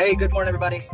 Hey, 0.00 0.14
good 0.14 0.32
morning, 0.32 0.48
everybody. 0.48 0.88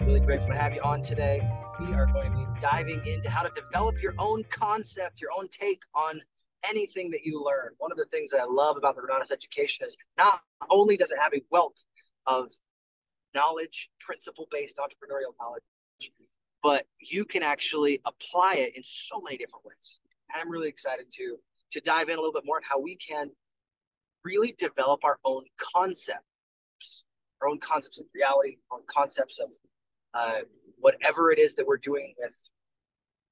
Really 0.00 0.20
grateful 0.20 0.50
to 0.50 0.56
have 0.56 0.72
you 0.72 0.80
on 0.80 1.02
today. 1.02 1.40
We 1.80 1.92
are 1.92 2.06
going 2.06 2.30
to 2.30 2.38
be 2.38 2.46
diving 2.60 3.04
into 3.04 3.28
how 3.28 3.42
to 3.42 3.50
develop 3.60 4.00
your 4.00 4.14
own 4.16 4.44
concept, 4.44 5.20
your 5.20 5.30
own 5.36 5.48
take 5.48 5.82
on 5.92 6.22
anything 6.64 7.10
that 7.10 7.24
you 7.24 7.42
learn. 7.42 7.70
One 7.78 7.90
of 7.90 7.98
the 7.98 8.04
things 8.04 8.30
that 8.30 8.40
I 8.40 8.44
love 8.44 8.76
about 8.76 8.94
the 8.94 9.02
Renatus 9.02 9.32
education 9.32 9.88
is 9.88 9.96
not 10.16 10.40
only 10.70 10.96
does 10.96 11.10
it 11.10 11.18
have 11.18 11.34
a 11.34 11.42
wealth 11.50 11.82
of 12.26 12.52
knowledge, 13.34 13.90
principle 13.98 14.46
based 14.52 14.76
entrepreneurial 14.76 15.34
knowledge, 15.40 15.64
but 16.62 16.84
you 17.00 17.24
can 17.24 17.42
actually 17.42 18.00
apply 18.04 18.54
it 18.58 18.76
in 18.76 18.84
so 18.84 19.20
many 19.20 19.36
different 19.36 19.64
ways. 19.64 19.98
And 20.32 20.40
I'm 20.40 20.48
really 20.48 20.68
excited 20.68 21.06
to 21.14 21.38
to 21.72 21.80
dive 21.80 22.08
in 22.08 22.14
a 22.14 22.20
little 22.20 22.32
bit 22.32 22.46
more 22.46 22.58
on 22.58 22.62
how 22.62 22.80
we 22.80 22.94
can 22.94 23.32
really 24.22 24.54
develop 24.56 25.00
our 25.02 25.18
own 25.24 25.42
concepts, 25.58 27.02
our 27.40 27.48
own 27.48 27.58
concepts 27.58 27.98
of 27.98 28.06
reality, 28.14 28.58
our 28.70 28.80
concepts 28.86 29.38
of 29.38 29.50
uh, 30.14 30.40
whatever 30.78 31.30
it 31.30 31.38
is 31.38 31.54
that 31.56 31.66
we're 31.66 31.76
doing 31.76 32.14
with 32.18 32.36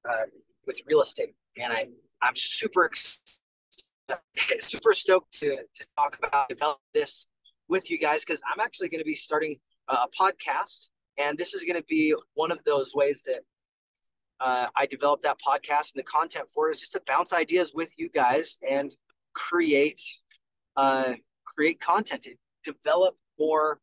uh, 0.09 0.25
with 0.65 0.79
real 0.87 1.01
estate. 1.01 1.35
And 1.59 1.73
I 1.73 1.87
I'm 2.21 2.35
super 2.35 2.89
super 4.59 4.93
stoked 4.93 5.39
to 5.39 5.57
to 5.75 5.85
talk 5.97 6.17
about 6.19 6.49
develop 6.49 6.79
this 6.93 7.25
with 7.67 7.89
you 7.89 7.97
guys 7.97 8.23
because 8.23 8.41
I'm 8.47 8.59
actually 8.59 8.89
going 8.89 8.99
to 8.99 9.05
be 9.05 9.15
starting 9.15 9.57
a 9.87 10.07
podcast, 10.19 10.89
and 11.17 11.37
this 11.37 11.53
is 11.53 11.63
going 11.63 11.79
to 11.79 11.85
be 11.87 12.15
one 12.33 12.51
of 12.51 12.63
those 12.63 12.93
ways 12.95 13.23
that 13.25 13.41
uh, 14.39 14.67
I 14.75 14.85
developed 14.85 15.23
that 15.23 15.37
podcast 15.39 15.93
and 15.93 15.99
the 15.99 16.03
content 16.03 16.49
for 16.53 16.69
it 16.69 16.73
is 16.73 16.79
just 16.79 16.93
to 16.93 17.01
bounce 17.05 17.33
ideas 17.33 17.73
with 17.73 17.97
you 17.97 18.09
guys 18.09 18.57
and 18.67 18.95
create 19.33 20.01
uh, 20.75 21.13
create 21.45 21.79
content 21.79 22.27
develop 22.63 23.15
more 23.39 23.79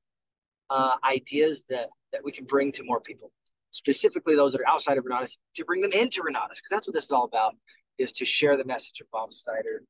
uh, 0.71 0.97
ideas 1.05 1.65
that 1.69 1.89
that 2.13 2.23
we 2.25 2.33
can 2.33 2.45
bring 2.45 2.73
to 2.73 2.85
more 2.85 3.01
people, 3.01 3.33
specifically 3.71 4.37
those 4.37 4.53
that 4.53 4.61
are 4.61 4.69
outside 4.69 4.99
of 4.99 5.05
Renatus, 5.05 5.39
to 5.55 5.65
bring 5.65 5.81
them 5.81 5.93
into 5.93 6.23
Renatus 6.23 6.57
because 6.57 6.71
that's 6.71 6.87
what 6.87 6.95
this 6.95 7.05
is 7.05 7.11
all 7.11 7.25
about 7.25 7.55
is 7.99 8.13
to 8.13 8.25
share 8.25 8.57
the 8.57 8.65
message 8.65 9.01
of 9.01 9.11
Bob 9.11 9.33
Snyder 9.33 9.83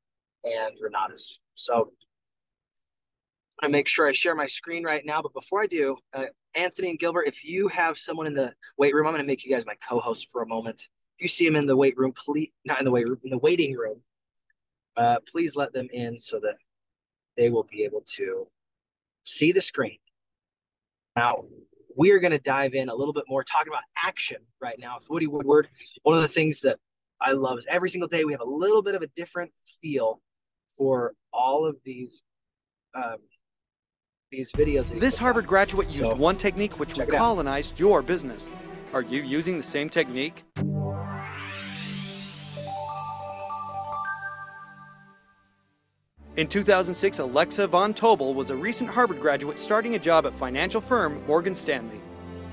and 0.45 0.77
Renatus. 0.81 1.39
So 1.55 1.93
I 3.63 3.69
make 3.69 3.89
sure 3.89 4.09
I 4.09 4.13
share 4.13 4.35
my 4.35 4.47
screen 4.47 4.85
right 4.85 5.05
now. 5.05 5.23
But 5.23 5.33
before 5.33 5.63
I 5.63 5.67
do, 5.67 5.97
uh, 6.13 6.27
Anthony 6.55 6.91
and 6.91 6.99
Gilbert, 6.99 7.29
if 7.29 7.45
you 7.45 7.69
have 7.69 7.97
someone 7.97 8.27
in 8.27 8.35
the 8.35 8.53
weight 8.77 8.95
room, 8.95 9.07
I'm 9.07 9.13
going 9.13 9.23
to 9.23 9.27
make 9.27 9.45
you 9.45 9.51
guys 9.51 9.65
my 9.65 9.77
co-host 9.89 10.31
for 10.31 10.43
a 10.43 10.47
moment. 10.47 10.89
If 11.19 11.23
you 11.23 11.29
see 11.29 11.47
them 11.47 11.57
in 11.57 11.67
the 11.67 11.77
weight 11.77 11.97
room, 11.97 12.13
please 12.13 12.51
not 12.65 12.81
in 12.81 12.85
the 12.85 12.91
weight 12.91 13.09
room, 13.09 13.19
in 13.23 13.31
the 13.31 13.39
waiting 13.39 13.77
room, 13.77 14.03
uh, 14.97 15.19
please 15.31 15.55
let 15.55 15.73
them 15.73 15.89
in 15.93 16.19
so 16.19 16.41
that 16.41 16.57
they 17.37 17.51
will 17.51 17.63
be 17.63 17.85
able 17.85 18.03
to 18.17 18.49
see 19.23 19.53
the 19.53 19.61
screen. 19.61 19.99
Now, 21.17 21.45
we 21.97 22.11
are 22.11 22.19
going 22.19 22.33
to 22.33 22.39
dive 22.39 22.75
in 22.75 22.89
a 22.89 22.95
little 22.95 23.13
bit 23.13 23.25
more 23.29 23.45
talking 23.45 23.73
about 23.73 23.85
action 24.03 24.39
right 24.61 24.79
now 24.79 24.97
with 24.99 25.11
Woody 25.11 25.27
Woodward. 25.27 25.69
One 26.03 26.17
of 26.17 26.23
the 26.23 26.29
things 26.29 26.61
that 26.61 26.79
I 27.21 27.33
love 27.33 27.59
is 27.59 27.67
every 27.69 27.91
single 27.91 28.09
day 28.09 28.25
we 28.25 28.33
have 28.33 28.41
a 28.41 28.49
little 28.49 28.83
bit 28.83 28.95
of 28.95 29.03
a 29.03 29.09
different 29.09 29.53
feel 29.81 30.21
for 30.77 31.15
all 31.33 31.67
of 31.67 31.79
these 31.85 32.23
um, 32.95 33.17
these 34.31 34.51
videos. 34.53 34.89
This 34.99 35.17
Harvard 35.17 35.47
graduate 35.47 35.89
used 35.89 36.11
so, 36.11 36.17
one 36.17 36.37
technique 36.37 36.79
which 36.79 36.99
colonized 37.09 37.79
your 37.79 38.03
business. 38.03 38.51
Are 38.95 39.03
you 39.03 39.23
using 39.23 39.59
the 39.59 39.63
same 39.63 39.89
technique? 39.89 40.45
In 46.35 46.49
2006, 46.49 47.19
Alexa 47.19 47.67
Von 47.67 47.93
Tobel 47.93 48.33
was 48.33 48.49
a 48.49 48.57
recent 48.57 48.89
Harvard 48.89 49.21
graduate 49.21 49.59
starting 49.59 49.97
a 49.97 49.99
job 49.99 50.25
at 50.25 50.35
financial 50.35 50.81
firm 50.81 51.23
Morgan 51.27 51.55
Stanley. 51.55 52.01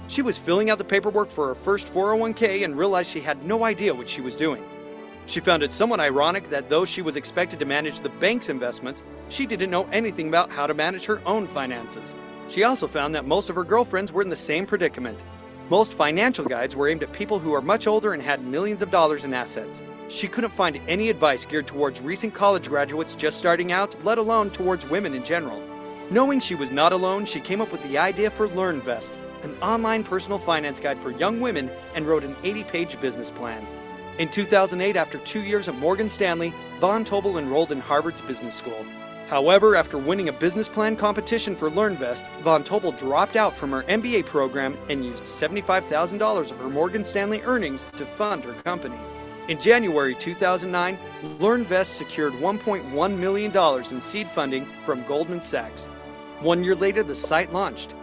She 0.09 0.21
was 0.21 0.37
filling 0.37 0.69
out 0.69 0.79
the 0.79 0.83
paperwork 0.83 1.29
for 1.29 1.47
her 1.47 1.55
first 1.55 1.87
401k 1.87 2.65
and 2.65 2.77
realized 2.77 3.09
she 3.09 3.21
had 3.21 3.41
no 3.45 3.63
idea 3.63 3.93
what 3.93 4.09
she 4.09 4.19
was 4.19 4.35
doing. 4.35 4.65
She 5.27 5.39
found 5.39 5.63
it 5.63 5.71
somewhat 5.71 6.01
ironic 6.01 6.49
that 6.49 6.67
though 6.67 6.83
she 6.83 7.01
was 7.01 7.15
expected 7.15 7.57
to 7.59 7.65
manage 7.65 8.01
the 8.01 8.09
bank's 8.09 8.49
investments, 8.49 9.01
she 9.29 9.45
didn't 9.45 9.69
know 9.69 9.87
anything 9.93 10.27
about 10.27 10.51
how 10.51 10.67
to 10.67 10.73
manage 10.73 11.05
her 11.05 11.21
own 11.25 11.47
finances. 11.47 12.13
She 12.49 12.63
also 12.63 12.85
found 12.85 13.15
that 13.15 13.25
most 13.25 13.49
of 13.49 13.55
her 13.55 13.63
girlfriends 13.63 14.11
were 14.11 14.23
in 14.23 14.29
the 14.29 14.35
same 14.35 14.65
predicament. 14.65 15.23
Most 15.69 15.93
financial 15.93 16.45
guides 16.45 16.75
were 16.75 16.87
aimed 16.87 17.03
at 17.03 17.13
people 17.13 17.37
who 17.37 17.53
are 17.53 17.61
much 17.61 17.85
older 17.85 18.13
and 18.13 18.23
had 18.23 18.43
millions 18.43 18.81
of 18.81 18.89
dollars 18.89 19.23
in 19.23 19.35
assets. 19.35 19.83
She 20.07 20.27
couldn't 20.27 20.53
find 20.53 20.81
any 20.87 21.11
advice 21.11 21.45
geared 21.45 21.67
towards 21.67 22.01
recent 22.01 22.33
college 22.33 22.67
graduates 22.67 23.13
just 23.13 23.37
starting 23.37 23.71
out, 23.71 23.95
let 24.03 24.17
alone 24.17 24.49
towards 24.49 24.89
women 24.89 25.13
in 25.13 25.23
general. 25.23 25.61
Knowing 26.09 26.39
she 26.39 26.55
was 26.55 26.71
not 26.71 26.91
alone, 26.91 27.23
she 27.23 27.39
came 27.39 27.61
up 27.61 27.71
with 27.71 27.83
the 27.83 27.99
idea 27.99 28.31
for 28.31 28.47
LearnVest, 28.47 29.15
an 29.43 29.55
online 29.61 30.03
personal 30.03 30.39
finance 30.39 30.79
guide 30.79 30.99
for 30.99 31.11
young 31.11 31.39
women, 31.39 31.69
and 31.93 32.07
wrote 32.07 32.23
an 32.23 32.35
80 32.43 32.63
page 32.63 32.99
business 32.99 33.29
plan. 33.29 33.63
In 34.17 34.27
2008, 34.27 34.95
after 34.95 35.19
two 35.19 35.41
years 35.41 35.67
at 35.67 35.75
Morgan 35.75 36.09
Stanley, 36.09 36.51
Von 36.79 37.05
Tobel 37.05 37.37
enrolled 37.37 37.71
in 37.71 37.79
Harvard's 37.79 38.21
Business 38.21 38.55
School. 38.55 38.85
However, 39.29 39.75
after 39.75 39.99
winning 39.99 40.29
a 40.29 40.33
business 40.33 40.67
plan 40.67 40.95
competition 40.95 41.55
for 41.55 41.69
LearnVest, 41.69 42.23
Von 42.41 42.63
Tobel 42.63 42.93
dropped 42.93 43.35
out 43.35 43.55
from 43.55 43.69
her 43.69 43.83
MBA 43.83 44.25
program 44.25 44.75
and 44.89 45.05
used 45.05 45.25
$75,000 45.25 46.49
of 46.49 46.57
her 46.57 46.67
Morgan 46.67 47.03
Stanley 47.03 47.43
earnings 47.43 47.91
to 47.95 48.07
fund 48.07 48.43
her 48.43 48.53
company. 48.63 48.97
In 49.47 49.61
January 49.61 50.15
2009, 50.15 50.97
LearnVest 51.37 51.93
secured 51.93 52.33
$1.1 52.33 53.17
million 53.17 53.83
in 53.91 54.01
seed 54.01 54.27
funding 54.31 54.67
from 54.83 55.03
Goldman 55.03 55.43
Sachs. 55.43 55.85
One 56.39 56.63
year 56.63 56.73
later, 56.73 57.03
the 57.03 57.13
site 57.13 57.53
launched. 57.53 57.93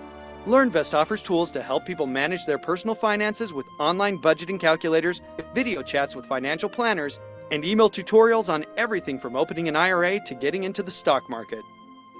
LearnVest 0.47 0.95
offers 0.95 1.23
tools 1.23 1.51
to 1.51 1.61
help 1.61 1.85
people 1.85 2.07
manage 2.07 2.47
their 2.47 2.59
personal 2.59 2.95
finances 2.95 3.53
with 3.53 3.67
online 3.81 4.17
budgeting 4.17 4.61
calculators, 4.61 5.21
video 5.57 5.83
chats 5.83 6.15
with 6.15 6.25
financial 6.27 6.69
planners, 6.69 7.19
and 7.51 7.65
email 7.65 7.89
tutorials 7.89 8.53
on 8.53 8.65
everything 8.77 9.19
from 9.19 9.37
opening 9.37 9.69
an 9.69 9.77
IRA 9.77 10.21
to 10.21 10.35
getting 10.35 10.65
into 10.65 10.83
the 10.83 10.91
stock 10.91 11.29
market. 11.31 11.63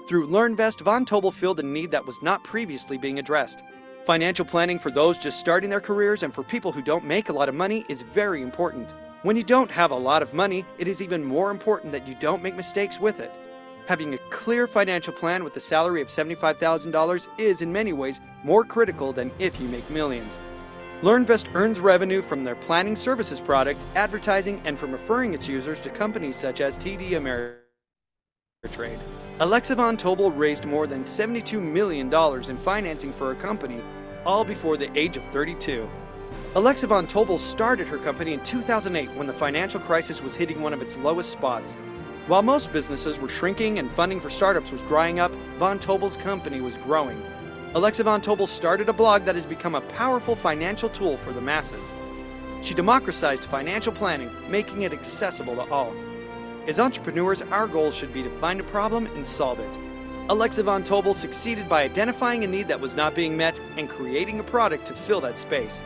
Through 0.07 0.27
LearnVest, 0.27 0.81
Von 0.81 1.05
Tobel 1.05 1.31
filled 1.31 1.59
a 1.59 1.63
need 1.63 1.91
that 1.91 2.05
was 2.05 2.21
not 2.21 2.43
previously 2.43 2.97
being 2.97 3.19
addressed. 3.19 3.63
Financial 4.05 4.45
planning 4.45 4.79
for 4.79 4.89
those 4.89 5.17
just 5.17 5.39
starting 5.39 5.69
their 5.69 5.81
careers 5.81 6.23
and 6.23 6.33
for 6.33 6.43
people 6.43 6.71
who 6.71 6.81
don't 6.81 7.03
make 7.03 7.27
a 7.27 7.33
lot 7.33 7.49
of 7.49 7.55
money 7.55 7.83
is 7.89 8.03
very 8.03 8.41
important. 8.41 8.93
When 9.23 9.35
you 9.35 9.43
don't 9.43 9.69
have 9.71 9.91
a 9.91 9.95
lot 9.95 10.21
of 10.21 10.33
money, 10.33 10.63
it 10.77 10.87
is 10.87 11.01
even 11.01 11.25
more 11.25 11.51
important 11.51 11.91
that 11.91 12.07
you 12.07 12.15
don't 12.15 12.41
make 12.41 12.55
mistakes 12.55 13.01
with 13.01 13.19
it. 13.19 13.31
Having 13.87 14.13
a 14.13 14.17
clear 14.29 14.67
financial 14.67 15.11
plan 15.11 15.43
with 15.43 15.57
a 15.57 15.59
salary 15.59 16.01
of 16.01 16.07
$75,000 16.07 17.27
is 17.37 17.61
in 17.61 17.71
many 17.71 17.91
ways 17.91 18.21
more 18.43 18.63
critical 18.63 19.11
than 19.11 19.31
if 19.39 19.59
you 19.59 19.67
make 19.67 19.89
millions. 19.89 20.39
LearnVest 21.01 21.53
earns 21.53 21.79
revenue 21.79 22.23
from 22.23 22.43
their 22.43 22.55
planning 22.55 22.95
services 22.95 23.39
product, 23.39 23.79
advertising, 23.95 24.59
and 24.65 24.79
from 24.79 24.91
referring 24.91 25.35
its 25.35 25.47
users 25.47 25.77
to 25.77 25.91
companies 25.91 26.35
such 26.35 26.59
as 26.59 26.75
TD 26.79 27.11
Ameritrade. 27.11 28.97
Alexa 29.39 29.75
Von 29.75 29.95
Tobel 29.95 30.31
raised 30.31 30.65
more 30.65 30.87
than 30.87 31.03
$72 31.03 31.61
million 31.61 32.11
in 32.49 32.57
financing 32.57 33.13
for 33.13 33.31
her 33.31 33.39
company, 33.39 33.79
all 34.25 34.43
before 34.43 34.75
the 34.75 34.89
age 34.97 35.17
of 35.17 35.23
32. 35.25 35.87
Alexa 36.55 36.87
Von 36.87 37.05
Tobel 37.05 37.37
started 37.37 37.87
her 37.87 37.99
company 37.99 38.33
in 38.33 38.41
2008 38.41 39.15
when 39.15 39.27
the 39.27 39.33
financial 39.33 39.79
crisis 39.79 40.23
was 40.23 40.35
hitting 40.35 40.63
one 40.63 40.73
of 40.73 40.81
its 40.81 40.97
lowest 40.97 41.31
spots. 41.31 41.75
While 42.25 42.41
most 42.41 42.73
businesses 42.73 43.19
were 43.19 43.29
shrinking 43.29 43.77
and 43.77 43.91
funding 43.91 44.19
for 44.19 44.31
startups 44.31 44.71
was 44.71 44.81
drying 44.81 45.19
up, 45.19 45.31
Von 45.59 45.77
Tobel's 45.77 46.17
company 46.17 46.59
was 46.59 46.77
growing. 46.77 47.21
Alexa 47.77 48.03
Von 48.03 48.21
Tobel 48.21 48.47
started 48.47 48.89
a 48.89 48.93
blog 48.93 49.23
that 49.25 49.35
has 49.35 49.45
become 49.45 49.75
a 49.75 49.81
powerful 49.81 50.35
financial 50.35 50.89
tool 50.89 51.15
for 51.15 51.31
the 51.31 51.39
masses. 51.39 51.93
She 52.63 52.73
democratized 52.73 53.45
financial 53.45 53.93
planning, 53.93 54.31
making 54.49 54.81
it 54.81 54.93
accessible 54.93 55.53
to 55.53 55.71
all. 55.71 55.95
As 56.65 56.79
entrepreneurs, 56.79 57.43
our 57.43 57.67
goal 57.67 57.91
should 57.91 58.11
be 58.11 58.23
to 58.23 58.31
find 58.39 58.59
a 58.59 58.63
problem 58.63 59.05
and 59.05 59.27
solve 59.27 59.59
it. 59.59 59.77
Alexa 60.27 60.63
Von 60.63 60.83
Tobel 60.83 61.13
succeeded 61.13 61.69
by 61.69 61.83
identifying 61.83 62.43
a 62.43 62.47
need 62.47 62.67
that 62.67 62.81
was 62.81 62.95
not 62.95 63.13
being 63.13 63.37
met 63.37 63.61
and 63.77 63.87
creating 63.87 64.39
a 64.39 64.43
product 64.43 64.87
to 64.87 64.93
fill 64.93 65.21
that 65.21 65.37
space. 65.37 65.83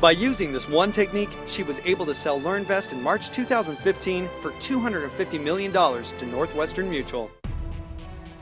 By 0.00 0.12
using 0.12 0.52
this 0.54 0.70
one 0.70 0.90
technique, 0.90 1.36
she 1.46 1.64
was 1.64 1.80
able 1.84 2.06
to 2.06 2.14
sell 2.14 2.40
LearnVest 2.40 2.92
in 2.92 3.02
March 3.02 3.28
2015 3.28 4.26
for 4.40 4.52
$250 4.52 5.38
million 5.38 5.70
to 5.70 6.26
Northwestern 6.26 6.88
Mutual. 6.88 7.30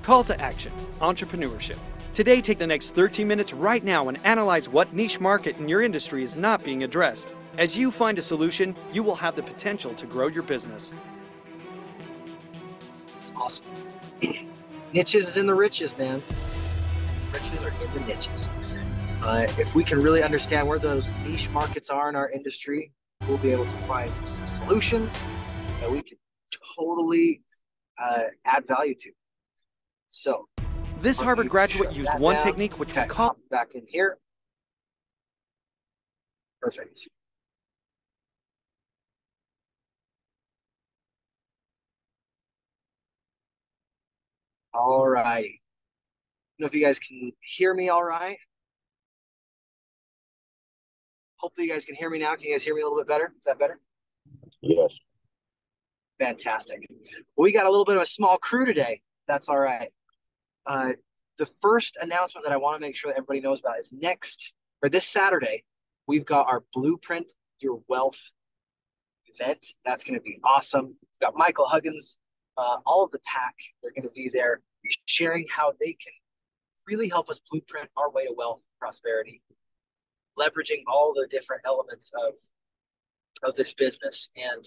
Call 0.03 0.23
to 0.23 0.41
action 0.41 0.73
Entrepreneurship. 1.01 1.79
Today, 2.17 2.41
take 2.41 2.57
the 2.57 2.67
next 2.67 2.95
13 2.95 3.29
minutes 3.29 3.53
right 3.53 3.85
now 3.85 4.09
and 4.09 4.19
analyze 4.25 4.71
what 4.71 4.91
niche 4.95 5.21
market 5.21 5.59
in 5.59 5.69
your 5.69 5.83
industry 5.83 6.23
is 6.23 6.35
not 6.35 6.65
being 6.65 6.83
addressed. 6.83 7.35
As 7.59 7.77
you 7.77 7.91
find 7.91 8.19
a 8.19 8.23
solution, 8.23 8.75
you 8.91 9.03
will 9.03 9.17
have 9.17 9.37
the 9.37 9.43
potential 9.43 9.93
to 9.93 10.07
grow 10.07 10.29
your 10.29 10.43
business. 10.43 10.95
It's 13.21 13.33
awesome. 13.37 13.67
niches 14.95 15.29
is 15.29 15.37
in 15.37 15.45
the 15.45 15.55
riches, 15.55 15.95
man. 15.99 16.23
Riches 17.35 17.63
are 17.63 17.69
in 17.69 17.93
the 17.93 18.01
niches. 18.07 18.49
Uh, 19.21 19.47
if 19.59 19.75
we 19.75 19.85
can 19.85 20.03
really 20.03 20.23
understand 20.23 20.67
where 20.67 20.79
those 20.79 21.13
niche 21.23 21.51
markets 21.51 21.91
are 21.91 22.09
in 22.09 22.17
our 22.17 22.31
industry, 22.31 22.95
we'll 23.29 23.37
be 23.37 23.51
able 23.51 23.67
to 23.67 23.79
find 23.87 24.11
some 24.27 24.47
solutions 24.47 25.21
that 25.83 25.91
we 25.93 26.01
can 26.01 26.17
totally 26.79 27.43
uh, 27.99 28.29
add 28.47 28.67
value 28.67 28.95
to. 29.01 29.11
So, 30.09 30.49
This 31.07 31.21
Harvard 31.21 31.49
graduate 31.49 31.95
used 31.95 32.19
one 32.19 32.35
down. 32.35 32.43
technique 32.43 32.81
which 32.81 32.91
okay. 32.91 33.03
we 33.03 33.09
call 33.09 33.39
back 33.49 33.77
in 33.77 33.85
here. 33.87 34.19
Perfect. 36.61 37.07
All 44.75 45.07
righty. 45.07 45.29
I 45.29 45.43
don't 45.43 45.53
know 46.59 46.67
if 46.67 46.75
you 46.75 46.85
guys 46.85 46.99
can 46.99 47.31
hear 47.41 47.73
me 47.73 47.89
all 47.89 48.03
right. 48.03 48.39
Hopefully 51.37 51.69
you 51.69 51.73
guys 51.73 51.85
can 51.85 51.95
hear 51.95 52.11
me 52.11 52.19
now. 52.19 52.35
Can 52.35 52.47
you 52.47 52.55
guys 52.55 52.65
hear 52.65 52.75
me 52.75 52.81
a 52.81 52.85
little 52.85 52.99
bit 52.99 53.07
better? 53.07 53.27
Is 53.27 53.45
that 53.45 53.61
better? 53.61 53.79
Yes. 54.61 54.97
Fantastic. 56.19 56.85
We 57.37 57.53
got 57.53 57.67
a 57.67 57.71
little 57.71 57.85
bit 57.85 57.95
of 57.95 58.03
a 58.03 58.07
small 58.07 58.39
crew 58.39 58.67
today. 58.67 59.03
That's 59.29 59.49
all 59.49 59.61
right. 59.61 59.91
Uh, 60.67 60.93
the 61.39 61.49
first 61.61 61.97
announcement 62.01 62.45
that 62.45 62.53
I 62.53 62.57
want 62.57 62.77
to 62.77 62.81
make 62.81 62.97
sure 62.97 63.11
that 63.11 63.19
everybody 63.19 63.41
knows 63.41 63.61
about 63.61 63.79
is 63.79 63.93
next 63.93 64.53
or 64.83 64.89
this 64.89 65.07
Saturday, 65.07 65.65
we've 66.07 66.25
got 66.25 66.49
our 66.49 66.65
Blueprint 66.73 67.33
Your 67.61 67.81
Wealth 67.89 68.35
event. 69.27 69.67
That's 69.85 70.05
going 70.05 70.19
to 70.19 70.23
be 70.23 70.39
awesome. 70.45 70.87
We've 70.87 71.21
got 71.21 71.35
Michael 71.37 71.67
Huggins, 71.67 72.19
uh, 72.57 72.79
all 72.85 73.05
of 73.05 73.11
the 73.11 73.21
pack. 73.25 73.55
They're 73.83 73.93
going 73.93 74.09
to 74.09 74.15
be 74.15 74.29
there 74.29 74.61
sharing 75.07 75.47
how 75.51 75.73
they 75.81 75.93
can 75.93 76.13
really 76.87 77.09
help 77.09 77.29
us 77.29 77.41
blueprint 77.51 77.89
our 77.97 78.11
way 78.11 78.27
to 78.27 78.35
wealth 78.37 78.57
and 78.59 78.79
prosperity, 78.81 79.43
leveraging 80.39 80.83
all 80.87 81.13
the 81.15 81.27
different 81.31 81.63
elements 81.65 82.13
of 82.15 82.35
of 83.43 83.55
this 83.55 83.75
business. 83.75 84.31
And 84.37 84.65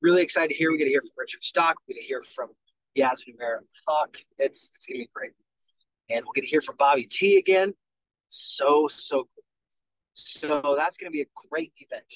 really 0.00 0.22
excited 0.22 0.50
to 0.50 0.54
hear. 0.54 0.70
We 0.70 0.78
get 0.78 0.84
to 0.84 0.90
hear 0.90 1.00
from 1.00 1.10
Richard 1.18 1.42
Stock. 1.42 1.76
We 1.86 1.94
get 1.94 2.00
to 2.00 2.06
hear 2.06 2.22
from 2.22 2.50
Yasmin 2.98 3.36
Merritt 3.38 3.72
Hawk. 3.86 4.16
It's 4.38 4.70
it's 4.74 4.86
gonna 4.86 4.98
be 4.98 5.10
great. 5.14 5.32
And 6.10 6.24
we'll 6.24 6.32
get 6.32 6.42
to 6.42 6.48
hear 6.48 6.60
from 6.60 6.76
Bobby 6.76 7.04
T 7.04 7.38
again. 7.38 7.74
So, 8.28 8.88
so 8.88 9.28
cool. 9.34 9.44
So 10.14 10.74
that's 10.76 10.96
gonna 10.96 11.10
be 11.10 11.22
a 11.22 11.48
great 11.48 11.72
event. 11.78 12.12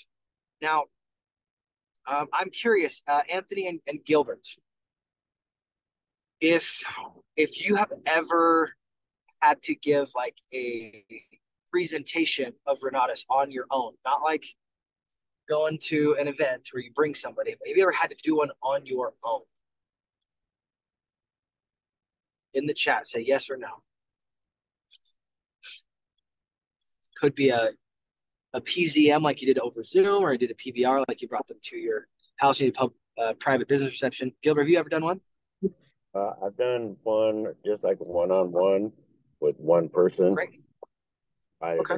Now, 0.61 0.85
um, 2.07 2.27
I'm 2.33 2.51
curious, 2.51 3.03
uh, 3.07 3.23
Anthony 3.33 3.69
and, 3.69 3.81
and 3.87 4.05
Gilbert, 4.05 4.47
if 6.41 6.83
if 7.37 7.65
you 7.65 7.77
have 7.77 7.93
ever 8.07 8.75
had 9.41 9.63
to 9.63 9.75
give 9.75 10.11
like 10.17 10.37
a 10.53 11.05
presentation 11.71 12.53
of 12.67 12.81
Renatus 12.81 13.25
on 13.31 13.53
your 13.53 13.67
own, 13.71 13.93
not 14.05 14.23
like 14.23 14.45
going 15.49 15.79
to 15.83 16.17
an 16.19 16.29
event 16.29 16.69
where 16.73 16.83
you 16.83 16.91
bring 16.93 17.15
somebody, 17.15 17.51
have 17.51 17.77
you 17.77 17.83
ever 17.83 17.93
had 17.93 18.11
to 18.11 18.17
do 18.23 18.37
one 18.37 18.51
on 18.63 18.85
your 18.85 19.15
own? 19.25 19.43
In 22.55 22.67
the 22.67 22.75
chat, 22.75 23.07
say 23.07 23.21
yes 23.21 23.51
or 23.51 23.57
no. 23.57 23.83
Could 27.17 27.35
be 27.35 27.51
a 27.51 27.71
a 28.55 28.61
PZM 28.61 29.23
like 29.23 29.41
you 29.41 29.47
did 29.47 29.59
over 29.59 29.83
Zoom, 29.83 30.23
or 30.23 30.33
you 30.33 30.39
did 30.39 30.51
a 30.51 30.55
PBR 30.55 31.05
like 31.09 31.23
you 31.23 31.29
brought 31.29 31.49
them 31.49 31.59
to 31.63 31.77
your 31.77 32.07
house, 32.37 32.61
you 32.61 32.67
did 32.67 32.75
pub, 32.75 32.93
uh, 33.19 33.33
private 33.35 33.69
business 33.69 33.93
reception. 33.93 34.33
Gilbert, 34.43 34.63
have 34.63 34.69
you 34.69 34.79
ever 34.79 34.89
done 34.89 35.05
one? 35.05 35.21
Uh, 36.15 36.33
I've 36.45 36.57
done 36.57 36.97
one 37.05 37.55
just 37.65 37.83
like 37.83 37.97
one 37.99 38.31
on 38.31 38.53
one 38.53 38.93
with 39.41 39.57
one 39.59 39.89
person. 39.89 40.35
Great. 40.35 40.61
I 41.63 41.79
okay. 41.79 41.97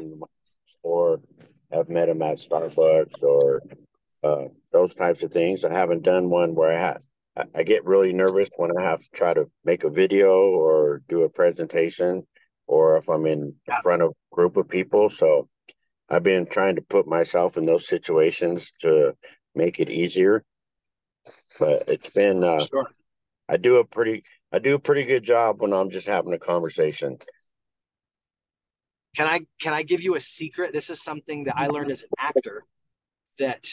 or 0.82 1.20
have 1.72 1.88
met 1.88 2.08
him 2.08 2.22
at 2.22 2.36
Starbucks 2.36 3.22
or 3.22 3.62
uh, 4.22 4.44
those 4.72 4.94
types 4.94 5.22
of 5.22 5.32
things. 5.32 5.64
I 5.64 5.72
haven't 5.72 6.02
done 6.02 6.30
one 6.30 6.54
where 6.54 6.70
I 6.70 6.78
have. 6.78 7.02
I 7.36 7.64
get 7.64 7.84
really 7.84 8.12
nervous 8.12 8.48
when 8.56 8.76
I 8.76 8.82
have 8.82 9.00
to 9.00 9.08
try 9.12 9.34
to 9.34 9.50
make 9.64 9.82
a 9.82 9.90
video 9.90 10.30
or 10.30 11.02
do 11.08 11.22
a 11.22 11.28
presentation, 11.28 12.26
or 12.66 12.96
if 12.96 13.08
I'm 13.08 13.26
in 13.26 13.54
front 13.82 14.02
of 14.02 14.10
a 14.10 14.34
group 14.34 14.56
of 14.56 14.68
people. 14.68 15.10
So 15.10 15.48
I've 16.08 16.22
been 16.22 16.46
trying 16.46 16.76
to 16.76 16.82
put 16.82 17.08
myself 17.08 17.56
in 17.56 17.66
those 17.66 17.88
situations 17.88 18.72
to 18.82 19.14
make 19.54 19.80
it 19.80 19.90
easier. 19.90 20.44
But 21.58 21.88
it's 21.88 22.14
been 22.14 22.44
uh, 22.44 22.60
sure. 22.60 22.88
I 23.48 23.56
do 23.56 23.76
a 23.76 23.84
pretty 23.84 24.22
I 24.52 24.60
do 24.60 24.76
a 24.76 24.78
pretty 24.78 25.04
good 25.04 25.24
job 25.24 25.60
when 25.60 25.72
I'm 25.72 25.90
just 25.90 26.06
having 26.06 26.34
a 26.34 26.38
conversation. 26.38 27.18
Can 29.16 29.26
I 29.26 29.40
can 29.60 29.72
I 29.72 29.82
give 29.82 30.02
you 30.02 30.14
a 30.14 30.20
secret? 30.20 30.72
This 30.72 30.90
is 30.90 31.02
something 31.02 31.44
that 31.44 31.56
I 31.56 31.66
learned 31.66 31.90
as 31.90 32.02
an 32.02 32.10
actor 32.18 32.64
that 33.38 33.64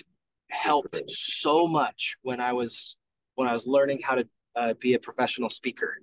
helped 0.50 1.00
so 1.08 1.68
much 1.68 2.18
when 2.22 2.40
I 2.40 2.54
was 2.54 2.96
when 3.42 3.50
I 3.50 3.54
was 3.54 3.66
learning 3.66 4.02
how 4.04 4.14
to 4.14 4.28
uh, 4.56 4.74
be 4.76 4.94
a 4.94 5.00
professional 5.00 5.50
speaker. 5.50 5.98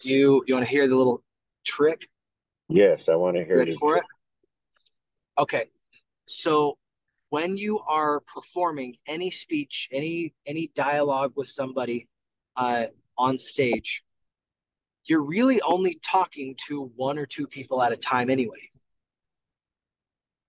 Do 0.00 0.10
you 0.10 0.44
you 0.46 0.54
want 0.54 0.66
to 0.66 0.70
hear 0.70 0.86
the 0.86 0.94
little 0.94 1.24
trick? 1.64 2.06
Yes, 2.68 3.08
I 3.08 3.14
want 3.14 3.38
to 3.38 3.44
hear 3.44 3.56
it. 3.56 3.60
Ready 3.60 3.72
for 3.72 3.92
trick. 3.92 4.04
it. 4.04 5.40
Okay, 5.40 5.64
so 6.26 6.76
when 7.30 7.56
you 7.56 7.80
are 7.88 8.20
performing 8.20 8.94
any 9.06 9.30
speech, 9.30 9.88
any 9.90 10.34
any 10.44 10.70
dialogue 10.74 11.32
with 11.34 11.48
somebody 11.48 12.08
uh, 12.56 12.88
on 13.16 13.38
stage, 13.38 14.04
you're 15.06 15.24
really 15.24 15.62
only 15.62 15.98
talking 16.04 16.56
to 16.68 16.92
one 16.94 17.18
or 17.18 17.24
two 17.24 17.46
people 17.46 17.82
at 17.82 17.90
a 17.90 17.96
time 17.96 18.28
anyway 18.28 18.68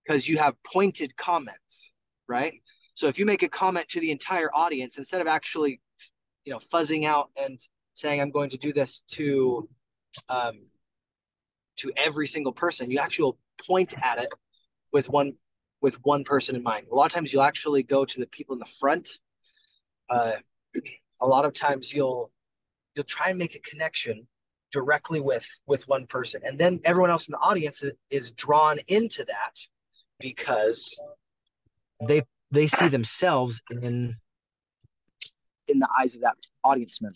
because 0.03 0.27
you 0.27 0.37
have 0.39 0.61
pointed 0.63 1.15
comments 1.15 1.93
right 2.27 2.61
so 2.95 3.07
if 3.07 3.17
you 3.17 3.25
make 3.25 3.43
a 3.43 3.49
comment 3.49 3.87
to 3.89 3.99
the 3.99 4.11
entire 4.11 4.49
audience 4.53 4.97
instead 4.97 5.21
of 5.21 5.27
actually 5.27 5.81
you 6.45 6.51
know 6.53 6.59
fuzzing 6.59 7.05
out 7.05 7.29
and 7.41 7.59
saying 7.93 8.21
i'm 8.21 8.31
going 8.31 8.49
to 8.49 8.57
do 8.57 8.73
this 8.73 9.01
to 9.07 9.67
um 10.29 10.59
to 11.75 11.91
every 11.97 12.27
single 12.27 12.53
person 12.53 12.91
you 12.91 12.99
actually 12.99 13.33
point 13.65 13.93
at 14.03 14.19
it 14.19 14.29
with 14.91 15.09
one 15.09 15.33
with 15.81 15.97
one 16.03 16.23
person 16.23 16.55
in 16.55 16.63
mind. 16.63 16.87
A 16.89 16.95
lot 16.95 17.07
of 17.07 17.11
times 17.11 17.33
you'll 17.33 17.43
actually 17.43 17.83
go 17.83 18.05
to 18.05 18.19
the 18.19 18.27
people 18.27 18.53
in 18.53 18.59
the 18.59 18.65
front. 18.65 19.09
Uh 20.09 20.33
a 21.21 21.27
lot 21.27 21.45
of 21.45 21.53
times 21.53 21.93
you'll 21.93 22.31
you'll 22.95 23.05
try 23.05 23.29
and 23.29 23.39
make 23.39 23.55
a 23.55 23.59
connection 23.59 24.27
directly 24.71 25.19
with 25.19 25.47
with 25.67 25.87
one 25.87 26.05
person. 26.07 26.41
And 26.45 26.57
then 26.57 26.79
everyone 26.85 27.09
else 27.09 27.27
in 27.27 27.33
the 27.33 27.39
audience 27.39 27.83
is, 27.83 27.93
is 28.09 28.31
drawn 28.31 28.79
into 28.87 29.25
that 29.25 29.55
because 30.19 30.97
they 32.07 32.21
they 32.53 32.67
see 32.67 32.87
themselves 32.87 33.61
in 33.69 34.15
in 35.67 35.79
the 35.79 35.87
eyes 35.99 36.15
of 36.15 36.21
that 36.21 36.35
audience 36.63 37.01
member. 37.01 37.15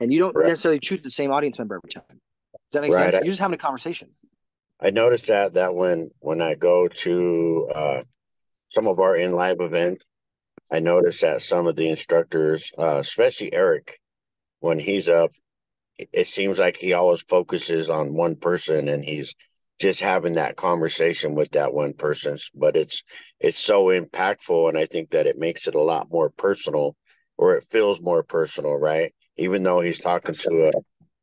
And 0.00 0.12
you 0.12 0.18
don't 0.18 0.36
necessarily 0.36 0.80
choose 0.80 1.04
the 1.04 1.10
same 1.10 1.30
audience 1.30 1.58
member 1.58 1.76
every 1.76 1.90
time. 1.90 2.20
Does 2.70 2.72
that 2.72 2.82
make 2.82 2.92
right. 2.92 3.12
sense? 3.12 3.24
You're 3.24 3.32
just 3.32 3.40
having 3.40 3.54
a 3.54 3.58
conversation. 3.58 4.08
I 4.80 4.90
noticed 4.90 5.26
that 5.26 5.54
that 5.54 5.74
when 5.74 6.10
when 6.20 6.40
i 6.40 6.54
go 6.54 6.88
to 6.88 7.70
uh 7.74 8.02
some 8.70 8.86
of 8.86 8.98
our 8.98 9.14
in 9.14 9.32
live 9.32 9.60
events 9.60 10.04
i 10.72 10.78
noticed 10.78 11.20
that 11.20 11.42
some 11.42 11.66
of 11.66 11.76
the 11.76 11.88
instructors 11.88 12.72
uh 12.78 12.96
especially 12.96 13.52
eric 13.52 14.00
when 14.60 14.78
he's 14.78 15.10
up 15.10 15.32
it 15.98 16.26
seems 16.26 16.58
like 16.58 16.76
he 16.76 16.94
always 16.94 17.20
focuses 17.20 17.90
on 17.90 18.14
one 18.14 18.36
person 18.36 18.88
and 18.88 19.04
he's 19.04 19.34
just 19.80 20.00
having 20.00 20.34
that 20.34 20.56
conversation 20.56 21.34
with 21.34 21.50
that 21.52 21.72
one 21.72 21.94
person 21.94 22.36
but 22.54 22.76
it's 22.76 23.02
it's 23.40 23.58
so 23.58 23.86
impactful 23.86 24.68
and 24.68 24.78
i 24.78 24.86
think 24.86 25.10
that 25.10 25.26
it 25.26 25.38
makes 25.38 25.66
it 25.66 25.74
a 25.74 25.80
lot 25.80 26.10
more 26.10 26.30
personal 26.30 26.94
or 27.40 27.56
it 27.56 27.64
feels 27.70 28.02
more 28.02 28.22
personal 28.22 28.76
right? 28.76 29.14
Even 29.38 29.62
though 29.62 29.80
he's 29.80 29.98
talking 29.98 30.34
to 30.34 30.68
a 30.68 30.72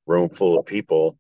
room 0.08 0.30
full 0.30 0.58
of 0.58 0.66
people 0.66 1.18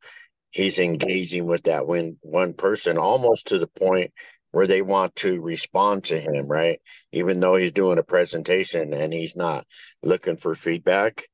he's 0.50 0.80
engaging 0.80 1.46
with 1.46 1.64
that 1.64 1.86
one 1.86 2.18
one 2.22 2.54
person 2.54 2.98
almost 2.98 3.48
to 3.48 3.60
the 3.60 3.68
point 3.68 4.12
where 4.52 4.66
they 4.66 4.82
want 4.82 5.16
to 5.16 5.40
respond 5.40 6.04
to 6.06 6.20
him 6.20 6.48
right? 6.48 6.82
Even 7.12 7.40
though 7.40 7.56
he's 7.56 7.72
doing 7.72 8.00
a 8.00 8.04
presentation 8.04 8.92
and 8.92 9.14
he's 9.14 9.36
not 9.36 9.66
looking 10.02 10.36
for 10.38 10.56
feedback 10.56 11.28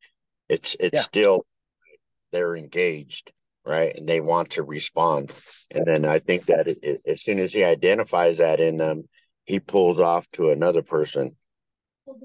it's 0.49 0.75
it's 0.77 0.97
yeah. 0.97 1.01
still 1.01 1.45
they're 2.33 2.55
engaged 2.55 3.31
right? 3.65 3.95
And 3.95 4.07
they 4.07 4.21
want 4.21 4.51
to 4.51 4.63
respond. 4.63 5.31
And 5.73 5.85
then 5.85 6.05
i 6.05 6.19
think 6.19 6.45
that 6.47 6.67
it, 6.67 6.79
it, 6.83 7.01
as 7.07 7.21
soon 7.21 7.39
as 7.39 7.53
he 7.53 7.63
identifies 7.63 8.37
that 8.37 8.59
in 8.59 8.77
them 8.77 9.07
he 9.45 9.59
pulls 9.59 9.99
off 9.99 10.27
to 10.29 10.49
another 10.49 10.81
person 10.81 11.35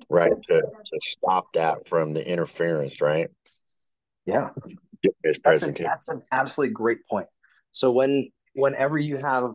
right 0.09 0.33
to, 0.49 0.61
to 0.61 1.01
stop 1.01 1.53
that 1.55 1.87
from 1.87 2.13
the 2.13 2.27
interference 2.27 3.01
right? 3.01 3.29
Yeah. 4.27 4.51
That's, 5.45 5.63
an, 5.63 5.75
that's 5.75 6.09
an 6.09 6.23
absolutely 6.33 6.75
great 6.75 7.07
point. 7.09 7.29
So 7.73 7.93
when 7.93 8.31
whenever 8.55 8.99
you 8.99 9.17
have 9.17 9.53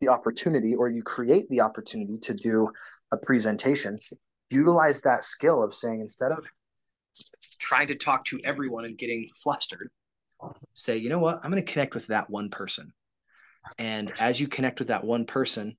the 0.00 0.08
opportunity 0.08 0.74
or 0.74 0.88
you 0.88 1.02
create 1.02 1.48
the 1.50 1.60
opportunity 1.60 2.16
to 2.22 2.34
do 2.34 2.70
a 3.12 3.16
presentation 3.18 3.98
utilize 4.50 5.02
that 5.02 5.22
skill 5.22 5.62
of 5.62 5.74
saying 5.74 6.00
instead 6.00 6.32
of 6.32 6.44
trying 7.58 7.86
to 7.86 7.94
talk 7.94 8.24
to 8.24 8.40
everyone 8.44 8.84
and 8.84 8.98
getting 8.98 9.28
flustered 9.42 9.90
say, 10.74 10.96
you 10.96 11.08
know 11.08 11.18
what, 11.18 11.40
I'm 11.42 11.50
going 11.50 11.64
to 11.64 11.72
connect 11.72 11.94
with 11.94 12.08
that 12.08 12.30
one 12.30 12.50
person. 12.50 12.92
And 13.78 14.12
as 14.20 14.40
you 14.40 14.48
connect 14.48 14.78
with 14.78 14.88
that 14.88 15.04
one 15.04 15.26
person, 15.26 15.76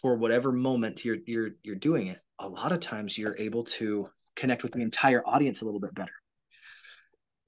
for 0.00 0.16
whatever 0.16 0.52
moment 0.52 1.04
you're 1.04 1.18
you're 1.26 1.50
you're 1.62 1.76
doing 1.76 2.08
it, 2.08 2.18
a 2.38 2.48
lot 2.48 2.72
of 2.72 2.80
times 2.80 3.16
you're 3.16 3.36
able 3.38 3.64
to 3.64 4.08
connect 4.34 4.62
with 4.62 4.72
the 4.72 4.80
entire 4.80 5.22
audience 5.26 5.62
a 5.62 5.64
little 5.64 5.80
bit 5.80 5.94
better. 5.94 6.12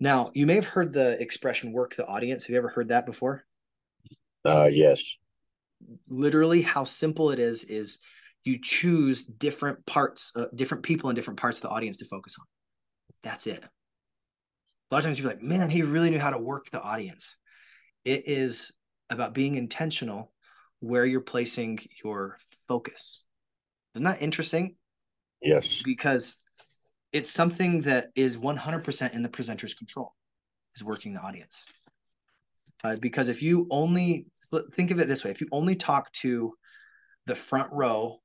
Now, 0.00 0.30
you 0.34 0.46
may 0.46 0.54
have 0.54 0.64
heard 0.64 0.92
the 0.92 1.20
expression 1.20 1.72
work 1.72 1.96
the 1.96 2.06
audience. 2.06 2.44
Have 2.44 2.50
you 2.50 2.58
ever 2.58 2.68
heard 2.68 2.88
that 2.88 3.04
before? 3.04 3.44
Uh, 4.44 4.68
yes. 4.70 5.18
Literally, 6.08 6.62
how 6.62 6.84
simple 6.84 7.30
it 7.30 7.38
is 7.38 7.64
is 7.64 7.98
you 8.44 8.58
choose 8.62 9.24
different 9.24 9.84
parts, 9.86 10.32
uh, 10.36 10.46
different 10.54 10.84
people 10.84 11.10
in 11.10 11.16
different 11.16 11.40
parts 11.40 11.58
of 11.58 11.62
the 11.62 11.70
audience 11.70 11.98
to 11.98 12.04
focus 12.04 12.36
on. 12.38 12.46
That's 13.22 13.46
it. 13.46 13.64
A 14.90 14.94
lot 14.94 14.98
of 14.98 15.04
times 15.04 15.18
you're 15.18 15.28
like, 15.28 15.42
man, 15.42 15.68
he 15.68 15.82
really 15.82 16.10
knew 16.10 16.18
how 16.18 16.30
to 16.30 16.38
work 16.38 16.70
the 16.70 16.82
audience. 16.82 17.36
It 18.04 18.26
is 18.26 18.72
about 19.10 19.34
being 19.34 19.54
intentional 19.56 20.32
where 20.80 21.04
you're 21.04 21.20
placing 21.20 21.80
your 22.02 22.38
focus. 22.68 23.24
Isn't 23.94 24.04
that 24.04 24.22
interesting? 24.22 24.76
Yes. 25.42 25.82
Because 25.82 26.36
it's 27.12 27.30
something 27.30 27.82
that 27.82 28.08
is 28.14 28.36
100% 28.36 29.14
in 29.14 29.22
the 29.22 29.28
presenter's 29.28 29.74
control 29.74 30.14
is 30.74 30.84
working 30.84 31.14
the 31.14 31.20
audience 31.20 31.64
uh, 32.84 32.96
because 33.00 33.28
if 33.28 33.42
you 33.42 33.66
only 33.70 34.26
think 34.74 34.90
of 34.90 35.00
it 35.00 35.08
this 35.08 35.24
way 35.24 35.30
if 35.30 35.40
you 35.40 35.48
only 35.52 35.74
talk 35.74 36.10
to 36.12 36.54
the 37.26 37.34
front 37.34 37.72
row 37.72 38.18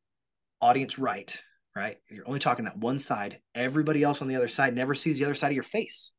audience 0.61 0.99
right 0.99 1.41
right 1.75 1.97
you're 2.09 2.27
only 2.27 2.39
talking 2.39 2.65
that 2.65 2.77
one 2.77 2.99
side 2.99 3.39
everybody 3.55 4.03
else 4.03 4.21
on 4.21 4.27
the 4.27 4.35
other 4.35 4.47
side 4.47 4.75
never 4.75 4.93
sees 4.93 5.17
the 5.19 5.25
other 5.25 5.33
side 5.33 5.47
of 5.47 5.55
your 5.55 5.63
face 5.63 6.13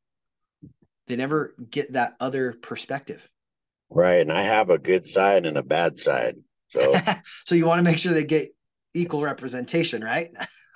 they 1.07 1.15
never 1.15 1.53
get 1.69 1.93
that 1.93 2.15
other 2.19 2.53
perspective 2.53 3.27
right 3.89 4.21
and 4.21 4.31
i 4.31 4.41
have 4.41 4.69
a 4.69 4.79
good 4.79 5.05
side 5.05 5.45
and 5.45 5.57
a 5.57 5.63
bad 5.63 5.99
side 5.99 6.35
so 6.69 6.95
so 7.45 7.55
you 7.55 7.65
want 7.65 7.79
to 7.79 7.83
make 7.83 7.97
sure 7.97 8.13
they 8.13 8.23
get 8.23 8.49
equal 8.93 9.23
representation 9.23 10.03
right 10.03 10.31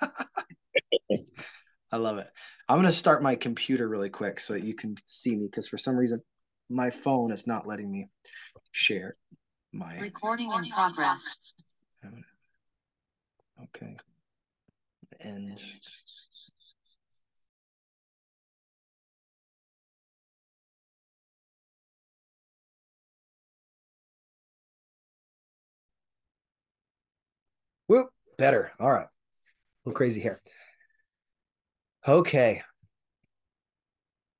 I 1.92 1.96
love 1.96 2.18
it. 2.18 2.28
I'm 2.68 2.76
going 2.76 2.86
to 2.86 2.92
start 2.92 3.22
my 3.22 3.34
computer 3.34 3.88
really 3.88 4.10
quick 4.10 4.38
so 4.38 4.52
that 4.52 4.62
you 4.62 4.74
can 4.74 4.96
see 5.06 5.34
me 5.34 5.46
because 5.46 5.68
for 5.68 5.78
some 5.78 5.96
reason 5.96 6.20
my 6.68 6.90
phone 6.90 7.32
is 7.32 7.46
not 7.46 7.66
letting 7.66 7.90
me 7.90 8.08
share 8.70 9.12
my 9.72 9.98
recording 9.98 10.52
in 10.52 10.70
progress. 10.70 11.22
Okay. 13.62 13.96
And 15.20 15.58
better. 28.40 28.72
All 28.80 28.90
right. 28.90 29.04
A 29.04 29.08
little 29.84 29.96
crazy 29.96 30.20
here. 30.20 30.40
Okay. 32.08 32.62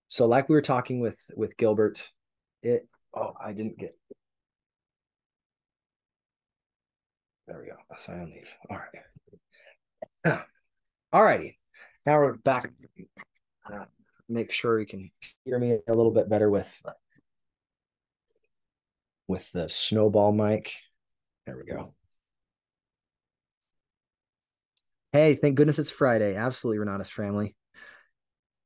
So 0.09 0.26
like 0.26 0.49
we 0.49 0.54
were 0.54 0.62
talking 0.62 1.00
with 1.00 1.19
with 1.37 1.57
Gilbert, 1.59 2.11
it 2.62 2.88
oh 3.14 3.35
I 3.38 3.52
didn't 3.52 3.78
get 3.78 3.97
there 7.47 7.61
we 7.61 7.66
go. 7.66 7.76
Assign 7.95 8.33
leave. 8.35 8.52
All 8.71 8.80
right. 10.25 10.42
All 11.12 11.23
righty. 11.23 11.59
Now 12.07 12.19
we're 12.19 12.37
back. 12.38 12.73
Uh, 13.71 13.85
make 14.28 14.50
sure 14.50 14.80
you 14.80 14.87
can 14.87 15.11
hear 15.45 15.59
me 15.59 15.78
a 15.87 15.95
little 15.95 16.12
bit 16.12 16.30
better 16.30 16.49
with 16.49 16.80
with 19.28 19.50
the 19.52 19.69
snowball 19.69 20.33
mic. 20.33 20.73
There 21.47 21.59
we 21.59 21.64
go. 21.71 21.95
Hey, 25.12 25.35
thank 25.35 25.57
goodness 25.57 25.81
it's 25.81 25.90
Friday. 25.90 26.37
Absolutely, 26.37 26.85
Renatus 26.85 27.11
family. 27.11 27.57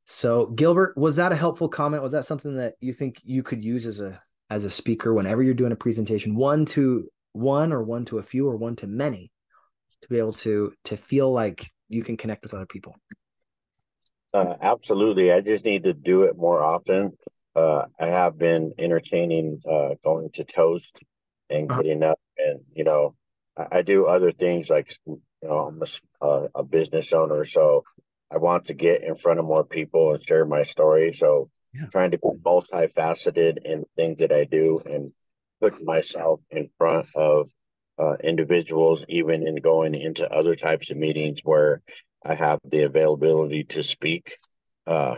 So, 0.06 0.50
Gilbert, 0.50 0.96
was 0.96 1.16
that 1.16 1.32
a 1.32 1.36
helpful 1.36 1.68
comment? 1.68 2.02
Was 2.02 2.12
that 2.12 2.26
something 2.26 2.56
that 2.56 2.74
you 2.80 2.92
think 2.92 3.22
you 3.24 3.42
could 3.42 3.64
use 3.64 3.86
as 3.86 4.00
a 4.00 4.20
as 4.50 4.66
a 4.66 4.70
speaker 4.70 5.14
whenever 5.14 5.42
you're 5.42 5.54
doing 5.54 5.72
a 5.72 5.76
presentation, 5.76 6.36
one 6.36 6.66
to 6.66 7.08
one 7.32 7.72
or 7.72 7.82
one 7.82 8.04
to 8.06 8.18
a 8.18 8.22
few 8.22 8.46
or 8.46 8.56
one 8.56 8.76
to 8.76 8.86
many, 8.86 9.32
to 10.02 10.08
be 10.08 10.18
able 10.18 10.34
to 10.34 10.74
to 10.84 10.98
feel 10.98 11.32
like 11.32 11.70
you 11.88 12.02
can 12.02 12.18
connect 12.18 12.42
with 12.42 12.52
other 12.52 12.66
people? 12.66 12.94
Uh, 14.34 14.56
absolutely. 14.60 15.32
I 15.32 15.40
just 15.40 15.64
need 15.64 15.84
to 15.84 15.94
do 15.94 16.24
it 16.24 16.36
more 16.36 16.62
often. 16.62 17.12
Uh, 17.56 17.86
I 17.98 18.08
have 18.08 18.36
been 18.36 18.74
entertaining 18.78 19.60
uh, 19.66 19.94
going 20.02 20.28
to 20.34 20.44
Toast 20.44 21.02
and 21.48 21.70
uh-huh. 21.70 21.80
getting 21.80 22.02
up, 22.02 22.18
and 22.36 22.60
you 22.74 22.84
know, 22.84 23.14
I, 23.56 23.78
I 23.78 23.82
do 23.82 24.04
other 24.04 24.32
things 24.32 24.68
like 24.68 24.94
you 25.44 25.50
know, 25.50 25.58
I'm 25.58 25.82
a, 25.82 26.24
uh, 26.24 26.48
a 26.54 26.62
business 26.62 27.12
owner, 27.12 27.44
so 27.44 27.84
I 28.30 28.38
want 28.38 28.66
to 28.66 28.74
get 28.74 29.02
in 29.02 29.14
front 29.14 29.38
of 29.38 29.44
more 29.44 29.64
people 29.64 30.14
and 30.14 30.22
share 30.22 30.46
my 30.46 30.62
story. 30.62 31.12
So 31.12 31.50
yeah. 31.74 31.86
trying 31.92 32.12
to 32.12 32.18
be 32.18 32.28
multifaceted 32.42 33.58
in 33.64 33.84
things 33.94 34.20
that 34.20 34.32
I 34.32 34.44
do 34.44 34.80
and 34.86 35.12
put 35.60 35.84
myself 35.84 36.40
in 36.50 36.70
front 36.78 37.14
of 37.14 37.48
uh, 37.98 38.14
individuals, 38.24 39.04
even 39.08 39.46
in 39.46 39.56
going 39.56 39.94
into 39.94 40.28
other 40.28 40.56
types 40.56 40.90
of 40.90 40.96
meetings 40.96 41.40
where 41.44 41.82
I 42.24 42.34
have 42.34 42.58
the 42.64 42.82
availability 42.82 43.64
to 43.64 43.82
speak. 43.82 44.34
Uh, 44.86 45.16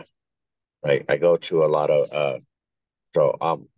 I, 0.85 1.03
I 1.07 1.17
go 1.17 1.37
to 1.37 1.63
a 1.63 1.67
lot 1.67 1.89
of, 1.89 2.11
uh, 2.13 2.39
so 3.15 3.37
I'm, 3.39 3.69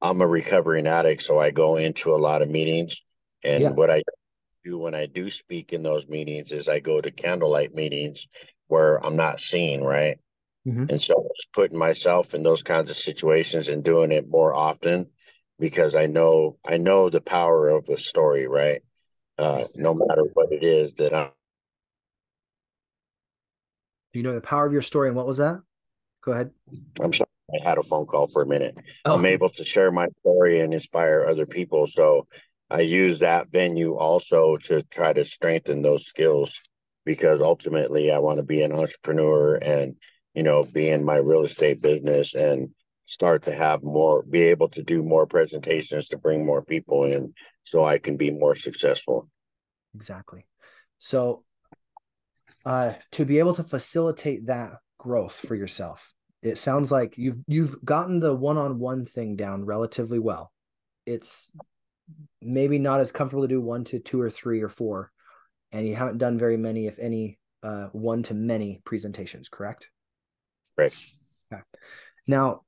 I'm 0.00 0.20
a 0.20 0.26
recovering 0.26 0.86
addict, 0.86 1.22
so 1.22 1.40
I 1.40 1.50
go 1.50 1.76
into 1.76 2.14
a 2.14 2.22
lot 2.22 2.40
of 2.40 2.48
meetings. 2.48 3.02
And 3.44 3.62
yeah. 3.64 3.70
what 3.70 3.90
I 3.90 4.02
do 4.64 4.78
when 4.78 4.94
I 4.94 5.06
do 5.06 5.30
speak 5.30 5.72
in 5.72 5.82
those 5.82 6.08
meetings 6.08 6.52
is 6.52 6.68
I 6.68 6.80
go 6.80 7.00
to 7.00 7.10
candlelight 7.10 7.74
meetings 7.74 8.26
where 8.68 9.04
I'm 9.04 9.16
not 9.16 9.40
seen, 9.40 9.82
right? 9.82 10.18
Mm-hmm. 10.66 10.86
And 10.88 11.00
so 11.00 11.28
just 11.36 11.52
putting 11.52 11.78
myself 11.78 12.34
in 12.34 12.42
those 12.42 12.62
kinds 12.62 12.90
of 12.90 12.96
situations 12.96 13.68
and 13.68 13.82
doing 13.82 14.12
it 14.12 14.28
more 14.28 14.54
often 14.54 15.06
because 15.58 15.94
I 15.94 16.06
know 16.06 16.58
I 16.64 16.78
know 16.78 17.10
the 17.10 17.20
power 17.20 17.68
of 17.68 17.86
the 17.86 17.96
story, 17.96 18.46
right? 18.46 18.82
Uh, 19.38 19.64
no 19.76 19.94
matter 19.94 20.22
what 20.34 20.52
it 20.52 20.62
is 20.62 20.92
that 20.94 21.14
I'm. 21.14 21.30
Do 24.12 24.18
you 24.18 24.22
know 24.22 24.34
the 24.34 24.40
power 24.40 24.66
of 24.66 24.72
your 24.72 24.82
story 24.82 25.08
and 25.08 25.16
what 25.16 25.26
was 25.26 25.38
that? 25.38 25.60
Go 26.22 26.32
ahead. 26.32 26.50
I'm 27.00 27.12
sorry, 27.12 27.28
I 27.52 27.68
had 27.68 27.78
a 27.78 27.82
phone 27.82 28.06
call 28.06 28.28
for 28.28 28.42
a 28.42 28.46
minute. 28.46 28.76
Oh. 29.04 29.14
I'm 29.14 29.24
able 29.24 29.48
to 29.50 29.64
share 29.64 29.90
my 29.90 30.06
story 30.20 30.60
and 30.60 30.72
inspire 30.72 31.26
other 31.28 31.46
people. 31.46 31.86
So 31.86 32.28
I 32.72 32.80
use 32.80 33.20
that 33.20 33.50
venue 33.52 33.96
also 33.96 34.56
to 34.64 34.80
try 34.84 35.12
to 35.12 35.26
strengthen 35.26 35.82
those 35.82 36.06
skills 36.06 36.58
because 37.04 37.42
ultimately 37.42 38.10
I 38.10 38.18
want 38.18 38.38
to 38.38 38.42
be 38.42 38.62
an 38.62 38.72
entrepreneur 38.72 39.56
and 39.56 39.96
you 40.32 40.42
know 40.42 40.64
be 40.72 40.88
in 40.88 41.04
my 41.04 41.16
real 41.16 41.42
estate 41.42 41.82
business 41.82 42.34
and 42.34 42.70
start 43.04 43.42
to 43.42 43.54
have 43.54 43.82
more 43.82 44.22
be 44.22 44.44
able 44.44 44.70
to 44.70 44.82
do 44.82 45.02
more 45.02 45.26
presentations 45.26 46.08
to 46.08 46.16
bring 46.16 46.46
more 46.46 46.64
people 46.64 47.04
in 47.04 47.34
so 47.64 47.84
I 47.84 47.98
can 47.98 48.16
be 48.16 48.30
more 48.30 48.56
successful. 48.56 49.28
Exactly. 49.94 50.46
So 50.98 51.44
uh 52.64 52.94
to 53.10 53.26
be 53.26 53.38
able 53.38 53.54
to 53.54 53.64
facilitate 53.64 54.46
that 54.46 54.78
growth 54.96 55.34
for 55.34 55.54
yourself 55.54 56.14
it 56.42 56.56
sounds 56.56 56.90
like 56.90 57.18
you've 57.18 57.38
you've 57.46 57.84
gotten 57.84 58.18
the 58.20 58.34
one-on-one 58.34 59.04
thing 59.04 59.36
down 59.36 59.66
relatively 59.66 60.18
well 60.18 60.52
it's 61.04 61.52
maybe 62.40 62.78
not 62.78 63.00
as 63.00 63.12
comfortable 63.12 63.44
to 63.44 63.48
do 63.48 63.60
one 63.60 63.84
to 63.84 63.98
two 63.98 64.20
or 64.20 64.30
three 64.30 64.60
or 64.62 64.68
four, 64.68 65.12
and 65.70 65.86
you 65.86 65.94
haven't 65.94 66.18
done 66.18 66.38
very 66.38 66.56
many, 66.56 66.86
if 66.86 66.98
any, 66.98 67.38
uh, 67.62 67.88
one 67.92 68.22
to 68.24 68.34
many 68.34 68.80
presentations, 68.84 69.48
correct? 69.48 69.88
Right. 70.76 70.94
Okay. 71.52 71.62
Now, 72.26 72.62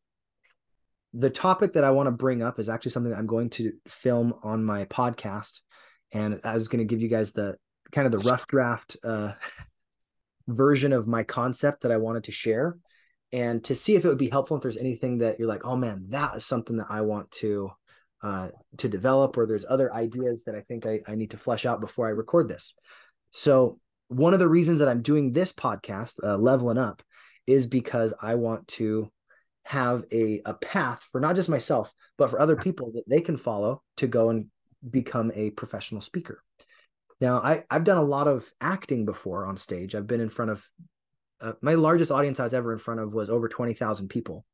the 1.13 1.31
topic 1.31 1.75
that 1.75 1.85
I 1.85 1.91
want 1.91 2.09
to 2.09 2.13
bring 2.13 2.43
up 2.43 2.59
is 2.59 2.69
actually 2.69 2.91
something 2.93 3.11
that 3.11 3.19
I'm 3.19 3.27
going 3.27 3.51
to 3.51 3.73
film 3.87 4.35
on 4.43 4.65
my 4.65 4.85
podcast, 4.87 5.61
and 6.13 6.41
I 6.45 6.55
was 6.55 6.69
going 6.69 6.81
to 6.81 6.85
give 6.85 7.01
you 7.01 7.09
guys 7.09 7.33
the 7.33 7.57
kind 7.93 8.07
of 8.07 8.13
the 8.13 8.29
rough 8.31 8.47
draft 8.47 8.97
uh, 9.05 9.33
version 10.49 10.93
of 10.93 11.07
my 11.07 11.23
concept 11.23 11.83
that 11.83 11.93
I 11.93 11.97
wanted 11.99 12.25
to 12.25 12.33
share, 12.33 12.77
and 13.33 13.63
to 13.65 13.75
see 13.75 13.95
if 13.95 14.05
it 14.05 14.09
would 14.09 14.19
be 14.19 14.31
helpful. 14.31 14.57
If 14.57 14.63
there's 14.63 14.77
anything 14.77 15.19
that 15.19 15.39
you're 15.39 15.49
like, 15.49 15.65
oh 15.65 15.77
man, 15.77 16.07
that 16.11 16.37
is 16.37 16.45
something 16.45 16.79
that 16.79 16.91
I 16.91 17.03
want 17.03 17.31
to 17.33 17.71
uh, 18.25 18.49
to 18.79 18.89
develop, 18.89 19.37
or 19.37 19.47
there's 19.47 19.67
other 19.69 19.93
ideas 19.95 20.45
that 20.45 20.55
I 20.55 20.61
think 20.63 20.87
I, 20.87 21.01
I 21.07 21.15
need 21.15 21.33
to 21.33 21.39
flesh 21.39 21.67
out 21.67 21.83
before 21.83 22.07
I 22.07 22.11
record 22.11 22.49
this. 22.49 22.73
So, 23.33 23.79
one 24.09 24.33
of 24.33 24.41
the 24.41 24.49
reasons 24.49 24.79
that 24.79 24.89
I'm 24.89 25.03
doing 25.03 25.33
this 25.33 25.53
podcast, 25.53 26.15
uh, 26.23 26.39
Leveling 26.39 26.79
Up, 26.79 27.03
is 27.47 27.67
because 27.67 28.15
I 28.23 28.37
want 28.37 28.67
to 28.69 29.11
have 29.67 30.05
a, 30.11 30.41
a 30.47 30.55
path 30.55 31.07
for 31.13 31.21
not 31.21 31.37
just 31.37 31.51
myself, 31.51 31.93
but 32.17 32.31
for 32.31 32.41
other 32.41 32.57
people 32.57 32.93
that 32.95 33.05
they 33.07 33.21
can 33.21 33.37
follow 33.37 33.83
to 33.99 34.07
go 34.07 34.31
and 34.31 34.47
become 34.89 35.31
a 35.35 35.51
professional 35.51 36.01
speaker. 36.01 36.43
Now, 37.21 37.39
I, 37.39 37.65
I've 37.71 37.85
done 37.85 37.99
a 37.99 38.03
lot 38.03 38.27
of 38.27 38.51
acting 38.59 39.05
before 39.05 39.45
on 39.45 39.59
stage. 39.59 39.95
I've 39.95 40.07
been 40.07 40.21
in 40.21 40.31
front 40.31 40.51
of 40.51 40.67
uh, 41.43 41.53
my 41.61 41.75
largest 41.75 42.11
audience 42.11 42.41
I 42.41 42.45
was 42.45 42.55
ever 42.55 42.73
in 42.73 42.79
front 42.79 43.01
of 43.01 43.13
was 43.13 43.29
over 43.29 43.49
20,000 43.49 44.09
people 44.09 44.47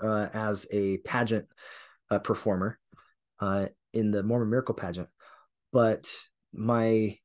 uh, 0.00 0.28
as 0.32 0.66
a 0.70 0.98
pageant 0.98 1.48
uh, 2.10 2.18
performer 2.18 2.78
uh, 3.40 3.66
in 3.92 4.10
the 4.10 4.22
Mormon 4.22 4.50
Miracle 4.50 4.74
pageant, 4.74 5.08
but 5.72 6.06
my 6.52 7.18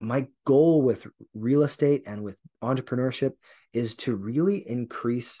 my 0.00 0.26
goal 0.44 0.82
with 0.82 1.06
real 1.32 1.62
estate 1.62 2.02
and 2.06 2.24
with 2.24 2.36
entrepreneurship 2.62 3.32
is 3.72 3.94
to 3.94 4.16
really 4.16 4.58
increase 4.68 5.38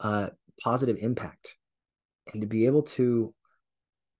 uh, 0.00 0.30
positive 0.62 0.96
impact 1.00 1.56
and 2.32 2.42
to 2.42 2.46
be 2.46 2.66
able 2.66 2.82
to 2.82 3.32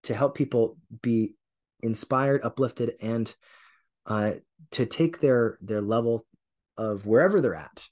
to 0.04 0.14
help 0.14 0.34
people 0.34 0.78
be 1.02 1.34
inspired 1.82 2.42
uplifted 2.42 2.92
and 3.00 3.34
uh, 4.06 4.32
to 4.70 4.86
take 4.86 5.20
their 5.20 5.58
their 5.60 5.80
level 5.80 6.26
of 6.76 7.06
wherever 7.06 7.40
they're 7.40 7.54
at 7.54 7.86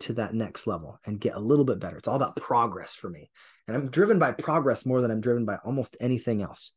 to 0.00 0.14
that 0.14 0.34
next 0.34 0.66
level 0.66 0.98
and 1.06 1.20
get 1.20 1.34
a 1.34 1.40
little 1.40 1.64
bit 1.64 1.80
better. 1.80 1.96
It's 1.96 2.08
all 2.08 2.16
about 2.16 2.36
progress 2.36 2.94
for 2.94 3.08
me. 3.08 3.30
And 3.66 3.76
i'm 3.76 3.90
driven 3.90 4.18
by 4.18 4.32
progress 4.32 4.86
more 4.86 5.00
than 5.00 5.10
i'm 5.10 5.20
driven 5.20 5.44
by 5.44 5.56
almost 5.64 5.96
anything 6.00 6.42
else. 6.42 6.72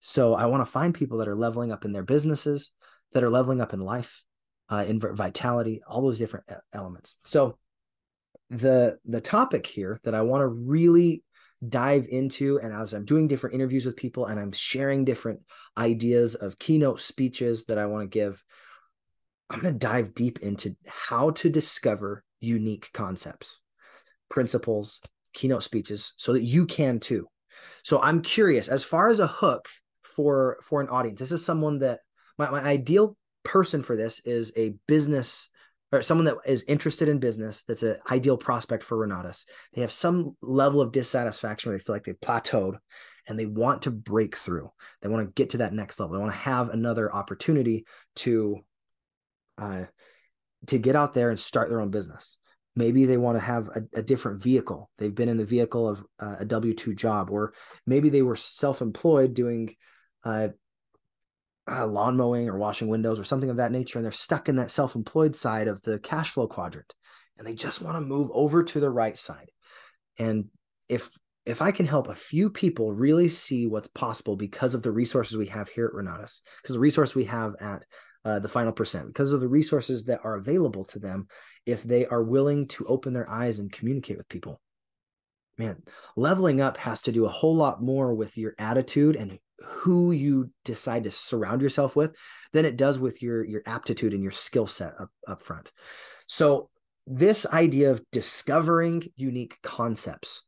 So 0.00 0.34
i 0.34 0.46
want 0.46 0.62
to 0.64 0.72
find 0.72 0.94
people 0.94 1.18
that 1.18 1.28
are 1.28 1.36
leveling 1.36 1.72
up 1.72 1.84
in 1.84 1.92
their 1.92 2.02
businesses 2.02 2.72
that 3.12 3.22
are 3.22 3.30
leveling 3.30 3.60
up 3.60 3.72
in 3.72 3.80
life 3.80 4.22
uh, 4.70 4.84
in 4.86 4.98
vitality 4.98 5.82
all 5.86 6.02
those 6.02 6.18
different 6.18 6.46
elements. 6.72 7.16
So 7.24 7.58
the 8.50 8.98
the 9.04 9.20
topic 9.20 9.66
here 9.66 10.00
that 10.04 10.14
i 10.14 10.22
want 10.22 10.42
to 10.42 10.46
really 10.46 11.22
dive 11.66 12.06
into 12.10 12.58
and 12.60 12.72
as 12.72 12.92
i'm 12.92 13.04
doing 13.04 13.26
different 13.26 13.54
interviews 13.54 13.86
with 13.86 13.96
people 13.96 14.26
and 14.26 14.38
i'm 14.38 14.52
sharing 14.52 15.04
different 15.04 15.42
ideas 15.78 16.34
of 16.34 16.58
keynote 16.58 17.00
speeches 17.00 17.64
that 17.66 17.78
i 17.78 17.86
want 17.86 18.02
to 18.02 18.18
give 18.18 18.44
i'm 19.50 19.60
going 19.60 19.72
to 19.72 19.78
dive 19.78 20.14
deep 20.14 20.40
into 20.40 20.76
how 20.86 21.30
to 21.30 21.48
discover 21.48 22.22
unique 22.44 22.90
concepts 22.92 23.60
principles 24.28 25.00
keynote 25.32 25.62
speeches 25.62 26.12
so 26.16 26.32
that 26.32 26.42
you 26.42 26.66
can 26.66 27.00
too 27.00 27.26
so 27.82 28.00
i'm 28.00 28.22
curious 28.22 28.68
as 28.68 28.84
far 28.84 29.08
as 29.08 29.18
a 29.18 29.26
hook 29.26 29.68
for 30.02 30.58
for 30.62 30.80
an 30.80 30.88
audience 30.88 31.18
this 31.18 31.32
is 31.32 31.44
someone 31.44 31.78
that 31.80 32.00
my, 32.38 32.50
my 32.50 32.60
ideal 32.60 33.16
person 33.44 33.82
for 33.82 33.96
this 33.96 34.20
is 34.20 34.52
a 34.56 34.74
business 34.86 35.48
or 35.94 36.02
someone 36.02 36.24
that 36.24 36.36
is 36.46 36.64
interested 36.64 37.08
in 37.08 37.18
business 37.18 37.62
that's 37.68 37.84
an 37.84 37.96
ideal 38.10 38.36
prospect 38.36 38.82
for 38.82 38.98
Renatus. 38.98 39.44
They 39.72 39.82
have 39.82 39.92
some 39.92 40.36
level 40.42 40.80
of 40.80 40.92
dissatisfaction 40.92 41.70
where 41.70 41.78
they 41.78 41.84
feel 41.84 41.94
like 41.94 42.04
they've 42.04 42.20
plateaued 42.20 42.78
and 43.28 43.38
they 43.38 43.46
want 43.46 43.82
to 43.82 43.90
break 43.90 44.36
through. 44.36 44.70
They 45.00 45.08
want 45.08 45.26
to 45.26 45.32
get 45.32 45.50
to 45.50 45.58
that 45.58 45.72
next 45.72 46.00
level. 46.00 46.14
They 46.14 46.20
want 46.20 46.32
to 46.32 46.38
have 46.38 46.70
another 46.70 47.14
opportunity 47.14 47.86
to 48.16 48.58
uh, 49.56 49.84
to 50.66 50.78
get 50.78 50.96
out 50.96 51.14
there 51.14 51.30
and 51.30 51.38
start 51.38 51.68
their 51.68 51.80
own 51.80 51.90
business. 51.90 52.38
Maybe 52.76 53.04
they 53.04 53.16
want 53.16 53.36
to 53.36 53.44
have 53.44 53.68
a, 53.68 53.82
a 54.00 54.02
different 54.02 54.42
vehicle. 54.42 54.90
They've 54.98 55.14
been 55.14 55.28
in 55.28 55.36
the 55.36 55.44
vehicle 55.44 55.88
of 55.88 56.04
uh, 56.18 56.36
a 56.40 56.44
W 56.44 56.74
two 56.74 56.94
job, 56.94 57.30
or 57.30 57.52
maybe 57.86 58.08
they 58.08 58.22
were 58.22 58.36
self 58.36 58.80
employed 58.80 59.34
doing 59.34 59.74
uh, 60.24 60.48
uh, 61.70 61.86
lawn 61.86 62.16
mowing 62.16 62.48
or 62.48 62.58
washing 62.58 62.88
windows 62.88 63.20
or 63.20 63.24
something 63.24 63.50
of 63.50 63.58
that 63.58 63.72
nature, 63.72 63.98
and 63.98 64.04
they're 64.04 64.12
stuck 64.12 64.48
in 64.48 64.56
that 64.56 64.70
self 64.70 64.96
employed 64.96 65.36
side 65.36 65.68
of 65.68 65.82
the 65.82 65.98
cash 65.98 66.30
flow 66.30 66.48
quadrant, 66.48 66.92
and 67.38 67.46
they 67.46 67.54
just 67.54 67.80
want 67.80 67.96
to 67.96 68.00
move 68.00 68.30
over 68.32 68.62
to 68.62 68.80
the 68.80 68.90
right 68.90 69.16
side. 69.16 69.50
And 70.18 70.46
if 70.88 71.10
if 71.46 71.60
I 71.62 71.70
can 71.70 71.86
help 71.86 72.08
a 72.08 72.14
few 72.14 72.50
people 72.50 72.92
really 72.92 73.28
see 73.28 73.66
what's 73.66 73.88
possible 73.88 74.34
because 74.34 74.74
of 74.74 74.82
the 74.82 74.90
resources 74.92 75.36
we 75.36 75.46
have 75.46 75.68
here 75.68 75.86
at 75.86 75.92
Renatus, 75.92 76.40
because 76.62 76.74
the 76.74 76.80
resource 76.80 77.14
we 77.14 77.24
have 77.24 77.54
at 77.60 77.84
uh, 78.24 78.38
the 78.38 78.48
final 78.48 78.72
percent, 78.72 79.06
because 79.08 79.32
of 79.32 79.40
the 79.40 79.48
resources 79.48 80.04
that 80.04 80.20
are 80.24 80.34
available 80.34 80.84
to 80.86 80.98
them, 80.98 81.28
if 81.66 81.82
they 81.82 82.06
are 82.06 82.22
willing 82.22 82.66
to 82.68 82.86
open 82.86 83.12
their 83.12 83.28
eyes 83.28 83.58
and 83.58 83.72
communicate 83.72 84.16
with 84.16 84.28
people. 84.28 84.60
Man, 85.56 85.82
leveling 86.16 86.60
up 86.60 86.76
has 86.78 87.02
to 87.02 87.12
do 87.12 87.26
a 87.26 87.30
whole 87.30 87.54
lot 87.54 87.80
more 87.80 88.12
with 88.12 88.36
your 88.36 88.54
attitude 88.58 89.14
and 89.14 89.38
who 89.64 90.12
you 90.12 90.50
decide 90.64 91.04
to 91.04 91.10
surround 91.10 91.62
yourself 91.62 91.94
with 91.94 92.14
than 92.52 92.64
it 92.64 92.76
does 92.76 92.98
with 92.98 93.22
your 93.22 93.44
your 93.44 93.62
aptitude 93.66 94.12
and 94.12 94.22
your 94.22 94.32
skill 94.32 94.66
set 94.66 94.94
up, 95.00 95.10
up 95.26 95.42
front 95.42 95.70
so 96.26 96.68
this 97.06 97.46
idea 97.46 97.90
of 97.90 98.02
discovering 98.10 99.02
unique 99.16 99.58
concepts 99.62 100.42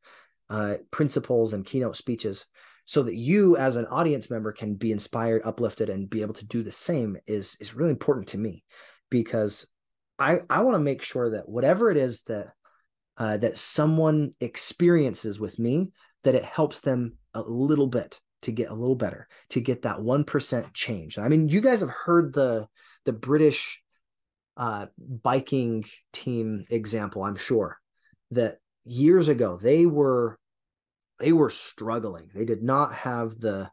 uh, 0.49 0.75
principles 0.91 1.53
and 1.53 1.67
keynote 1.67 1.97
speeches 1.97 2.47
so 2.87 3.03
that 3.03 3.15
you 3.15 3.59
as 3.59 3.77
an 3.77 3.85
audience 3.87 4.31
member 4.31 4.53
can 4.53 4.75
be 4.75 4.91
inspired 4.91 5.43
uplifted 5.45 5.91
and 5.91 6.09
be 6.09 6.23
able 6.23 6.35
to 6.35 6.47
do 6.47 6.63
the 6.63 6.73
same 6.73 7.19
is 7.27 7.57
is 7.61 7.75
really 7.75 7.91
important 7.91 8.29
to 8.29 8.39
me 8.39 8.65
because 9.11 9.67
i 10.19 10.39
i 10.49 10.63
want 10.63 10.75
to 10.75 10.81
make 10.81 11.03
sure 11.03 11.31
that 11.31 11.47
whatever 11.49 11.91
it 11.91 11.99
is 11.99 12.23
that 12.23 12.53
uh, 13.19 13.37
that 13.37 13.57
someone 13.57 14.35
experiences 14.41 15.41
with 15.41 15.59
me 15.59 15.91
that 16.25 16.35
it 16.35 16.45
helps 16.45 16.81
them 16.81 17.17
a 17.35 17.41
little 17.41 17.87
bit 17.87 18.21
to 18.43 18.53
get 18.53 18.71
a 18.71 18.75
little 18.75 18.95
better, 18.95 19.29
to 19.51 19.61
get 19.61 19.83
that 19.83 19.99
1% 19.99 20.73
change. 20.73 21.19
I 21.19 21.29
mean, 21.29 21.49
you 21.49 21.61
guys 21.61 21.81
have 21.81 21.91
heard 21.91 22.33
the 22.33 22.67
the 23.05 23.13
British 23.13 23.83
uh, 24.57 24.87
biking 24.99 25.85
team 26.13 26.65
example, 26.71 27.23
I'm 27.23 27.37
sure, 27.37 27.79
that 28.33 28.59
years 28.85 29.29
ago 29.29 29.57
they 29.57 29.87
were 29.87 30.39
they 31.19 31.33
were 31.33 31.51
struggling. 31.51 32.31
They 32.35 32.45
did 32.45 32.63
not 32.63 32.95
have 32.95 33.39
the 33.39 33.71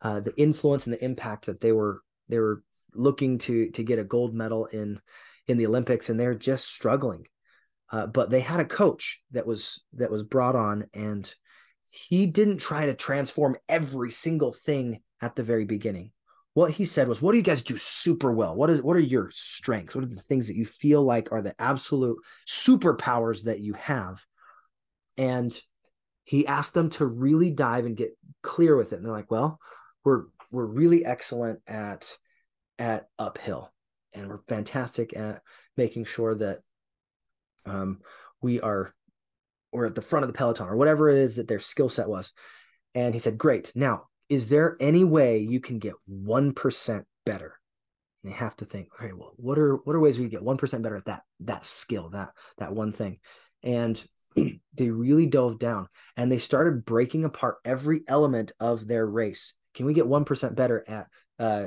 uh, 0.00 0.20
the 0.20 0.36
influence 0.36 0.86
and 0.86 0.94
the 0.94 1.04
impact 1.04 1.46
that 1.46 1.60
they 1.60 1.72
were 1.72 2.02
they 2.28 2.38
were 2.38 2.62
looking 2.94 3.38
to 3.38 3.70
to 3.70 3.82
get 3.82 3.98
a 3.98 4.04
gold 4.04 4.34
medal 4.34 4.66
in 4.66 5.00
in 5.46 5.58
the 5.58 5.66
Olympics, 5.66 6.08
and 6.08 6.18
they're 6.18 6.34
just 6.34 6.66
struggling. 6.66 7.26
Uh, 7.90 8.06
but 8.06 8.30
they 8.30 8.40
had 8.40 8.60
a 8.60 8.64
coach 8.64 9.22
that 9.32 9.46
was 9.46 9.84
that 9.92 10.10
was 10.10 10.22
brought 10.22 10.56
on, 10.56 10.86
and 10.94 11.32
he 11.90 12.26
didn't 12.26 12.58
try 12.58 12.86
to 12.86 12.94
transform 12.94 13.56
every 13.68 14.10
single 14.10 14.52
thing 14.52 15.00
at 15.20 15.36
the 15.36 15.42
very 15.42 15.64
beginning. 15.64 16.10
What 16.54 16.70
he 16.70 16.84
said 16.84 17.08
was, 17.08 17.22
"What 17.22 17.32
do 17.32 17.38
you 17.38 17.44
guys 17.44 17.62
do 17.62 17.76
super 17.76 18.32
well? 18.32 18.54
What 18.54 18.70
is 18.70 18.82
what 18.82 18.96
are 18.96 19.00
your 19.00 19.30
strengths? 19.32 19.94
What 19.94 20.04
are 20.04 20.08
the 20.08 20.16
things 20.16 20.48
that 20.48 20.56
you 20.56 20.64
feel 20.64 21.02
like 21.02 21.30
are 21.30 21.42
the 21.42 21.54
absolute 21.60 22.18
superpowers 22.46 23.44
that 23.44 23.60
you 23.60 23.74
have?" 23.74 24.24
And 25.16 25.58
he 26.24 26.46
asked 26.46 26.74
them 26.74 26.90
to 26.90 27.06
really 27.06 27.50
dive 27.50 27.86
and 27.86 27.96
get 27.96 28.10
clear 28.42 28.76
with 28.76 28.92
it. 28.92 28.96
And 28.96 29.04
they're 29.04 29.12
like, 29.12 29.30
"Well, 29.30 29.58
we're 30.04 30.24
we're 30.50 30.66
really 30.66 31.04
excellent 31.04 31.60
at 31.66 32.16
at 32.78 33.06
uphill, 33.18 33.72
and 34.14 34.28
we're 34.28 34.42
fantastic 34.48 35.16
at 35.16 35.42
making 35.76 36.04
sure 36.04 36.34
that 36.34 36.60
um, 37.66 38.00
we 38.40 38.60
are 38.60 38.94
at 39.74 39.94
the 39.94 40.02
front 40.02 40.24
of 40.24 40.28
the 40.28 40.36
peloton 40.36 40.68
or 40.68 40.76
whatever 40.76 41.08
it 41.08 41.18
is 41.18 41.36
that 41.36 41.48
their 41.48 41.60
skill 41.60 41.88
set 41.88 42.08
was. 42.08 42.32
And 42.94 43.12
he 43.12 43.20
said, 43.20 43.38
Great. 43.38 43.72
Now, 43.74 44.04
is 44.28 44.48
there 44.48 44.76
any 44.80 45.04
way 45.04 45.38
you 45.38 45.60
can 45.60 45.78
get 45.78 45.94
1% 46.08 47.04
better? 47.26 47.58
And 48.22 48.32
they 48.32 48.36
have 48.36 48.56
to 48.56 48.64
think, 48.64 48.88
okay, 48.94 49.12
well, 49.12 49.32
what 49.36 49.58
are 49.58 49.76
what 49.76 49.96
are 49.96 50.00
ways 50.00 50.18
we 50.18 50.28
can 50.28 50.30
get 50.30 50.46
1% 50.46 50.82
better 50.82 50.96
at 50.96 51.04
that 51.06 51.22
that 51.40 51.64
skill, 51.64 52.10
that 52.10 52.30
that 52.58 52.72
one 52.72 52.92
thing? 52.92 53.18
And 53.62 54.02
they 54.74 54.90
really 54.90 55.26
dove 55.26 55.58
down 55.58 55.88
and 56.16 56.30
they 56.30 56.38
started 56.38 56.84
breaking 56.84 57.24
apart 57.24 57.56
every 57.64 58.02
element 58.08 58.52
of 58.60 58.86
their 58.86 59.06
race. 59.06 59.54
Can 59.74 59.86
we 59.86 59.94
get 59.94 60.06
1% 60.06 60.54
better 60.54 60.84
at 60.86 61.06
uh 61.38 61.66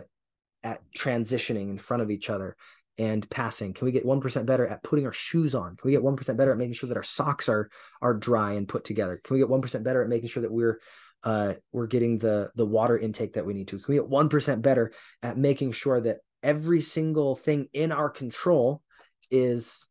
at 0.63 0.81
transitioning 0.97 1.69
in 1.69 1.77
front 1.77 2.03
of 2.03 2.11
each 2.11 2.29
other 2.29 2.55
and 2.97 3.29
passing? 3.29 3.73
Can 3.73 3.85
we 3.85 3.91
get 3.91 4.05
1% 4.05 4.45
better 4.45 4.67
at 4.67 4.83
putting 4.83 5.05
our 5.05 5.13
shoes 5.13 5.53
on? 5.53 5.75
Can 5.75 5.87
we 5.87 5.91
get 5.91 6.01
1% 6.01 6.37
better 6.37 6.51
at 6.51 6.57
making 6.57 6.73
sure 6.73 6.89
that 6.89 6.97
our 6.97 7.03
socks 7.03 7.47
are 7.47 7.69
are 8.01 8.13
dry 8.13 8.53
and 8.53 8.67
put 8.67 8.83
together? 8.83 9.19
Can 9.23 9.35
we 9.35 9.39
get 9.39 9.49
1% 9.49 9.83
better 9.83 10.01
at 10.01 10.09
making 10.09 10.29
sure 10.29 10.41
that 10.41 10.51
we're 10.51 10.79
uh, 11.23 11.53
we're 11.71 11.87
getting 11.87 12.17
the 12.19 12.51
the 12.55 12.65
water 12.65 12.97
intake 12.97 13.33
that 13.33 13.45
we 13.45 13.53
need 13.53 13.67
to? 13.69 13.79
Can 13.79 13.93
we 13.93 13.99
get 13.99 14.09
1% 14.09 14.61
better 14.61 14.91
at 15.21 15.37
making 15.37 15.71
sure 15.71 15.99
that 16.01 16.19
every 16.43 16.81
single 16.81 17.35
thing 17.35 17.67
in 17.73 17.91
our 17.91 18.09
control 18.09 18.81
is 19.29 19.85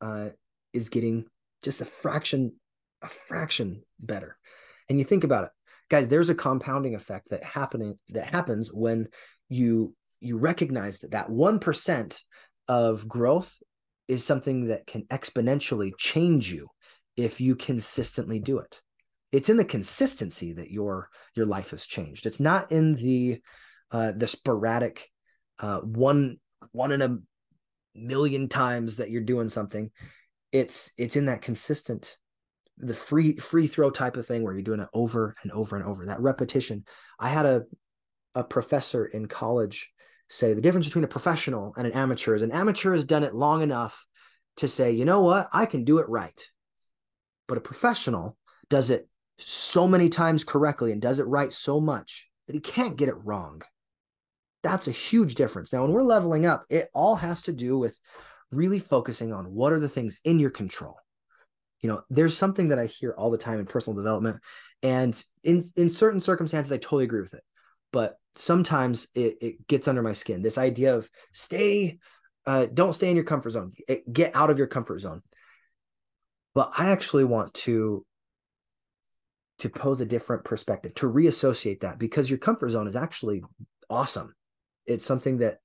uh, 0.00 0.30
is 0.72 0.88
getting 0.88 1.26
just 1.62 1.80
a 1.80 1.84
fraction 1.84 2.52
a 3.02 3.08
fraction 3.08 3.82
better. 4.00 4.36
And 4.88 4.98
you 4.98 5.04
think 5.04 5.24
about 5.24 5.44
it, 5.44 5.50
guys, 5.88 6.08
there's 6.08 6.30
a 6.30 6.34
compounding 6.34 6.94
effect 6.94 7.30
that 7.30 7.44
happening 7.44 7.98
that 8.08 8.26
happens 8.26 8.72
when 8.72 9.08
you 9.48 9.94
you 10.20 10.36
recognize 10.36 10.98
that 11.00 11.12
that 11.12 11.28
1% 11.28 12.20
of 12.66 13.06
growth 13.06 13.56
is 14.08 14.24
something 14.24 14.66
that 14.66 14.86
can 14.86 15.02
exponentially 15.04 15.92
change 15.96 16.52
you 16.52 16.68
if 17.16 17.40
you 17.40 17.54
consistently 17.54 18.40
do 18.40 18.58
it. 18.58 18.80
It's 19.30 19.48
in 19.48 19.56
the 19.56 19.64
consistency 19.64 20.54
that 20.54 20.70
your 20.70 21.08
your 21.36 21.46
life 21.46 21.70
has 21.70 21.86
changed. 21.86 22.26
It's 22.26 22.40
not 22.40 22.72
in 22.72 22.94
the 22.94 23.40
uh 23.90 24.12
the 24.12 24.26
sporadic 24.26 25.08
uh 25.60 25.80
one 25.80 26.38
one 26.72 26.92
in 26.92 27.02
a 27.02 27.18
million 27.94 28.48
times 28.48 28.96
that 28.96 29.10
you're 29.10 29.22
doing 29.22 29.48
something 29.48 29.90
it's 30.52 30.92
it's 30.96 31.16
in 31.16 31.26
that 31.26 31.42
consistent 31.42 32.16
the 32.78 32.94
free 32.94 33.36
free 33.36 33.66
throw 33.66 33.90
type 33.90 34.16
of 34.16 34.26
thing 34.26 34.42
where 34.42 34.52
you're 34.52 34.62
doing 34.62 34.80
it 34.80 34.88
over 34.94 35.34
and 35.42 35.52
over 35.52 35.76
and 35.76 35.84
over 35.84 36.06
that 36.06 36.20
repetition 36.20 36.84
i 37.18 37.28
had 37.28 37.44
a 37.44 37.64
a 38.34 38.44
professor 38.44 39.04
in 39.04 39.26
college 39.26 39.90
say 40.28 40.52
the 40.52 40.60
difference 40.60 40.86
between 40.86 41.04
a 41.04 41.08
professional 41.08 41.74
and 41.76 41.86
an 41.86 41.92
amateur 41.92 42.34
is 42.34 42.42
an 42.42 42.52
amateur 42.52 42.94
has 42.94 43.04
done 43.04 43.24
it 43.24 43.34
long 43.34 43.62
enough 43.62 44.06
to 44.58 44.68
say, 44.68 44.92
you 44.92 45.04
know 45.04 45.22
what, 45.22 45.48
I 45.52 45.66
can 45.66 45.84
do 45.84 45.98
it 45.98 46.08
right. 46.08 46.46
But 47.46 47.58
a 47.58 47.62
professional 47.62 48.36
does 48.68 48.90
it 48.90 49.08
so 49.38 49.88
many 49.88 50.08
times 50.08 50.44
correctly 50.44 50.92
and 50.92 51.00
does 51.00 51.20
it 51.20 51.26
right 51.26 51.52
so 51.52 51.80
much 51.80 52.28
that 52.46 52.54
he 52.54 52.60
can't 52.60 52.96
get 52.96 53.08
it 53.08 53.24
wrong. 53.24 53.62
That's 54.62 54.88
a 54.88 54.92
huge 54.92 55.36
difference. 55.36 55.72
Now, 55.72 55.82
when 55.82 55.92
we're 55.92 56.02
leveling 56.02 56.44
up, 56.44 56.64
it 56.68 56.88
all 56.92 57.16
has 57.16 57.42
to 57.42 57.52
do 57.52 57.78
with 57.78 57.98
really 58.50 58.78
focusing 58.78 59.32
on 59.32 59.52
what 59.52 59.72
are 59.72 59.78
the 59.78 59.88
things 59.88 60.18
in 60.24 60.38
your 60.38 60.50
control. 60.50 60.96
You 61.80 61.88
know, 61.88 62.02
there's 62.08 62.36
something 62.36 62.68
that 62.68 62.78
I 62.78 62.86
hear 62.86 63.12
all 63.12 63.30
the 63.30 63.38
time 63.38 63.60
in 63.60 63.66
personal 63.66 63.96
development, 63.96 64.40
and 64.82 65.22
in 65.44 65.64
in 65.76 65.90
certain 65.90 66.20
circumstances, 66.20 66.72
I 66.72 66.78
totally 66.78 67.04
agree 67.04 67.20
with 67.20 67.34
it. 67.34 67.44
But 67.92 68.16
sometimes 68.34 69.08
it, 69.14 69.38
it 69.40 69.66
gets 69.66 69.88
under 69.88 70.02
my 70.02 70.12
skin. 70.12 70.42
This 70.42 70.58
idea 70.58 70.96
of 70.96 71.08
stay, 71.32 71.98
uh, 72.46 72.66
don't 72.72 72.92
stay 72.92 73.10
in 73.10 73.16
your 73.16 73.24
comfort 73.24 73.50
zone. 73.50 73.72
Get 74.12 74.34
out 74.34 74.50
of 74.50 74.58
your 74.58 74.66
comfort 74.66 75.00
zone. 75.00 75.22
But 76.54 76.72
I 76.76 76.90
actually 76.90 77.24
want 77.24 77.54
to 77.54 78.04
to 79.58 79.68
pose 79.68 80.00
a 80.00 80.06
different 80.06 80.44
perspective, 80.44 80.94
to 80.94 81.08
reassociate 81.08 81.80
that 81.80 81.98
because 81.98 82.30
your 82.30 82.38
comfort 82.38 82.70
zone 82.70 82.86
is 82.86 82.96
actually 82.96 83.42
awesome. 83.90 84.34
It's 84.86 85.04
something 85.04 85.38
that 85.38 85.58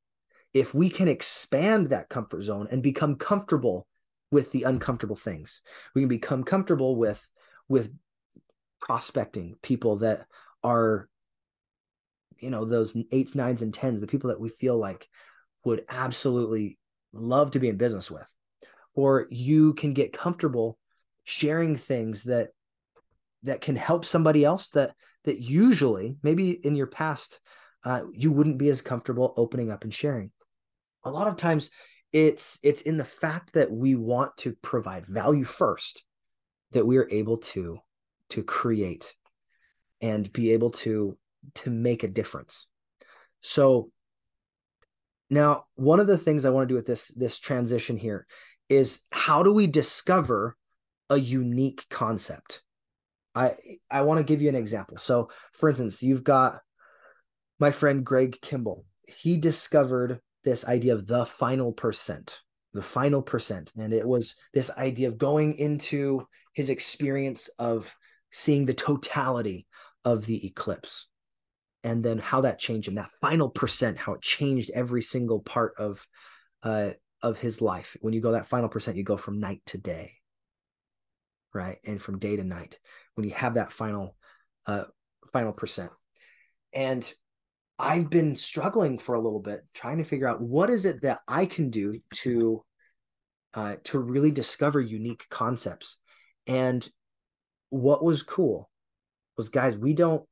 if 0.54 0.74
we 0.74 0.90
can 0.90 1.08
expand 1.08 1.88
that 1.88 2.10
comfort 2.10 2.42
zone 2.42 2.68
and 2.72 2.84
become 2.84 3.16
comfortable 3.16 3.88
with 4.32 4.52
the 4.52 4.64
uncomfortable 4.64 5.16
things, 5.16 5.62
we 5.96 6.02
can 6.02 6.10
become 6.10 6.44
comfortable 6.44 6.96
with 6.96 7.26
with 7.68 7.94
prospecting 8.80 9.56
people 9.62 9.98
that 9.98 10.26
are 10.64 11.08
you 12.38 12.50
know 12.50 12.66
those 12.66 12.96
eights 13.12 13.36
nines 13.36 13.62
and 13.62 13.74
tens 13.74 14.02
the 14.02 14.08
people 14.08 14.30
that 14.30 14.40
we 14.40 14.50
feel 14.50 14.78
like 14.78 15.08
would 15.66 15.86
absolutely 15.90 16.78
love 17.14 17.52
to 17.52 17.60
be 17.60 17.70
in 17.70 17.78
business 17.78 18.12
with. 18.12 18.30
Or 18.96 19.28
you 19.30 19.74
can 19.74 19.94
get 19.94 20.14
comfortable 20.14 20.78
sharing 21.24 21.78
things 21.78 22.24
that 22.24 22.50
that 23.44 23.62
can 23.62 23.76
help 23.76 24.06
somebody 24.06 24.44
else 24.44 24.70
that 24.72 24.94
that 25.24 25.40
usually 25.40 26.18
maybe 26.22 26.52
in 26.52 26.76
your 26.76 26.88
past 26.88 27.40
uh, 27.86 28.02
you 28.14 28.32
wouldn't 28.32 28.58
be 28.58 28.70
as 28.70 28.82
comfortable 28.82 29.34
opening 29.36 29.72
up 29.72 29.84
and 29.84 29.94
sharing 29.94 30.32
a 31.04 31.12
lot 31.12 31.28
of 31.28 31.38
times 31.38 31.70
it's 32.12 32.60
it's 32.64 32.82
in 32.82 32.98
the 32.98 33.04
fact 33.04 33.54
that 33.54 33.72
we 33.72 33.96
want 33.96 34.38
to 34.38 34.56
provide 34.62 35.06
value 35.06 35.44
first 35.44 36.04
that 36.72 36.86
we 36.86 36.98
are 36.98 37.08
able 37.10 37.38
to 37.38 37.80
to 38.30 38.44
create 38.44 39.16
and 40.02 40.32
be 40.32 40.52
able 40.52 40.72
to 40.72 41.18
to 41.56 41.70
make 41.70 42.04
a 42.04 42.08
difference. 42.08 42.68
So 43.42 43.90
now 45.30 45.66
one 45.76 46.00
of 46.00 46.08
the 46.08 46.18
things 46.18 46.46
i 46.46 46.50
want 46.50 46.68
to 46.68 46.72
do 46.72 46.76
with 46.76 46.86
this 46.86 47.08
this 47.16 47.40
transition 47.40 47.98
here 47.98 48.28
is 48.70 49.02
how 49.12 49.42
do 49.42 49.54
we 49.54 49.66
discover 49.66 50.56
a 51.10 51.18
unique 51.18 51.86
concept? 51.90 52.62
I 53.34 53.56
i 53.90 54.02
want 54.02 54.20
to 54.20 54.24
give 54.24 54.42
you 54.42 54.50
an 54.50 54.56
example. 54.56 54.98
So 54.98 55.30
for 55.54 55.70
instance 55.70 56.04
you've 56.04 56.24
got 56.24 56.60
my 57.60 57.72
friend 57.72 58.06
greg 58.06 58.40
kimball. 58.42 58.86
He 59.08 59.38
discovered 59.38 60.20
this 60.44 60.66
idea 60.66 60.94
of 60.94 61.08
the 61.08 61.26
final 61.26 61.72
percent, 61.72 62.42
the 62.74 62.82
final 62.82 63.22
percent. 63.22 63.72
And 63.78 63.94
it 63.94 64.08
was 64.08 64.36
this 64.54 64.70
idea 64.78 65.08
of 65.08 65.18
going 65.18 65.54
into 65.56 66.28
his 66.54 66.70
experience 66.70 67.50
of 67.60 67.96
seeing 68.32 68.66
the 68.66 68.74
totality 68.74 69.68
of 70.06 70.26
the 70.26 70.46
eclipse 70.46 71.08
and 71.84 72.04
then 72.04 72.18
how 72.18 72.42
that 72.42 72.60
changed 72.60 72.88
him 72.88 72.96
that 72.96 73.10
final 73.22 73.50
percent 73.50 73.98
how 73.98 74.14
it 74.14 74.22
changed 74.22 74.72
every 74.74 75.02
single 75.02 75.40
part 75.40 75.74
of 75.78 76.06
uh 76.64 76.92
of 77.22 77.38
his 77.38 77.62
life. 77.62 77.96
When 78.02 78.14
you 78.14 78.22
go 78.22 78.34
that 78.34 78.48
final 78.48 78.70
percent 78.70 78.98
you 78.98 79.04
go 79.04 79.18
from 79.18 79.40
night 79.40 79.62
to 79.68 79.78
day 79.78 80.14
right? 81.54 81.78
And 81.86 82.02
from 82.02 82.18
day 82.18 82.36
to 82.36 82.44
night 82.44 82.80
when 83.16 83.28
you 83.28 83.34
have 83.36 83.56
that 83.56 83.72
final 83.72 84.16
uh 84.66 84.86
final 85.32 85.54
percent. 85.54 85.92
And 86.74 87.12
I've 87.80 88.10
been 88.10 88.36
struggling 88.36 88.98
for 88.98 89.16
a 89.16 89.22
little 89.22 89.40
bit 89.40 89.62
trying 89.74 89.98
to 89.98 90.04
figure 90.04 90.28
out 90.28 90.42
what 90.42 90.70
is 90.70 90.86
it 90.86 91.02
that 91.02 91.22
I 91.28 91.46
can 91.46 91.70
do 91.70 91.94
to 92.16 92.64
uh, 93.54 93.76
to 93.84 94.00
really 94.00 94.32
discover 94.32 94.82
unique 94.82 95.28
concepts. 95.30 95.98
And 96.48 96.88
what 97.70 98.04
was 98.04 98.24
cool 98.24 98.70
was 99.38 99.50
guys, 99.50 99.78
we 99.78 99.94
don't 99.94 100.24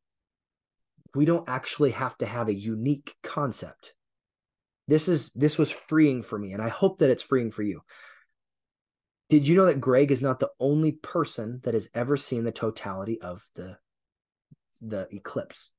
we 1.13 1.25
don't 1.25 1.47
actually 1.49 1.91
have 1.91 2.17
to 2.19 2.25
have 2.25 2.47
a 2.47 2.53
unique 2.53 3.15
concept. 3.23 3.93
This 4.87 5.07
is 5.07 5.31
this 5.31 5.57
was 5.57 5.71
freeing 5.71 6.21
for 6.21 6.37
me 6.37 6.53
and 6.53 6.61
I 6.61 6.69
hope 6.69 6.99
that 6.99 7.09
it's 7.09 7.23
freeing 7.23 7.51
for 7.51 7.63
you. 7.63 7.81
Did 9.29 9.47
you 9.47 9.55
know 9.55 9.65
that 9.65 9.79
Greg 9.81 10.11
is 10.11 10.21
not 10.21 10.39
the 10.39 10.51
only 10.59 10.91
person 10.91 11.61
that 11.63 11.73
has 11.73 11.87
ever 11.93 12.17
seen 12.17 12.43
the 12.43 12.51
totality 12.51 13.19
of 13.21 13.49
the 13.55 13.77
the 14.81 15.07
eclipse? 15.11 15.71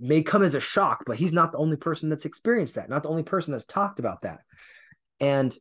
May 0.00 0.22
come 0.22 0.42
as 0.42 0.54
a 0.54 0.60
shock, 0.60 1.04
but 1.06 1.16
he's 1.16 1.32
not 1.32 1.52
the 1.52 1.58
only 1.58 1.76
person 1.76 2.08
that's 2.08 2.24
experienced 2.24 2.74
that, 2.74 2.90
not 2.90 3.02
the 3.02 3.08
only 3.08 3.22
person 3.22 3.52
that's 3.52 3.64
talked 3.64 3.98
about 3.98 4.22
that. 4.22 4.40
And 5.20 5.56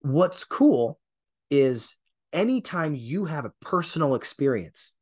what's 0.00 0.44
cool 0.44 0.98
is 1.50 1.96
anytime 2.32 2.94
you 2.94 3.26
have 3.26 3.44
a 3.44 3.52
personal 3.60 4.14
experience, 4.14 4.92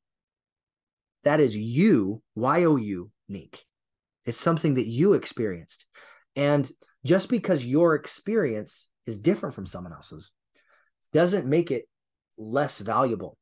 that 1.24 1.40
is 1.40 1.56
you, 1.56 2.22
Y 2.34 2.64
O 2.64 2.76
U, 2.76 3.10
unique. 3.28 3.64
It's 4.26 4.40
something 4.40 4.74
that 4.74 4.86
you 4.86 5.14
experienced. 5.14 5.86
And 6.36 6.70
just 7.04 7.28
because 7.28 7.64
your 7.64 7.94
experience 7.94 8.88
is 9.06 9.18
different 9.18 9.54
from 9.54 9.66
someone 9.66 9.92
else's 9.92 10.30
doesn't 11.12 11.46
make 11.46 11.70
it 11.70 11.88
less 12.36 12.80
valuable. 12.80 13.36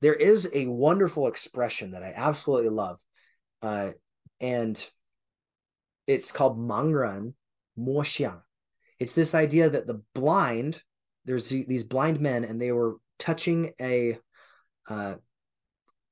There 0.00 0.14
is 0.14 0.48
a 0.54 0.66
wonderful 0.66 1.26
expression 1.26 1.92
that 1.92 2.02
I 2.02 2.12
absolutely 2.14 2.70
love 2.70 2.98
uh, 3.62 3.90
and 4.40 4.88
it's 6.06 6.32
called 6.32 6.58
Mangren 6.58 7.34
Moxiang. 7.78 8.42
It's 8.98 9.14
this 9.14 9.34
idea 9.34 9.70
that 9.70 9.86
the 9.86 10.02
blind, 10.14 10.82
there's 11.24 11.48
these 11.48 11.84
blind 11.84 12.20
men, 12.20 12.44
and 12.44 12.60
they 12.60 12.72
were 12.72 12.96
touching 13.18 13.72
a 13.80 14.18
uh, 14.88 15.16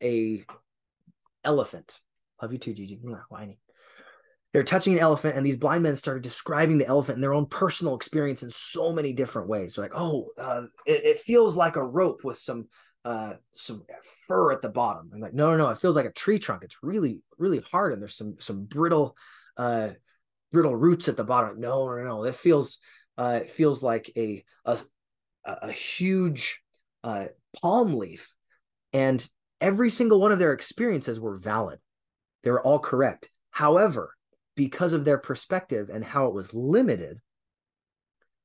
a 0.02 0.44
elephant. 1.44 1.98
Love 2.40 2.52
you 2.52 2.58
too, 2.58 2.74
Gigi. 2.74 3.00
Whiny. 3.28 3.58
They're 4.52 4.62
touching 4.62 4.94
an 4.94 5.00
elephant, 5.00 5.36
and 5.36 5.44
these 5.44 5.58
blind 5.58 5.82
men 5.82 5.96
started 5.96 6.22
describing 6.22 6.78
the 6.78 6.86
elephant 6.86 7.16
in 7.16 7.20
their 7.20 7.34
own 7.34 7.46
personal 7.46 7.94
experience 7.94 8.42
in 8.42 8.50
so 8.50 8.92
many 8.92 9.12
different 9.12 9.48
ways. 9.48 9.74
They're 9.74 9.84
like, 9.84 9.92
"Oh, 9.94 10.26
uh, 10.38 10.62
it, 10.86 11.04
it 11.04 11.18
feels 11.18 11.56
like 11.56 11.76
a 11.76 11.84
rope 11.84 12.24
with 12.24 12.38
some 12.38 12.66
uh 13.04 13.34
some 13.52 13.84
fur 14.26 14.52
at 14.52 14.62
the 14.62 14.68
bottom. 14.68 15.10
I'm 15.14 15.20
like, 15.20 15.34
no, 15.34 15.50
no, 15.52 15.56
no, 15.56 15.70
it 15.70 15.78
feels 15.78 15.96
like 15.96 16.06
a 16.06 16.12
tree 16.12 16.38
trunk. 16.38 16.64
It's 16.64 16.82
really, 16.82 17.20
really 17.38 17.60
hard, 17.60 17.92
and 17.92 18.02
there's 18.02 18.16
some 18.16 18.36
some 18.38 18.64
brittle 18.64 19.16
uh 19.56 19.90
brittle 20.52 20.76
roots 20.76 21.08
at 21.08 21.16
the 21.16 21.24
bottom. 21.24 21.60
No, 21.60 21.88
no, 21.88 22.02
no. 22.04 22.24
It 22.24 22.34
feels 22.34 22.78
uh 23.16 23.40
it 23.42 23.50
feels 23.50 23.82
like 23.82 24.10
a 24.16 24.44
a 24.64 24.78
a 25.44 25.72
huge 25.72 26.62
uh 27.04 27.26
palm 27.60 27.94
leaf. 27.94 28.34
And 28.92 29.26
every 29.60 29.90
single 29.90 30.20
one 30.20 30.32
of 30.32 30.38
their 30.38 30.52
experiences 30.52 31.20
were 31.20 31.36
valid. 31.36 31.78
They 32.42 32.50
were 32.50 32.62
all 32.62 32.78
correct. 32.78 33.30
However, 33.50 34.14
because 34.54 34.92
of 34.92 35.04
their 35.04 35.18
perspective 35.18 35.90
and 35.90 36.04
how 36.04 36.26
it 36.26 36.34
was 36.34 36.54
limited, 36.54 37.18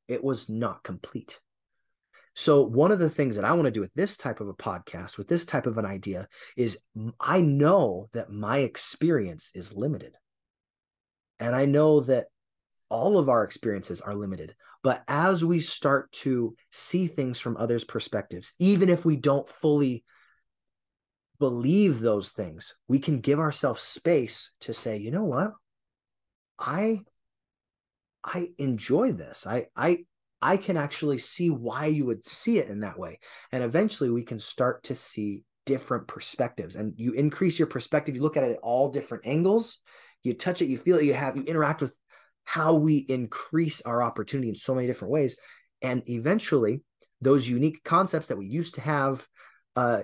it 0.07 0.23
was 0.23 0.49
not 0.49 0.83
complete. 0.83 1.39
So, 2.35 2.63
one 2.63 2.91
of 2.91 2.99
the 2.99 3.09
things 3.09 3.35
that 3.35 3.45
I 3.45 3.53
want 3.53 3.65
to 3.65 3.71
do 3.71 3.81
with 3.81 3.93
this 3.93 4.17
type 4.17 4.39
of 4.39 4.47
a 4.47 4.53
podcast, 4.53 5.17
with 5.17 5.27
this 5.27 5.45
type 5.45 5.67
of 5.67 5.77
an 5.77 5.85
idea, 5.85 6.27
is 6.57 6.79
I 7.19 7.41
know 7.41 8.09
that 8.13 8.31
my 8.31 8.59
experience 8.59 9.51
is 9.53 9.73
limited. 9.73 10.13
And 11.39 11.55
I 11.55 11.65
know 11.65 11.99
that 12.01 12.27
all 12.89 13.17
of 13.17 13.29
our 13.29 13.43
experiences 13.43 14.01
are 14.01 14.15
limited. 14.15 14.55
But 14.83 15.03
as 15.07 15.45
we 15.45 15.59
start 15.59 16.11
to 16.11 16.55
see 16.71 17.07
things 17.07 17.39
from 17.39 17.57
others' 17.57 17.83
perspectives, 17.83 18.53
even 18.59 18.89
if 18.89 19.05
we 19.05 19.15
don't 19.15 19.47
fully 19.47 20.03
believe 21.39 21.99
those 21.99 22.29
things, 22.29 22.75
we 22.87 22.99
can 22.99 23.19
give 23.19 23.39
ourselves 23.39 23.81
space 23.81 24.53
to 24.61 24.73
say, 24.73 24.97
you 24.97 25.11
know 25.11 25.23
what? 25.23 25.51
I 26.59 27.01
I 28.23 28.49
enjoy 28.57 29.11
this. 29.11 29.45
I 29.45 29.67
I 29.75 30.05
I 30.43 30.57
can 30.57 30.75
actually 30.75 31.19
see 31.19 31.49
why 31.49 31.85
you 31.85 32.05
would 32.05 32.25
see 32.25 32.57
it 32.57 32.67
in 32.67 32.81
that 32.81 32.99
way. 32.99 33.19
And 33.53 33.63
eventually 33.63 34.09
we 34.09 34.23
can 34.23 34.39
start 34.39 34.83
to 34.83 34.95
see 34.95 35.43
different 35.65 36.05
perspectives 36.05 36.75
and 36.75 36.93
you 36.97 37.13
increase 37.13 37.57
your 37.57 37.69
perspective. 37.69 38.15
You 38.15 38.21
look 38.21 38.35
at 38.35 38.43
it 38.43 38.51
at 38.51 38.57
all 38.57 38.91
different 38.91 39.25
angles, 39.25 39.79
you 40.21 40.33
touch 40.33 40.61
it, 40.61 40.67
you 40.67 40.77
feel 40.77 40.97
it, 40.97 41.05
you 41.05 41.13
have, 41.13 41.37
you 41.37 41.43
interact 41.43 41.81
with 41.81 41.95
how 42.43 42.73
we 42.73 42.97
increase 42.97 43.81
our 43.83 44.03
opportunity 44.03 44.49
in 44.49 44.55
so 44.55 44.75
many 44.75 44.85
different 44.85 45.13
ways. 45.13 45.37
And 45.81 46.03
eventually 46.09 46.81
those 47.21 47.47
unique 47.47 47.81
concepts 47.85 48.27
that 48.27 48.37
we 48.37 48.47
used 48.47 48.75
to 48.75 48.81
have, 48.81 49.25
uh, 49.77 50.01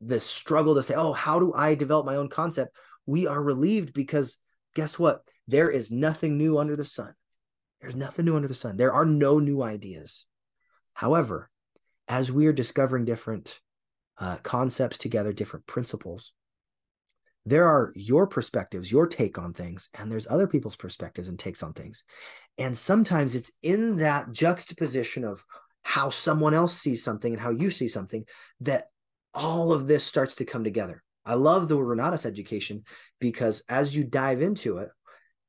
the 0.00 0.20
struggle 0.20 0.76
to 0.76 0.82
say, 0.84 0.94
oh, 0.94 1.12
how 1.12 1.40
do 1.40 1.52
I 1.54 1.74
develop 1.74 2.06
my 2.06 2.16
own 2.16 2.28
concept? 2.28 2.76
We 3.06 3.26
are 3.26 3.42
relieved 3.42 3.92
because 3.94 4.38
guess 4.76 4.96
what? 4.96 5.22
There 5.48 5.70
is 5.70 5.90
nothing 5.90 6.38
new 6.38 6.58
under 6.58 6.76
the 6.76 6.84
sun. 6.84 7.14
There's 7.82 7.96
nothing 7.96 8.24
new 8.24 8.36
under 8.36 8.48
the 8.48 8.54
sun. 8.54 8.76
There 8.76 8.92
are 8.92 9.04
no 9.04 9.40
new 9.40 9.62
ideas. 9.62 10.24
However, 10.94 11.50
as 12.08 12.30
we 12.30 12.46
are 12.46 12.52
discovering 12.52 13.04
different 13.04 13.58
uh, 14.18 14.36
concepts 14.42 14.98
together, 14.98 15.32
different 15.32 15.66
principles, 15.66 16.32
there 17.44 17.66
are 17.66 17.92
your 17.96 18.28
perspectives, 18.28 18.92
your 18.92 19.08
take 19.08 19.36
on 19.36 19.52
things, 19.52 19.88
and 19.98 20.10
there's 20.10 20.28
other 20.28 20.46
people's 20.46 20.76
perspectives 20.76 21.26
and 21.26 21.36
takes 21.36 21.60
on 21.62 21.72
things. 21.72 22.04
And 22.56 22.76
sometimes 22.76 23.34
it's 23.34 23.50
in 23.62 23.96
that 23.96 24.30
juxtaposition 24.32 25.24
of 25.24 25.44
how 25.82 26.08
someone 26.08 26.54
else 26.54 26.74
sees 26.74 27.02
something 27.02 27.32
and 27.32 27.42
how 27.42 27.50
you 27.50 27.70
see 27.70 27.88
something 27.88 28.24
that 28.60 28.84
all 29.34 29.72
of 29.72 29.88
this 29.88 30.04
starts 30.04 30.36
to 30.36 30.44
come 30.44 30.62
together. 30.62 31.02
I 31.24 31.34
love 31.34 31.66
the 31.66 31.76
Renatus 31.76 32.26
education 32.26 32.84
because 33.18 33.64
as 33.68 33.94
you 33.94 34.04
dive 34.04 34.40
into 34.40 34.78
it, 34.78 34.90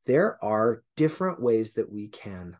there 0.06 0.44
are 0.44 0.84
different 0.96 1.42
ways 1.42 1.74
that 1.74 1.92
we 1.92 2.08
can 2.08 2.58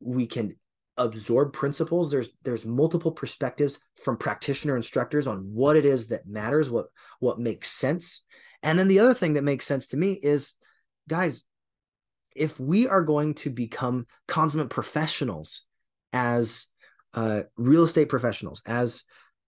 we 0.00 0.26
can 0.26 0.52
absorb 0.96 1.52
principles. 1.52 2.10
There's 2.10 2.28
there's 2.42 2.66
multiple 2.66 3.12
perspectives 3.12 3.78
from 4.02 4.16
practitioner 4.16 4.76
instructors 4.76 5.26
on 5.26 5.50
what 5.52 5.76
it 5.76 5.84
is 5.84 6.08
that 6.08 6.26
matters 6.26 6.70
what 6.70 6.86
what 7.20 7.38
makes 7.38 7.70
sense. 7.70 8.24
And 8.62 8.78
then 8.78 8.88
the 8.88 8.98
other 8.98 9.14
thing 9.14 9.34
that 9.34 9.44
makes 9.44 9.66
sense 9.66 9.88
to 9.88 9.96
me 9.96 10.12
is 10.12 10.54
guys 11.08 11.42
if 12.34 12.60
we 12.60 12.86
are 12.86 13.02
going 13.02 13.34
to 13.34 13.50
become 13.50 14.06
consummate 14.26 14.70
professionals 14.70 15.62
as 16.12 16.66
uh, 17.14 17.42
real 17.56 17.84
estate 17.84 18.08
professionals 18.08 18.62
as 18.66 19.04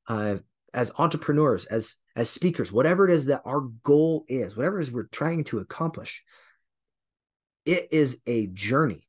uh, 0.08 0.36
as 0.74 0.90
entrepreneurs 0.98 1.66
as 1.66 1.96
as 2.16 2.30
speakers 2.30 2.72
whatever 2.72 3.08
it 3.08 3.12
is 3.14 3.26
that 3.26 3.42
our 3.44 3.60
goal 3.82 4.24
is 4.28 4.56
whatever 4.56 4.80
it 4.80 4.84
is 4.84 4.92
we're 4.92 5.04
trying 5.04 5.44
to 5.44 5.58
accomplish 5.58 6.24
it 7.64 7.88
is 7.92 8.20
a 8.26 8.46
journey 8.48 9.08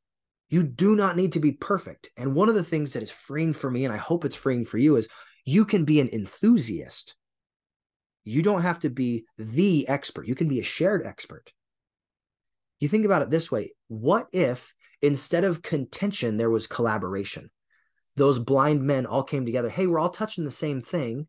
you 0.52 0.62
do 0.62 0.94
not 0.94 1.16
need 1.16 1.32
to 1.32 1.40
be 1.40 1.52
perfect. 1.52 2.10
And 2.14 2.34
one 2.34 2.50
of 2.50 2.54
the 2.54 2.62
things 2.62 2.92
that 2.92 3.02
is 3.02 3.10
freeing 3.10 3.54
for 3.54 3.70
me, 3.70 3.86
and 3.86 3.94
I 3.94 3.96
hope 3.96 4.26
it's 4.26 4.36
freeing 4.36 4.66
for 4.66 4.76
you, 4.76 4.96
is 4.96 5.08
you 5.46 5.64
can 5.64 5.86
be 5.86 5.98
an 5.98 6.10
enthusiast. 6.10 7.14
You 8.22 8.42
don't 8.42 8.60
have 8.60 8.80
to 8.80 8.90
be 8.90 9.24
the 9.38 9.88
expert, 9.88 10.26
you 10.26 10.34
can 10.34 10.48
be 10.48 10.60
a 10.60 10.64
shared 10.64 11.06
expert. 11.06 11.54
You 12.80 12.88
think 12.88 13.06
about 13.06 13.22
it 13.22 13.30
this 13.30 13.50
way 13.50 13.72
what 13.88 14.26
if 14.34 14.74
instead 15.00 15.44
of 15.44 15.62
contention, 15.62 16.36
there 16.36 16.50
was 16.50 16.66
collaboration? 16.66 17.48
Those 18.16 18.38
blind 18.38 18.82
men 18.82 19.06
all 19.06 19.22
came 19.22 19.46
together. 19.46 19.70
Hey, 19.70 19.86
we're 19.86 19.98
all 19.98 20.10
touching 20.10 20.44
the 20.44 20.50
same 20.50 20.82
thing. 20.82 21.28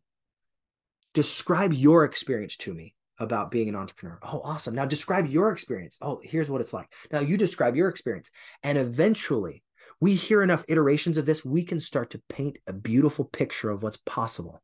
Describe 1.14 1.72
your 1.72 2.04
experience 2.04 2.58
to 2.58 2.74
me 2.74 2.94
about 3.18 3.50
being 3.50 3.68
an 3.68 3.76
entrepreneur. 3.76 4.18
Oh, 4.22 4.40
awesome. 4.42 4.74
Now 4.74 4.86
describe 4.86 5.26
your 5.26 5.50
experience. 5.50 5.98
Oh, 6.00 6.20
here's 6.22 6.50
what 6.50 6.60
it's 6.60 6.72
like. 6.72 6.92
Now 7.12 7.20
you 7.20 7.36
describe 7.36 7.76
your 7.76 7.88
experience. 7.88 8.30
And 8.62 8.76
eventually, 8.78 9.62
we 10.00 10.14
hear 10.14 10.42
enough 10.42 10.64
iterations 10.68 11.16
of 11.16 11.26
this, 11.26 11.44
we 11.44 11.62
can 11.62 11.80
start 11.80 12.10
to 12.10 12.22
paint 12.28 12.58
a 12.66 12.72
beautiful 12.72 13.24
picture 13.24 13.70
of 13.70 13.82
what's 13.82 13.98
possible. 13.98 14.62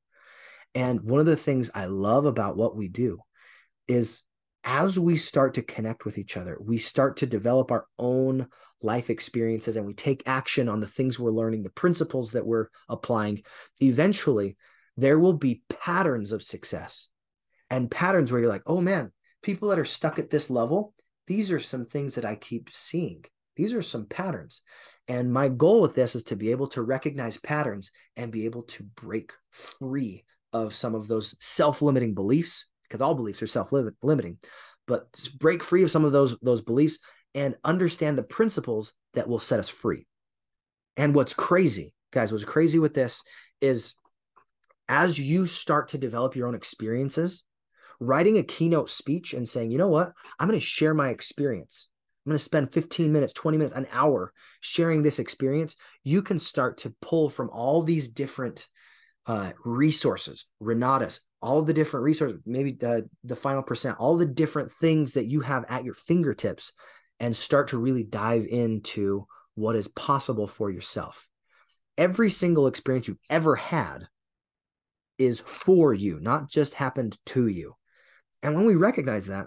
And 0.75 1.01
one 1.03 1.21
of 1.21 1.27
the 1.27 1.37
things 1.37 1.71
I 1.75 1.87
love 1.87 2.27
about 2.27 2.57
what 2.57 2.77
we 2.77 2.89
do 2.89 3.21
is 3.89 4.23
as 4.65 4.99
we 4.99 5.17
start 5.17 5.55
to 5.55 5.63
connect 5.63 6.05
with 6.05 6.19
each 6.19 6.37
other, 6.37 6.59
we 6.61 6.79
start 6.79 7.19
to 7.19 7.27
develop 7.27 7.71
our 7.71 7.87
own 7.99 8.49
life 8.83 9.11
experiences 9.11 9.77
and 9.77 9.87
we 9.87 9.95
take 9.95 10.23
action 10.27 10.69
on 10.69 10.81
the 10.81 10.87
things 10.87 11.19
we're 11.19 11.31
learning, 11.31 11.63
the 11.63 11.71
principles 11.71 12.33
that 12.33 12.47
we're 12.47 12.69
applying. 12.89 13.43
Eventually, 13.81 14.57
there 14.97 15.19
will 15.19 15.33
be 15.33 15.63
patterns 15.69 16.33
of 16.33 16.43
success 16.43 17.09
and 17.70 17.90
patterns 17.90 18.30
where 18.30 18.40
you're 18.40 18.50
like, 18.50 18.62
oh 18.66 18.80
man, 18.80 19.12
people 19.42 19.68
that 19.68 19.78
are 19.78 19.85
stuck 19.85 20.18
at 20.18 20.30
this 20.30 20.50
level, 20.50 20.94
these 21.26 21.50
are 21.50 21.59
some 21.59 21.87
things 21.87 22.16
that 22.16 22.24
I 22.24 22.35
keep 22.35 22.70
seeing. 22.72 23.24
These 23.56 23.72
are 23.72 23.83
some 23.83 24.06
patterns. 24.06 24.62
And 25.09 25.33
my 25.33 25.48
goal 25.48 25.83
with 25.83 25.94
this 25.94 26.14
is 26.14 26.24
to 26.24 26.37
be 26.37 26.50
able 26.50 26.68
to 26.68 26.83
recognize 26.83 27.38
patterns 27.38 27.90
and 28.16 28.33
be 28.33 28.44
able 28.44 28.62
to 28.64 28.83
break 28.83 29.33
free 29.50 30.24
of 30.52 30.74
some 30.74 30.94
of 30.94 31.09
those 31.09 31.37
self 31.40 31.83
limiting 31.83 32.14
beliefs, 32.14 32.66
because 32.85 33.00
all 33.00 33.14
beliefs 33.14 33.42
are 33.42 33.46
self 33.46 33.72
limiting, 33.72 34.38
but 34.87 35.06
break 35.38 35.62
free 35.62 35.83
of 35.83 35.90
some 35.90 36.04
of 36.04 36.12
those, 36.12 36.38
those 36.40 36.61
beliefs 36.61 36.98
and 37.35 37.56
understand 37.64 38.18
the 38.18 38.22
principles 38.22 38.92
that 39.14 39.28
will 39.28 39.38
set 39.38 39.61
us 39.61 39.68
free. 39.68 40.06
And 40.96 41.14
what's 41.14 41.35
crazy, 41.35 41.94
guys, 42.12 42.33
what's 42.33 42.44
crazy 42.44 42.78
with 42.78 42.94
this 42.94 43.22
is 43.61 43.94
as 44.88 45.18
you 45.18 45.46
start 45.46 45.88
to 45.88 45.98
develop 45.98 46.35
your 46.35 46.48
own 46.48 46.54
experiences, 46.54 47.44
writing 48.01 48.39
a 48.39 48.43
keynote 48.43 48.91
speech 48.91 49.35
and 49.35 49.49
saying, 49.49 49.71
you 49.71 49.79
know 49.79 49.89
what, 49.89 50.13
I'm 50.39 50.49
going 50.49 50.59
to 50.59 50.65
share 50.65 50.95
my 50.95 51.11
experience. 51.11 51.89
I'm 52.25 52.31
going 52.31 52.39
to 52.39 52.45
spend 52.45 52.73
15 52.73 53.13
minutes, 53.13 53.33
20 53.35 53.59
minutes, 53.59 53.75
an 53.75 53.87
hour 53.93 54.33
sharing 54.61 55.03
this 55.03 55.19
experience. 55.19 55.77
You 56.03 56.23
can 56.23 56.39
start 56.39 56.79
to 56.79 56.95
pull 57.01 57.29
from 57.31 57.51
all 57.51 57.83
these 57.83 58.09
different 58.09 58.67
uh, 59.27 59.53
resources, 59.65 60.47
Renatus, 60.63 61.21
all 61.43 61.63
the 61.63 61.73
different 61.73 62.05
resources, 62.05 62.41
maybe 62.45 62.73
the, 62.73 63.09
the 63.25 63.37
final 63.37 63.63
percent, 63.63 63.99
all 63.99 64.17
the 64.17 64.27
different 64.27 64.73
things 64.73 65.13
that 65.13 65.27
you 65.27 65.41
have 65.41 65.65
at 65.69 65.85
your 65.85 65.95
fingertips, 65.95 66.73
and 67.21 67.37
start 67.37 67.69
to 67.69 67.79
really 67.79 68.03
dive 68.03 68.47
into 68.47 69.27
what 69.55 69.77
is 69.77 69.89
possible 69.89 70.47
for 70.47 70.71
yourself. 70.71 71.29
Every 71.99 72.31
single 72.31 72.67
experience 72.67 73.09
you've 73.09 73.19
ever 73.29 73.57
had 73.57 74.09
is 75.19 75.41
for 75.41 75.93
you, 75.93 76.19
not 76.19 76.49
just 76.49 76.75
happened 76.75 77.19
to 77.27 77.47
you. 77.47 77.75
And 78.42 78.55
when 78.55 78.66
we 78.66 78.74
recognize 78.74 79.26
that, 79.26 79.46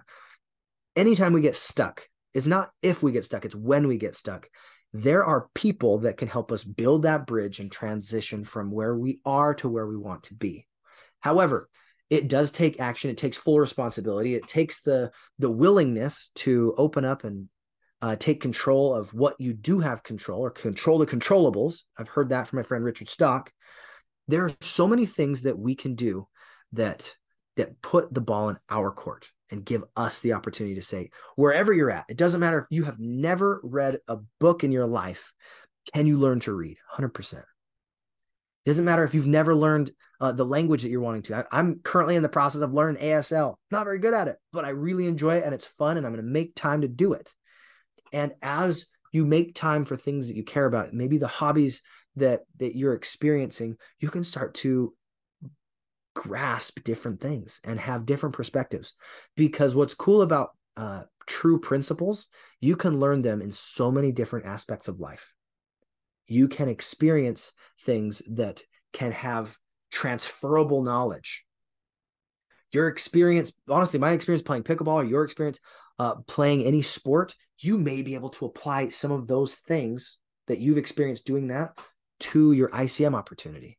anytime 0.95 1.34
we 1.34 1.41
get 1.41 1.56
stuck, 1.56 2.08
it's 2.34 2.47
not 2.47 2.69
if 2.82 3.03
we 3.03 3.12
get 3.12 3.25
stuck, 3.25 3.45
it's 3.45 3.56
when 3.56 3.88
we 3.88 3.97
get 3.97 4.15
stuck. 4.15 4.49
There 4.91 5.25
are 5.25 5.49
people 5.56 5.99
that 5.99 6.17
can 6.17 6.27
help 6.27 6.51
us 6.51 6.63
build 6.63 7.03
that 7.03 7.25
bridge 7.25 7.60
and 7.60 7.71
transition 7.71 8.43
from 8.43 8.71
where 8.71 8.95
we 8.95 9.19
are 9.25 9.56
to 9.56 9.69
where 9.69 9.88
we 9.88 9.97
want 9.97 10.23
to 10.23 10.36
be. 10.36 10.67
However, 11.19 11.69
it 12.10 12.27
does 12.27 12.51
take 12.51 12.79
action. 12.79 13.10
It 13.10 13.17
takes 13.17 13.38
full 13.38 13.60
responsibility. 13.60 14.36
It 14.36 14.47
takes 14.47 14.82
the 14.82 15.12
the 15.39 15.49
willingness 15.49 16.29
to 16.36 16.75
open 16.77 17.06
up 17.06 17.23
and 17.23 17.49
uh, 18.03 18.17
take 18.17 18.41
control 18.41 18.93
of 18.93 19.13
what 19.13 19.39
you 19.39 19.53
do 19.53 19.79
have 19.79 20.03
control 20.03 20.41
or 20.41 20.51
control 20.51 20.99
the 20.99 21.08
controllables. 21.08 21.84
I've 21.97 22.10
heard 22.10 22.29
that 22.29 22.47
from 22.47 22.58
my 22.58 22.63
friend 22.63 22.84
Richard 22.84 23.10
Stock. 23.10 23.51
There 24.27 24.45
are 24.45 24.53
so 24.62 24.88
many 24.88 25.06
things 25.06 25.43
that 25.43 25.58
we 25.58 25.73
can 25.73 25.95
do 25.95 26.27
that 26.73 27.15
that 27.56 27.82
put 27.82 28.13
the 28.13 28.22
ball 28.22 28.50
in 28.50 28.58
our 28.70 28.92
court 28.92 29.32
and 29.52 29.66
give 29.66 29.84
us 29.96 30.20
the 30.20 30.34
opportunity 30.34 30.76
to 30.76 30.82
say, 30.82 31.10
wherever 31.36 31.72
you're 31.72 31.92
at, 31.92 32.06
it 32.10 32.18
doesn't 32.18 32.39
matter 32.39 32.60
if 32.60 32.68
you 32.70 32.84
have 32.84 33.00
never 33.00 33.60
read 33.63 34.00
a 34.08 34.18
book 34.39 34.63
in 34.63 34.72
your 34.72 34.88
life, 34.88 35.34
can 35.94 36.08
you 36.08 36.18
learn 36.18 36.39
to 36.42 36.54
read? 36.54 36.78
100%. 36.96 37.34
It 37.34 38.70
doesn't 38.70 38.86
matter 38.86 39.04
if 39.04 39.13
you've 39.13 39.28
never 39.28 39.54
learned 39.54 39.92
uh, 40.22 40.32
the 40.32 40.46
language 40.46 40.84
that 40.84 40.89
you're 40.89 41.02
wanting 41.02 41.24
to. 41.24 41.46
I, 41.52 41.60
am 41.60 41.82
currently 41.84 42.16
in 42.16 42.24
the 42.24 42.30
process 42.30 42.62
of 42.62 42.74
learning 42.74 43.02
ASL. 43.02 43.56
Not 43.72 43.84
very 43.84 44.00
good 44.00 44.13
at 44.13 44.30
it, 44.30 44.38
but 44.54 44.63
I 44.63 44.70
really 44.70 45.06
enjoy 45.06 45.36
it 45.36 45.44
and 45.44 45.54
it's 45.54 45.66
fun 45.66 45.98
and 45.98 46.06
I'm 46.06 46.13
going 46.13 46.26
to 46.26 46.32
make 46.32 46.56
time 46.56 46.82
to 46.82 46.88
do 46.88 47.13
it. 47.13 47.30
And 48.13 48.34
as 48.42 48.86
you 49.12 49.26
make 49.26 49.54
time 49.54 49.84
for 49.84 49.98
things 49.98 50.30
that 50.30 50.38
you 50.38 50.44
care 50.44 50.66
about, 50.66 50.94
maybe 50.94 51.18
the 51.18 51.28
hobbies 51.28 51.82
that 52.16 52.42
that 52.58 52.78
you're 52.78 52.94
experiencing, 52.94 53.76
you 54.00 54.10
can 54.10 54.24
start 54.24 54.54
to 54.56 54.94
grasp 56.13 56.84
different 56.84 57.21
things 57.21 57.60
and 57.63 57.80
have 57.80 58.06
different 58.06 58.36
perspectives. 58.36 58.93
Because 59.36 59.76
what's 59.76 59.95
cool 59.95 60.21
about 60.21 60.52
uh, 60.78 61.04
true 61.26 61.60
principles, 61.60 62.28
you 62.60 62.76
can 62.76 62.99
learn 62.99 63.21
them 63.21 63.41
in 63.41 63.52
so 63.52 63.91
many 63.91 64.12
different 64.12 64.45
aspects 64.45 64.88
of 64.88 64.99
life. 64.99 65.34
You 66.28 66.47
can 66.47 66.69
experience 66.69 67.52
things 67.82 68.21
that 68.32 68.62
can 68.93 69.12
have 69.12 69.58
transferable 69.91 70.84
knowledge. 70.84 71.45
Your 72.71 72.88
experience, 72.88 73.52
honestly, 73.69 73.99
my 73.99 74.12
experience 74.12 74.41
playing 74.41 74.63
pickleball 74.63 74.95
or 74.95 75.04
your 75.04 75.23
experience 75.23 75.60
uh, 75.99 76.15
playing 76.28 76.63
any 76.63 76.82
sport, 76.82 77.36
you 77.60 77.78
may 77.78 78.02
be 78.02 78.15
able 78.15 78.30
to 78.30 78.45
apply 78.45 78.89
some 78.89 79.12
of 79.12 79.28
those 79.28 79.56
things 79.56 80.17
that 80.47 80.60
you've 80.60 80.78
experienced 80.78 81.26
doing 81.26 81.47
that 81.47 81.78
to 82.19 82.52
your 82.52 82.69
ICM 82.69 83.13
opportunity 83.13 83.78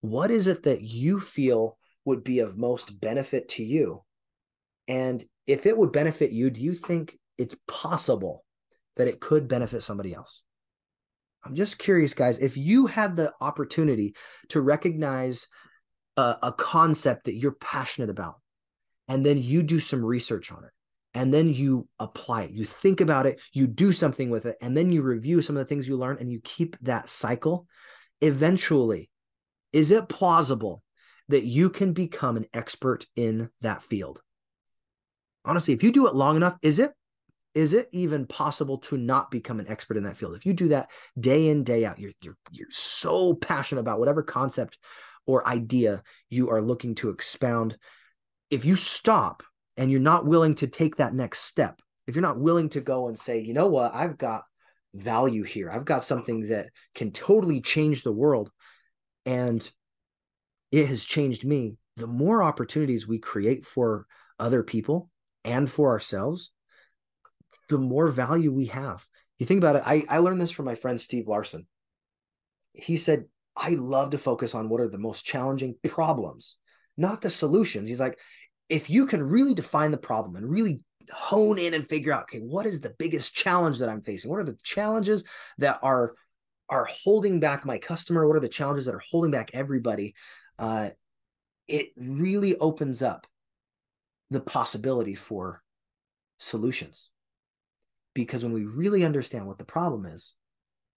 what 0.00 0.30
is 0.30 0.46
it 0.46 0.64
that 0.64 0.82
you 0.82 1.20
feel 1.20 1.78
would 2.04 2.22
be 2.22 2.40
of 2.40 2.56
most 2.56 3.00
benefit 3.00 3.48
to 3.50 3.64
you? 3.64 4.02
And 4.88 5.24
if 5.46 5.66
it 5.66 5.76
would 5.76 5.92
benefit 5.92 6.32
you, 6.32 6.50
do 6.50 6.62
you 6.62 6.74
think 6.74 7.18
it's 7.38 7.56
possible 7.66 8.44
that 8.96 9.08
it 9.08 9.20
could 9.20 9.48
benefit 9.48 9.82
somebody 9.82 10.14
else? 10.14 10.42
I'm 11.44 11.54
just 11.54 11.78
curious, 11.78 12.14
guys, 12.14 12.38
if 12.40 12.56
you 12.56 12.86
had 12.86 13.16
the 13.16 13.32
opportunity 13.40 14.14
to 14.48 14.60
recognize 14.60 15.46
a, 16.16 16.36
a, 16.42 16.52
concept 16.52 17.24
that 17.24 17.36
you're 17.36 17.52
passionate 17.52 18.10
about, 18.10 18.40
and 19.06 19.24
then 19.24 19.40
you 19.40 19.62
do 19.62 19.78
some 19.78 20.04
research 20.04 20.50
on 20.50 20.64
it, 20.64 20.70
and 21.14 21.32
then 21.32 21.52
you 21.54 21.86
apply 22.00 22.44
it, 22.44 22.50
you 22.50 22.64
think 22.64 23.00
about 23.00 23.26
it, 23.26 23.40
you 23.52 23.68
do 23.68 23.92
something 23.92 24.28
with 24.28 24.46
it, 24.46 24.56
and 24.60 24.76
then 24.76 24.90
you 24.90 25.02
review 25.02 25.40
some 25.40 25.56
of 25.56 25.60
the 25.60 25.68
things 25.68 25.86
you 25.86 25.96
learn, 25.96 26.16
and 26.18 26.32
you 26.32 26.40
keep 26.42 26.76
that 26.82 27.08
cycle, 27.08 27.66
eventually 28.20 29.08
is 29.76 29.90
it 29.90 30.08
plausible 30.08 30.82
that 31.28 31.44
you 31.44 31.68
can 31.68 31.92
become 31.92 32.38
an 32.38 32.46
expert 32.54 33.04
in 33.14 33.50
that 33.60 33.82
field? 33.82 34.22
Honestly, 35.44 35.74
if 35.74 35.82
you 35.82 35.92
do 35.92 36.06
it 36.06 36.14
long 36.14 36.36
enough, 36.36 36.56
is 36.62 36.78
it 36.78 36.92
is 37.54 37.74
it 37.74 37.88
even 37.92 38.26
possible 38.26 38.78
to 38.78 38.96
not 38.96 39.30
become 39.30 39.60
an 39.60 39.68
expert 39.68 39.98
in 39.98 40.04
that 40.04 40.16
field? 40.16 40.34
If 40.34 40.46
you 40.46 40.54
do 40.54 40.68
that 40.68 40.90
day 41.20 41.48
in 41.48 41.62
day 41.62 41.84
out, 41.84 41.98
you're 41.98 42.12
you're 42.22 42.38
you're 42.50 42.70
so 42.70 43.34
passionate 43.34 43.82
about 43.82 43.98
whatever 43.98 44.22
concept 44.22 44.78
or 45.26 45.46
idea 45.46 46.02
you 46.30 46.48
are 46.48 46.62
looking 46.62 46.94
to 46.94 47.10
expound, 47.10 47.76
if 48.48 48.64
you 48.64 48.76
stop 48.76 49.42
and 49.76 49.90
you're 49.90 50.00
not 50.00 50.24
willing 50.24 50.54
to 50.54 50.68
take 50.68 50.96
that 50.96 51.12
next 51.12 51.40
step, 51.40 51.82
if 52.06 52.14
you're 52.14 52.22
not 52.22 52.40
willing 52.40 52.70
to 52.70 52.80
go 52.80 53.08
and 53.08 53.18
say, 53.18 53.40
you 53.42 53.52
know 53.52 53.68
what, 53.68 53.94
I've 53.94 54.16
got 54.16 54.44
value 54.94 55.42
here, 55.42 55.70
I've 55.70 55.84
got 55.84 56.02
something 56.02 56.48
that 56.48 56.70
can 56.94 57.10
totally 57.10 57.60
change 57.60 58.02
the 58.02 58.12
world, 58.12 58.50
and 59.26 59.68
it 60.72 60.86
has 60.86 61.04
changed 61.04 61.44
me, 61.44 61.76
the 61.96 62.06
more 62.06 62.42
opportunities 62.42 63.06
we 63.06 63.18
create 63.18 63.66
for 63.66 64.06
other 64.38 64.62
people 64.62 65.10
and 65.44 65.70
for 65.70 65.90
ourselves, 65.90 66.52
the 67.68 67.78
more 67.78 68.08
value 68.08 68.52
we 68.52 68.66
have. 68.66 69.04
You 69.38 69.46
think 69.46 69.58
about 69.58 69.76
it, 69.76 69.82
I, 69.84 70.04
I 70.08 70.18
learned 70.18 70.40
this 70.40 70.50
from 70.50 70.64
my 70.64 70.76
friend 70.76 71.00
Steve 71.00 71.28
Larson. 71.28 71.66
He 72.72 72.96
said, 72.96 73.24
I 73.56 73.70
love 73.70 74.10
to 74.10 74.18
focus 74.18 74.54
on 74.54 74.68
what 74.68 74.80
are 74.80 74.88
the 74.88 74.98
most 74.98 75.24
challenging 75.24 75.74
problems, 75.86 76.56
not 76.96 77.20
the 77.20 77.30
solutions. 77.30 77.88
He's 77.88 78.00
like, 78.00 78.18
if 78.68 78.90
you 78.90 79.06
can 79.06 79.22
really 79.22 79.54
define 79.54 79.90
the 79.90 79.98
problem 79.98 80.36
and 80.36 80.50
really 80.50 80.80
hone 81.10 81.58
in 81.58 81.74
and 81.74 81.88
figure 81.88 82.12
out, 82.12 82.24
okay, 82.24 82.40
what 82.40 82.66
is 82.66 82.80
the 82.80 82.94
biggest 82.98 83.34
challenge 83.34 83.78
that 83.78 83.88
I'm 83.88 84.02
facing? 84.02 84.30
What 84.30 84.40
are 84.40 84.44
the 84.44 84.58
challenges 84.62 85.24
that 85.58 85.78
are 85.82 86.14
are 86.68 86.86
holding 86.90 87.40
back 87.40 87.64
my 87.64 87.78
customer? 87.78 88.26
What 88.26 88.36
are 88.36 88.40
the 88.40 88.48
challenges 88.48 88.86
that 88.86 88.94
are 88.94 89.02
holding 89.10 89.30
back 89.30 89.50
everybody? 89.52 90.14
Uh, 90.58 90.90
it 91.68 91.90
really 91.96 92.56
opens 92.56 93.02
up 93.02 93.26
the 94.30 94.40
possibility 94.40 95.14
for 95.14 95.62
solutions. 96.38 97.10
Because 98.14 98.42
when 98.42 98.52
we 98.52 98.64
really 98.64 99.04
understand 99.04 99.46
what 99.46 99.58
the 99.58 99.64
problem 99.64 100.06
is 100.06 100.34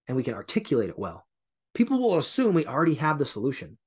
and 0.08 0.16
we 0.16 0.22
can 0.22 0.34
articulate 0.34 0.88
it 0.88 0.98
well, 0.98 1.26
people 1.74 1.98
will 2.00 2.18
assume 2.18 2.54
we 2.54 2.66
already 2.66 2.94
have 2.94 3.18
the 3.18 3.26
solution. 3.26 3.78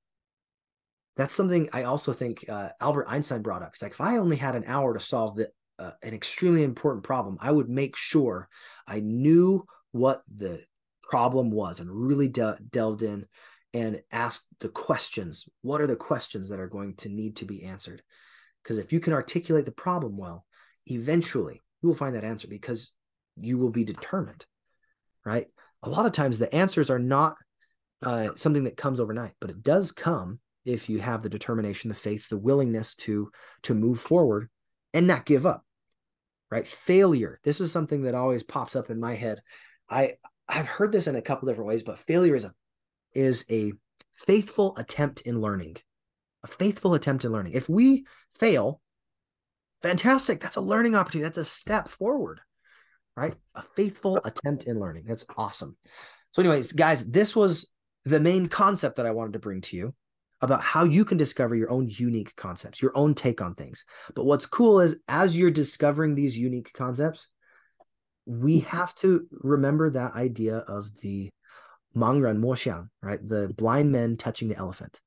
That's 1.16 1.34
something 1.34 1.68
I 1.72 1.84
also 1.84 2.12
think 2.12 2.44
uh, 2.48 2.70
Albert 2.80 3.06
Einstein 3.08 3.42
brought 3.42 3.62
up. 3.62 3.72
It's 3.74 3.82
like 3.82 3.92
if 3.92 4.00
I 4.00 4.18
only 4.18 4.36
had 4.36 4.56
an 4.56 4.64
hour 4.66 4.94
to 4.94 5.00
solve 5.00 5.36
the, 5.36 5.48
uh, 5.78 5.92
an 6.02 6.14
extremely 6.14 6.62
important 6.62 7.04
problem, 7.04 7.38
I 7.40 7.52
would 7.52 7.68
make 7.68 7.96
sure 7.96 8.48
I 8.86 9.00
knew 9.00 9.64
what 9.92 10.22
the 10.34 10.62
problem 11.08 11.50
was 11.50 11.80
and 11.80 11.90
really 11.90 12.28
de- 12.28 12.58
delved 12.70 13.02
in 13.02 13.26
and 13.72 14.00
asked 14.12 14.46
the 14.60 14.68
questions. 14.68 15.46
What 15.62 15.80
are 15.80 15.86
the 15.86 15.96
questions 15.96 16.48
that 16.48 16.60
are 16.60 16.68
going 16.68 16.94
to 16.96 17.08
need 17.08 17.36
to 17.36 17.44
be 17.44 17.64
answered? 17.64 18.02
Because 18.62 18.78
if 18.78 18.92
you 18.92 19.00
can 19.00 19.12
articulate 19.12 19.66
the 19.66 19.72
problem 19.72 20.16
well, 20.16 20.44
eventually 20.86 21.60
you 21.82 21.88
will 21.88 21.96
find 21.96 22.14
that 22.14 22.24
answer 22.24 22.48
because 22.48 22.92
you 23.36 23.58
will 23.58 23.70
be 23.70 23.84
determined, 23.84 24.46
right? 25.24 25.46
A 25.82 25.90
lot 25.90 26.06
of 26.06 26.12
times 26.12 26.38
the 26.38 26.54
answers 26.54 26.88
are 26.88 26.98
not 26.98 27.36
uh, 28.02 28.30
something 28.36 28.64
that 28.64 28.76
comes 28.76 29.00
overnight, 29.00 29.34
but 29.40 29.50
it 29.50 29.62
does 29.62 29.92
come 29.92 30.38
if 30.64 30.88
you 30.88 31.00
have 31.00 31.22
the 31.22 31.28
determination, 31.28 31.88
the 31.88 31.94
faith, 31.94 32.28
the 32.28 32.38
willingness 32.38 32.94
to 32.94 33.30
to 33.64 33.74
move 33.74 34.00
forward 34.00 34.48
and 34.94 35.06
not 35.06 35.26
give 35.26 35.44
up. 35.44 35.64
Right? 36.50 36.66
Failure. 36.66 37.40
This 37.42 37.60
is 37.60 37.72
something 37.72 38.02
that 38.02 38.14
always 38.14 38.42
pops 38.42 38.76
up 38.76 38.88
in 38.88 39.00
my 39.00 39.14
head. 39.14 39.40
I 39.90 40.12
I've 40.48 40.66
heard 40.66 40.92
this 40.92 41.06
in 41.06 41.16
a 41.16 41.22
couple 41.22 41.48
different 41.48 41.68
ways, 41.68 41.82
but 41.82 41.98
failure 41.98 42.34
is 42.34 42.44
a 42.44 42.54
is 43.14 43.44
a 43.50 43.72
faithful 44.14 44.76
attempt 44.76 45.22
in 45.22 45.40
learning. 45.40 45.76
A 46.42 46.46
faithful 46.46 46.94
attempt 46.94 47.24
in 47.24 47.32
learning. 47.32 47.52
If 47.54 47.68
we 47.68 48.06
fail, 48.34 48.80
fantastic. 49.82 50.40
That's 50.40 50.56
a 50.56 50.60
learning 50.60 50.94
opportunity. 50.94 51.24
That's 51.24 51.38
a 51.38 51.44
step 51.44 51.88
forward. 51.88 52.40
Right? 53.16 53.34
A 53.54 53.62
faithful 53.62 54.18
attempt 54.24 54.64
in 54.64 54.80
learning. 54.80 55.04
That's 55.06 55.24
awesome. 55.36 55.76
So, 56.32 56.42
anyways, 56.42 56.72
guys, 56.72 57.06
this 57.06 57.36
was 57.36 57.70
the 58.04 58.20
main 58.20 58.48
concept 58.48 58.96
that 58.96 59.06
I 59.06 59.12
wanted 59.12 59.34
to 59.34 59.38
bring 59.38 59.60
to 59.62 59.76
you 59.76 59.94
about 60.40 60.62
how 60.62 60.84
you 60.84 61.04
can 61.04 61.16
discover 61.16 61.54
your 61.54 61.70
own 61.70 61.88
unique 61.88 62.34
concepts, 62.36 62.82
your 62.82 62.92
own 62.94 63.14
take 63.14 63.40
on 63.40 63.54
things. 63.54 63.84
But 64.14 64.24
what's 64.24 64.46
cool 64.46 64.80
is 64.80 64.96
as 65.08 65.36
you're 65.36 65.50
discovering 65.50 66.14
these 66.14 66.36
unique 66.36 66.72
concepts, 66.74 67.28
we 68.26 68.60
have 68.60 68.94
to 68.96 69.26
remember 69.30 69.90
that 69.90 70.14
idea 70.14 70.58
of 70.58 70.90
the 71.00 71.30
Mangren 71.96 72.38
Moxiang, 72.38 72.88
right? 73.02 73.20
The 73.26 73.48
blind 73.48 73.92
men 73.92 74.16
touching 74.16 74.48
the 74.48 74.56
elephant. 74.56 75.00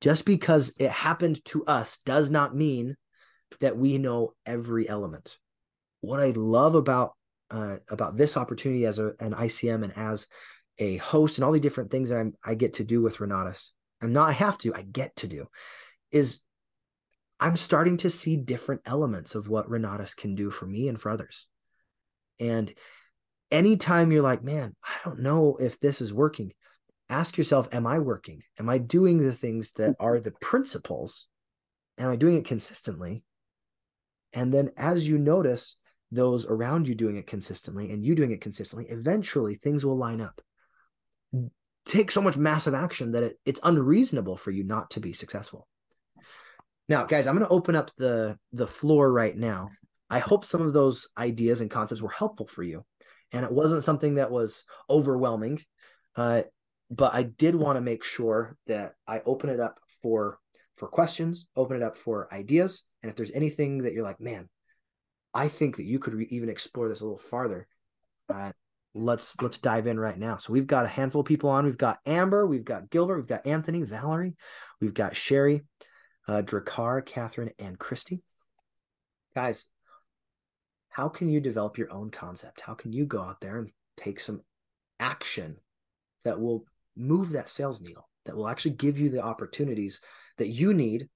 Just 0.00 0.24
because 0.24 0.74
it 0.78 0.90
happened 0.90 1.44
to 1.46 1.64
us 1.64 1.98
does 1.98 2.30
not 2.30 2.56
mean 2.56 2.96
that 3.60 3.76
we 3.76 3.98
know 3.98 4.32
every 4.46 4.88
element. 4.88 5.38
What 6.00 6.20
I 6.20 6.30
love 6.30 6.74
about 6.74 7.12
uh, 7.50 7.76
about 7.88 8.16
this 8.16 8.36
opportunity 8.36 8.86
as 8.86 8.98
a, 8.98 9.12
an 9.18 9.32
ICM 9.32 9.82
and 9.82 9.92
as 9.96 10.26
a 10.78 10.96
host 10.98 11.36
and 11.36 11.44
all 11.44 11.52
the 11.52 11.60
different 11.60 11.90
things 11.90 12.08
that 12.08 12.18
I'm, 12.18 12.34
I 12.44 12.54
get 12.54 12.74
to 12.74 12.84
do 12.84 13.02
with 13.02 13.18
Renatus, 13.18 13.70
and 14.00 14.12
not 14.12 14.28
I 14.28 14.32
have 14.32 14.56
to, 14.58 14.72
I 14.74 14.82
get 14.82 15.16
to 15.16 15.26
do, 15.26 15.46
is 16.12 16.40
I'm 17.40 17.56
starting 17.56 17.96
to 17.98 18.10
see 18.10 18.36
different 18.36 18.82
elements 18.86 19.34
of 19.34 19.48
what 19.48 19.68
Renatus 19.68 20.14
can 20.14 20.34
do 20.34 20.50
for 20.50 20.66
me 20.66 20.88
and 20.88 21.00
for 21.00 21.10
others. 21.10 21.48
And 22.40 22.72
anytime 23.50 24.10
you're 24.10 24.22
like, 24.22 24.42
man, 24.42 24.74
I 24.82 24.96
don't 25.04 25.20
know 25.20 25.56
if 25.60 25.78
this 25.78 26.00
is 26.00 26.12
working, 26.12 26.52
ask 27.08 27.38
yourself, 27.38 27.68
am 27.72 27.86
I 27.86 27.98
working? 28.00 28.42
Am 28.58 28.68
I 28.68 28.78
doing 28.78 29.22
the 29.22 29.32
things 29.32 29.72
that 29.72 29.94
are 30.00 30.18
the 30.18 30.32
principles? 30.40 31.26
Am 31.98 32.10
I 32.10 32.16
doing 32.16 32.36
it 32.36 32.44
consistently? 32.44 33.24
And 34.32 34.52
then 34.52 34.70
as 34.76 35.06
you 35.06 35.18
notice 35.18 35.76
those 36.10 36.46
around 36.46 36.88
you 36.88 36.94
doing 36.94 37.16
it 37.16 37.26
consistently 37.26 37.92
and 37.92 38.04
you 38.04 38.14
doing 38.14 38.32
it 38.32 38.40
consistently, 38.40 38.86
eventually 38.88 39.54
things 39.54 39.84
will 39.84 39.96
line 39.96 40.20
up 40.20 40.40
take 41.86 42.10
so 42.10 42.20
much 42.20 42.36
massive 42.36 42.74
action 42.74 43.12
that 43.12 43.22
it, 43.22 43.36
it's 43.44 43.60
unreasonable 43.62 44.36
for 44.36 44.50
you 44.50 44.64
not 44.64 44.90
to 44.90 45.00
be 45.00 45.12
successful. 45.12 45.66
Now, 46.88 47.04
guys, 47.04 47.26
I'm 47.26 47.36
going 47.36 47.46
to 47.46 47.52
open 47.52 47.76
up 47.76 47.90
the 47.96 48.36
the 48.52 48.66
floor 48.66 49.10
right 49.10 49.36
now. 49.36 49.68
I 50.10 50.18
hope 50.18 50.44
some 50.44 50.62
of 50.62 50.72
those 50.72 51.08
ideas 51.16 51.60
and 51.60 51.70
concepts 51.70 52.02
were 52.02 52.10
helpful 52.10 52.46
for 52.46 52.62
you, 52.62 52.84
and 53.32 53.44
it 53.44 53.52
wasn't 53.52 53.84
something 53.84 54.16
that 54.16 54.30
was 54.30 54.64
overwhelming. 54.88 55.62
Uh, 56.16 56.42
but 56.90 57.14
I 57.14 57.22
did 57.22 57.54
want 57.54 57.76
to 57.76 57.80
make 57.80 58.02
sure 58.02 58.56
that 58.66 58.94
I 59.06 59.20
open 59.24 59.50
it 59.50 59.60
up 59.60 59.78
for 60.02 60.38
for 60.74 60.88
questions, 60.88 61.46
open 61.56 61.76
it 61.76 61.82
up 61.82 61.96
for 61.96 62.32
ideas, 62.32 62.82
and 63.02 63.10
if 63.10 63.16
there's 63.16 63.30
anything 63.32 63.78
that 63.78 63.92
you're 63.92 64.04
like, 64.04 64.20
man, 64.20 64.48
I 65.32 65.48
think 65.48 65.76
that 65.76 65.84
you 65.84 65.98
could 65.98 66.14
re- 66.14 66.28
even 66.30 66.48
explore 66.48 66.88
this 66.88 67.00
a 67.00 67.04
little 67.04 67.18
farther, 67.18 67.68
uh, 68.28 68.52
let's 68.94 69.40
let's 69.40 69.58
dive 69.58 69.86
in 69.86 69.98
right 69.98 70.18
now. 70.18 70.38
So 70.38 70.52
we've 70.52 70.66
got 70.66 70.84
a 70.84 70.88
handful 70.88 71.20
of 71.20 71.26
people 71.26 71.50
on. 71.50 71.64
We've 71.64 71.78
got 71.78 71.98
Amber, 72.06 72.46
we've 72.46 72.64
got 72.64 72.90
Gilbert, 72.90 73.16
we've 73.16 73.26
got 73.26 73.46
Anthony, 73.46 73.82
Valerie, 73.82 74.36
we've 74.80 74.94
got 74.94 75.16
Sherry, 75.16 75.64
uh, 76.26 76.42
Dracar, 76.42 77.04
Catherine, 77.04 77.50
and 77.58 77.78
Christy. 77.78 78.22
Guys, 79.34 79.66
how 80.90 81.08
can 81.08 81.30
you 81.30 81.40
develop 81.40 81.78
your 81.78 81.92
own 81.92 82.10
concept? 82.10 82.60
How 82.60 82.74
can 82.74 82.92
you 82.92 83.06
go 83.06 83.20
out 83.20 83.40
there 83.40 83.58
and 83.58 83.70
take 83.96 84.20
some 84.20 84.40
action 84.98 85.56
that 86.24 86.38
will 86.38 86.64
move 86.96 87.30
that 87.30 87.48
sales 87.48 87.80
needle, 87.80 88.08
that 88.26 88.36
will 88.36 88.48
actually 88.48 88.72
give 88.72 88.98
you 88.98 89.08
the 89.08 89.22
opportunities 89.22 90.00
that 90.36 90.48
you 90.48 90.74
need 90.74 91.08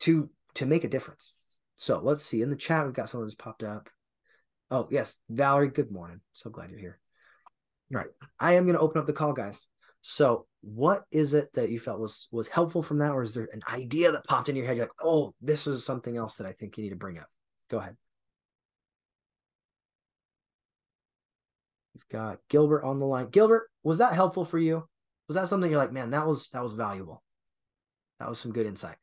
to 0.00 0.30
to 0.54 0.66
make 0.66 0.84
a 0.84 0.88
difference? 0.88 1.34
So 1.76 2.00
let's 2.00 2.24
see. 2.24 2.40
In 2.40 2.50
the 2.50 2.56
chat, 2.56 2.84
we've 2.84 2.94
got 2.94 3.08
someone 3.08 3.26
who's 3.26 3.34
popped 3.34 3.62
up. 3.62 3.88
Oh, 4.70 4.88
yes. 4.90 5.16
Valerie, 5.28 5.68
good 5.68 5.92
morning. 5.92 6.20
So 6.32 6.50
glad 6.50 6.70
you're 6.70 6.80
here. 6.80 6.98
All 7.92 8.00
right. 8.00 8.10
I 8.40 8.54
am 8.54 8.64
going 8.64 8.76
to 8.76 8.80
open 8.80 9.00
up 9.00 9.06
the 9.06 9.12
call, 9.12 9.32
guys. 9.32 9.66
So, 10.00 10.46
what 10.60 11.04
is 11.10 11.34
it 11.34 11.52
that 11.54 11.70
you 11.70 11.78
felt 11.78 12.00
was 12.00 12.28
was 12.30 12.48
helpful 12.48 12.82
from 12.82 12.98
that, 12.98 13.12
or 13.12 13.22
is 13.22 13.34
there 13.34 13.48
an 13.52 13.62
idea 13.72 14.12
that 14.12 14.26
popped 14.26 14.48
in 14.48 14.56
your 14.56 14.66
head? 14.66 14.76
You're 14.76 14.86
like, 14.86 14.92
oh, 15.02 15.34
this 15.40 15.66
is 15.66 15.84
something 15.84 16.16
else 16.16 16.36
that 16.36 16.46
I 16.46 16.52
think 16.52 16.76
you 16.76 16.84
need 16.84 16.90
to 16.90 16.96
bring 16.96 17.18
up. 17.18 17.28
Go 17.70 17.78
ahead. 17.78 17.96
Got 22.14 22.38
Gilbert 22.48 22.84
on 22.84 23.00
the 23.00 23.06
line. 23.06 23.28
Gilbert, 23.30 23.68
was 23.82 23.98
that 23.98 24.14
helpful 24.14 24.44
for 24.44 24.58
you? 24.58 24.88
Was 25.28 25.34
that 25.34 25.48
something 25.48 25.70
you're 25.70 25.80
like, 25.80 25.92
man, 25.92 26.10
that 26.10 26.26
was 26.26 26.48
that 26.50 26.62
was 26.62 26.72
valuable. 26.74 27.22
That 28.20 28.28
was 28.28 28.38
some 28.38 28.52
good 28.52 28.66
insight. 28.66 28.96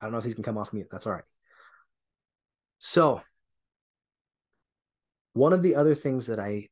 I 0.00 0.06
don't 0.06 0.12
know 0.12 0.18
if 0.18 0.24
he 0.24 0.34
can 0.34 0.44
come 0.44 0.58
off 0.58 0.72
mute. 0.72 0.88
That's 0.90 1.06
all 1.06 1.14
right. 1.14 1.24
So, 2.78 3.22
one 5.32 5.52
of 5.52 5.62
the 5.62 5.74
other 5.74 5.94
things 5.94 6.26
that 6.26 6.38
I 6.38 6.68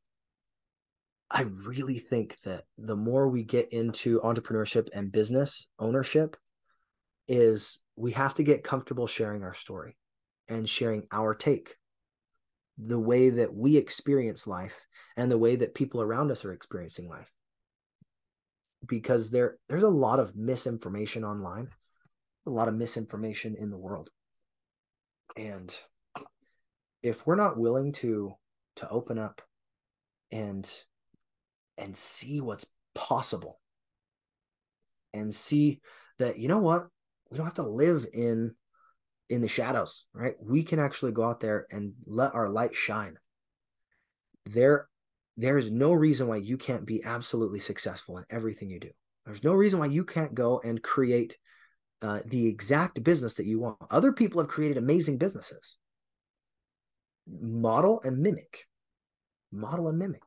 I 1.35 1.41
really 1.41 1.99
think 1.99 2.37
that 2.45 2.63
the 2.77 2.95
more 2.95 3.27
we 3.27 3.43
get 3.43 3.71
into 3.73 4.21
entrepreneurship 4.21 4.87
and 4.93 5.11
business 5.11 5.67
ownership 5.77 6.37
is 7.27 7.79
we 7.95 8.13
have 8.13 8.33
to 8.35 8.43
get 8.43 8.63
comfortable 8.63 9.05
sharing 9.05 9.43
our 9.43 9.53
story 9.53 9.97
and 10.47 10.67
sharing 10.67 11.03
our 11.11 11.35
take 11.35 11.75
the 12.77 12.99
way 12.99 13.29
that 13.29 13.53
we 13.53 13.77
experience 13.77 14.47
life 14.47 14.85
and 15.17 15.29
the 15.29 15.37
way 15.37 15.55
that 15.57 15.75
people 15.75 16.01
around 16.01 16.31
us 16.31 16.45
are 16.45 16.53
experiencing 16.53 17.09
life 17.09 17.31
because 18.87 19.31
there 19.31 19.57
there's 19.67 19.83
a 19.83 19.89
lot 19.89 20.19
of 20.19 20.35
misinformation 20.35 21.23
online 21.23 21.69
a 22.45 22.51
lot 22.51 22.67
of 22.67 22.75
misinformation 22.75 23.55
in 23.55 23.71
the 23.71 23.77
world. 23.77 24.09
And 25.35 25.73
if 27.01 27.25
we're 27.25 27.35
not 27.35 27.57
willing 27.57 27.91
to 27.93 28.35
to 28.77 28.89
open 28.89 29.17
up 29.17 29.41
and 30.31 30.69
and 31.77 31.95
see 31.95 32.41
what's 32.41 32.65
possible. 32.93 33.59
And 35.13 35.33
see 35.33 35.81
that 36.19 36.39
you 36.39 36.47
know 36.47 36.59
what? 36.59 36.87
We 37.29 37.37
don't 37.37 37.45
have 37.45 37.55
to 37.55 37.63
live 37.63 38.05
in 38.13 38.53
in 39.29 39.41
the 39.41 39.47
shadows 39.47 40.05
right? 40.13 40.35
We 40.39 40.63
can 40.63 40.79
actually 40.79 41.11
go 41.11 41.23
out 41.23 41.39
there 41.39 41.65
and 41.71 41.93
let 42.05 42.35
our 42.35 42.49
light 42.49 42.75
shine. 42.75 43.17
There 44.45 44.87
there's 45.37 45.71
no 45.71 45.93
reason 45.93 46.27
why 46.27 46.37
you 46.37 46.57
can't 46.57 46.85
be 46.85 47.03
absolutely 47.03 47.59
successful 47.59 48.17
in 48.17 48.25
everything 48.29 48.69
you 48.69 48.79
do. 48.79 48.91
There's 49.25 49.43
no 49.43 49.53
reason 49.53 49.79
why 49.79 49.87
you 49.87 50.05
can't 50.05 50.35
go 50.35 50.61
and 50.63 50.81
create 50.81 51.35
uh, 52.01 52.19
the 52.25 52.47
exact 52.47 53.03
business 53.03 53.33
that 53.35 53.45
you 53.45 53.59
want. 53.59 53.77
Other 53.89 54.13
people 54.13 54.39
have 54.39 54.49
created 54.49 54.77
amazing 54.77 55.17
businesses. 55.17 55.77
Model 57.27 58.01
and 58.03 58.19
mimic. 58.19 58.67
Model 59.51 59.89
and 59.89 59.97
mimic 59.97 60.21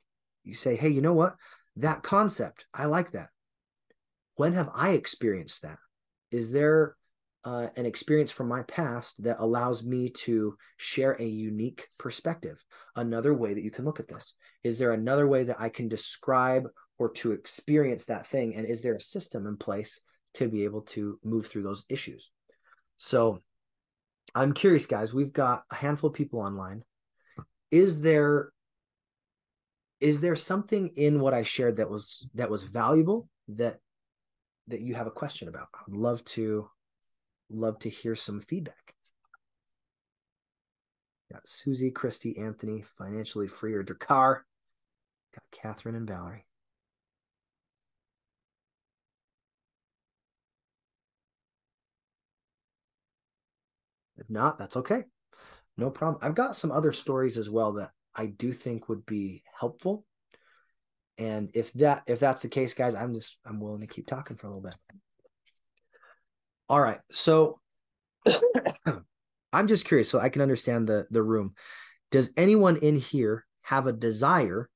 you 0.49 0.55
say 0.55 0.75
hey 0.75 0.89
you 0.89 1.01
know 1.01 1.13
what? 1.13 1.37
That 1.77 2.03
concept 2.03 2.67
i 2.75 2.87
like 2.87 3.13
that. 3.13 3.29
When 4.37 4.55
have 4.55 4.71
i 4.75 4.91
experienced 4.91 5.63
that? 5.63 5.79
Is 6.31 6.51
there 6.51 6.97
uh, 7.45 7.69
an 7.77 7.87
experience 7.87 8.31
from 8.31 8.49
my 8.49 8.63
past 8.63 9.23
that 9.23 9.39
allows 9.39 9.85
me 9.85 10.11
to 10.11 10.57
share 10.77 11.13
a 11.13 11.25
unique 11.25 11.89
perspective? 11.99 12.63
Another 12.97 13.33
way 13.33 13.55
that 13.55 13.63
you 13.63 13.71
can 13.71 13.85
look 13.85 14.01
at 14.01 14.09
this. 14.09 14.35
Is 14.65 14.79
there 14.79 14.93
another 14.93 15.27
way 15.27 15.45
that 15.45 15.61
i 15.61 15.69
can 15.69 15.89
describe 15.89 16.69
or 16.99 17.11
to 17.13 17.33
experience 17.33 18.07
that 18.07 18.27
thing? 18.27 18.57
And 18.57 18.67
is 18.67 18.83
there 18.83 18.95
a 18.95 19.01
system 19.01 19.47
in 19.47 19.57
place 19.57 20.01
to 20.35 20.49
be 20.49 20.65
able 20.65 20.83
to 20.83 21.19
move 21.25 21.47
through 21.47 21.63
those 21.63 21.85
issues? 21.89 22.31
So 22.99 23.41
i'm 24.35 24.53
curious 24.53 24.87
guys. 24.87 25.15
We've 25.15 25.33
got 25.33 25.63
a 25.71 25.75
handful 25.75 26.11
of 26.11 26.17
people 26.17 26.41
online. 26.41 26.83
Is 27.71 28.01
there 28.01 28.51
is 30.01 30.21
there 30.21 30.37
something 30.37 30.89
in 30.97 31.21
what 31.21 31.35
i 31.35 31.43
shared 31.43 31.77
that 31.77 31.91
was 31.91 32.29
that 32.35 32.51
was 32.51 32.63
valuable 32.63 33.29
that 33.49 33.79
that 34.69 34.81
you 34.81 34.95
have 34.95 35.07
a 35.07 35.11
question 35.11 35.49
about? 35.49 35.69
I'd 35.75 35.95
love 35.95 36.25
to 36.27 36.69
love 37.51 37.79
to 37.81 37.89
hear 37.89 38.15
some 38.15 38.41
feedback. 38.43 38.95
Got 41.33 41.47
susie 41.49 41.91
christy 41.91 42.39
anthony 42.39 42.85
financially 42.97 43.49
free 43.49 43.75
or 43.75 43.83
dakar 43.83 44.45
got 45.35 45.43
catherine 45.51 45.95
and 45.95 46.07
valerie. 46.07 46.47
If 54.17 54.29
not 54.31 54.59
that's 54.59 54.77
okay. 54.77 55.05
No 55.77 55.91
problem. 55.91 56.19
I've 56.23 56.35
got 56.35 56.57
some 56.57 56.73
other 56.73 56.93
stories 56.93 57.39
as 57.39 57.49
well 57.49 57.73
that 57.75 57.91
I 58.19 58.27
do 58.27 58.53
think 58.53 58.89
would 58.89 59.07
be 59.07 59.45
helpful. 59.59 60.05
And 61.17 61.51
if 61.55 61.73
that 61.75 62.03
if 62.09 62.19
that's 62.19 62.43
the 62.43 62.49
case, 62.49 62.75
guys, 62.75 62.97
I'm 62.97 63.15
just 63.15 63.39
I'm 63.47 63.61
willing 63.61 63.81
to 63.81 63.87
keep 63.87 64.09
talking 64.09 64.37
for 64.37 64.49
a 64.49 64.51
little 64.51 64.63
bit. 64.63 64.77
All 66.69 66.81
right. 66.81 66.99
So 67.13 67.61
I'm 69.53 69.69
just 69.69 69.87
curious 69.87 70.11
so 70.11 70.19
I 70.19 70.31
can 70.31 70.43
understand 70.43 70.89
the 70.89 71.07
the 71.11 71.23
room. 71.23 71.55
Does 72.11 72.33
anyone 72.37 72.77
in 72.77 72.97
here 72.97 73.47
have 73.63 73.87
a 73.87 73.93
desire 73.93 74.69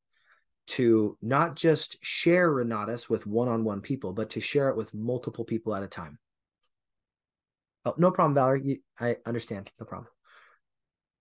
to 0.68 1.18
not 1.20 1.56
just 1.56 1.96
share 2.00 2.48
Renatus 2.48 3.10
with 3.10 3.26
one-on-one 3.26 3.80
people, 3.80 4.12
but 4.12 4.30
to 4.30 4.40
share 4.40 4.68
it 4.68 4.76
with 4.76 4.94
multiple 4.94 5.44
people 5.44 5.74
at 5.74 5.82
a 5.82 5.88
time? 5.88 6.18
Oh, 7.84 7.94
no 7.98 8.12
problem, 8.12 8.34
Valerie. 8.34 8.62
You, 8.64 8.78
I 9.00 9.16
understand. 9.26 9.70
No 9.80 9.86
problem. 9.86 10.08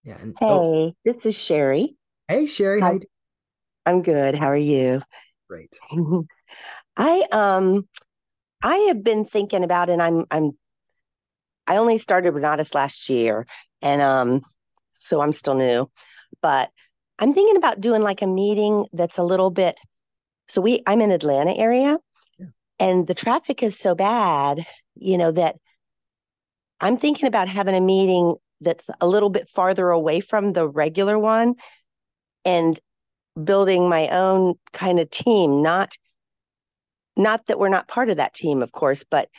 Yeah. 0.03 0.17
And 0.21 0.35
oh. 0.41 0.47
hey, 0.47 0.53
oh, 0.53 0.93
this 1.03 1.25
is 1.25 1.41
Sherry. 1.41 1.95
Hey, 2.31 2.45
Sherry. 2.45 2.79
How 2.79 2.97
I'm 3.85 4.03
good. 4.03 4.39
How 4.39 4.45
are 4.45 4.55
you? 4.55 5.01
Great. 5.49 5.77
I 6.95 7.25
um 7.29 7.89
I 8.63 8.77
have 8.87 9.03
been 9.03 9.25
thinking 9.25 9.65
about 9.65 9.89
and 9.89 10.01
I'm 10.01 10.23
I'm 10.31 10.51
I 11.67 11.75
only 11.75 11.97
started 11.97 12.33
Renatus 12.33 12.73
last 12.73 13.09
year 13.09 13.45
and 13.81 14.01
um 14.01 14.43
so 14.93 15.19
I'm 15.19 15.33
still 15.33 15.55
new, 15.55 15.91
but 16.41 16.69
I'm 17.19 17.33
thinking 17.33 17.57
about 17.57 17.81
doing 17.81 18.01
like 18.01 18.21
a 18.21 18.27
meeting 18.27 18.85
that's 18.93 19.17
a 19.17 19.23
little 19.23 19.49
bit 19.49 19.77
so 20.47 20.61
we 20.61 20.83
I'm 20.87 21.01
in 21.01 21.11
Atlanta 21.11 21.51
area 21.51 21.97
yeah. 22.39 22.45
and 22.79 23.07
the 23.07 23.13
traffic 23.13 23.61
is 23.61 23.77
so 23.77 23.93
bad, 23.93 24.65
you 24.95 25.17
know, 25.17 25.33
that 25.33 25.57
I'm 26.79 26.95
thinking 26.95 27.27
about 27.27 27.49
having 27.49 27.75
a 27.75 27.81
meeting 27.81 28.35
that's 28.61 28.89
a 29.01 29.07
little 29.07 29.29
bit 29.29 29.49
farther 29.49 29.89
away 29.89 30.21
from 30.21 30.53
the 30.53 30.65
regular 30.65 31.19
one 31.19 31.55
and 32.45 32.79
building 33.41 33.87
my 33.87 34.07
own 34.09 34.55
kind 34.73 34.99
of 34.99 35.09
team 35.09 35.61
not 35.61 35.95
not 37.15 37.45
that 37.47 37.59
we're 37.59 37.69
not 37.69 37.87
part 37.87 38.09
of 38.09 38.17
that 38.17 38.33
team 38.33 38.61
of 38.61 38.71
course 38.71 39.05
but 39.09 39.29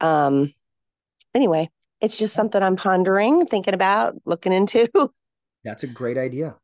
um 0.00 0.52
anyway 1.34 1.68
it's 2.00 2.16
just 2.16 2.34
something 2.34 2.62
i'm 2.62 2.76
pondering 2.76 3.46
thinking 3.46 3.74
about 3.74 4.14
looking 4.26 4.52
into 4.52 4.88
that's 5.64 5.84
a 5.84 5.88
great 5.88 6.18
idea 6.18 6.54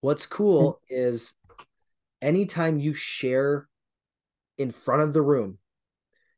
what's 0.00 0.26
cool 0.26 0.80
mm-hmm. 0.90 0.94
is 0.94 1.34
anytime 2.22 2.78
you 2.78 2.94
share 2.94 3.68
in 4.56 4.70
front 4.70 5.02
of 5.02 5.12
the 5.12 5.22
room 5.22 5.58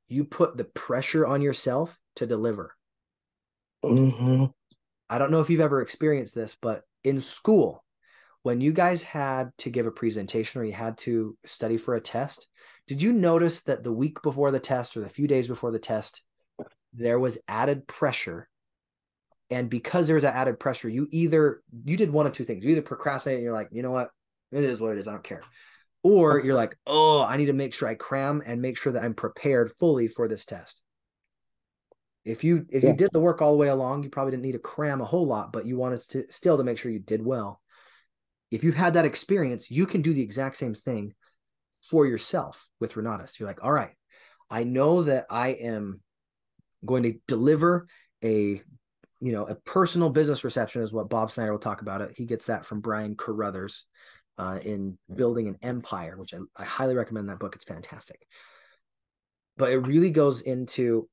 you 0.08 0.24
put 0.24 0.56
the 0.56 0.64
pressure 0.64 1.26
on 1.26 1.40
yourself 1.40 2.00
to 2.16 2.26
deliver 2.26 2.74
mm-hmm. 3.84 4.46
I 5.08 5.18
don't 5.18 5.30
know 5.30 5.40
if 5.40 5.50
you've 5.50 5.60
ever 5.60 5.80
experienced 5.80 6.34
this, 6.34 6.56
but 6.60 6.82
in 7.02 7.20
school, 7.20 7.83
when 8.44 8.60
you 8.60 8.74
guys 8.74 9.00
had 9.00 9.50
to 9.56 9.70
give 9.70 9.86
a 9.86 9.90
presentation 9.90 10.60
or 10.60 10.64
you 10.64 10.72
had 10.74 10.98
to 10.98 11.34
study 11.46 11.78
for 11.78 11.94
a 11.94 12.00
test, 12.00 12.46
did 12.86 13.02
you 13.02 13.10
notice 13.10 13.62
that 13.62 13.82
the 13.82 13.92
week 13.92 14.20
before 14.22 14.50
the 14.50 14.60
test 14.60 14.98
or 14.98 15.00
the 15.00 15.08
few 15.08 15.26
days 15.26 15.48
before 15.48 15.70
the 15.70 15.78
test, 15.78 16.22
there 16.92 17.18
was 17.18 17.38
added 17.48 17.88
pressure? 17.88 18.46
And 19.48 19.70
because 19.70 20.06
there's 20.08 20.24
that 20.24 20.34
added 20.34 20.60
pressure, 20.60 20.90
you 20.90 21.08
either 21.10 21.62
you 21.86 21.96
did 21.96 22.12
one 22.12 22.26
of 22.26 22.32
two 22.32 22.44
things. 22.44 22.62
You 22.62 22.72
either 22.72 22.82
procrastinate 22.82 23.36
and 23.36 23.44
you're 23.44 23.54
like, 23.54 23.70
you 23.72 23.82
know 23.82 23.92
what, 23.92 24.10
it 24.52 24.62
is 24.62 24.78
what 24.78 24.92
it 24.92 24.98
is. 24.98 25.08
I 25.08 25.12
don't 25.12 25.24
care. 25.24 25.42
Or 26.02 26.38
you're 26.38 26.52
like, 26.52 26.76
oh, 26.86 27.22
I 27.22 27.38
need 27.38 27.46
to 27.46 27.54
make 27.54 27.72
sure 27.72 27.88
I 27.88 27.94
cram 27.94 28.42
and 28.44 28.60
make 28.60 28.76
sure 28.76 28.92
that 28.92 29.02
I'm 29.02 29.14
prepared 29.14 29.72
fully 29.80 30.06
for 30.06 30.28
this 30.28 30.44
test. 30.44 30.82
If 32.26 32.44
you 32.44 32.66
if 32.68 32.82
yeah. 32.82 32.90
you 32.90 32.96
did 32.96 33.10
the 33.10 33.20
work 33.20 33.40
all 33.40 33.52
the 33.52 33.58
way 33.58 33.68
along, 33.68 34.02
you 34.02 34.10
probably 34.10 34.32
didn't 34.32 34.44
need 34.44 34.52
to 34.52 34.58
cram 34.58 35.00
a 35.00 35.06
whole 35.06 35.26
lot, 35.26 35.50
but 35.50 35.64
you 35.64 35.78
wanted 35.78 36.02
to 36.10 36.30
still 36.30 36.58
to 36.58 36.64
make 36.64 36.76
sure 36.76 36.92
you 36.92 36.98
did 36.98 37.24
well. 37.24 37.62
If 38.54 38.64
you've 38.64 38.74
had 38.74 38.94
that 38.94 39.04
experience, 39.04 39.70
you 39.70 39.86
can 39.86 40.02
do 40.02 40.14
the 40.14 40.22
exact 40.22 40.56
same 40.56 40.74
thing 40.74 41.14
for 41.82 42.06
yourself 42.06 42.68
with 42.80 42.94
Renatus. 42.94 43.38
You're 43.38 43.48
like, 43.48 43.62
all 43.64 43.72
right, 43.72 43.94
I 44.50 44.64
know 44.64 45.02
that 45.02 45.26
I 45.30 45.48
am 45.48 46.00
going 46.84 47.02
to 47.04 47.14
deliver 47.26 47.86
a 48.22 48.62
you 49.20 49.32
know 49.32 49.44
a 49.44 49.54
personal 49.54 50.10
business 50.10 50.44
reception 50.44 50.82
is 50.82 50.92
what 50.92 51.08
Bob 51.08 51.32
Snyder 51.32 51.52
will 51.52 51.58
talk 51.58 51.82
about 51.82 52.02
it. 52.02 52.12
He 52.16 52.26
gets 52.26 52.46
that 52.46 52.66
from 52.66 52.80
Brian 52.80 53.16
Carruthers 53.16 53.86
uh, 54.38 54.58
in 54.62 54.98
Building 55.14 55.48
an 55.48 55.58
Empire, 55.62 56.16
which 56.16 56.34
I, 56.34 56.38
I 56.56 56.64
highly 56.64 56.94
recommend 56.94 57.28
that 57.28 57.38
book. 57.38 57.54
It's 57.56 57.64
fantastic. 57.64 58.26
But 59.56 59.70
it 59.72 59.78
really 59.78 60.10
goes 60.10 60.40
into 60.42 61.08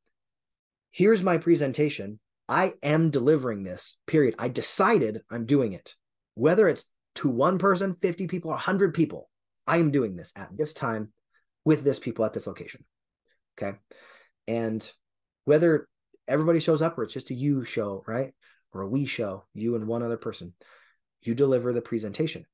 here's 0.91 1.23
my 1.23 1.37
presentation. 1.37 2.19
I 2.49 2.73
am 2.83 3.11
delivering 3.11 3.63
this, 3.63 3.97
period. 4.07 4.35
I 4.37 4.49
decided 4.49 5.21
I'm 5.31 5.45
doing 5.45 5.73
it. 5.73 5.95
Whether 6.33 6.67
it's 6.67 6.85
to 7.15 7.29
one 7.29 7.57
person, 7.57 7.95
50 8.01 8.27
people, 8.27 8.51
100 8.51 8.93
people, 8.93 9.29
I 9.67 9.77
am 9.77 9.91
doing 9.91 10.15
this 10.15 10.31
at 10.35 10.49
this 10.55 10.73
time 10.73 11.11
with 11.65 11.83
this 11.83 11.99
people 11.99 12.25
at 12.25 12.33
this 12.33 12.47
location. 12.47 12.83
Okay. 13.57 13.77
And 14.47 14.89
whether 15.45 15.87
everybody 16.27 16.59
shows 16.59 16.81
up 16.81 16.97
or 16.97 17.03
it's 17.03 17.13
just 17.13 17.31
a 17.31 17.35
you 17.35 17.63
show, 17.63 18.03
right? 18.07 18.33
Or 18.73 18.81
a 18.81 18.87
we 18.87 19.05
show, 19.05 19.45
you 19.53 19.75
and 19.75 19.87
one 19.87 20.03
other 20.03 20.17
person, 20.17 20.53
you 21.21 21.35
deliver 21.35 21.73
the 21.73 21.81
presentation. 21.81 22.45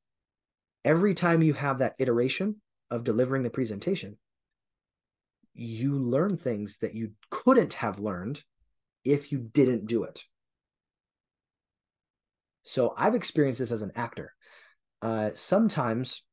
Every 0.84 1.14
time 1.14 1.42
you 1.42 1.54
have 1.54 1.80
that 1.80 1.96
iteration 2.00 2.62
of 2.90 3.04
delivering 3.04 3.44
the 3.44 3.50
presentation, 3.50 4.18
you 5.54 5.98
learn 5.98 6.38
things 6.38 6.78
that 6.80 6.96
you 6.96 7.12
couldn't 7.30 7.74
have 7.74 8.00
learned 8.00 8.42
if 9.04 9.32
you 9.32 9.40
didn't 9.40 9.88
do 9.88 10.04
it. 10.04 10.24
So 12.64 12.94
I've 12.98 13.16
experienced 13.16 13.60
this 13.60 13.72
as 13.72 13.82
an 13.82 13.94
actor. 13.96 14.34
Uh, 15.02 15.32
sometimes 15.34 16.24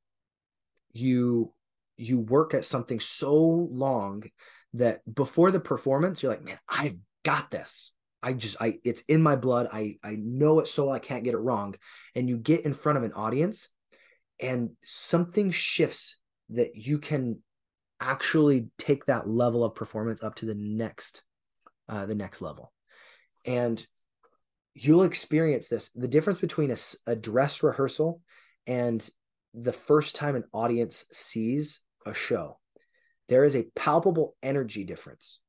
you 0.92 1.52
you 1.96 2.18
work 2.18 2.54
at 2.54 2.64
something 2.64 2.98
so 2.98 3.36
long 3.70 4.24
that 4.72 5.00
before 5.12 5.50
the 5.50 5.60
performance 5.60 6.22
you're 6.22 6.32
like, 6.32 6.44
man, 6.44 6.58
I've 6.68 6.96
got 7.24 7.50
this. 7.50 7.92
I 8.22 8.32
just 8.32 8.56
I 8.60 8.78
it's 8.84 9.02
in 9.02 9.22
my 9.22 9.36
blood. 9.36 9.68
I 9.72 9.96
I 10.02 10.16
know 10.16 10.60
it 10.60 10.68
so 10.68 10.90
I 10.90 10.98
can't 10.98 11.24
get 11.24 11.34
it 11.34 11.38
wrong. 11.38 11.74
And 12.14 12.28
you 12.28 12.38
get 12.38 12.64
in 12.64 12.74
front 12.74 12.98
of 12.98 13.04
an 13.04 13.12
audience 13.12 13.68
and 14.40 14.70
something 14.84 15.50
shifts 15.50 16.18
that 16.50 16.74
you 16.74 16.98
can 16.98 17.40
actually 18.00 18.68
take 18.78 19.06
that 19.06 19.28
level 19.28 19.64
of 19.64 19.74
performance 19.74 20.22
up 20.22 20.36
to 20.36 20.46
the 20.46 20.54
next 20.54 21.22
uh, 21.88 22.06
the 22.06 22.14
next 22.14 22.42
level 22.42 22.72
and 23.44 23.86
you'll 24.74 25.02
experience 25.02 25.68
this 25.68 25.90
the 25.90 26.08
difference 26.08 26.40
between 26.40 26.70
a, 26.70 26.76
a 27.06 27.14
dress 27.14 27.62
rehearsal 27.62 28.20
and 28.66 29.08
the 29.52 29.72
first 29.72 30.16
time 30.16 30.36
an 30.36 30.44
audience 30.52 31.06
sees 31.12 31.80
a 32.04 32.14
show, 32.14 32.58
there 33.28 33.44
is 33.44 33.56
a 33.56 33.66
palpable 33.76 34.36
energy 34.42 34.84
difference. 34.84 35.40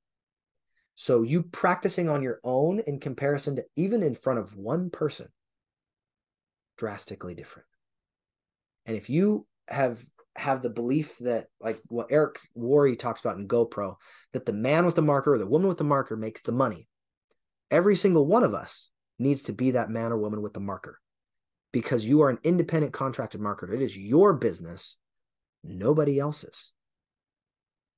So 0.96 1.24
you 1.24 1.44
practicing 1.44 2.08
on 2.08 2.22
your 2.22 2.40
own 2.44 2.80
in 2.80 3.00
comparison 3.00 3.58
to 3.58 3.66
even 3.76 4.04
in 4.04 4.16
front 4.16 4.40
of 4.40 4.56
one 4.56 4.90
person, 4.90 5.28
drastically 6.78 7.36
different. 7.36 7.68
And 8.86 8.96
if 8.96 9.10
you 9.10 9.46
have 9.68 10.04
have 10.38 10.62
the 10.62 10.70
belief 10.70 11.18
that 11.20 11.48
like 11.62 11.80
what 11.88 12.08
Eric 12.12 12.40
Worre 12.58 12.98
talks 12.98 13.22
about 13.22 13.38
in 13.38 13.48
GoPro, 13.48 13.96
that 14.34 14.46
the 14.46 14.54
man 14.54 14.86
with 14.86 14.96
the 14.96 15.02
marker 15.02 15.34
or 15.34 15.38
the 15.38 15.48
woman 15.48 15.68
with 15.68 15.78
the 15.78 15.84
marker 15.84 16.16
makes 16.16 16.42
the 16.42 16.52
money. 16.52 16.88
Every 17.72 17.96
single 17.96 18.26
one 18.26 18.44
of 18.44 18.54
us 18.54 18.90
needs 19.18 19.44
to 19.44 19.54
be 19.54 19.72
that 19.72 19.90
man 19.90 20.12
or 20.12 20.18
woman 20.18 20.42
with 20.42 20.54
the 20.54 20.60
marker 20.60 21.00
because 21.76 22.06
you 22.06 22.22
are 22.22 22.30
an 22.30 22.40
independent 22.42 22.94
contracted 22.94 23.42
marketer. 23.42 23.74
It 23.74 23.82
is 23.82 23.98
your 23.98 24.32
business, 24.32 24.96
nobody 25.62 26.20
else's. 26.20 26.72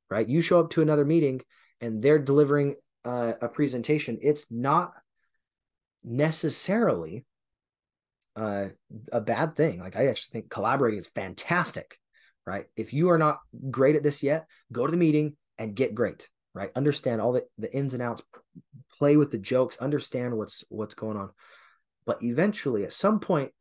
Right? 0.09 0.27
You 0.27 0.41
show 0.41 0.59
up 0.59 0.71
to 0.71 0.81
another 0.81 1.05
meeting 1.05 1.41
and 1.79 2.01
they're 2.01 2.17
delivering 2.17 2.77
uh, 3.05 3.33
a 3.39 3.47
presentation. 3.47 4.17
It's 4.19 4.51
not 4.51 4.93
necessarily 6.03 7.27
uh, 8.35 8.69
a 9.11 9.21
bad 9.21 9.55
thing. 9.55 9.79
Like 9.79 9.95
I 9.95 10.07
actually 10.07 10.31
think 10.41 10.49
collaborating 10.49 10.97
is 10.97 11.11
fantastic, 11.13 11.99
right? 12.47 12.65
If 12.75 12.93
you 12.93 13.11
are 13.11 13.19
not 13.19 13.41
great 13.69 13.95
at 13.95 14.01
this 14.01 14.23
yet, 14.23 14.47
go 14.71 14.87
to 14.87 14.91
the 14.91 14.97
meeting 14.97 15.37
and 15.59 15.75
get 15.75 15.93
great, 15.93 16.27
right? 16.55 16.71
Understand 16.75 17.21
all 17.21 17.33
the, 17.33 17.43
the 17.59 17.71
ins 17.71 17.93
and 17.93 18.01
outs, 18.01 18.23
play 18.97 19.17
with 19.17 19.29
the 19.29 19.37
jokes, 19.37 19.77
understand 19.77 20.35
what's 20.35 20.63
what's 20.69 20.95
going 20.95 21.17
on. 21.17 21.29
But 22.07 22.23
eventually, 22.23 22.85
at 22.85 22.93
some 22.93 23.19
point, 23.19 23.51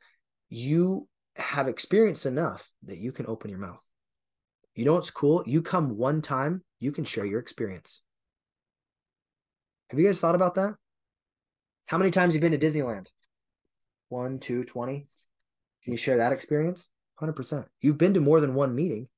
you 0.49 1.09
have 1.37 1.69
experience 1.69 2.27
enough 2.27 2.71
that 2.85 2.99
you 2.99 3.13
can 3.13 3.27
open 3.27 3.51
your 3.51 3.59
mouth. 3.59 3.81
You 4.75 4.85
know 4.85 4.95
what's 4.95 5.11
cool? 5.11 5.43
You 5.47 5.63
come 5.63 5.97
one 5.97 6.23
time, 6.23 6.63
you 6.81 6.93
can 6.93 7.05
share 7.05 7.25
your 7.25 7.41
experience. 7.41 8.03
Have 9.89 9.99
you 9.99 10.07
guys 10.07 10.21
thought 10.21 10.35
about 10.35 10.57
that? 10.57 10.75
How 11.87 11.99
many 11.99 12.11
times 12.11 12.35
have 12.35 12.43
you 12.43 12.49
been 12.49 12.59
to 12.59 12.67
Disneyland? 12.67 13.07
one, 14.09 14.39
two, 14.39 14.65
20? 14.65 15.07
Can 15.83 15.93
you 15.93 15.97
share 15.97 16.19
that 16.19 16.33
experience? 16.33 16.89
100%. 17.21 17.65
You've 17.81 17.99
been 17.99 18.15
to 18.15 18.21
more 18.21 18.41
than 18.41 18.55
one 18.55 18.75
meeting. 18.75 19.09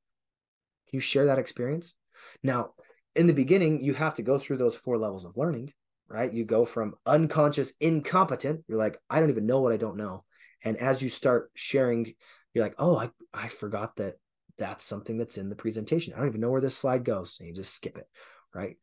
Can 0.88 0.96
you 0.96 1.00
share 1.00 1.26
that 1.26 1.38
experience? 1.38 1.94
Now, 2.42 2.70
in 3.14 3.26
the 3.26 3.32
beginning, 3.32 3.84
you 3.84 3.94
have 3.94 4.14
to 4.14 4.22
go 4.22 4.38
through 4.38 4.58
those 4.58 4.76
four 4.76 4.96
levels 4.96 5.24
of 5.24 5.36
learning, 5.36 5.72
right? 6.08 6.32
You 6.32 6.44
go 6.44 6.64
from 6.64 6.94
unconscious, 7.04 7.72
incompetent. 7.80 8.64
You're 8.68 8.78
like, 8.78 8.98
I 9.10 9.20
don't 9.20 9.30
even 9.30 9.46
know 9.46 9.60
what 9.60 9.72
I 9.72 9.76
don't 9.76 9.96
know. 9.96 10.24
And 10.64 10.76
as 10.76 11.02
you 11.02 11.09
start 11.09 11.50
sharing, 11.54 12.14
you're 12.52 12.64
like, 12.64 12.74
oh, 12.78 12.96
I, 12.96 13.11
I 13.32 13.48
forgot 13.48 13.96
that 13.96 14.14
that's 14.59 14.84
something 14.84 15.18
that's 15.18 15.38
in 15.38 15.48
the 15.48 15.56
presentation. 15.56 16.14
I 16.14 16.18
don't 16.18 16.28
even 16.28 16.40
know 16.40 16.50
where 16.50 16.61
this 16.61 16.76
slide 16.76 17.04
goes. 17.04 17.36
And 17.38 17.48
you 17.48 17.54
just 17.54 17.74
skip 17.74 17.96
it, 17.96 18.06
right? 18.54 18.76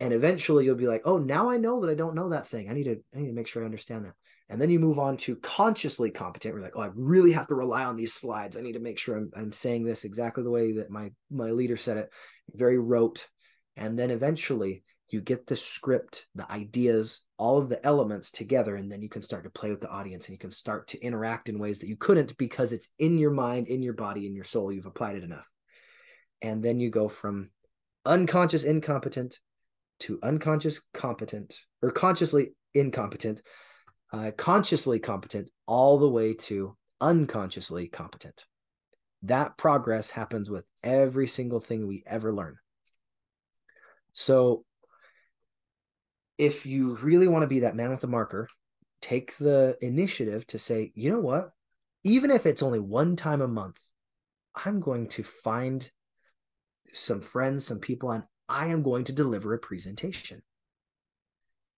And 0.00 0.14
eventually 0.14 0.64
you'll 0.64 0.76
be 0.76 0.88
like, 0.88 1.02
oh, 1.04 1.18
now 1.18 1.50
I 1.50 1.58
know 1.58 1.80
that 1.80 1.90
I 1.90 1.94
don't 1.94 2.14
know 2.14 2.30
that 2.30 2.48
thing. 2.48 2.70
I 2.70 2.72
need 2.72 2.84
to, 2.84 2.96
I 3.14 3.20
need 3.20 3.28
to 3.28 3.34
make 3.34 3.46
sure 3.46 3.62
I 3.62 3.66
understand 3.66 4.06
that. 4.06 4.14
And 4.48 4.60
then 4.60 4.70
you 4.70 4.80
move 4.80 4.98
on 4.98 5.16
to 5.18 5.36
consciously 5.36 6.10
competent. 6.10 6.54
We're 6.54 6.62
like, 6.62 6.74
oh, 6.74 6.80
I 6.80 6.90
really 6.94 7.32
have 7.32 7.46
to 7.48 7.54
rely 7.54 7.84
on 7.84 7.96
these 7.96 8.14
slides. 8.14 8.56
I 8.56 8.62
need 8.62 8.72
to 8.72 8.80
make 8.80 8.98
sure 8.98 9.16
I'm, 9.16 9.30
I'm 9.36 9.52
saying 9.52 9.84
this 9.84 10.04
exactly 10.04 10.42
the 10.42 10.50
way 10.50 10.72
that 10.72 10.90
my 10.90 11.12
my 11.30 11.50
leader 11.52 11.76
said 11.76 11.98
it, 11.98 12.10
very 12.52 12.78
rote. 12.78 13.28
And 13.76 13.96
then 13.96 14.10
eventually 14.10 14.82
you 15.12 15.20
get 15.20 15.46
the 15.46 15.56
script, 15.56 16.26
the 16.34 16.50
ideas, 16.50 17.20
all 17.38 17.58
of 17.58 17.68
the 17.68 17.84
elements 17.84 18.30
together, 18.30 18.76
and 18.76 18.90
then 18.90 19.02
you 19.02 19.08
can 19.08 19.22
start 19.22 19.44
to 19.44 19.50
play 19.50 19.70
with 19.70 19.80
the 19.80 19.90
audience 19.90 20.26
and 20.26 20.34
you 20.34 20.38
can 20.38 20.50
start 20.50 20.88
to 20.88 21.00
interact 21.00 21.48
in 21.48 21.58
ways 21.58 21.80
that 21.80 21.88
you 21.88 21.96
couldn't 21.96 22.36
because 22.36 22.72
it's 22.72 22.88
in 22.98 23.18
your 23.18 23.30
mind, 23.30 23.68
in 23.68 23.82
your 23.82 23.94
body, 23.94 24.26
in 24.26 24.34
your 24.34 24.44
soul. 24.44 24.72
You've 24.72 24.86
applied 24.86 25.16
it 25.16 25.24
enough. 25.24 25.46
And 26.42 26.62
then 26.62 26.80
you 26.80 26.90
go 26.90 27.08
from 27.08 27.50
unconscious 28.06 28.64
incompetent 28.64 29.38
to 30.00 30.18
unconscious 30.22 30.80
competent 30.94 31.58
or 31.82 31.90
consciously 31.90 32.52
incompetent 32.74 33.42
uh, 34.12 34.32
consciously 34.36 34.98
competent 34.98 35.50
all 35.66 35.98
the 35.98 36.08
way 36.08 36.34
to 36.34 36.76
unconsciously 37.00 37.88
competent. 37.88 38.44
That 39.22 39.56
progress 39.56 40.10
happens 40.10 40.50
with 40.50 40.64
every 40.82 41.26
single 41.26 41.60
thing 41.60 41.86
we 41.86 42.02
ever 42.06 42.32
learn. 42.32 42.56
So, 44.12 44.64
if 46.40 46.64
you 46.64 46.96
really 47.02 47.28
want 47.28 47.42
to 47.42 47.46
be 47.46 47.60
that 47.60 47.76
man 47.76 47.90
with 47.90 48.00
the 48.00 48.06
marker, 48.06 48.48
take 49.02 49.36
the 49.36 49.76
initiative 49.82 50.46
to 50.46 50.58
say, 50.58 50.90
you 50.94 51.10
know 51.10 51.20
what? 51.20 51.50
Even 52.02 52.30
if 52.30 52.46
it's 52.46 52.62
only 52.62 52.80
one 52.80 53.14
time 53.14 53.42
a 53.42 53.46
month, 53.46 53.78
I'm 54.64 54.80
going 54.80 55.08
to 55.08 55.22
find 55.22 55.88
some 56.94 57.20
friends, 57.20 57.66
some 57.66 57.78
people, 57.78 58.10
and 58.10 58.24
I 58.48 58.68
am 58.68 58.82
going 58.82 59.04
to 59.04 59.12
deliver 59.12 59.52
a 59.52 59.58
presentation. 59.58 60.42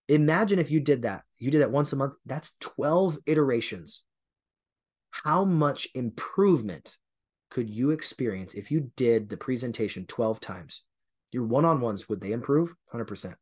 Imagine 0.06 0.60
if 0.60 0.70
you 0.70 0.78
did 0.78 1.02
that. 1.02 1.24
You 1.40 1.50
did 1.50 1.62
that 1.62 1.72
once 1.72 1.92
a 1.92 1.96
month. 1.96 2.14
That's 2.24 2.56
12 2.60 3.18
iterations. 3.26 4.04
How 5.10 5.44
much 5.44 5.88
improvement 5.96 6.96
could 7.50 7.68
you 7.68 7.90
experience 7.90 8.54
if 8.54 8.70
you 8.70 8.92
did 8.94 9.28
the 9.28 9.36
presentation 9.36 10.06
12 10.06 10.38
times? 10.38 10.84
Your 11.32 11.46
one 11.46 11.64
on 11.64 11.80
ones, 11.80 12.08
would 12.08 12.20
they 12.20 12.30
improve? 12.30 12.72
100%. 12.94 13.34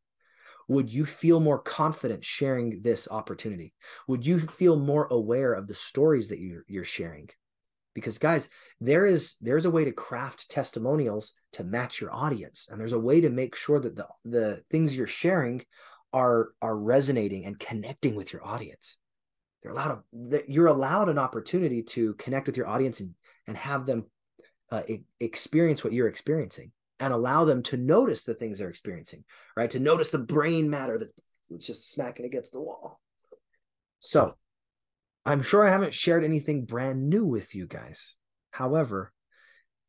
Would 0.71 0.89
you 0.89 1.05
feel 1.05 1.41
more 1.41 1.59
confident 1.59 2.23
sharing 2.23 2.81
this 2.81 3.09
opportunity? 3.11 3.73
Would 4.07 4.25
you 4.25 4.39
feel 4.39 4.77
more 4.77 5.05
aware 5.11 5.53
of 5.53 5.67
the 5.67 5.75
stories 5.75 6.29
that 6.29 6.39
you're, 6.39 6.63
you're 6.67 6.85
sharing? 6.85 7.29
Because 7.93 8.17
guys, 8.17 8.47
there 8.79 9.05
is 9.05 9.35
there's 9.41 9.65
a 9.65 9.69
way 9.69 9.83
to 9.83 9.91
craft 9.91 10.49
testimonials 10.49 11.33
to 11.53 11.65
match 11.65 11.99
your 11.99 12.15
audience, 12.15 12.67
and 12.69 12.79
there's 12.79 12.93
a 12.93 12.99
way 12.99 13.19
to 13.19 13.29
make 13.29 13.53
sure 13.53 13.81
that 13.81 13.97
the 13.97 14.07
the 14.23 14.61
things 14.71 14.95
you're 14.95 15.07
sharing 15.07 15.65
are 16.13 16.51
are 16.61 16.77
resonating 16.77 17.45
and 17.45 17.59
connecting 17.59 18.15
with 18.15 18.31
your 18.31 18.45
audience 18.45 18.97
they're 19.61 19.71
allowed 19.71 20.01
to, 20.13 20.43
you're 20.47 20.67
allowed 20.67 21.09
an 21.09 21.19
opportunity 21.19 21.83
to 21.83 22.13
connect 22.15 22.47
with 22.47 22.57
your 22.57 22.67
audience 22.67 22.99
and 22.99 23.13
and 23.47 23.57
have 23.57 23.85
them 23.85 24.05
uh, 24.71 24.83
experience 25.19 25.83
what 25.83 25.93
you're 25.93 26.07
experiencing 26.07 26.71
and 27.01 27.13
allow 27.13 27.43
them 27.43 27.63
to 27.63 27.75
notice 27.75 28.23
the 28.23 28.33
things 28.33 28.59
they're 28.59 28.69
experiencing 28.69 29.23
right 29.57 29.71
to 29.71 29.79
notice 29.79 30.11
the 30.11 30.17
brain 30.17 30.69
matter 30.69 30.97
that's 30.97 31.65
just 31.65 31.91
smacking 31.91 32.25
against 32.25 32.53
the 32.53 32.61
wall 32.61 32.99
so 33.99 34.35
i'm 35.25 35.41
sure 35.41 35.67
i 35.67 35.71
haven't 35.71 35.93
shared 35.93 36.23
anything 36.23 36.63
brand 36.63 37.09
new 37.09 37.25
with 37.25 37.53
you 37.53 37.67
guys 37.67 38.15
however 38.51 39.11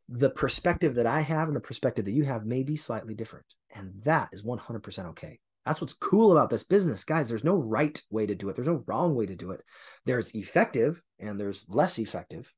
the 0.09 0.31
perspective 0.31 0.97
that 0.97 1.07
i 1.07 1.21
have 1.21 1.47
and 1.47 1.57
the 1.57 1.61
perspective 1.61 2.07
that 2.07 2.13
you 2.13 2.25
have 2.25 2.45
may 2.45 2.65
be 2.65 2.77
slightly 2.77 3.15
different 3.15 3.47
and 3.77 3.93
that 4.03 4.29
is 4.33 4.43
100% 4.43 5.11
okay 5.11 5.39
that's 5.65 5.81
what's 5.81 5.95
cool 5.95 6.33
about 6.33 6.51
this 6.51 6.65
business. 6.65 7.05
Guys, 7.05 7.29
there's 7.29 7.45
no 7.45 7.55
right 7.55 8.01
way 8.11 8.27
to 8.27 8.35
do 8.35 8.49
it. 8.49 8.57
There's 8.57 8.67
no 8.67 8.83
wrong 8.87 9.15
way 9.15 9.27
to 9.27 9.37
do 9.37 9.53
it. 9.53 9.61
There's 10.05 10.35
effective 10.35 11.01
and 11.21 11.39
there's 11.39 11.65
less 11.69 11.99
effective 11.99 12.53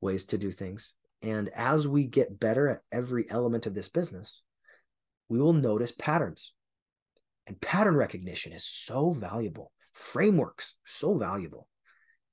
ways 0.00 0.24
to 0.26 0.38
do 0.38 0.50
things. 0.50 0.94
And 1.22 1.48
as 1.50 1.86
we 1.86 2.06
get 2.06 2.40
better 2.40 2.68
at 2.68 2.80
every 2.90 3.30
element 3.30 3.66
of 3.66 3.74
this 3.74 3.88
business, 3.88 4.42
we 5.28 5.40
will 5.40 5.52
notice 5.52 5.92
patterns. 5.92 6.52
And 7.46 7.60
pattern 7.60 7.96
recognition 7.96 8.52
is 8.52 8.66
so 8.66 9.10
valuable. 9.10 9.72
Frameworks 9.94 10.74
so 10.84 11.16
valuable. 11.16 11.68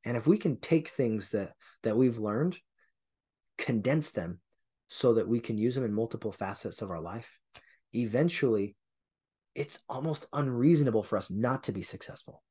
And 0.06 0.18
if 0.18 0.28
we 0.28 0.38
can 0.38 0.60
take 0.60 0.90
things 0.90 1.30
that 1.32 1.54
that 1.84 1.98
we've 1.98 2.18
learned, 2.18 2.58
condense 3.58 4.10
them 4.12 4.40
so 4.88 5.14
that 5.14 5.28
we 5.28 5.40
can 5.40 5.58
use 5.58 5.76
them 5.76 5.84
in 5.84 5.94
multiple 5.94 6.32
facets 6.32 6.82
of 6.82 6.90
our 6.90 7.02
life, 7.02 7.28
eventually 7.94 8.76
it's 9.56 9.80
almost 9.90 10.28
unreasonable 10.34 11.04
for 11.04 11.18
us 11.18 11.30
not 11.30 11.64
to 11.64 11.72
be 11.72 11.84
successful. 11.84 12.44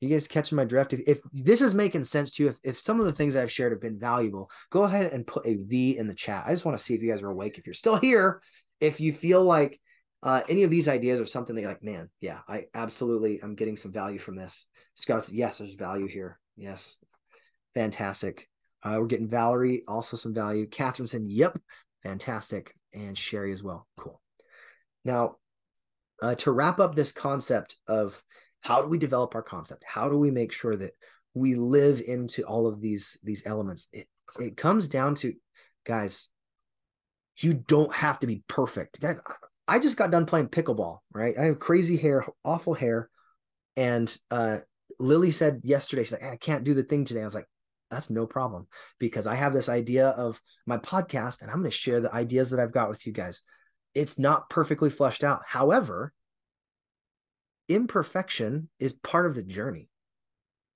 You 0.00 0.08
guys 0.08 0.26
catching 0.26 0.56
my 0.56 0.64
drift? 0.64 0.94
If, 0.94 1.00
if 1.06 1.18
this 1.32 1.60
is 1.60 1.74
making 1.74 2.04
sense 2.04 2.30
to 2.32 2.44
you, 2.44 2.48
if, 2.48 2.58
if 2.64 2.80
some 2.80 3.00
of 3.00 3.06
the 3.06 3.12
things 3.12 3.36
I've 3.36 3.52
shared 3.52 3.72
have 3.72 3.82
been 3.82 3.98
valuable, 3.98 4.50
go 4.70 4.84
ahead 4.84 5.12
and 5.12 5.26
put 5.26 5.46
a 5.46 5.56
V 5.56 5.98
in 5.98 6.06
the 6.06 6.14
chat. 6.14 6.44
I 6.46 6.52
just 6.52 6.64
want 6.64 6.78
to 6.78 6.82
see 6.82 6.94
if 6.94 7.02
you 7.02 7.10
guys 7.10 7.22
are 7.22 7.30
awake. 7.30 7.58
If 7.58 7.66
you're 7.66 7.74
still 7.74 7.96
here, 8.00 8.40
if 8.80 8.98
you 8.98 9.12
feel 9.12 9.44
like 9.44 9.78
uh, 10.22 10.42
any 10.48 10.62
of 10.62 10.70
these 10.70 10.88
ideas 10.88 11.20
are 11.20 11.26
something 11.26 11.54
that 11.54 11.62
you're 11.62 11.70
like, 11.70 11.82
man, 11.82 12.08
yeah, 12.20 12.38
I 12.48 12.66
absolutely 12.74 13.42
am 13.42 13.54
getting 13.54 13.76
some 13.76 13.92
value 13.92 14.18
from 14.18 14.36
this. 14.36 14.66
Scouts, 14.94 15.32
yes, 15.32 15.58
there's 15.58 15.74
value 15.74 16.06
here. 16.06 16.38
Yes, 16.56 16.96
fantastic. 17.74 18.48
Uh, 18.82 18.96
we're 18.98 19.06
getting 19.06 19.28
Valerie 19.28 19.82
also 19.86 20.16
some 20.16 20.34
value. 20.34 20.66
Catherine 20.66 21.06
said, 21.06 21.24
yep, 21.26 21.58
fantastic. 22.02 22.74
And 22.94 23.16
Sherry 23.16 23.52
as 23.52 23.62
well. 23.62 23.86
Cool. 23.96 24.20
Now, 25.04 25.36
uh, 26.22 26.34
to 26.36 26.52
wrap 26.52 26.80
up 26.80 26.94
this 26.94 27.12
concept 27.12 27.76
of 27.86 28.22
how 28.60 28.82
do 28.82 28.88
we 28.88 28.98
develop 28.98 29.34
our 29.34 29.42
concept? 29.42 29.84
How 29.86 30.08
do 30.08 30.16
we 30.16 30.30
make 30.30 30.52
sure 30.52 30.76
that 30.76 30.92
we 31.34 31.54
live 31.54 32.00
into 32.06 32.42
all 32.44 32.66
of 32.66 32.80
these 32.80 33.18
these 33.22 33.42
elements? 33.46 33.88
It, 33.92 34.06
it 34.38 34.56
comes 34.56 34.88
down 34.88 35.16
to 35.16 35.34
guys 35.84 36.28
you 37.38 37.54
don't 37.54 37.94
have 37.94 38.18
to 38.20 38.26
be 38.26 38.42
perfect. 38.48 39.00
Guys 39.00 39.18
i 39.68 39.78
just 39.78 39.96
got 39.96 40.10
done 40.10 40.26
playing 40.26 40.48
pickleball 40.48 40.98
right? 41.12 41.38
I 41.38 41.44
have 41.44 41.58
crazy 41.58 41.96
hair 41.96 42.26
awful 42.44 42.74
hair. 42.74 43.08
And 43.76 44.14
uh 44.30 44.58
lily 44.98 45.30
said 45.30 45.62
yesterday 45.64 46.02
she's 46.02 46.12
like 46.12 46.22
i 46.22 46.36
can't 46.36 46.64
do 46.64 46.74
the 46.74 46.82
thing 46.82 47.04
today. 47.04 47.22
I 47.22 47.24
was 47.24 47.34
like 47.34 47.48
that's 47.90 48.10
no 48.10 48.26
problem 48.26 48.68
because 48.98 49.26
I 49.26 49.34
have 49.34 49.52
this 49.52 49.68
idea 49.68 50.08
of 50.08 50.40
my 50.64 50.78
podcast 50.78 51.42
and 51.42 51.50
I'm 51.50 51.58
going 51.58 51.70
to 51.70 51.76
share 51.76 52.00
the 52.00 52.14
ideas 52.14 52.50
that 52.50 52.60
I've 52.60 52.72
got 52.72 52.88
with 52.88 53.04
you 53.04 53.12
guys. 53.12 53.42
It's 53.94 54.18
not 54.18 54.48
perfectly 54.48 54.90
fleshed 54.90 55.24
out. 55.24 55.42
However, 55.44 56.12
imperfection 57.70 58.68
is 58.78 58.92
part 58.92 59.26
of 59.26 59.34
the 59.34 59.42
journey. 59.42 59.88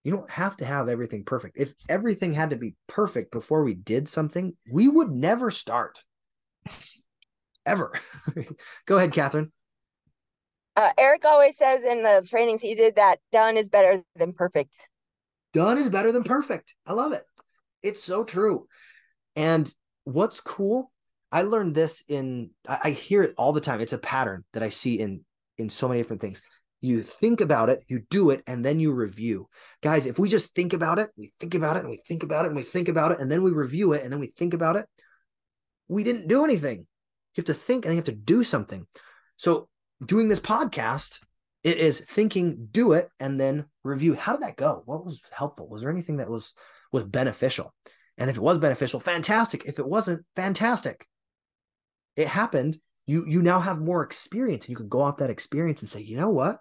You 0.05 0.13
don't 0.13 0.31
have 0.31 0.57
to 0.59 0.65
have 0.65 0.89
everything 0.89 1.25
perfect. 1.25 1.59
If 1.59 1.75
everything 1.89 2.33
had 2.33 2.51
to 2.51 2.57
be 2.57 2.75
perfect 2.87 3.33
before 3.33 3.65
we 3.65 3.75
did 3.75 4.09
something, 4.09 4.57
we 4.71 4.87
would 4.87 5.11
never 5.11 5.51
start. 5.51 6.05
Ever. 7.67 7.93
Go 8.87 8.99
ahead, 8.99 9.13
Catherine. 9.13 9.51
Uh, 10.77 10.91
Eric 10.99 11.25
always 11.25 11.57
says 11.57 11.83
in 11.83 12.03
the 12.03 12.27
trainings 12.29 12.61
he 12.61 12.75
did 12.75 12.97
that 12.97 13.19
done 13.33 13.57
is 13.57 13.71
better 13.71 14.03
than 14.17 14.33
perfect. 14.33 14.75
Done 15.53 15.79
is 15.79 15.89
better 15.89 16.13
than 16.13 16.25
perfect. 16.25 16.75
I 16.87 16.93
love 16.93 17.13
it. 17.13 17.23
It's 17.83 18.03
so 18.03 18.25
true. 18.25 18.67
And 19.37 19.73
what's 20.05 20.41
cool, 20.41 20.91
I 21.33 21.43
learned 21.43 21.75
this 21.75 22.05
in 22.09 22.51
I, 22.69 22.79
I 22.85 22.91
hear 22.91 23.23
it 23.23 23.35
all 23.39 23.53
the 23.53 23.61
time. 23.61 23.81
It's 23.81 23.93
a 23.93 23.99
pattern 23.99 24.45
that 24.53 24.63
I 24.63 24.69
see 24.69 24.99
in 24.99 25.25
in 25.57 25.71
so 25.71 25.89
many 25.89 26.01
different 26.01 26.21
things. 26.21 26.43
You 26.85 27.03
think 27.03 27.41
about 27.41 27.71
it, 27.71 27.83
you 27.89 28.03
do 28.11 28.29
it, 28.29 28.43
and 28.47 28.63
then 28.63 28.79
you 28.79 28.93
review. 28.93 29.49
Guys, 29.83 30.05
if 30.05 30.19
we 30.19 30.29
just 30.29 30.55
think 30.55 30.75
about 30.75 30.99
it, 30.99 31.09
we 31.17 31.33
think 31.41 31.55
about 31.55 31.79
it, 31.79 31.81
and 31.81 31.89
we 31.89 32.03
think 32.07 32.23
about 32.23 32.45
it, 32.45 32.49
and 32.49 32.57
we 32.57 32.63
think 32.63 32.91
about 32.91 33.11
it, 33.11 33.21
and 33.21 33.33
then 33.33 33.43
we 33.43 33.53
review 33.53 33.95
it, 33.95 34.03
and 34.03 34.13
then 34.13 34.21
we 34.21 34.27
think 34.27 34.53
about 34.53 34.77
it, 34.77 34.85
we 35.89 36.05
didn't 36.05 36.29
do 36.29 36.45
anything. 36.45 36.81
You 36.81 37.41
have 37.41 37.47
to 37.47 37.55
think 37.55 37.87
and 37.87 37.95
you 37.95 37.97
have 37.97 38.05
to 38.05 38.13
do 38.13 38.45
something. 38.45 38.87
So 39.39 39.71
doing 40.05 40.29
this 40.29 40.41
podcast, 40.41 41.21
it 41.63 41.79
is 41.79 42.01
thinking, 42.01 42.69
do 42.71 42.93
it, 42.93 43.09
and 43.19 43.41
then 43.41 43.65
review. 43.83 44.15
How 44.15 44.33
did 44.33 44.43
that 44.43 44.57
go? 44.57 44.83
What 44.85 45.07
was 45.07 45.23
helpful? 45.33 45.67
Was 45.67 45.81
there 45.81 45.91
anything 45.91 46.19
that 46.19 46.29
was 46.29 46.53
was 46.93 47.05
beneficial? 47.05 47.73
And 48.19 48.29
if 48.29 48.37
it 48.37 48.43
was 48.43 48.59
beneficial, 48.59 49.01
fantastic. 49.01 49.65
If 49.65 49.79
it 49.79 49.89
wasn't, 49.89 50.27
fantastic. 50.37 51.07
It 52.15 52.29
happened. 52.29 52.79
You 53.07 53.25
you 53.27 53.41
now 53.41 53.61
have 53.61 53.81
more 53.81 54.03
experience, 54.03 54.67
and 54.67 54.73
you 54.73 54.77
can 54.77 54.91
go 54.91 55.01
off 55.01 55.17
that 55.17 55.31
experience 55.31 55.81
and 55.81 55.89
say, 55.89 56.03
you 56.03 56.19
know 56.19 56.29
what? 56.29 56.59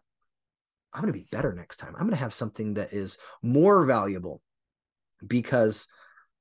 I'm 0.93 1.01
going 1.01 1.13
to 1.13 1.19
be 1.19 1.27
better 1.31 1.53
next 1.53 1.77
time. 1.77 1.93
I'm 1.95 2.03
going 2.03 2.11
to 2.11 2.17
have 2.17 2.33
something 2.33 2.75
that 2.75 2.93
is 2.93 3.17
more 3.41 3.85
valuable 3.85 4.41
because 5.25 5.87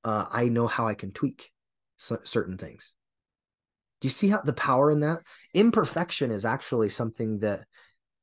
uh, 0.04 0.26
I 0.30 0.48
know 0.48 0.66
how 0.66 0.86
I 0.86 0.94
can 0.94 1.12
tweak 1.12 1.50
certain 1.96 2.58
things. 2.58 2.94
Do 4.00 4.06
you 4.06 4.10
see 4.10 4.28
how 4.28 4.42
the 4.42 4.52
power 4.52 4.90
in 4.90 5.00
that? 5.00 5.20
Imperfection 5.54 6.32
is 6.32 6.44
actually 6.44 6.88
something 6.88 7.38
that 7.38 7.64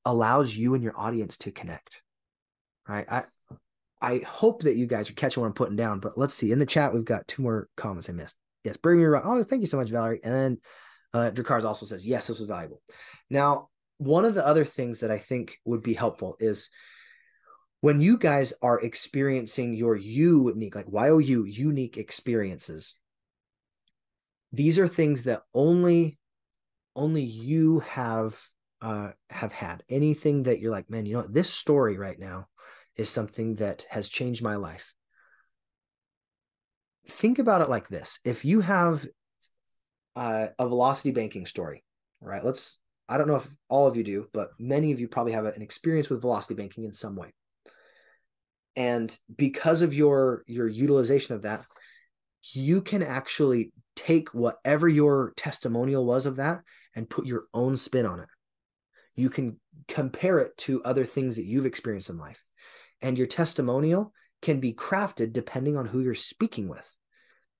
allows 0.06 0.54
you 0.54 0.74
and 0.76 0.84
your 0.84 1.00
audience 1.00 1.38
to 1.40 1.52
connect. 1.52 2.02
Right. 2.88 3.06
I 3.10 3.24
I 4.02 4.20
hope 4.20 4.64
that 4.64 4.76
you 4.76 4.88
guys 4.88 5.10
are 5.10 5.14
catching 5.14 5.42
what 5.42 5.48
I'm 5.48 5.54
putting 5.54 5.76
down, 5.76 6.00
but 6.00 6.18
let's 6.18 6.34
see. 6.34 6.52
In 6.52 6.60
the 6.60 6.66
chat, 6.66 6.94
we've 6.94 7.06
got 7.06 7.28
two 7.28 7.42
more 7.42 7.70
comments 7.76 8.10
I 8.10 8.14
missed. 8.14 8.36
Yes, 8.64 8.78
bring 8.78 8.98
me 8.98 9.06
around. 9.06 9.24
Oh, 9.26 9.42
thank 9.44 9.62
you 9.62 9.68
so 9.68 9.78
much, 9.78 9.90
Valerie. 9.90 10.20
And 10.24 10.34
then 10.34 10.58
uh 11.14 11.32
Drakars 11.32 11.64
also 11.64 11.86
says, 11.86 12.06
yes, 12.06 12.28
this 12.28 12.40
was 12.40 12.48
valuable. 12.48 12.82
Now, 13.30 13.70
one 14.00 14.24
of 14.24 14.34
the 14.34 14.46
other 14.46 14.66
things 14.66 15.02
that 15.02 15.12
I 15.12 15.18
think 15.18 15.60
would 15.66 15.84
be 15.84 15.94
helpful 15.94 16.38
is 16.40 16.70
when 17.82 18.02
you 18.02 18.18
guys 18.18 18.54
are 18.62 18.80
experiencing 18.80 19.74
your 19.74 19.96
unique, 19.96 20.76
like 20.76 20.88
YOU 20.92 21.44
unique 21.46 21.98
experiences, 21.98 22.96
these 24.52 24.80
are 24.80 24.88
things 24.88 25.26
that 25.26 25.42
only 25.54 26.18
only 26.96 27.24
you 27.24 27.80
have 27.80 28.42
uh 28.82 29.12
have 29.30 29.52
had. 29.52 29.84
Anything 29.90 30.44
that 30.44 30.60
you're 30.60 30.72
like 30.72 30.90
man 30.90 31.06
you 31.06 31.14
know 31.14 31.20
what? 31.20 31.34
this 31.34 31.54
story 31.54 31.98
right 31.98 32.20
now 32.20 32.48
is 32.96 33.10
something 33.10 33.56
that 33.56 33.86
has 33.90 34.10
changed 34.10 34.42
my 34.42 34.56
life. 34.56 34.94
Think 37.08 37.38
about 37.38 37.62
it 37.62 37.70
like 37.70 37.90
this. 37.90 38.20
If 38.24 38.46
you 38.46 38.62
have 38.62 39.06
uh, 40.16 40.48
a 40.58 40.68
velocity 40.68 41.12
banking 41.12 41.46
story 41.46 41.84
right? 42.22 42.44
Let's 42.44 42.78
i 43.10 43.18
don't 43.18 43.28
know 43.28 43.36
if 43.36 43.48
all 43.68 43.88
of 43.88 43.98
you 43.98 44.04
do 44.04 44.28
but 44.34 44.52
many 44.60 44.92
of 44.92 45.00
you 45.00 45.08
probably 45.08 45.34
have 45.34 45.46
an 45.46 45.62
experience 45.62 46.10
with 46.10 46.22
velocity 46.22 46.54
banking 46.54 46.84
in 46.86 46.94
some 46.94 47.16
way 47.16 47.34
and 48.76 49.18
because 49.36 49.82
of 49.82 49.94
your 49.94 50.44
your 50.48 50.68
utilization 50.68 51.36
of 51.36 51.42
that 51.42 51.66
you 52.54 52.82
can 52.82 53.04
actually 53.04 53.72
take 53.96 54.34
whatever 54.34 54.88
your 54.88 55.34
testimonial 55.36 56.06
was 56.06 56.26
of 56.26 56.38
that 56.38 56.62
and 56.96 57.10
put 57.10 57.26
your 57.26 57.46
own 57.54 57.76
spin 57.76 58.06
on 58.06 58.20
it. 58.20 58.30
You 59.16 59.30
can 59.30 59.60
compare 59.88 60.40
it 60.40 60.58
to 60.60 60.82
other 60.84 61.04
things 61.04 61.36
that 61.36 61.46
you've 61.46 61.66
experienced 61.66 62.10
in 62.10 62.18
life. 62.18 62.42
And 63.02 63.18
your 63.18 63.28
testimonial 63.28 64.14
can 64.42 64.60
be 64.60 64.74
crafted 64.74 65.34
depending 65.34 65.76
on 65.76 65.86
who 65.86 66.00
you're 66.00 66.16
speaking 66.16 66.70
with 66.70 66.90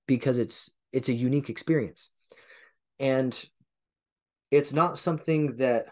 because 0.06 0.38
it's 0.38 0.70
it's 0.92 1.08
a 1.08 1.14
unique 1.14 1.50
experience. 1.50 2.10
And 2.98 3.38
it's 4.50 4.72
not 4.72 4.98
something 4.98 5.56
that 5.56 5.86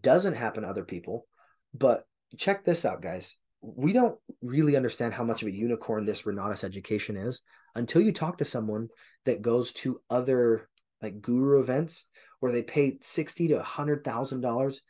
doesn't 0.00 0.34
happen 0.34 0.62
to 0.62 0.68
other 0.68 0.84
people, 0.84 1.26
but 1.72 2.04
check 2.36 2.64
this 2.64 2.84
out 2.84 3.00
guys. 3.00 3.36
We 3.62 3.92
don't 3.92 4.18
really 4.42 4.76
understand 4.76 5.14
how 5.14 5.24
much 5.24 5.42
of 5.42 5.48
a 5.48 5.54
unicorn 5.54 6.04
this 6.04 6.22
Renatus 6.22 6.64
education 6.64 7.16
is 7.16 7.42
until 7.74 8.02
you 8.02 8.12
talk 8.12 8.38
to 8.38 8.44
someone 8.44 8.88
that 9.24 9.42
goes 9.42 9.72
to 9.74 10.00
other 10.10 10.68
like 11.02 11.20
guru 11.20 11.60
events 11.60 12.06
where 12.40 12.52
they 12.52 12.62
pay 12.62 12.98
sixty 13.02 13.48
to 13.48 13.60
a 13.60 13.64
hundred 13.64 14.04
thousand 14.04 14.40
dollars 14.40 14.82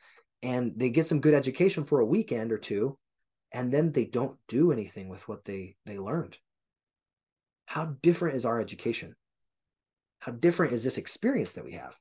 and 0.43 0.73
they 0.77 0.91
get 0.91 1.07
some 1.07 1.21
good 1.21 1.35
education 1.35 1.85
for 1.85 2.01
a 2.01 2.07
weekend 2.07 2.53
or 2.53 2.59
two 2.59 2.99
and 3.53 3.73
then 3.73 3.93
they 3.93 4.05
don't 4.05 4.37
do 4.49 4.73
anything 4.73 5.09
with 5.09 5.27
what 5.29 5.45
they 5.45 5.77
they 5.85 5.99
learned. 5.99 6.37
How 7.67 7.97
different 8.03 8.37
is 8.37 8.47
our 8.47 8.61
education? 8.61 9.17
How 10.19 10.33
different 10.33 10.73
is 10.73 10.85
this 10.85 10.99
experience 10.99 11.53
that 11.53 11.65
we 11.65 11.73
have 11.73 11.97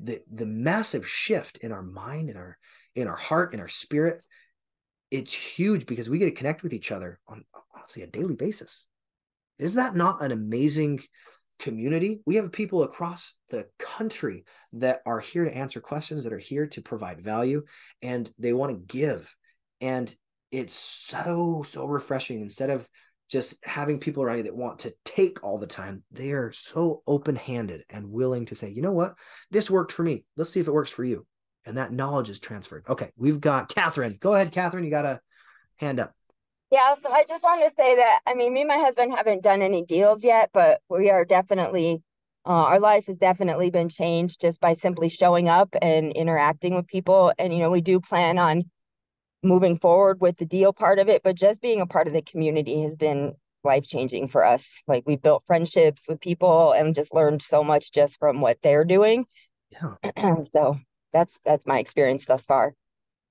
the 0.00 0.20
the 0.32 0.46
massive 0.46 1.08
shift 1.08 1.58
in 1.58 1.72
our 1.72 1.82
mind 1.82 2.30
in 2.30 2.36
our 2.36 2.58
in 2.94 3.08
our 3.08 3.16
heart 3.16 3.54
in 3.54 3.60
our 3.60 3.68
spirit 3.68 4.24
it's 5.10 5.32
huge 5.32 5.86
because 5.86 6.08
we 6.08 6.18
get 6.18 6.26
to 6.26 6.30
connect 6.32 6.62
with 6.62 6.72
each 6.72 6.90
other 6.90 7.20
on 7.28 7.44
honestly 7.74 8.02
a 8.02 8.06
daily 8.06 8.34
basis. 8.34 8.86
Is 9.58 9.74
that 9.74 9.96
not 9.96 10.22
an 10.22 10.32
amazing 10.32 11.00
community? 11.58 12.20
We 12.26 12.36
have 12.36 12.52
people 12.52 12.82
across 12.82 13.34
the 13.48 13.66
country 13.78 14.44
that 14.74 15.00
are 15.06 15.20
here 15.20 15.44
to 15.44 15.56
answer 15.56 15.80
questions, 15.80 16.24
that 16.24 16.32
are 16.32 16.38
here 16.38 16.66
to 16.68 16.82
provide 16.82 17.22
value, 17.22 17.62
and 18.02 18.30
they 18.38 18.52
want 18.52 18.72
to 18.72 18.96
give. 18.96 19.34
And 19.80 20.14
it's 20.50 20.74
so, 20.74 21.62
so 21.66 21.86
refreshing. 21.86 22.40
Instead 22.40 22.70
of 22.70 22.86
just 23.28 23.64
having 23.64 23.98
people 23.98 24.22
around 24.22 24.38
you 24.38 24.44
that 24.44 24.56
want 24.56 24.80
to 24.80 24.94
take 25.04 25.42
all 25.42 25.58
the 25.58 25.66
time, 25.66 26.02
they 26.12 26.32
are 26.32 26.52
so 26.52 27.02
open 27.06 27.36
handed 27.36 27.82
and 27.90 28.10
willing 28.10 28.46
to 28.46 28.54
say, 28.54 28.70
you 28.70 28.82
know 28.82 28.92
what, 28.92 29.14
this 29.50 29.70
worked 29.70 29.92
for 29.92 30.02
me. 30.02 30.24
Let's 30.36 30.50
see 30.50 30.60
if 30.60 30.68
it 30.68 30.74
works 30.74 30.90
for 30.90 31.04
you 31.04 31.26
and 31.66 31.76
that 31.76 31.92
knowledge 31.92 32.30
is 32.30 32.40
transferred. 32.40 32.84
Okay, 32.88 33.10
we've 33.16 33.40
got 33.40 33.68
Catherine. 33.68 34.16
Go 34.20 34.34
ahead, 34.34 34.52
Catherine. 34.52 34.84
You 34.84 34.90
got 34.90 35.04
a 35.04 35.20
hand 35.76 36.00
up. 36.00 36.14
Yeah, 36.70 36.94
so 36.94 37.10
I 37.10 37.24
just 37.28 37.44
wanted 37.44 37.64
to 37.64 37.74
say 37.78 37.96
that 37.96 38.20
I 38.26 38.34
mean, 38.34 38.52
me 38.52 38.62
and 38.62 38.68
my 38.68 38.78
husband 38.78 39.12
haven't 39.12 39.42
done 39.42 39.62
any 39.62 39.84
deals 39.84 40.24
yet, 40.24 40.50
but 40.52 40.80
we 40.88 41.10
are 41.10 41.24
definitely, 41.24 42.02
uh, 42.46 42.50
our 42.50 42.80
life 42.80 43.06
has 43.06 43.18
definitely 43.18 43.70
been 43.70 43.88
changed 43.88 44.40
just 44.40 44.60
by 44.60 44.72
simply 44.72 45.08
showing 45.08 45.48
up 45.48 45.74
and 45.82 46.12
interacting 46.12 46.74
with 46.74 46.86
people. 46.86 47.32
And, 47.38 47.52
you 47.52 47.58
know, 47.58 47.70
we 47.70 47.80
do 47.80 48.00
plan 48.00 48.38
on 48.38 48.64
moving 49.46 49.78
forward 49.78 50.20
with 50.20 50.36
the 50.36 50.46
deal 50.46 50.72
part 50.72 50.98
of 50.98 51.08
it, 51.08 51.22
but 51.22 51.36
just 51.36 51.62
being 51.62 51.80
a 51.80 51.86
part 51.86 52.06
of 52.06 52.12
the 52.12 52.22
community 52.22 52.82
has 52.82 52.96
been 52.96 53.34
life 53.64 53.86
changing 53.86 54.28
for 54.28 54.44
us. 54.44 54.82
Like 54.86 55.04
we 55.06 55.16
built 55.16 55.44
friendships 55.46 56.08
with 56.08 56.20
people 56.20 56.72
and 56.72 56.94
just 56.94 57.14
learned 57.14 57.42
so 57.42 57.62
much 57.62 57.92
just 57.92 58.18
from 58.18 58.40
what 58.40 58.58
they're 58.62 58.84
doing. 58.84 59.26
Yeah. 59.70 60.34
so 60.52 60.78
that's 61.12 61.40
that's 61.44 61.66
my 61.66 61.78
experience 61.78 62.26
thus 62.26 62.46
far. 62.46 62.74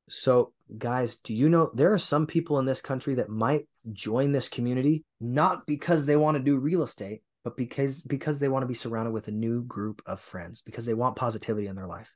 So, 0.08 0.54
guys, 0.78 1.18
do 1.18 1.34
you 1.34 1.50
know 1.50 1.72
there 1.74 1.94
are 1.94 2.00
some 2.00 2.28
people 2.28 2.60
in 2.60 2.66
this 2.66 2.82
country 2.82 3.16
that 3.16 3.30
might 3.30 3.68
join 3.92 4.32
this 4.32 4.50
community 4.50 5.04
not 5.20 5.66
because 5.66 6.06
they 6.06 6.16
want 6.16 6.38
to 6.38 6.44
do 6.44 6.58
real 6.58 6.84
estate, 6.84 7.22
but 7.44 7.58
because 7.58 8.02
because 8.02 8.40
they 8.40 8.50
want 8.50 8.64
to 8.64 8.68
be 8.68 8.74
surrounded 8.74 9.12
with 9.12 9.28
a 9.28 9.32
new 9.32 9.64
group 9.64 10.02
of 10.06 10.20
friends 10.20 10.62
because 10.62 10.86
they 10.86 10.94
want 10.94 11.16
positivity 11.16 11.68
in 11.68 11.76
their 11.76 11.88
life. 11.88 12.16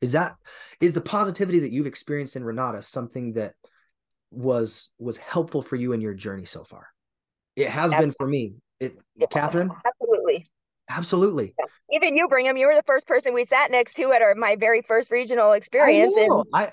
Is 0.00 0.12
that 0.12 0.36
is 0.80 0.94
the 0.94 1.00
positivity 1.00 1.60
that 1.60 1.72
you've 1.72 1.86
experienced 1.86 2.36
in 2.36 2.42
Renatus 2.42 2.84
something 2.84 3.34
that 3.34 3.54
was 4.30 4.90
was 4.98 5.16
helpful 5.16 5.62
for 5.62 5.76
you 5.76 5.92
in 5.92 6.00
your 6.00 6.14
journey 6.14 6.46
so 6.46 6.64
far? 6.64 6.88
It 7.56 7.68
has 7.68 7.92
Absolutely. 7.92 8.06
been 8.06 8.14
for 8.14 8.26
me. 8.26 8.54
It 8.78 8.98
yeah, 9.16 9.26
Catherine? 9.30 9.70
Absolutely. 9.86 10.50
Absolutely. 10.88 11.54
Yeah. 11.58 11.66
Even 11.92 12.16
you, 12.16 12.28
Brigham, 12.28 12.56
you 12.56 12.66
were 12.66 12.74
the 12.74 12.82
first 12.84 13.06
person 13.06 13.34
we 13.34 13.44
sat 13.44 13.70
next 13.70 13.94
to 13.94 14.12
at 14.12 14.22
our 14.22 14.34
my 14.34 14.56
very 14.56 14.82
first 14.82 15.10
regional 15.10 15.52
experience. 15.52 16.14
I, 16.16 16.26
know. 16.26 16.44
I, 16.52 16.72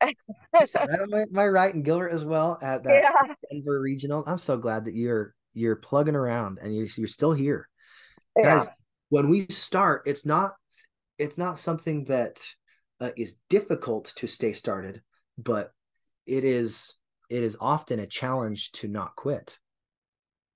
I 0.02 1.26
my 1.30 1.46
right 1.46 1.72
and 1.72 1.84
Gilbert 1.84 2.08
as 2.08 2.24
well 2.24 2.58
at 2.60 2.82
that 2.84 3.02
yeah. 3.02 3.34
Denver 3.50 3.80
regional. 3.80 4.24
I'm 4.26 4.38
so 4.38 4.56
glad 4.56 4.86
that 4.86 4.94
you're 4.94 5.34
you're 5.54 5.76
plugging 5.76 6.16
around 6.16 6.58
and 6.60 6.74
you're 6.74 6.88
you're 6.96 7.08
still 7.08 7.32
here, 7.32 7.68
guys. 8.42 8.68
When 9.08 9.28
we 9.28 9.46
start, 9.46 10.02
it's 10.06 10.24
not 10.24 10.54
it's 11.20 11.38
not 11.38 11.58
something 11.58 12.04
that 12.04 12.40
uh, 13.00 13.10
is 13.16 13.36
difficult 13.50 14.12
to 14.16 14.26
stay 14.26 14.52
started, 14.52 15.02
but 15.36 15.72
it 16.26 16.44
is 16.44 16.96
it 17.28 17.44
is 17.44 17.56
often 17.60 18.00
a 18.00 18.06
challenge 18.06 18.72
to 18.72 18.88
not 18.88 19.14
quit. 19.14 19.58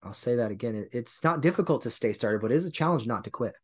I'll 0.03 0.15
say 0.15 0.37
that 0.37 0.51
again. 0.51 0.89
It's 0.93 1.23
not 1.23 1.41
difficult 1.41 1.83
to 1.83 1.91
stay 1.91 2.13
started, 2.13 2.41
but 2.41 2.51
it 2.51 2.57
is 2.57 2.67
a 2.67 2.71
challenge 2.71 3.07
not 3.07 3.25
to 3.25 3.31
quit. 3.31 3.57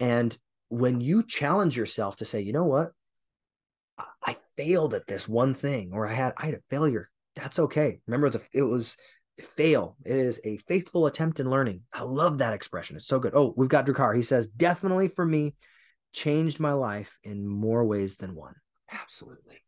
And 0.00 0.36
when 0.68 1.00
you 1.00 1.22
challenge 1.22 1.76
yourself 1.76 2.16
to 2.16 2.24
say, 2.24 2.40
you 2.40 2.52
know 2.52 2.64
what, 2.64 2.92
I 4.22 4.36
failed 4.56 4.94
at 4.94 5.06
this 5.06 5.28
one 5.28 5.54
thing, 5.54 5.90
or 5.92 6.06
I 6.06 6.12
had 6.12 6.32
I 6.38 6.46
had 6.46 6.54
a 6.54 6.62
failure. 6.70 7.08
That's 7.36 7.58
okay. 7.58 8.00
Remember, 8.06 8.26
it 8.26 8.34
was, 8.34 8.42
a, 8.42 8.58
it 8.58 8.62
was 8.62 8.96
fail. 9.56 9.96
It 10.04 10.16
is 10.16 10.40
a 10.44 10.56
faithful 10.68 11.06
attempt 11.06 11.38
in 11.38 11.50
learning. 11.50 11.82
I 11.92 12.02
love 12.02 12.38
that 12.38 12.52
expression. 12.54 12.96
It's 12.96 13.06
so 13.06 13.20
good. 13.20 13.34
Oh, 13.34 13.54
we've 13.56 13.68
got 13.68 13.86
Drakar. 13.86 14.16
He 14.16 14.22
says, 14.22 14.48
definitely 14.48 15.08
for 15.08 15.24
me, 15.24 15.54
changed 16.12 16.60
my 16.60 16.72
life 16.72 17.16
in 17.22 17.46
more 17.46 17.84
ways 17.84 18.16
than 18.16 18.34
one. 18.34 18.54
Absolutely. 18.92 19.58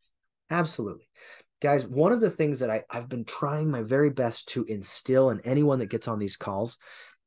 Absolutely. 0.49 1.05
Guys, 1.61 1.85
one 1.85 2.11
of 2.11 2.21
the 2.21 2.29
things 2.29 2.59
that 2.59 2.69
I, 2.69 2.83
I've 2.89 3.07
been 3.07 3.23
trying 3.23 3.69
my 3.69 3.83
very 3.83 4.09
best 4.09 4.49
to 4.49 4.65
instill 4.65 5.29
in 5.29 5.39
anyone 5.41 5.79
that 5.79 5.89
gets 5.91 6.07
on 6.07 6.19
these 6.19 6.37
calls 6.37 6.77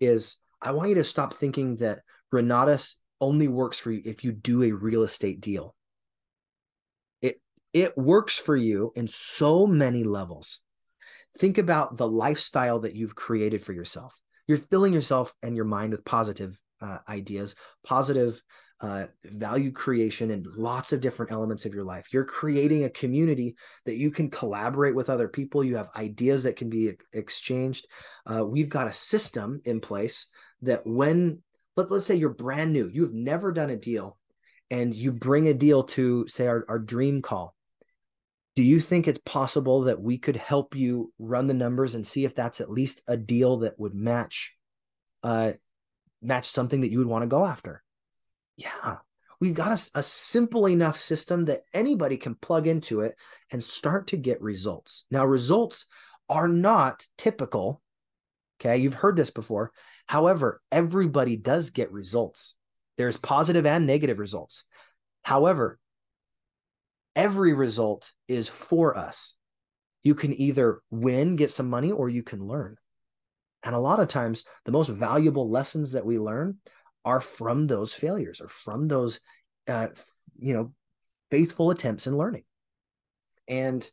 is 0.00 0.36
I 0.60 0.72
want 0.72 0.88
you 0.88 0.96
to 0.96 1.04
stop 1.04 1.34
thinking 1.34 1.76
that 1.76 2.00
Renatus 2.32 2.96
only 3.20 3.48
works 3.48 3.78
for 3.78 3.92
you 3.92 4.02
if 4.04 4.24
you 4.24 4.32
do 4.32 4.62
a 4.62 4.72
real 4.72 5.04
estate 5.04 5.40
deal. 5.40 5.74
It 7.22 7.40
it 7.72 7.96
works 7.96 8.38
for 8.38 8.56
you 8.56 8.92
in 8.96 9.06
so 9.06 9.66
many 9.66 10.04
levels. 10.04 10.60
Think 11.38 11.58
about 11.58 11.96
the 11.96 12.08
lifestyle 12.08 12.80
that 12.80 12.94
you've 12.94 13.14
created 13.14 13.62
for 13.62 13.72
yourself. 13.72 14.20
You're 14.46 14.58
filling 14.58 14.92
yourself 14.92 15.32
and 15.42 15.56
your 15.56 15.64
mind 15.64 15.92
with 15.92 16.04
positive 16.04 16.58
uh, 16.80 16.98
ideas, 17.08 17.54
positive 17.84 18.40
uh, 18.80 19.06
value 19.24 19.70
creation 19.70 20.30
in 20.30 20.44
lots 20.56 20.92
of 20.92 21.00
different 21.00 21.32
elements 21.32 21.64
of 21.64 21.74
your 21.74 21.84
life. 21.84 22.08
You're 22.12 22.24
creating 22.24 22.84
a 22.84 22.90
community 22.90 23.56
that 23.86 23.96
you 23.96 24.10
can 24.10 24.30
collaborate 24.30 24.94
with 24.94 25.08
other 25.08 25.28
people. 25.28 25.64
You 25.64 25.76
have 25.76 25.88
ideas 25.96 26.42
that 26.42 26.56
can 26.56 26.68
be 26.68 26.92
exchanged. 27.12 27.86
Uh, 28.26 28.44
we've 28.44 28.68
got 28.68 28.88
a 28.88 28.92
system 28.92 29.60
in 29.64 29.80
place 29.80 30.26
that 30.62 30.86
when, 30.86 31.42
let, 31.76 31.90
let's 31.90 32.06
say 32.06 32.16
you're 32.16 32.30
brand 32.30 32.72
new, 32.72 32.90
you've 32.92 33.14
never 33.14 33.52
done 33.52 33.70
a 33.70 33.76
deal, 33.76 34.18
and 34.70 34.94
you 34.94 35.12
bring 35.12 35.46
a 35.46 35.54
deal 35.54 35.84
to, 35.84 36.26
say, 36.26 36.46
our, 36.46 36.64
our 36.68 36.78
dream 36.78 37.22
call. 37.22 37.54
Do 38.56 38.62
you 38.62 38.80
think 38.80 39.06
it's 39.06 39.20
possible 39.24 39.82
that 39.82 40.00
we 40.00 40.18
could 40.18 40.36
help 40.36 40.74
you 40.74 41.12
run 41.18 41.46
the 41.46 41.54
numbers 41.54 41.94
and 41.94 42.06
see 42.06 42.24
if 42.24 42.34
that's 42.34 42.60
at 42.60 42.70
least 42.70 43.02
a 43.06 43.16
deal 43.16 43.58
that 43.58 43.78
would 43.78 43.94
match 43.94 44.56
uh, 45.22 45.52
match 46.22 46.46
something 46.46 46.80
that 46.80 46.90
you 46.90 46.98
would 46.98 47.06
want 47.06 47.22
to 47.22 47.28
go 47.28 47.44
after? 47.44 47.83
Yeah, 48.56 48.96
we've 49.40 49.54
got 49.54 49.72
a, 49.72 49.98
a, 49.98 50.02
simple 50.02 50.68
enough 50.68 51.00
system 51.00 51.46
that 51.46 51.62
anybody 51.72 52.16
can 52.16 52.34
plug 52.36 52.66
into 52.66 53.00
it 53.00 53.16
and 53.50 53.62
start 53.62 54.08
to 54.08 54.16
get 54.16 54.40
results. 54.40 55.04
Now, 55.10 55.24
results 55.24 55.86
are 56.28 56.48
not 56.48 57.04
typical. 57.18 57.82
Okay, 58.60 58.78
you've 58.78 58.94
heard 58.94 59.16
this 59.16 59.30
before. 59.30 59.72
However, 60.06 60.62
everybody 60.70 61.36
does 61.36 61.70
get 61.70 61.92
results. 61.92 62.54
There's 62.96 63.16
positive 63.16 63.66
and 63.66 63.86
negative 63.86 64.18
results. 64.18 64.64
However, 65.22 65.78
every 67.16 67.54
result 67.54 68.12
is 68.28 68.48
for 68.48 68.96
us. 68.96 69.34
You 70.02 70.14
can 70.14 70.32
either 70.32 70.80
win, 70.90 71.36
get 71.36 71.50
some 71.50 71.68
money, 71.68 71.90
or 71.90 72.08
you 72.08 72.22
can 72.22 72.46
learn. 72.46 72.76
And 73.62 73.74
a 73.74 73.80
lot 73.80 74.00
of 74.00 74.08
times, 74.08 74.44
the 74.66 74.72
most 74.72 74.90
valuable 74.90 75.50
lessons 75.50 75.92
that 75.92 76.04
we 76.04 76.18
learn 76.18 76.58
are 77.04 77.20
from 77.20 77.66
those 77.66 77.92
failures 77.92 78.40
or 78.40 78.48
from 78.48 78.88
those 78.88 79.20
uh, 79.68 79.88
you 80.38 80.54
know 80.54 80.72
faithful 81.30 81.70
attempts 81.70 82.06
in 82.06 82.16
learning. 82.16 82.44
And 83.48 83.88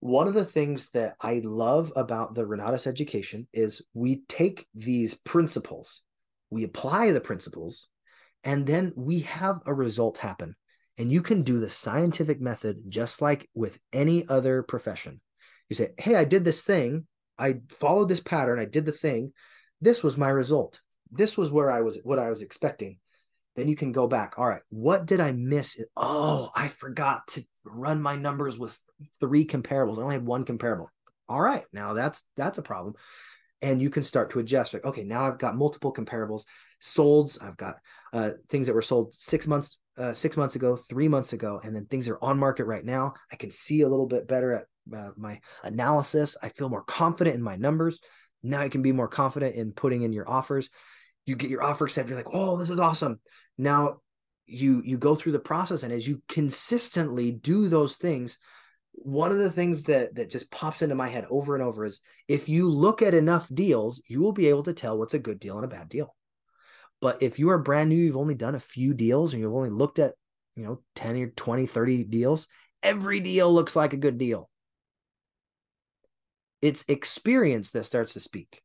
one 0.00 0.28
of 0.28 0.34
the 0.34 0.44
things 0.44 0.90
that 0.90 1.16
i 1.20 1.40
love 1.42 1.90
about 1.96 2.34
the 2.34 2.44
renatus 2.44 2.86
education 2.86 3.48
is 3.54 3.80
we 3.94 4.22
take 4.28 4.66
these 4.74 5.14
principles 5.14 6.02
we 6.50 6.64
apply 6.64 7.10
the 7.12 7.20
principles 7.20 7.88
and 8.46 8.64
then 8.64 8.92
we 8.94 9.20
have 9.20 9.60
a 9.66 9.74
result 9.74 10.18
happen. 10.18 10.54
And 10.98 11.10
you 11.10 11.20
can 11.20 11.42
do 11.42 11.58
the 11.58 11.68
scientific 11.68 12.40
method 12.40 12.84
just 12.88 13.20
like 13.20 13.50
with 13.54 13.78
any 13.92 14.26
other 14.28 14.62
profession. 14.62 15.20
You 15.68 15.76
say 15.76 15.90
hey 15.98 16.14
i 16.14 16.24
did 16.24 16.44
this 16.44 16.62
thing. 16.62 17.06
I 17.38 17.56
followed 17.68 18.08
this 18.08 18.20
pattern. 18.20 18.58
I 18.58 18.64
did 18.64 18.86
the 18.86 18.92
thing. 18.92 19.32
This 19.80 20.02
was 20.02 20.16
my 20.16 20.30
result 20.30 20.80
this 21.16 21.36
was 21.36 21.50
where 21.50 21.70
I 21.70 21.80
was 21.80 21.98
what 22.02 22.18
I 22.18 22.30
was 22.30 22.42
expecting. 22.42 22.98
Then 23.54 23.68
you 23.68 23.76
can 23.76 23.92
go 23.92 24.06
back. 24.06 24.34
All 24.36 24.46
right, 24.46 24.62
what 24.68 25.06
did 25.06 25.20
I 25.20 25.32
miss? 25.32 25.80
Oh, 25.96 26.50
I 26.54 26.68
forgot 26.68 27.26
to 27.28 27.44
run 27.64 28.02
my 28.02 28.16
numbers 28.16 28.58
with 28.58 28.78
three 29.20 29.46
comparables. 29.46 29.98
I 29.98 30.02
only 30.02 30.14
had 30.14 30.26
one 30.26 30.44
comparable. 30.44 30.90
All 31.28 31.40
right, 31.40 31.64
now 31.72 31.94
that's 31.94 32.22
that's 32.36 32.58
a 32.58 32.62
problem. 32.62 32.94
And 33.62 33.80
you 33.80 33.88
can 33.88 34.02
start 34.02 34.30
to 34.30 34.38
adjust. 34.38 34.74
Like, 34.74 34.84
okay, 34.84 35.04
now 35.04 35.26
I've 35.26 35.38
got 35.38 35.56
multiple 35.56 35.92
comparables. 35.92 36.42
Solds, 36.82 37.42
I've 37.42 37.56
got 37.56 37.76
uh, 38.12 38.32
things 38.50 38.66
that 38.66 38.74
were 38.74 38.82
sold 38.82 39.14
six 39.14 39.46
months, 39.46 39.78
uh, 39.96 40.12
six 40.12 40.36
months 40.36 40.56
ago, 40.56 40.76
three 40.76 41.08
months 41.08 41.32
ago, 41.32 41.58
and 41.64 41.74
then 41.74 41.86
things 41.86 42.06
are 42.06 42.18
on 42.20 42.38
market 42.38 42.66
right 42.66 42.84
now. 42.84 43.14
I 43.32 43.36
can 43.36 43.50
see 43.50 43.80
a 43.80 43.88
little 43.88 44.06
bit 44.06 44.28
better 44.28 44.52
at 44.52 44.64
uh, 44.94 45.10
my 45.16 45.40
analysis. 45.64 46.36
I 46.42 46.50
feel 46.50 46.68
more 46.68 46.84
confident 46.84 47.34
in 47.34 47.42
my 47.42 47.56
numbers. 47.56 48.00
Now 48.42 48.60
I 48.60 48.68
can 48.68 48.82
be 48.82 48.92
more 48.92 49.08
confident 49.08 49.56
in 49.56 49.72
putting 49.72 50.02
in 50.02 50.12
your 50.12 50.28
offers 50.28 50.68
you 51.26 51.36
get 51.36 51.50
your 51.50 51.62
offer 51.62 51.84
accepted 51.84 52.10
you're 52.10 52.18
like 52.18 52.32
oh 52.32 52.56
this 52.56 52.70
is 52.70 52.78
awesome. 52.78 53.20
Now 53.58 53.98
you 54.46 54.80
you 54.84 54.96
go 54.96 55.14
through 55.14 55.32
the 55.32 55.38
process 55.38 55.82
and 55.82 55.92
as 55.92 56.06
you 56.06 56.22
consistently 56.28 57.32
do 57.32 57.68
those 57.68 57.96
things 57.96 58.38
one 58.92 59.30
of 59.30 59.38
the 59.38 59.50
things 59.50 59.82
that 59.84 60.14
that 60.14 60.30
just 60.30 60.50
pops 60.50 60.82
into 60.82 60.94
my 60.94 61.08
head 61.08 61.26
over 61.28 61.54
and 61.54 61.62
over 61.62 61.84
is 61.84 62.00
if 62.28 62.48
you 62.48 62.70
look 62.70 63.02
at 63.02 63.12
enough 63.12 63.48
deals 63.52 64.00
you 64.08 64.20
will 64.20 64.32
be 64.32 64.46
able 64.46 64.62
to 64.62 64.72
tell 64.72 64.98
what's 64.98 65.14
a 65.14 65.18
good 65.18 65.38
deal 65.40 65.56
and 65.56 65.64
a 65.64 65.68
bad 65.68 65.88
deal. 65.88 66.14
But 67.02 67.22
if 67.22 67.38
you 67.38 67.50
are 67.50 67.58
brand 67.58 67.90
new 67.90 67.96
you've 67.96 68.16
only 68.16 68.34
done 68.34 68.54
a 68.54 68.60
few 68.60 68.94
deals 68.94 69.32
and 69.32 69.42
you've 69.42 69.54
only 69.54 69.70
looked 69.70 69.98
at 69.98 70.14
you 70.54 70.64
know 70.64 70.80
10 70.94 71.16
or 71.16 71.26
20 71.28 71.66
30 71.66 72.04
deals 72.04 72.46
every 72.82 73.20
deal 73.20 73.52
looks 73.52 73.74
like 73.74 73.92
a 73.92 73.98
good 73.98 74.16
deal. 74.16 74.48
It's 76.62 76.84
experience 76.88 77.72
that 77.72 77.84
starts 77.84 78.14
to 78.14 78.20
speak 78.20 78.62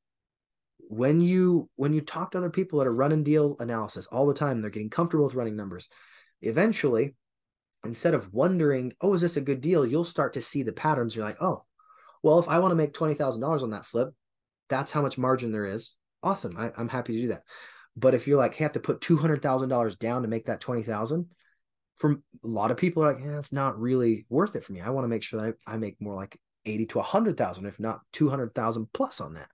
when 0.91 1.21
you 1.21 1.69
when 1.77 1.93
you 1.93 2.01
talk 2.01 2.31
to 2.31 2.37
other 2.37 2.49
people 2.49 2.77
that 2.77 2.87
are 2.87 2.93
running 2.93 3.23
deal 3.23 3.55
analysis 3.59 4.07
all 4.07 4.27
the 4.27 4.33
time 4.33 4.59
they're 4.59 4.69
getting 4.69 4.89
comfortable 4.89 5.23
with 5.23 5.35
running 5.35 5.55
numbers 5.55 5.87
eventually 6.41 7.15
instead 7.85 8.13
of 8.13 8.33
wondering 8.33 8.91
oh 8.99 9.13
is 9.13 9.21
this 9.21 9.37
a 9.37 9.41
good 9.41 9.61
deal? 9.61 9.85
you'll 9.85 10.03
start 10.03 10.33
to 10.33 10.41
see 10.41 10.63
the 10.63 10.73
patterns. 10.73 11.15
You're 11.15 11.23
like 11.23 11.41
oh 11.41 11.63
well 12.23 12.39
if 12.39 12.49
i 12.49 12.59
want 12.59 12.73
to 12.73 12.75
make 12.75 12.93
$20000 12.93 13.63
on 13.63 13.69
that 13.69 13.85
flip 13.85 14.09
that's 14.67 14.91
how 14.91 15.01
much 15.01 15.17
margin 15.17 15.53
there 15.53 15.65
is. 15.65 15.95
Awesome 16.23 16.57
I, 16.57 16.73
am 16.77 16.89
happy 16.89 17.13
to 17.13 17.21
do 17.21 17.27
that. 17.29 17.43
But 17.95 18.13
if 18.13 18.27
you're 18.27 18.37
like 18.37 18.55
hey, 18.55 18.65
I 18.65 18.67
have 18.67 18.73
to 18.73 18.81
put 18.81 18.99
$200000 18.99 19.97
down 19.97 20.23
to 20.23 20.27
make 20.27 20.47
that 20.47 20.59
20000 20.59 21.25
for 21.95 22.11
a 22.11 22.17
lot 22.43 22.69
of 22.69 22.75
people 22.75 23.01
are 23.01 23.13
like 23.13 23.23
it's 23.23 23.53
not 23.53 23.79
really 23.79 24.25
worth 24.27 24.57
it 24.57 24.65
for 24.65 24.73
me. 24.73 24.81
I 24.81 24.89
want 24.89 25.05
to 25.05 25.09
make 25.09 25.23
sure 25.23 25.41
that 25.41 25.55
I, 25.65 25.75
I 25.75 25.77
make 25.77 26.01
more 26.01 26.15
like 26.15 26.37
80 26.65 26.85
to 26.87 26.97
100000 26.97 27.65
if 27.65 27.79
not 27.79 28.01
200000 28.11 28.87
plus 28.91 29.21
on 29.21 29.35
that 29.35 29.47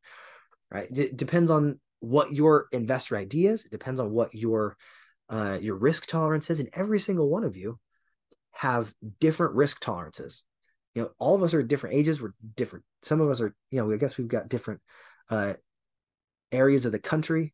right? 0.72 0.88
It 0.96 1.18
depends 1.18 1.52
on 1.52 1.80
what 2.00 2.34
your 2.34 2.68
investor 2.72 3.18
idea 3.18 3.52
is. 3.52 3.66
It 3.66 3.72
depends 3.72 4.00
on 4.00 4.12
what 4.12 4.34
your 4.34 4.78
uh, 5.30 5.58
your 5.62 5.76
risk 5.76 6.06
tolerance 6.06 6.50
is, 6.50 6.60
and 6.60 6.70
every 6.74 7.00
single 7.00 7.30
one 7.30 7.44
of 7.44 7.58
you 7.58 7.80
have 8.52 8.94
different 9.20 9.56
risk 9.56 9.80
tolerances. 9.80 10.44
You 10.96 11.04
know, 11.04 11.10
all 11.20 11.36
of 11.36 11.44
us 11.44 11.54
are 11.54 11.62
different 11.62 11.96
ages. 11.96 12.22
We're 12.22 12.34
different. 12.56 12.86
Some 13.04 13.22
of 13.22 13.30
us 13.30 13.42
are, 13.42 13.54
you 13.70 13.80
know, 13.80 13.92
I 13.92 13.98
guess 13.98 14.18
we've 14.18 14.28
got 14.28 14.50
different 14.50 14.82
uh, 15.30 15.54
areas 16.52 16.86
of 16.86 16.92
the 16.92 17.00
country. 17.00 17.54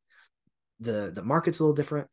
The 0.80 1.11
the 1.14 1.24
market's 1.24 1.59
a 1.59 1.64
little 1.64 1.76
different. 1.76 2.07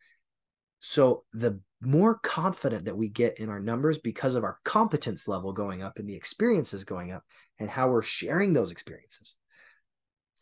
So 0.80 1.24
the 1.32 1.60
more 1.82 2.18
confident 2.22 2.86
that 2.86 2.96
we 2.96 3.08
get 3.08 3.38
in 3.38 3.50
our 3.50 3.60
numbers 3.60 3.98
because 3.98 4.34
of 4.34 4.44
our 4.44 4.58
competence 4.64 5.28
level 5.28 5.52
going 5.52 5.82
up 5.82 5.98
and 5.98 6.08
the 6.08 6.16
experiences 6.16 6.84
going 6.84 7.10
up 7.10 7.22
and 7.58 7.68
how 7.68 7.90
we're 7.90 8.02
sharing 8.02 8.52
those 8.52 8.70
experiences 8.70 9.34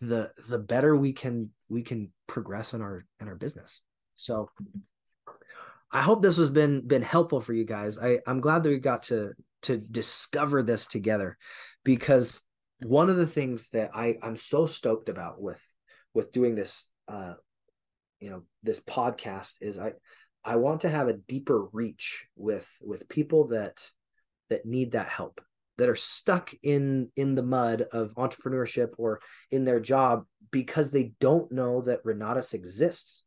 the 0.01 0.33
the 0.49 0.59
better 0.59 0.97
we 0.97 1.13
can 1.13 1.51
we 1.69 1.83
can 1.83 2.13
progress 2.27 2.75
in 2.75 2.83
our 2.83 3.05
in 3.21 3.29
our 3.29 3.37
business. 3.37 3.83
So 4.17 4.51
i 5.91 6.03
hope 6.03 6.21
this 6.21 6.37
has 6.37 6.51
been 6.51 6.87
been 6.87 7.03
helpful 7.03 7.41
for 7.41 7.53
you 7.53 7.65
guys. 7.65 7.99
I 7.99 8.21
i'm 8.27 8.41
glad 8.41 8.63
that 8.63 8.71
we 8.71 8.79
got 8.79 9.05
to 9.05 9.33
to 9.63 9.77
discover 9.79 10.63
this 10.63 10.87
together 10.87 11.37
because 11.85 12.43
one 12.81 13.11
of 13.11 13.17
the 13.17 13.27
things 13.27 13.71
that 13.71 13.91
i 13.95 14.17
i'm 14.23 14.37
so 14.37 14.67
stoked 14.67 15.09
about 15.09 15.41
with 15.41 15.61
with 16.15 16.33
doing 16.33 16.55
this 16.55 16.89
uh 17.09 17.35
you 18.21 18.31
know 18.31 18.43
this 18.63 18.81
podcast 18.81 19.55
is 19.61 19.79
i 19.79 19.93
i 20.45 20.57
want 20.57 20.83
to 20.83 20.89
have 20.89 21.09
a 21.09 21.15
deeper 21.15 21.65
reach 21.73 22.27
with 22.37 22.69
with 22.81 23.09
people 23.09 23.49
that 23.49 23.89
that 24.49 24.65
need 24.65 24.93
that 24.93 25.09
help 25.09 25.41
that 25.79 25.89
are 25.89 25.97
stuck 25.97 26.53
in 26.62 27.11
in 27.16 27.35
the 27.35 27.43
mud 27.43 27.83
of 27.93 28.14
entrepreneurship 28.16 28.91
or 28.99 29.20
in 29.51 29.64
their 29.64 29.81
job 29.81 30.24
because 30.51 30.91
they 30.91 31.12
don't 31.20 31.51
know 31.53 31.83
that 31.83 32.05
Renatus 32.05 32.53
exists. 32.53 33.24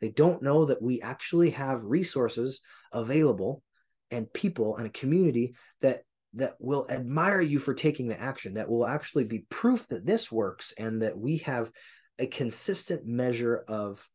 They 0.00 0.10
don't 0.10 0.42
know 0.42 0.66
that 0.66 0.82
we 0.82 1.00
actually 1.00 1.50
have 1.50 1.84
resources 1.84 2.60
available 2.92 3.62
and 4.10 4.32
people 4.32 4.76
and 4.76 4.86
a 4.86 4.90
community 4.90 5.54
that 5.80 6.02
that 6.34 6.54
will 6.58 6.86
admire 6.90 7.40
you 7.40 7.58
for 7.58 7.74
taking 7.74 8.08
the 8.08 8.20
action 8.20 8.54
that 8.54 8.68
will 8.68 8.86
actually 8.86 9.24
be 9.24 9.46
proof 9.50 9.86
that 9.88 10.04
this 10.04 10.30
works 10.30 10.74
and 10.78 11.02
that 11.02 11.16
we 11.16 11.38
have 11.38 11.70
a 12.18 12.26
consistent 12.26 13.06
measure 13.06 13.64
of 13.68 14.06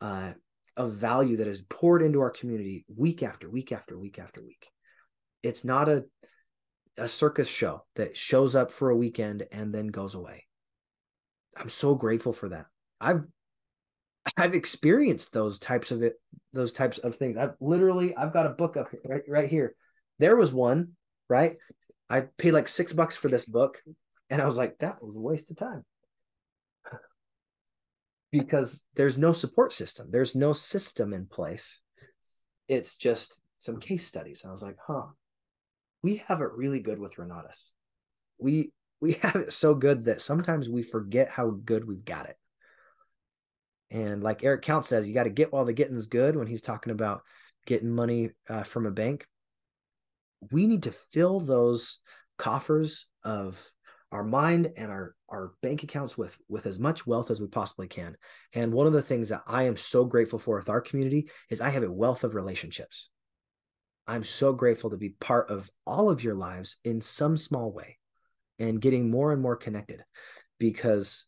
uh, 0.00 0.32
of 0.76 0.92
value 0.92 1.38
that 1.38 1.48
is 1.48 1.62
poured 1.62 2.02
into 2.02 2.20
our 2.20 2.30
community 2.30 2.84
week 2.94 3.22
after 3.22 3.50
week 3.50 3.72
after 3.72 3.98
week 3.98 4.18
after 4.18 4.42
week 4.42 4.68
it's 5.42 5.64
not 5.64 5.88
a 5.88 6.04
a 6.96 7.08
circus 7.08 7.48
show 7.48 7.84
that 7.96 8.16
shows 8.16 8.54
up 8.54 8.72
for 8.72 8.90
a 8.90 8.96
weekend 8.96 9.44
and 9.52 9.74
then 9.74 9.88
goes 9.88 10.14
away 10.14 10.44
i'm 11.56 11.68
so 11.68 11.94
grateful 11.94 12.32
for 12.32 12.48
that 12.48 12.66
i've 13.00 13.24
i've 14.36 14.54
experienced 14.54 15.32
those 15.32 15.58
types 15.58 15.90
of 15.90 16.02
it 16.02 16.14
those 16.52 16.72
types 16.72 16.98
of 16.98 17.16
things 17.16 17.36
i've 17.36 17.54
literally 17.60 18.16
i've 18.16 18.32
got 18.32 18.46
a 18.46 18.50
book 18.50 18.76
up 18.76 18.88
here, 18.90 19.00
right 19.04 19.22
right 19.28 19.48
here 19.50 19.74
there 20.18 20.36
was 20.36 20.52
one 20.52 20.92
right? 21.28 21.56
I 22.08 22.22
paid 22.38 22.52
like 22.52 22.68
six 22.68 22.92
bucks 22.92 23.16
for 23.16 23.28
this 23.28 23.44
book, 23.44 23.82
and 24.30 24.40
I 24.40 24.46
was 24.46 24.56
like, 24.56 24.78
that 24.78 25.02
was 25.02 25.16
a 25.16 25.20
waste 25.20 25.50
of 25.50 25.56
time. 25.56 25.84
because 28.30 28.84
there's 28.94 29.18
no 29.18 29.32
support 29.32 29.72
system, 29.72 30.08
there's 30.10 30.34
no 30.34 30.52
system 30.52 31.12
in 31.12 31.26
place. 31.26 31.80
It's 32.68 32.96
just 32.96 33.40
some 33.58 33.80
case 33.80 34.06
studies. 34.06 34.42
And 34.42 34.50
I 34.50 34.52
was 34.52 34.62
like, 34.62 34.76
huh, 34.86 35.06
we 36.04 36.16
have 36.28 36.40
it 36.40 36.52
really 36.54 36.80
good 36.80 36.98
with 36.98 37.16
Renatus. 37.16 37.70
We 38.38 38.70
we 39.00 39.12
have 39.22 39.36
it 39.36 39.52
so 39.52 39.74
good 39.74 40.04
that 40.04 40.20
sometimes 40.20 40.68
we 40.68 40.82
forget 40.82 41.28
how 41.28 41.50
good 41.50 41.86
we've 41.86 42.04
got 42.04 42.28
it. 42.28 42.36
And 43.90 44.22
like 44.22 44.44
Eric 44.44 44.62
Count 44.62 44.86
says, 44.86 45.06
you 45.06 45.14
got 45.14 45.24
to 45.24 45.30
get 45.30 45.52
while 45.52 45.64
the 45.64 45.72
getting's 45.72 46.06
good 46.06 46.36
when 46.36 46.46
he's 46.46 46.62
talking 46.62 46.92
about 46.92 47.22
getting 47.66 47.90
money 47.90 48.30
uh, 48.48 48.62
from 48.62 48.86
a 48.86 48.90
bank 48.90 49.26
we 50.50 50.66
need 50.66 50.84
to 50.84 50.92
fill 51.12 51.40
those 51.40 52.00
coffers 52.38 53.06
of 53.22 53.70
our 54.12 54.24
mind 54.24 54.72
and 54.76 54.90
our 54.90 55.14
our 55.28 55.52
bank 55.62 55.82
accounts 55.82 56.18
with 56.18 56.36
with 56.48 56.66
as 56.66 56.78
much 56.78 57.06
wealth 57.06 57.30
as 57.30 57.40
we 57.40 57.46
possibly 57.46 57.88
can 57.88 58.16
and 58.52 58.72
one 58.72 58.86
of 58.86 58.92
the 58.92 59.02
things 59.02 59.28
that 59.28 59.42
i 59.46 59.64
am 59.64 59.76
so 59.76 60.04
grateful 60.04 60.38
for 60.38 60.56
with 60.58 60.68
our 60.68 60.80
community 60.80 61.28
is 61.50 61.60
i 61.60 61.68
have 61.68 61.82
a 61.82 61.90
wealth 61.90 62.24
of 62.24 62.34
relationships 62.34 63.08
i'm 64.06 64.24
so 64.24 64.52
grateful 64.52 64.90
to 64.90 64.96
be 64.96 65.10
part 65.20 65.50
of 65.50 65.70
all 65.86 66.10
of 66.10 66.22
your 66.22 66.34
lives 66.34 66.76
in 66.84 67.00
some 67.00 67.36
small 67.36 67.72
way 67.72 67.98
and 68.58 68.80
getting 68.80 69.10
more 69.10 69.32
and 69.32 69.42
more 69.42 69.56
connected 69.56 70.04
because 70.58 71.26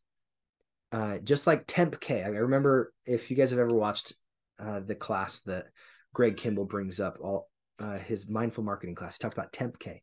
uh, 0.92 1.18
just 1.18 1.46
like 1.46 1.64
temp 1.66 2.00
k 2.00 2.22
i 2.22 2.28
remember 2.28 2.92
if 3.04 3.30
you 3.30 3.36
guys 3.36 3.50
have 3.50 3.58
ever 3.58 3.74
watched 3.74 4.14
uh, 4.58 4.80
the 4.80 4.94
class 4.94 5.40
that 5.40 5.66
greg 6.14 6.36
kimball 6.36 6.64
brings 6.64 7.00
up 7.00 7.18
all 7.20 7.48
uh, 7.78 7.98
his 7.98 8.28
mindful 8.28 8.64
marketing 8.64 8.94
class. 8.94 9.16
He 9.16 9.22
talked 9.22 9.36
about 9.36 9.52
temp 9.52 9.78
K. 9.78 10.02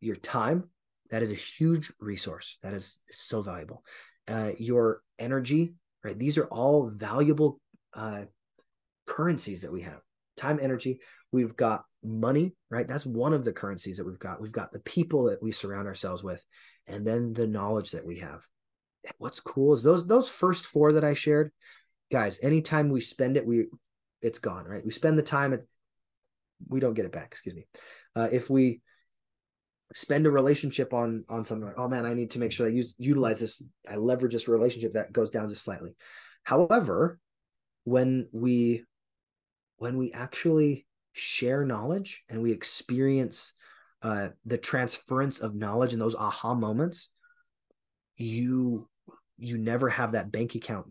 Your 0.00 0.16
time, 0.16 0.64
that 1.10 1.22
is 1.22 1.30
a 1.30 1.36
huge 1.36 1.92
resource. 2.00 2.58
That 2.62 2.74
is, 2.74 2.98
so 3.10 3.42
valuable. 3.42 3.84
Uh, 4.26 4.52
your 4.58 5.00
energy, 5.18 5.74
right? 6.02 6.18
These 6.18 6.38
are 6.38 6.46
all 6.46 6.90
valuable 6.94 7.60
uh, 7.94 8.22
currencies 9.06 9.62
that 9.62 9.72
we 9.72 9.82
have. 9.82 10.00
Time, 10.36 10.58
energy. 10.60 11.00
We've 11.34 11.56
got 11.56 11.84
money, 12.04 12.54
right? 12.70 12.86
That's 12.86 13.04
one 13.04 13.32
of 13.32 13.44
the 13.44 13.52
currencies 13.52 13.96
that 13.96 14.06
we've 14.06 14.20
got. 14.20 14.40
We've 14.40 14.52
got 14.52 14.70
the 14.70 14.78
people 14.78 15.24
that 15.24 15.42
we 15.42 15.50
surround 15.50 15.88
ourselves 15.88 16.22
with, 16.22 16.40
and 16.86 17.04
then 17.04 17.32
the 17.32 17.48
knowledge 17.48 17.90
that 17.90 18.06
we 18.06 18.20
have. 18.20 18.46
What's 19.18 19.40
cool 19.40 19.74
is 19.74 19.82
those 19.82 20.06
those 20.06 20.28
first 20.28 20.64
four 20.64 20.92
that 20.92 21.02
I 21.02 21.14
shared, 21.14 21.50
guys. 22.12 22.38
Anytime 22.40 22.88
we 22.88 23.00
spend 23.00 23.36
it, 23.36 23.44
we 23.44 23.66
it's 24.22 24.38
gone, 24.38 24.64
right? 24.64 24.84
We 24.84 24.92
spend 24.92 25.18
the 25.18 25.22
time 25.22 25.58
we 26.68 26.78
don't 26.78 26.94
get 26.94 27.04
it 27.04 27.12
back. 27.12 27.26
Excuse 27.32 27.56
me. 27.56 27.66
Uh, 28.14 28.28
if 28.30 28.48
we 28.48 28.80
spend 29.92 30.26
a 30.26 30.30
relationship 30.30 30.94
on 30.94 31.24
on 31.28 31.44
something 31.44 31.66
like, 31.66 31.78
oh 31.78 31.88
man, 31.88 32.06
I 32.06 32.14
need 32.14 32.30
to 32.32 32.38
make 32.38 32.52
sure 32.52 32.68
I 32.68 32.70
use 32.70 32.94
utilize 32.98 33.40
this, 33.40 33.60
I 33.88 33.96
leverage 33.96 34.34
this 34.34 34.46
relationship 34.46 34.92
that 34.92 35.12
goes 35.12 35.30
down 35.30 35.48
just 35.48 35.64
slightly. 35.64 35.96
However, 36.44 37.18
when 37.82 38.28
we 38.32 38.84
when 39.78 39.98
we 39.98 40.12
actually 40.12 40.86
share 41.14 41.64
knowledge 41.64 42.22
and 42.28 42.42
we 42.42 42.52
experience 42.52 43.54
uh, 44.02 44.28
the 44.44 44.58
transference 44.58 45.40
of 45.40 45.54
knowledge 45.54 45.94
and 45.94 46.02
those 46.02 46.14
aha 46.14 46.54
moments, 46.54 47.08
you 48.16 48.88
you 49.38 49.56
never 49.56 49.88
have 49.88 50.12
that 50.12 50.30
bank 50.30 50.54
account 50.54 50.86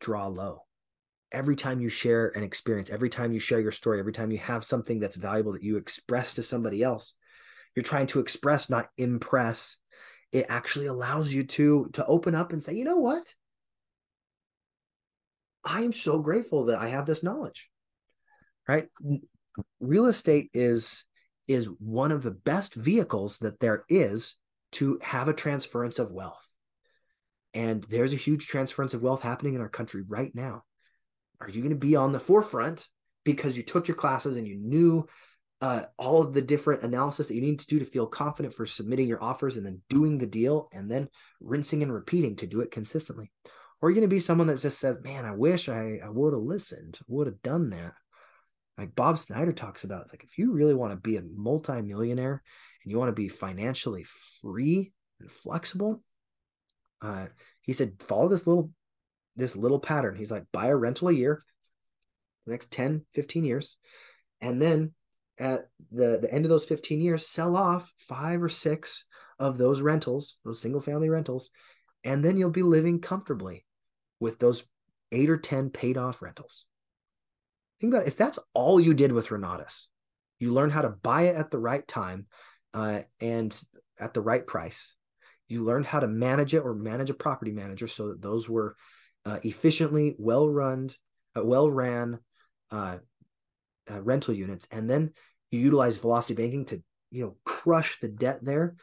draw 0.00 0.26
low 0.26 0.64
every 1.34 1.56
time 1.56 1.80
you 1.80 1.88
share 1.88 2.28
an 2.36 2.44
experience, 2.44 2.90
every 2.90 3.10
time 3.10 3.32
you 3.32 3.40
share 3.40 3.60
your 3.60 3.72
story, 3.72 3.98
every 3.98 4.12
time 4.12 4.30
you 4.30 4.38
have 4.38 4.64
something 4.64 5.00
that's 5.00 5.16
valuable 5.16 5.52
that 5.52 5.62
you 5.62 5.76
express 5.76 6.34
to 6.34 6.42
somebody 6.42 6.82
else, 6.82 7.14
you're 7.74 7.82
trying 7.82 8.06
to 8.06 8.20
express, 8.20 8.70
not 8.70 8.88
impress. 8.96 9.76
It 10.32 10.46
actually 10.48 10.86
allows 10.86 11.32
you 11.32 11.44
to 11.44 11.90
to 11.94 12.06
open 12.06 12.34
up 12.34 12.52
and 12.52 12.62
say, 12.62 12.74
you 12.74 12.84
know 12.84 12.98
what? 12.98 13.34
I 15.64 15.82
am 15.82 15.92
so 15.92 16.20
grateful 16.20 16.66
that 16.66 16.78
I 16.78 16.88
have 16.88 17.06
this 17.06 17.22
knowledge. 17.22 17.68
Right? 18.68 18.88
Real 19.80 20.06
estate 20.06 20.50
is 20.54 21.04
is 21.46 21.66
one 21.78 22.10
of 22.10 22.22
the 22.22 22.30
best 22.30 22.74
vehicles 22.74 23.38
that 23.38 23.60
there 23.60 23.84
is 23.88 24.36
to 24.72 24.98
have 25.02 25.28
a 25.28 25.34
transference 25.34 25.98
of 25.98 26.10
wealth. 26.10 26.40
And 27.52 27.84
there's 27.84 28.12
a 28.12 28.16
huge 28.16 28.46
transference 28.46 28.94
of 28.94 29.02
wealth 29.02 29.22
happening 29.22 29.54
in 29.54 29.60
our 29.60 29.68
country 29.68 30.02
right 30.08 30.34
now. 30.34 30.62
Are 31.40 31.48
you 31.48 31.60
going 31.60 31.70
to 31.70 31.76
be 31.76 31.96
on 31.96 32.12
the 32.12 32.20
forefront 32.20 32.88
because 33.24 33.56
you 33.56 33.62
took 33.62 33.86
your 33.86 33.96
classes 33.96 34.36
and 34.36 34.48
you 34.48 34.56
knew 34.56 35.06
uh, 35.60 35.84
all 35.96 36.22
of 36.22 36.34
the 36.34 36.42
different 36.42 36.82
analysis 36.82 37.28
that 37.28 37.34
you 37.34 37.40
need 37.40 37.60
to 37.60 37.66
do 37.66 37.78
to 37.78 37.86
feel 37.86 38.06
confident 38.06 38.54
for 38.54 38.66
submitting 38.66 39.08
your 39.08 39.22
offers 39.22 39.56
and 39.56 39.64
then 39.64 39.80
doing 39.88 40.18
the 40.18 40.26
deal 40.26 40.68
and 40.72 40.90
then 40.90 41.08
rinsing 41.40 41.82
and 41.82 41.92
repeating 41.92 42.36
to 42.36 42.46
do 42.46 42.60
it 42.60 42.70
consistently? 42.70 43.30
Or 43.80 43.88
are 43.88 43.90
you 43.90 43.94
going 43.94 44.08
to 44.08 44.14
be 44.14 44.20
someone 44.20 44.46
that 44.48 44.60
just 44.60 44.78
says, 44.78 44.96
man, 45.02 45.24
I 45.24 45.32
wish 45.32 45.68
I, 45.68 46.00
I 46.04 46.08
would 46.08 46.32
have 46.32 46.42
listened, 46.42 46.98
would 47.06 47.26
have 47.26 47.40
done 47.42 47.70
that? 47.70 47.94
Like 48.76 48.94
Bob 48.94 49.18
Snyder 49.18 49.52
talks 49.52 49.84
about, 49.84 50.08
like 50.10 50.24
if 50.24 50.36
you 50.36 50.52
really 50.52 50.74
want 50.74 50.92
to 50.92 50.96
be 50.96 51.16
a 51.16 51.22
multimillionaire 51.22 52.42
and 52.82 52.90
you 52.90 52.98
want 52.98 53.08
to 53.08 53.12
be 53.12 53.28
financially 53.28 54.04
free 54.42 54.92
and 55.20 55.30
flexible, 55.30 56.02
uh, 57.02 57.26
he 57.60 57.72
said, 57.72 58.02
follow 58.02 58.28
this 58.28 58.46
little 58.46 58.70
this 59.36 59.56
little 59.56 59.80
pattern. 59.80 60.16
He's 60.16 60.30
like, 60.30 60.44
buy 60.52 60.68
a 60.68 60.76
rental 60.76 61.08
a 61.08 61.12
year, 61.12 61.42
the 62.46 62.52
next 62.52 62.70
10, 62.70 63.04
15 63.14 63.44
years. 63.44 63.76
And 64.40 64.60
then 64.62 64.92
at 65.38 65.68
the, 65.90 66.18
the 66.20 66.32
end 66.32 66.44
of 66.44 66.50
those 66.50 66.64
15 66.64 67.00
years, 67.00 67.26
sell 67.26 67.56
off 67.56 67.92
five 67.98 68.42
or 68.42 68.48
six 68.48 69.04
of 69.38 69.58
those 69.58 69.80
rentals, 69.80 70.36
those 70.44 70.62
single 70.62 70.80
family 70.80 71.08
rentals. 71.08 71.50
And 72.04 72.24
then 72.24 72.36
you'll 72.36 72.50
be 72.50 72.62
living 72.62 73.00
comfortably 73.00 73.64
with 74.20 74.38
those 74.38 74.64
eight 75.10 75.30
or 75.30 75.38
10 75.38 75.70
paid 75.70 75.96
off 75.96 76.22
rentals. 76.22 76.66
Think 77.84 77.92
about 77.92 78.06
it. 78.06 78.08
If 78.08 78.16
that's 78.16 78.38
all 78.54 78.80
you 78.80 78.94
did 78.94 79.12
with 79.12 79.28
Renatus, 79.28 79.88
you 80.38 80.54
learn 80.54 80.70
how 80.70 80.80
to 80.80 80.88
buy 80.88 81.24
it 81.24 81.36
at 81.36 81.50
the 81.50 81.58
right 81.58 81.86
time 81.86 82.24
uh, 82.72 83.00
and 83.20 83.54
at 84.00 84.14
the 84.14 84.22
right 84.22 84.46
price. 84.46 84.94
You 85.48 85.64
learned 85.64 85.84
how 85.84 86.00
to 86.00 86.06
manage 86.06 86.54
it 86.54 86.60
or 86.60 86.74
manage 86.74 87.10
a 87.10 87.14
property 87.14 87.52
manager 87.52 87.86
so 87.86 88.08
that 88.08 88.22
those 88.22 88.48
were 88.48 88.74
uh, 89.26 89.38
efficiently, 89.42 90.16
well 90.18 90.48
run, 90.48 90.92
uh, 91.36 91.44
well 91.44 91.70
ran 91.70 92.20
uh, 92.70 92.96
uh, 93.90 94.00
rental 94.00 94.32
units, 94.32 94.66
and 94.70 94.88
then 94.88 95.12
you 95.50 95.60
utilize 95.60 95.98
velocity 95.98 96.32
banking 96.32 96.64
to 96.64 96.82
you 97.10 97.22
know 97.22 97.36
crush 97.44 98.00
the 98.00 98.08
debt 98.08 98.42
there, 98.42 98.76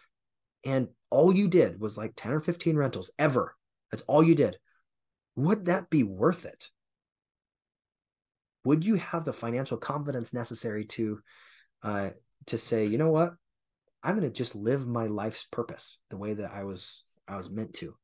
and 0.64 0.90
all 1.10 1.36
you 1.36 1.48
did 1.48 1.82
was 1.82 1.98
like 1.98 2.14
ten 2.16 2.34
or 2.34 2.40
fifteen 2.40 2.76
rentals 2.76 3.10
ever. 3.18 3.56
That's 3.90 4.04
all 4.04 4.22
you 4.22 4.36
did. 4.36 4.58
Would 5.38 5.66
that 5.66 5.90
be 5.90 6.04
worth 6.04 6.46
it? 6.46 6.70
Would 8.64 8.86
you 8.86 8.96
have 8.96 9.26
the 9.26 9.34
financial 9.34 9.78
confidence 9.78 10.34
necessary 10.34 10.86
to 10.86 11.20
uh, 11.84 12.10
to 12.48 12.58
say, 12.58 12.86
you 12.86 12.98
know 12.98 13.10
what, 13.10 13.34
I'm 14.04 14.18
going 14.18 14.28
to 14.28 14.36
just 14.36 14.56
live 14.56 14.88
my 14.88 15.08
life's 15.08 15.46
purpose 15.46 16.00
the 16.10 16.18
way 16.18 16.34
that 16.34 16.52
I 16.52 16.64
was 16.64 17.04
I 17.28 17.38
was 17.38 17.50
meant 17.50 17.74
to. 17.76 17.96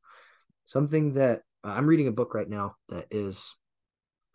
Something 0.66 1.14
that 1.14 1.42
uh, 1.64 1.70
I'm 1.70 1.88
reading 1.88 2.08
a 2.08 2.12
book 2.12 2.34
right 2.34 2.50
now 2.50 2.76
that 2.90 3.06
is 3.12 3.56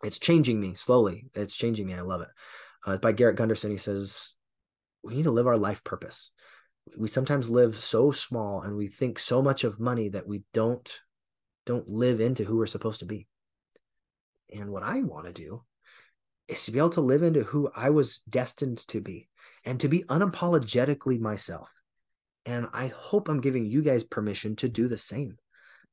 it's 0.03 0.19
changing 0.19 0.59
me 0.59 0.75
slowly. 0.75 1.27
It's 1.33 1.55
changing 1.55 1.87
me. 1.87 1.93
I 1.93 2.01
love 2.01 2.21
it. 2.21 2.29
Uh, 2.85 2.91
it's 2.91 3.01
by 3.01 3.13
Garrett 3.13 3.37
Gunderson. 3.37 3.71
He 3.71 3.77
says 3.77 4.33
we 5.03 5.15
need 5.15 5.23
to 5.23 5.31
live 5.31 5.47
our 5.47 5.57
life 5.57 5.83
purpose. 5.83 6.31
We 6.97 7.07
sometimes 7.07 7.49
live 7.49 7.77
so 7.77 8.11
small 8.11 8.61
and 8.61 8.75
we 8.75 8.87
think 8.87 9.19
so 9.19 9.41
much 9.41 9.63
of 9.63 9.79
money 9.79 10.09
that 10.09 10.27
we 10.27 10.43
don't 10.53 10.89
don't 11.65 11.87
live 11.87 12.19
into 12.19 12.43
who 12.43 12.57
we're 12.57 12.65
supposed 12.65 12.99
to 12.99 13.05
be. 13.05 13.27
And 14.53 14.69
what 14.69 14.83
I 14.83 15.01
want 15.01 15.27
to 15.27 15.33
do 15.33 15.63
is 16.47 16.65
to 16.65 16.71
be 16.71 16.79
able 16.79 16.89
to 16.91 17.01
live 17.01 17.23
into 17.23 17.43
who 17.43 17.69
I 17.75 17.89
was 17.89 18.19
destined 18.29 18.85
to 18.89 19.01
be 19.01 19.29
and 19.65 19.79
to 19.79 19.87
be 19.87 20.03
unapologetically 20.03 21.19
myself. 21.19 21.69
And 22.45 22.67
I 22.73 22.87
hope 22.87 23.29
I'm 23.29 23.41
giving 23.41 23.65
you 23.65 23.81
guys 23.81 24.03
permission 24.03 24.55
to 24.57 24.69
do 24.69 24.87
the 24.87 24.97
same 24.97 25.37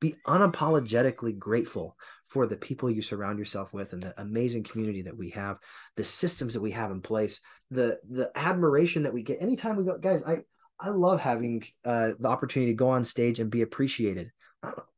be 0.00 0.16
unapologetically 0.26 1.38
grateful 1.38 1.94
for 2.24 2.46
the 2.46 2.56
people 2.56 2.90
you 2.90 3.02
surround 3.02 3.38
yourself 3.38 3.74
with 3.74 3.92
and 3.92 4.02
the 4.02 4.18
amazing 4.18 4.62
community 4.62 5.02
that 5.02 5.16
we 5.16 5.28
have 5.28 5.58
the 5.96 6.04
systems 6.04 6.54
that 6.54 6.62
we 6.62 6.70
have 6.70 6.90
in 6.90 7.02
place 7.02 7.42
the 7.70 7.98
the 8.08 8.30
admiration 8.34 9.02
that 9.02 9.12
we 9.12 9.22
get 9.22 9.42
anytime 9.42 9.76
we 9.76 9.84
go 9.84 9.98
guys 9.98 10.24
i 10.24 10.38
I 10.80 10.88
love 10.88 11.20
having 11.20 11.62
uh, 11.84 12.12
the 12.18 12.28
opportunity 12.28 12.72
to 12.72 12.76
go 12.76 12.88
on 12.88 13.04
stage 13.04 13.38
and 13.38 13.50
be 13.50 13.62
appreciated. 13.62 14.32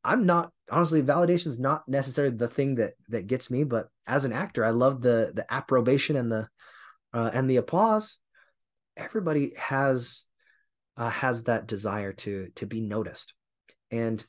I'm 0.05 0.27
not 0.27 0.51
honestly 0.71 1.03
validation 1.03 1.49
is 1.49 1.59
not 1.59 1.87
necessarily 1.87 2.35
the 2.35 2.49
thing 2.49 2.77
that 2.77 2.95
that 3.09 3.27
gets 3.27 3.51
me, 3.51 3.65
but 3.65 3.89
as 4.07 4.25
an 4.25 4.33
actor, 4.33 4.65
I 4.65 4.71
love 4.71 5.01
the 5.03 5.33
the 5.35 5.47
approbation 5.53 6.17
and 6.17 6.31
the 6.31 6.49
uh, 7.15 7.31
and 7.33 7.49
the 7.49 7.57
applause. 7.57 8.19
Everybody 8.97 9.53
has 9.57 10.25
uh, 10.97 11.11
has 11.11 11.45
that 11.45 11.67
desire 11.67 12.13
to 12.13 12.49
to 12.57 12.67
be 12.67 12.81
noticed, 12.81 13.35
and 13.91 14.25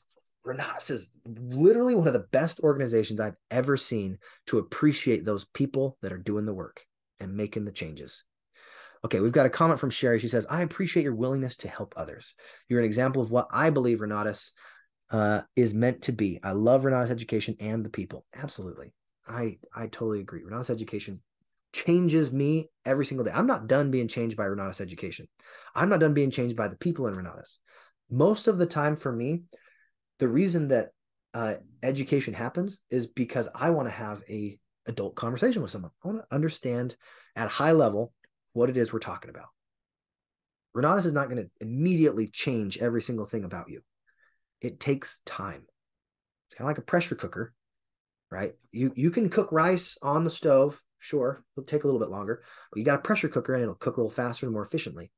Renatus 0.46 0.90
is 0.90 1.10
literally 1.26 1.94
one 1.94 2.06
of 2.06 2.12
the 2.12 2.26
best 2.30 2.60
organizations 2.60 3.18
I've 3.18 3.36
ever 3.50 3.76
seen 3.76 4.18
to 4.46 4.58
appreciate 4.58 5.24
those 5.24 5.46
people 5.46 5.96
that 6.02 6.12
are 6.12 6.18
doing 6.18 6.44
the 6.44 6.54
work 6.54 6.82
and 7.18 7.36
making 7.36 7.64
the 7.64 7.72
changes. 7.72 8.24
Okay, 9.04 9.20
we've 9.20 9.32
got 9.32 9.46
a 9.46 9.50
comment 9.50 9.80
from 9.80 9.90
Sherry. 9.90 10.18
She 10.18 10.28
says, 10.28 10.46
I 10.48 10.62
appreciate 10.62 11.02
your 11.02 11.14
willingness 11.14 11.56
to 11.56 11.68
help 11.68 11.94
others. 11.96 12.34
You're 12.68 12.80
an 12.80 12.86
example 12.86 13.20
of 13.20 13.30
what 13.30 13.48
I 13.50 13.70
believe 13.70 13.98
Renatus 13.98 14.50
uh, 15.14 15.42
is 15.54 15.72
meant 15.72 16.02
to 16.02 16.10
be. 16.10 16.40
I 16.42 16.50
love 16.50 16.82
Renatus 16.82 17.10
education 17.10 17.54
and 17.60 17.84
the 17.84 17.88
people. 17.88 18.26
Absolutely. 18.34 18.92
I 19.28 19.58
I 19.72 19.86
totally 19.86 20.18
agree. 20.18 20.42
Renatus 20.42 20.70
education 20.70 21.22
changes 21.72 22.32
me 22.32 22.68
every 22.84 23.06
single 23.06 23.24
day. 23.24 23.30
I'm 23.32 23.46
not 23.46 23.68
done 23.68 23.92
being 23.92 24.08
changed 24.08 24.36
by 24.36 24.46
Renatus 24.46 24.80
education. 24.80 25.28
I'm 25.72 25.88
not 25.88 26.00
done 26.00 26.14
being 26.14 26.32
changed 26.32 26.56
by 26.56 26.66
the 26.66 26.76
people 26.76 27.06
in 27.06 27.14
Renatus. 27.14 27.58
Most 28.10 28.48
of 28.48 28.58
the 28.58 28.66
time 28.66 28.96
for 28.96 29.12
me, 29.12 29.44
the 30.18 30.26
reason 30.26 30.66
that 30.68 30.88
uh, 31.32 31.54
education 31.84 32.34
happens 32.34 32.80
is 32.90 33.06
because 33.06 33.48
I 33.54 33.70
want 33.70 33.86
to 33.86 33.94
have 33.94 34.24
a 34.28 34.58
adult 34.86 35.14
conversation 35.14 35.62
with 35.62 35.70
someone. 35.70 35.92
I 36.04 36.08
want 36.08 36.22
to 36.22 36.34
understand 36.34 36.96
at 37.36 37.48
high 37.48 37.72
level 37.72 38.12
what 38.52 38.68
it 38.68 38.76
is 38.76 38.92
we're 38.92 38.98
talking 38.98 39.30
about. 39.30 39.46
Renatus 40.76 41.06
is 41.06 41.12
not 41.12 41.30
going 41.30 41.44
to 41.44 41.50
immediately 41.60 42.26
change 42.26 42.78
every 42.78 43.00
single 43.00 43.26
thing 43.26 43.44
about 43.44 43.68
you. 43.68 43.82
It 44.64 44.80
takes 44.80 45.18
time. 45.26 45.66
It's 46.48 46.56
kind 46.56 46.66
of 46.66 46.70
like 46.70 46.78
a 46.78 46.82
pressure 46.82 47.14
cooker, 47.14 47.52
right? 48.30 48.52
You 48.72 48.94
you 48.96 49.10
can 49.10 49.28
cook 49.28 49.52
rice 49.52 49.98
on 50.00 50.24
the 50.24 50.30
stove, 50.30 50.80
sure, 50.98 51.44
it'll 51.54 51.66
take 51.66 51.84
a 51.84 51.86
little 51.86 52.00
bit 52.00 52.08
longer, 52.08 52.42
but 52.72 52.78
you 52.78 52.84
got 52.84 53.00
a 53.00 53.02
pressure 53.02 53.28
cooker 53.28 53.52
and 53.52 53.62
it'll 53.62 53.74
cook 53.74 53.98
a 53.98 54.00
little 54.00 54.10
faster 54.10 54.46
and 54.46 54.54
more 54.54 54.64
efficiently. 54.64 55.12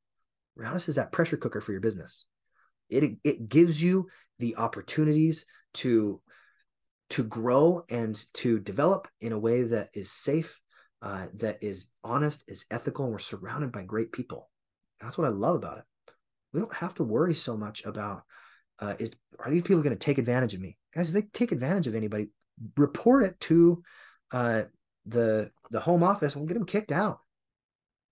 Renatus 0.59 0.89
is 0.89 0.97
that 0.97 1.13
pressure 1.13 1.37
cooker 1.37 1.61
for 1.61 1.71
your 1.71 1.81
business. 1.81 2.25
It 2.91 3.19
it 3.23 3.49
gives 3.49 3.81
you 3.81 4.09
the 4.41 4.57
opportunities 4.57 5.47
to 5.75 6.21
to 7.11 7.23
grow 7.23 7.85
and 7.89 8.21
to 8.35 8.59
develop 8.59 9.07
in 9.21 9.31
a 9.31 9.39
way 9.39 9.63
that 9.63 9.91
is 9.95 10.11
safe, 10.11 10.61
uh, 11.03 11.27
that 11.35 11.63
is 11.63 11.87
honest, 12.03 12.43
is 12.49 12.65
ethical, 12.69 13.05
and 13.05 13.13
we're 13.13 13.21
surrounded 13.21 13.71
by 13.71 13.85
great 13.85 14.11
people. 14.11 14.51
That's 15.01 15.17
what 15.17 15.29
I 15.29 15.31
love 15.31 15.55
about 15.55 15.79
it. 15.79 15.85
We 16.53 16.59
don't 16.59 16.75
have 16.75 16.95
to 16.95 17.05
worry 17.05 17.35
so 17.35 17.57
much 17.57 17.85
about 17.85 18.25
uh, 18.79 18.95
is 18.99 19.13
are 19.39 19.51
these 19.51 19.63
people 19.63 19.83
going 19.83 19.97
to 19.97 19.99
take 19.99 20.19
advantage 20.19 20.55
of 20.55 20.61
me, 20.61 20.77
guys? 20.95 21.09
If 21.09 21.15
they 21.15 21.23
take 21.23 21.53
advantage 21.53 21.87
of 21.87 21.95
anybody, 21.95 22.29
report 22.77 23.25
it 23.25 23.41
to 23.41 23.83
uh, 24.33 24.63
the 25.05 25.51
the 25.71 25.81
home 25.81 26.03
office 26.03 26.35
and 26.35 26.43
we'll 26.43 26.49
get 26.49 26.55
them 26.55 26.67
kicked 26.67 26.93
out. 26.93 27.21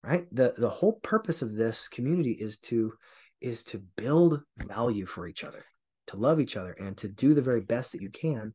Right. 0.03 0.27
the 0.31 0.53
The 0.55 0.69
whole 0.69 0.99
purpose 1.01 1.41
of 1.41 1.55
this 1.55 1.87
community 1.87 2.31
is 2.31 2.59
to 2.59 2.93
is 3.41 3.63
to 3.65 3.83
build 3.97 4.41
value 4.57 5.05
for 5.05 5.27
each 5.27 5.43
other, 5.43 5.63
to 6.07 6.17
love 6.17 6.39
each 6.39 6.55
other, 6.57 6.73
and 6.73 6.95
to 6.97 7.07
do 7.07 7.33
the 7.33 7.41
very 7.41 7.61
best 7.61 7.91
that 7.91 8.01
you 8.01 8.09
can 8.09 8.53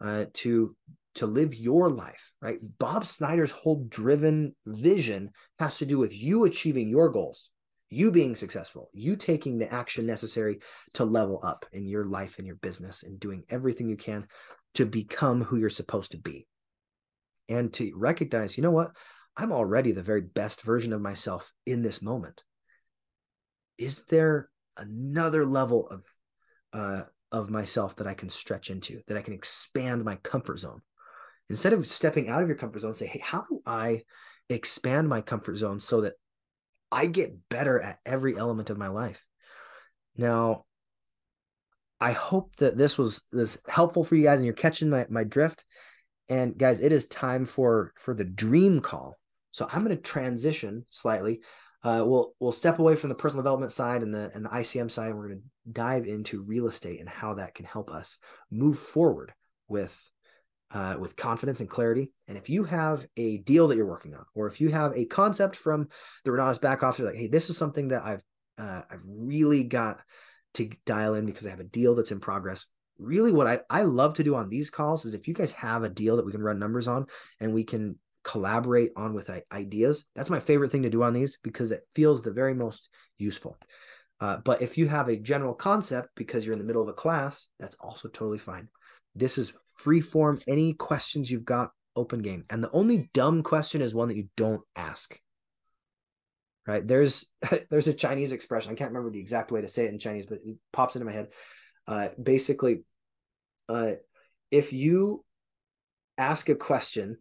uh, 0.00 0.26
to 0.34 0.74
to 1.16 1.26
live 1.26 1.54
your 1.54 1.90
life. 1.90 2.32
Right. 2.40 2.58
Bob 2.78 3.06
Snyder's 3.06 3.50
whole 3.50 3.84
driven 3.88 4.54
vision 4.66 5.30
has 5.58 5.78
to 5.78 5.86
do 5.86 5.98
with 5.98 6.14
you 6.14 6.44
achieving 6.44 6.88
your 6.88 7.10
goals, 7.10 7.50
you 7.90 8.10
being 8.12 8.34
successful, 8.34 8.90
you 8.92 9.16
taking 9.16 9.58
the 9.58 9.72
action 9.72 10.06
necessary 10.06 10.60
to 10.94 11.04
level 11.04 11.40
up 11.42 11.64
in 11.72 11.86
your 11.86 12.04
life 12.04 12.38
and 12.38 12.46
your 12.46 12.56
business, 12.56 13.02
and 13.02 13.20
doing 13.20 13.44
everything 13.48 13.88
you 13.88 13.96
can 13.96 14.26
to 14.74 14.86
become 14.86 15.42
who 15.42 15.56
you're 15.56 15.70
supposed 15.70 16.12
to 16.12 16.18
be, 16.18 16.46
and 17.48 17.72
to 17.74 17.92
recognize, 17.96 18.56
you 18.56 18.62
know 18.62 18.70
what. 18.70 18.90
I'm 19.38 19.52
already 19.52 19.92
the 19.92 20.02
very 20.02 20.22
best 20.22 20.62
version 20.62 20.94
of 20.94 21.02
myself 21.02 21.52
in 21.66 21.82
this 21.82 22.00
moment 22.00 22.42
is 23.78 24.04
there 24.04 24.48
another 24.76 25.44
level 25.44 25.88
of 25.88 26.04
uh, 26.72 27.04
of 27.32 27.50
myself 27.50 27.96
that 27.96 28.06
I 28.06 28.14
can 28.14 28.28
stretch 28.28 28.70
into, 28.70 29.00
that 29.06 29.16
I 29.16 29.22
can 29.22 29.34
expand 29.34 30.04
my 30.04 30.16
comfort 30.16 30.58
zone? 30.58 30.80
Instead 31.48 31.72
of 31.72 31.86
stepping 31.86 32.28
out 32.28 32.42
of 32.42 32.48
your 32.48 32.56
comfort 32.56 32.80
zone, 32.80 32.94
say, 32.94 33.06
hey, 33.06 33.20
how 33.22 33.44
do 33.48 33.60
I 33.66 34.02
expand 34.48 35.08
my 35.08 35.20
comfort 35.20 35.56
zone 35.56 35.80
so 35.80 36.02
that 36.02 36.14
I 36.90 37.06
get 37.06 37.48
better 37.48 37.80
at 37.80 37.98
every 38.06 38.36
element 38.36 38.70
of 38.70 38.78
my 38.78 38.88
life? 38.88 39.24
Now, 40.16 40.64
I 42.00 42.12
hope 42.12 42.56
that 42.56 42.76
this 42.76 42.98
was 42.98 43.22
this 43.32 43.58
helpful 43.68 44.04
for 44.04 44.16
you 44.16 44.24
guys 44.24 44.38
and 44.38 44.44
you're 44.44 44.54
catching 44.54 44.90
my, 44.90 45.06
my 45.08 45.24
drift. 45.24 45.64
And 46.28 46.58
guys, 46.58 46.80
it 46.80 46.92
is 46.92 47.06
time 47.06 47.44
for 47.44 47.92
for 47.98 48.14
the 48.14 48.24
dream 48.24 48.80
call. 48.80 49.16
So 49.52 49.66
I'm 49.70 49.84
going 49.84 49.96
to 49.96 50.02
transition 50.02 50.84
slightly 50.90 51.40
uh, 51.86 52.02
we'll 52.04 52.34
we'll 52.40 52.50
step 52.50 52.80
away 52.80 52.96
from 52.96 53.10
the 53.10 53.14
personal 53.14 53.44
development 53.44 53.70
side 53.70 54.02
and 54.02 54.12
the 54.12 54.28
and 54.34 54.44
the 54.44 54.48
ICM 54.48 54.90
side. 54.90 55.14
We're 55.14 55.28
going 55.28 55.40
to 55.40 55.72
dive 55.72 56.06
into 56.06 56.42
real 56.42 56.66
estate 56.66 56.98
and 56.98 57.08
how 57.08 57.34
that 57.34 57.54
can 57.54 57.64
help 57.64 57.92
us 57.92 58.18
move 58.50 58.76
forward 58.76 59.32
with 59.68 59.96
uh, 60.70 60.96
with 60.98 61.16
confidence 61.16 61.60
and 61.60 61.68
clarity. 61.68 62.10
And 62.28 62.36
if 62.36 62.48
you 62.48 62.64
have 62.64 63.06
a 63.16 63.38
deal 63.38 63.68
that 63.68 63.76
you're 63.76 63.86
working 63.86 64.14
on, 64.14 64.24
or 64.34 64.46
if 64.46 64.60
you 64.60 64.70
have 64.70 64.92
a 64.96 65.04
concept 65.04 65.56
from 65.56 65.88
the 66.24 66.30
Renatus 66.30 66.60
back 66.60 66.82
office, 66.82 67.04
like, 67.04 67.16
hey, 67.16 67.28
this 67.28 67.50
is 67.50 67.56
something 67.56 67.88
that 67.88 68.04
I've 68.04 68.22
uh, 68.58 68.82
I've 68.90 69.04
really 69.06 69.64
got 69.64 70.00
to 70.54 70.70
dial 70.86 71.14
in 71.14 71.26
because 71.26 71.46
I 71.46 71.50
have 71.50 71.60
a 71.60 71.64
deal 71.64 71.94
that's 71.94 72.12
in 72.12 72.20
progress. 72.20 72.66
Really, 72.98 73.32
what 73.32 73.46
I, 73.46 73.60
I 73.68 73.82
love 73.82 74.14
to 74.14 74.24
do 74.24 74.34
on 74.34 74.48
these 74.48 74.70
calls 74.70 75.04
is 75.04 75.12
if 75.12 75.28
you 75.28 75.34
guys 75.34 75.52
have 75.52 75.82
a 75.82 75.90
deal 75.90 76.16
that 76.16 76.24
we 76.24 76.32
can 76.32 76.42
run 76.42 76.58
numbers 76.58 76.88
on 76.88 77.06
and 77.40 77.52
we 77.52 77.64
can 77.64 77.98
collaborate 78.26 78.90
on 78.96 79.14
with 79.14 79.30
ideas. 79.52 80.04
That's 80.16 80.30
my 80.30 80.40
favorite 80.40 80.72
thing 80.72 80.82
to 80.82 80.90
do 80.90 81.04
on 81.04 81.12
these 81.12 81.38
because 81.42 81.70
it 81.70 81.82
feels 81.94 82.22
the 82.22 82.32
very 82.32 82.54
most 82.54 82.88
useful. 83.18 83.56
Uh, 84.20 84.38
but 84.38 84.62
if 84.62 84.76
you 84.76 84.88
have 84.88 85.08
a 85.08 85.16
general 85.16 85.54
concept 85.54 86.08
because 86.16 86.44
you're 86.44 86.54
in 86.54 86.58
the 86.58 86.64
middle 86.64 86.82
of 86.82 86.88
a 86.88 86.92
class, 86.92 87.48
that's 87.60 87.76
also 87.78 88.08
totally 88.08 88.38
fine. 88.38 88.68
This 89.14 89.38
is 89.38 89.52
free 89.76 90.00
form. 90.00 90.38
Any 90.46 90.74
questions 90.74 91.30
you've 91.30 91.44
got, 91.44 91.70
open 91.94 92.20
game. 92.20 92.44
And 92.50 92.62
the 92.62 92.70
only 92.70 93.10
dumb 93.14 93.42
question 93.42 93.80
is 93.80 93.94
one 93.94 94.08
that 94.08 94.16
you 94.16 94.28
don't 94.36 94.62
ask. 94.74 95.18
Right? 96.66 96.86
There's 96.86 97.30
there's 97.70 97.88
a 97.88 97.94
Chinese 97.94 98.32
expression. 98.32 98.72
I 98.72 98.74
can't 98.74 98.90
remember 98.90 99.10
the 99.10 99.20
exact 99.20 99.50
way 99.50 99.60
to 99.60 99.68
say 99.68 99.86
it 99.86 99.92
in 99.92 99.98
Chinese, 99.98 100.26
but 100.26 100.38
it 100.44 100.56
pops 100.72 100.96
into 100.96 101.06
my 101.06 101.12
head. 101.12 101.28
Uh, 101.86 102.08
basically, 102.20 102.82
uh, 103.68 103.92
if 104.50 104.72
you 104.72 105.24
ask 106.18 106.48
a 106.48 106.54
question 106.54 107.18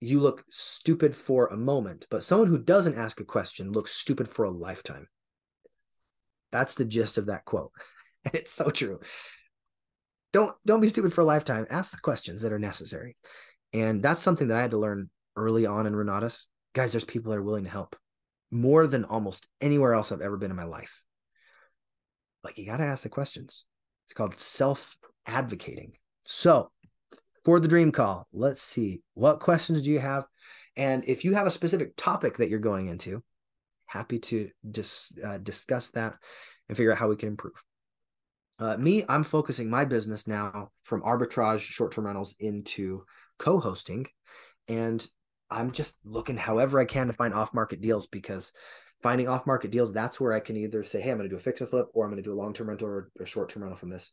you 0.00 0.18
look 0.18 0.44
stupid 0.50 1.14
for 1.14 1.48
a 1.48 1.56
moment, 1.56 2.06
but 2.10 2.22
someone 2.22 2.48
who 2.48 2.58
doesn't 2.58 2.96
ask 2.96 3.20
a 3.20 3.24
question 3.24 3.70
looks 3.70 3.92
stupid 3.92 4.28
for 4.28 4.46
a 4.46 4.50
lifetime. 4.50 5.06
That's 6.50 6.74
the 6.74 6.86
gist 6.86 7.18
of 7.18 7.26
that 7.26 7.44
quote. 7.44 7.72
And 8.22 8.34
it's 8.34 8.52
so 8.52 8.68
true. 8.68 9.00
Don't 10.32 10.54
don't 10.64 10.80
be 10.80 10.88
stupid 10.88 11.12
for 11.12 11.22
a 11.22 11.24
lifetime. 11.24 11.66
Ask 11.70 11.92
the 11.92 12.00
questions 12.00 12.42
that 12.42 12.52
are 12.52 12.58
necessary. 12.58 13.16
And 13.72 14.00
that's 14.00 14.22
something 14.22 14.48
that 14.48 14.56
I 14.56 14.62
had 14.62 14.72
to 14.72 14.78
learn 14.78 15.10
early 15.36 15.66
on 15.66 15.86
in 15.86 15.94
Renatus. 15.94 16.46
Guys, 16.74 16.92
there's 16.92 17.04
people 17.04 17.30
that 17.30 17.38
are 17.38 17.42
willing 17.42 17.64
to 17.64 17.70
help 17.70 17.96
more 18.50 18.86
than 18.86 19.04
almost 19.04 19.46
anywhere 19.60 19.94
else 19.94 20.10
I've 20.10 20.20
ever 20.20 20.36
been 20.36 20.50
in 20.50 20.56
my 20.56 20.64
life. 20.64 21.02
But 22.42 22.58
you 22.58 22.66
got 22.66 22.78
to 22.78 22.84
ask 22.84 23.02
the 23.02 23.08
questions. 23.08 23.64
It's 24.06 24.14
called 24.14 24.38
self 24.38 24.96
advocating. 25.26 25.92
So 26.24 26.70
for 27.44 27.60
the 27.60 27.68
dream 27.68 27.92
call. 27.92 28.26
Let's 28.32 28.62
see. 28.62 29.02
What 29.14 29.40
questions 29.40 29.82
do 29.82 29.90
you 29.90 29.98
have? 29.98 30.24
And 30.76 31.04
if 31.06 31.24
you 31.24 31.34
have 31.34 31.46
a 31.46 31.50
specific 31.50 31.96
topic 31.96 32.36
that 32.36 32.48
you're 32.48 32.58
going 32.58 32.88
into, 32.88 33.22
happy 33.86 34.18
to 34.20 34.50
just 34.70 35.18
uh, 35.22 35.38
discuss 35.38 35.90
that 35.90 36.16
and 36.68 36.76
figure 36.76 36.92
out 36.92 36.98
how 36.98 37.08
we 37.08 37.16
can 37.16 37.28
improve. 37.28 37.54
Uh, 38.60 38.76
me, 38.76 39.04
I'm 39.08 39.24
focusing 39.24 39.70
my 39.70 39.84
business 39.84 40.26
now 40.28 40.70
from 40.84 41.02
arbitrage 41.02 41.60
short 41.60 41.92
term 41.92 42.06
rentals 42.06 42.36
into 42.38 43.04
co 43.38 43.58
hosting. 43.58 44.06
And 44.68 45.04
I'm 45.50 45.72
just 45.72 45.98
looking 46.04 46.36
however 46.36 46.78
I 46.78 46.84
can 46.84 47.08
to 47.08 47.12
find 47.12 47.34
off 47.34 47.54
market 47.54 47.80
deals 47.80 48.06
because 48.06 48.52
finding 49.02 49.26
off 49.26 49.46
market 49.46 49.70
deals, 49.70 49.92
that's 49.92 50.20
where 50.20 50.32
I 50.32 50.40
can 50.40 50.56
either 50.56 50.84
say, 50.84 51.00
hey, 51.00 51.10
I'm 51.10 51.16
going 51.16 51.28
to 51.28 51.34
do 51.34 51.38
a 51.38 51.40
fix 51.40 51.60
and 51.60 51.70
flip 51.70 51.86
or 51.94 52.04
I'm 52.04 52.12
going 52.12 52.22
to 52.22 52.28
do 52.28 52.34
a 52.34 52.40
long 52.40 52.52
term 52.52 52.68
rental 52.68 52.86
or, 52.86 53.10
or 53.18 53.26
short 53.26 53.48
term 53.48 53.62
rental 53.62 53.78
from 53.78 53.90
this 53.90 54.10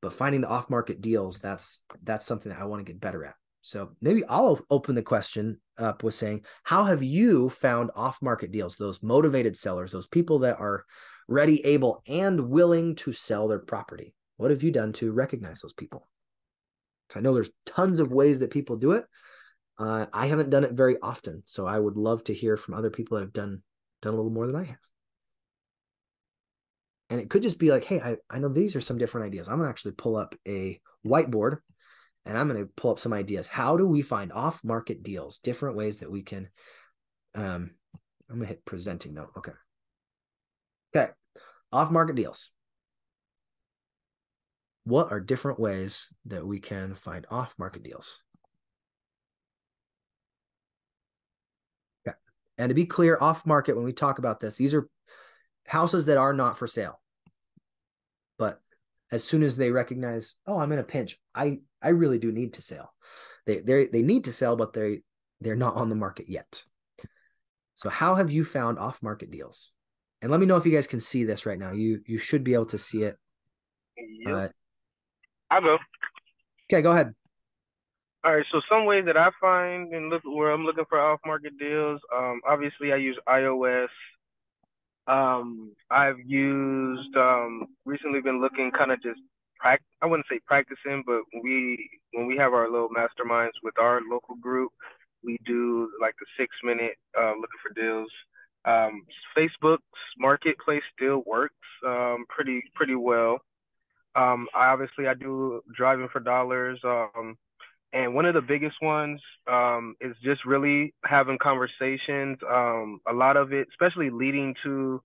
but 0.00 0.12
finding 0.12 0.40
the 0.40 0.48
off 0.48 0.70
market 0.70 1.00
deals 1.00 1.38
that's 1.38 1.82
that's 2.02 2.26
something 2.26 2.50
that 2.50 2.60
i 2.60 2.64
want 2.64 2.84
to 2.84 2.92
get 2.92 3.00
better 3.00 3.24
at 3.24 3.34
so 3.60 3.90
maybe 4.00 4.22
i'll 4.28 4.60
open 4.70 4.94
the 4.94 5.02
question 5.02 5.60
up 5.78 6.02
with 6.02 6.14
saying 6.14 6.42
how 6.62 6.84
have 6.84 7.02
you 7.02 7.48
found 7.50 7.90
off 7.94 8.22
market 8.22 8.50
deals 8.50 8.76
those 8.76 9.02
motivated 9.02 9.56
sellers 9.56 9.92
those 9.92 10.06
people 10.06 10.40
that 10.40 10.58
are 10.58 10.84
ready 11.30 11.64
able 11.64 12.02
and 12.06 12.50
willing 12.50 12.94
to 12.94 13.12
sell 13.12 13.48
their 13.48 13.58
property 13.58 14.14
what 14.36 14.50
have 14.50 14.62
you 14.62 14.70
done 14.70 14.92
to 14.92 15.12
recognize 15.12 15.60
those 15.60 15.72
people 15.72 16.06
so 17.08 17.18
i 17.18 17.22
know 17.22 17.32
there's 17.32 17.50
tons 17.64 18.00
of 18.00 18.12
ways 18.12 18.40
that 18.40 18.50
people 18.50 18.76
do 18.76 18.92
it 18.92 19.04
uh, 19.78 20.04
i 20.12 20.26
haven't 20.26 20.50
done 20.50 20.64
it 20.64 20.72
very 20.72 20.96
often 21.02 21.42
so 21.46 21.66
i 21.66 21.78
would 21.78 21.96
love 21.96 22.22
to 22.22 22.34
hear 22.34 22.56
from 22.56 22.74
other 22.74 22.90
people 22.90 23.16
that 23.16 23.24
have 23.24 23.32
done 23.32 23.62
done 24.02 24.12
a 24.12 24.16
little 24.16 24.30
more 24.30 24.46
than 24.46 24.56
i 24.56 24.64
have 24.64 24.76
And 27.10 27.20
it 27.20 27.28
could 27.28 27.42
just 27.42 27.58
be 27.58 27.70
like, 27.70 27.84
hey, 27.84 28.00
I, 28.00 28.16
I 28.30 28.38
know 28.38 28.48
these 28.48 28.76
are 28.76 28.80
some 28.80 28.96
different 28.96 29.26
ideas. 29.26 29.48
I'm 29.48 29.58
gonna 29.58 29.68
actually 29.68 29.92
pull 29.92 30.16
up 30.16 30.36
a 30.46 30.80
whiteboard 31.04 31.58
and 32.24 32.38
I'm 32.38 32.46
gonna 32.46 32.66
pull 32.76 32.92
up 32.92 33.00
some 33.00 33.12
ideas. 33.12 33.48
How 33.48 33.76
do 33.76 33.86
we 33.86 34.00
find 34.00 34.32
off-market 34.32 35.02
deals, 35.02 35.38
different 35.38 35.76
ways 35.76 35.98
that 35.98 36.10
we 36.10 36.22
can 36.22 36.48
um 37.34 37.72
I'm 38.30 38.36
gonna 38.36 38.46
hit 38.46 38.64
presenting 38.64 39.14
though. 39.14 39.30
Okay. 39.36 39.52
Okay. 40.94 41.10
Off-market 41.72 42.16
deals. 42.16 42.50
What 44.84 45.12
are 45.12 45.20
different 45.20 45.60
ways 45.60 46.08
that 46.26 46.46
we 46.46 46.58
can 46.58 46.94
find 46.94 47.26
off-market 47.30 47.82
deals? 47.82 48.18
Okay. 52.06 52.16
And 52.58 52.70
to 52.70 52.74
be 52.74 52.86
clear, 52.86 53.16
off-market, 53.20 53.76
when 53.76 53.84
we 53.84 53.92
talk 53.92 54.18
about 54.18 54.40
this, 54.40 54.56
these 54.56 54.74
are 54.74 54.88
houses 55.66 56.06
that 56.06 56.18
are 56.18 56.32
not 56.32 56.58
for 56.58 56.66
sale. 56.66 57.00
But 58.38 58.60
as 59.12 59.22
soon 59.22 59.42
as 59.42 59.56
they 59.56 59.70
recognize, 59.70 60.36
oh, 60.46 60.58
I'm 60.58 60.72
in 60.72 60.78
a 60.78 60.84
pinch, 60.84 61.18
I 61.34 61.60
I 61.82 61.90
really 61.90 62.18
do 62.18 62.32
need 62.32 62.54
to 62.54 62.62
sell. 62.62 62.92
They 63.46 63.60
they 63.60 63.86
they 63.86 64.02
need 64.02 64.24
to 64.24 64.32
sell, 64.32 64.56
but 64.56 64.72
they 64.72 65.02
they're 65.40 65.56
not 65.56 65.76
on 65.76 65.88
the 65.88 65.94
market 65.94 66.28
yet. 66.28 66.64
So 67.74 67.88
how 67.88 68.14
have 68.14 68.30
you 68.30 68.44
found 68.44 68.78
off-market 68.78 69.30
deals? 69.30 69.72
And 70.22 70.30
let 70.30 70.40
me 70.40 70.46
know 70.46 70.56
if 70.56 70.66
you 70.66 70.72
guys 70.72 70.86
can 70.86 71.00
see 71.00 71.24
this 71.24 71.46
right 71.46 71.58
now. 71.58 71.72
You 71.72 72.02
you 72.06 72.18
should 72.18 72.44
be 72.44 72.54
able 72.54 72.66
to 72.66 72.78
see 72.78 73.02
it. 73.02 73.16
Yep. 73.96 74.34
Uh, 74.34 74.48
I'll 75.50 75.62
go. 75.62 75.78
okay, 76.70 76.82
go 76.82 76.92
ahead. 76.92 77.14
All 78.22 78.34
right, 78.34 78.44
so 78.52 78.60
some 78.68 78.84
ways 78.84 79.04
that 79.06 79.16
I 79.16 79.30
find 79.40 79.94
and 79.94 80.10
look 80.10 80.22
where 80.24 80.50
I'm 80.50 80.64
looking 80.64 80.84
for 80.90 81.00
off 81.00 81.20
market 81.24 81.58
deals. 81.58 82.00
Um, 82.14 82.40
obviously 82.46 82.92
I 82.92 82.96
use 82.96 83.18
iOS. 83.26 83.88
Um, 85.06 85.72
I've 85.90 86.18
used 86.26 87.16
um 87.16 87.66
recently 87.86 88.20
been 88.20 88.40
looking 88.40 88.70
kind 88.76 88.92
of 88.92 89.02
just 89.02 89.20
prac 89.58 89.80
I 90.02 90.06
wouldn't 90.06 90.26
say 90.30 90.38
practicing, 90.46 91.02
but 91.06 91.22
we 91.42 91.88
when 92.12 92.26
we 92.26 92.36
have 92.36 92.52
our 92.52 92.70
little 92.70 92.90
masterminds 92.90 93.56
with 93.62 93.78
our 93.78 94.00
local 94.10 94.36
group, 94.36 94.70
we 95.24 95.38
do 95.46 95.90
like 96.00 96.14
the 96.20 96.26
six 96.38 96.54
minute 96.62 96.96
uh, 97.18 97.32
looking 97.32 97.60
for 97.62 97.72
deals. 97.74 98.10
Um, 98.64 99.06
Facebook's 99.36 99.82
marketplace 100.18 100.82
still 100.94 101.22
works 101.26 101.54
um, 101.86 102.24
pretty 102.28 102.62
pretty 102.74 102.94
well. 102.94 103.38
Um, 104.14 104.48
I 104.54 104.66
obviously 104.66 105.06
I 105.06 105.14
do 105.14 105.62
driving 105.74 106.08
for 106.12 106.20
dollars. 106.20 106.80
Um, 106.84 107.36
and 107.92 108.14
one 108.14 108.24
of 108.24 108.34
the 108.34 108.40
biggest 108.40 108.76
ones 108.82 109.20
um, 109.50 109.96
is 110.00 110.14
just 110.22 110.44
really 110.44 110.94
having 111.04 111.38
conversations. 111.38 112.38
Um, 112.48 113.00
a 113.08 113.12
lot 113.12 113.36
of 113.36 113.52
it, 113.52 113.68
especially 113.70 114.10
leading 114.10 114.54
to 114.64 115.02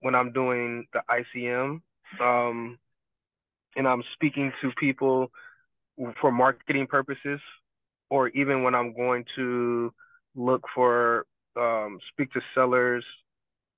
when 0.00 0.14
I'm 0.14 0.32
doing 0.32 0.86
the 0.92 1.00
ICM, 1.08 1.80
and 3.76 3.88
I'm 3.88 4.02
speaking 4.14 4.52
to 4.60 4.70
people 4.78 5.30
for 6.20 6.32
marketing 6.32 6.86
purposes, 6.86 7.40
or 8.10 8.28
even 8.28 8.62
when 8.62 8.74
I'm 8.74 8.94
going 8.94 9.24
to 9.36 9.92
look 10.34 10.62
for 10.74 11.26
um, 11.56 11.98
speak 12.12 12.32
to 12.32 12.40
sellers 12.54 13.04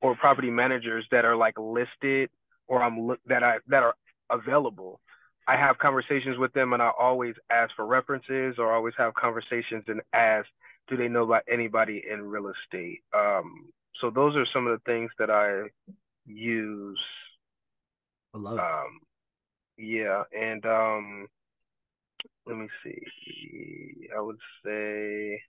or 0.01 0.15
property 0.17 0.51
managers 0.51 1.07
that 1.11 1.25
are 1.25 1.37
like 1.37 1.59
listed 1.59 2.31
or 2.69 2.83
I'm 2.83 3.01
look 3.01 3.21
that 3.27 3.43
I 3.43 3.59
that 3.69 3.83
are 3.83 3.95
available. 4.31 5.01
I 5.49 5.57
have 5.57 5.79
conversations 5.79 6.39
with 6.39 6.53
them 6.55 6.73
and 6.73 6.83
I 6.83 6.91
always 6.99 7.35
ask 7.51 7.75
for 7.77 7.87
references 7.87 8.57
or 8.59 8.73
always 8.73 8.95
have 8.99 9.15
conversations 9.15 9.85
and 9.87 10.01
ask, 10.13 10.49
do 10.89 10.97
they 10.97 11.09
know 11.09 11.23
about 11.23 11.45
anybody 11.49 12.03
in 12.11 12.23
real 12.23 12.51
estate? 12.51 13.03
Um, 13.17 13.69
so 14.01 14.11
those 14.11 14.35
are 14.37 14.47
some 14.53 14.67
of 14.67 14.79
the 14.79 14.85
things 14.91 15.11
that 15.19 15.31
I 15.31 15.71
use. 16.27 17.01
I 18.35 18.39
love 18.39 18.59
it. 18.59 18.61
Um, 18.61 19.01
yeah, 19.79 20.23
and 20.37 20.65
um, 20.67 21.27
let 22.47 22.57
me 22.57 22.69
see. 22.83 24.09
I 24.17 24.21
would 24.21 24.39
say, 24.65 25.41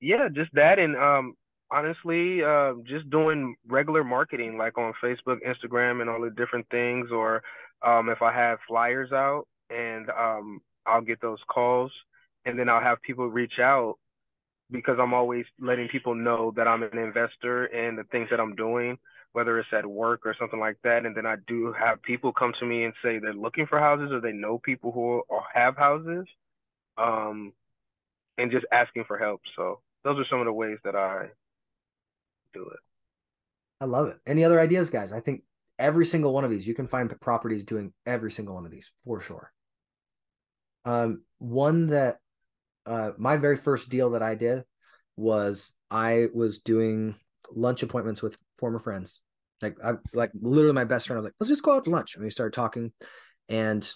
yeah, 0.00 0.28
just 0.32 0.52
that, 0.54 0.78
and 0.78 0.96
um, 0.96 1.34
honestly, 1.70 2.42
uh, 2.42 2.74
just 2.84 3.08
doing 3.10 3.54
regular 3.68 4.04
marketing 4.04 4.56
like 4.58 4.78
on 4.78 4.92
Facebook, 5.02 5.38
Instagram, 5.46 6.00
and 6.00 6.10
all 6.10 6.20
the 6.20 6.30
different 6.30 6.66
things, 6.70 7.08
or 7.12 7.42
um, 7.86 8.08
if 8.08 8.22
I 8.22 8.32
have 8.32 8.58
flyers 8.68 9.12
out 9.12 9.46
and 9.70 10.10
um, 10.10 10.60
I'll 10.86 11.00
get 11.02 11.20
those 11.20 11.38
calls, 11.50 11.92
and 12.44 12.58
then 12.58 12.68
I'll 12.68 12.80
have 12.80 13.02
people 13.02 13.28
reach 13.28 13.58
out 13.60 13.96
because 14.70 14.98
I'm 15.00 15.14
always 15.14 15.44
letting 15.60 15.88
people 15.88 16.14
know 16.14 16.52
that 16.56 16.68
I'm 16.68 16.82
an 16.82 16.98
investor 16.98 17.66
in 17.66 17.96
the 17.96 18.04
things 18.04 18.28
that 18.30 18.40
I'm 18.40 18.54
doing, 18.54 18.98
whether 19.32 19.58
it's 19.58 19.68
at 19.72 19.86
work 19.86 20.22
or 20.24 20.34
something 20.38 20.60
like 20.60 20.76
that. 20.84 21.04
And 21.04 21.16
then 21.16 21.26
I 21.26 21.36
do 21.46 21.72
have 21.78 22.02
people 22.02 22.32
come 22.32 22.52
to 22.60 22.66
me 22.66 22.84
and 22.84 22.94
say 23.02 23.18
they're 23.18 23.34
looking 23.34 23.66
for 23.66 23.78
houses 23.78 24.12
or 24.12 24.20
they 24.20 24.32
know 24.32 24.58
people 24.58 24.92
who 24.92 25.22
are, 25.30 25.44
have 25.52 25.76
houses, 25.76 26.26
um, 26.98 27.52
and 28.38 28.50
just 28.50 28.66
asking 28.72 29.04
for 29.06 29.18
help. 29.18 29.40
So 29.56 29.80
those 30.04 30.18
are 30.18 30.26
some 30.30 30.40
of 30.40 30.46
the 30.46 30.52
ways 30.52 30.78
that 30.84 30.96
I 30.96 31.26
do 32.52 32.62
it. 32.62 32.80
I 33.80 33.84
love 33.86 34.08
it. 34.08 34.18
Any 34.26 34.44
other 34.44 34.60
ideas, 34.60 34.90
guys? 34.90 35.12
I 35.12 35.20
think 35.20 35.42
every 35.78 36.04
single 36.04 36.32
one 36.32 36.44
of 36.44 36.50
these, 36.50 36.66
you 36.66 36.74
can 36.74 36.88
find 36.88 37.12
properties 37.20 37.64
doing 37.64 37.92
every 38.06 38.30
single 38.30 38.54
one 38.54 38.64
of 38.64 38.70
these 38.70 38.90
for 39.04 39.20
sure. 39.20 39.52
Um, 40.84 41.22
one 41.38 41.88
that 41.88 42.18
uh, 42.86 43.12
my 43.18 43.36
very 43.36 43.56
first 43.56 43.88
deal 43.88 44.10
that 44.10 44.22
I 44.22 44.34
did 44.34 44.64
was 45.16 45.72
I 45.90 46.28
was 46.34 46.60
doing 46.60 47.16
lunch 47.52 47.82
appointments 47.82 48.22
with 48.22 48.36
former 48.58 48.78
friends. 48.78 49.20
Like 49.60 49.76
I 49.84 49.94
like 50.14 50.30
literally 50.40 50.72
my 50.72 50.84
best 50.84 51.06
friend. 51.06 51.18
I 51.18 51.20
was 51.20 51.26
like, 51.28 51.34
let's 51.40 51.50
just 51.50 51.62
go 51.62 51.74
out 51.74 51.84
to 51.84 51.90
lunch. 51.90 52.14
And 52.14 52.24
we 52.24 52.30
started 52.30 52.54
talking 52.54 52.92
and 53.48 53.90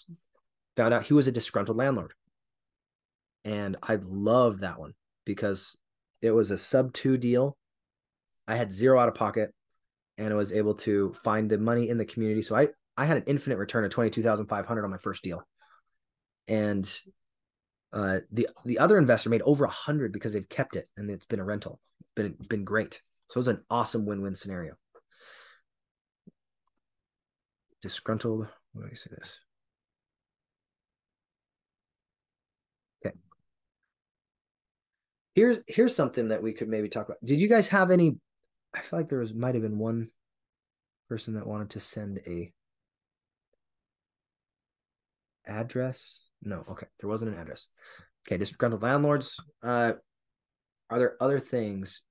found 0.76 0.92
out 0.92 1.04
he 1.04 1.14
was 1.14 1.26
a 1.26 1.32
disgruntled 1.32 1.76
landlord. 1.76 2.12
And 3.44 3.76
I 3.82 3.98
loved 4.02 4.60
that 4.60 4.78
one 4.78 4.94
because 5.24 5.76
it 6.24 6.30
was 6.30 6.50
a 6.50 6.58
sub 6.58 6.92
two 6.92 7.16
deal. 7.16 7.56
I 8.48 8.56
had 8.56 8.72
zero 8.72 8.98
out 8.98 9.08
of 9.08 9.14
pocket 9.14 9.52
and 10.18 10.32
I 10.32 10.36
was 10.36 10.52
able 10.52 10.74
to 10.76 11.12
find 11.24 11.50
the 11.50 11.58
money 11.58 11.88
in 11.88 11.98
the 11.98 12.04
community. 12.04 12.42
So 12.42 12.56
I 12.56 12.68
I 12.96 13.04
had 13.04 13.16
an 13.16 13.24
infinite 13.26 13.58
return 13.58 13.84
of 13.84 13.90
twenty 13.90 14.10
two 14.10 14.22
thousand 14.22 14.46
five 14.46 14.66
hundred 14.66 14.84
on 14.84 14.90
my 14.90 14.98
first 14.98 15.22
deal, 15.22 15.46
and 16.48 16.84
uh, 17.92 18.20
the 18.32 18.48
the 18.64 18.78
other 18.78 18.98
investor 18.98 19.30
made 19.30 19.42
over 19.42 19.64
a 19.64 19.70
hundred 19.70 20.12
because 20.12 20.32
they've 20.32 20.48
kept 20.48 20.76
it 20.76 20.88
and 20.96 21.10
it's 21.10 21.26
been 21.26 21.40
a 21.40 21.44
rental, 21.44 21.80
been 22.14 22.36
been 22.48 22.64
great. 22.64 23.02
So 23.30 23.38
it 23.38 23.40
was 23.40 23.48
an 23.48 23.64
awesome 23.70 24.06
win 24.06 24.22
win 24.22 24.34
scenario. 24.34 24.74
Disgruntled. 27.82 28.48
Do 28.74 28.88
you 28.88 28.96
say 28.96 29.10
this? 29.16 29.40
Okay. 33.04 33.14
Here's 35.34 35.58
here's 35.66 35.94
something 35.94 36.28
that 36.28 36.42
we 36.42 36.52
could 36.52 36.68
maybe 36.68 36.88
talk 36.88 37.06
about. 37.06 37.24
Did 37.24 37.40
you 37.40 37.48
guys 37.48 37.68
have 37.68 37.90
any 37.90 38.18
I 38.74 38.80
feel 38.80 38.98
like 38.98 39.08
there 39.08 39.18
was 39.18 39.34
might 39.34 39.54
have 39.54 39.62
been 39.62 39.78
one 39.78 40.10
person 41.08 41.34
that 41.34 41.46
wanted 41.46 41.70
to 41.70 41.80
send 41.80 42.20
a 42.26 42.52
address. 45.46 46.28
No, 46.42 46.64
okay, 46.68 46.86
there 47.00 47.08
wasn't 47.08 47.34
an 47.34 47.40
address. 47.40 47.68
Okay, 48.26 48.36
disgruntled 48.36 48.82
landlords. 48.82 49.36
Uh, 49.62 49.92
are 50.90 50.98
there 50.98 51.16
other 51.20 51.38
things 51.38 52.02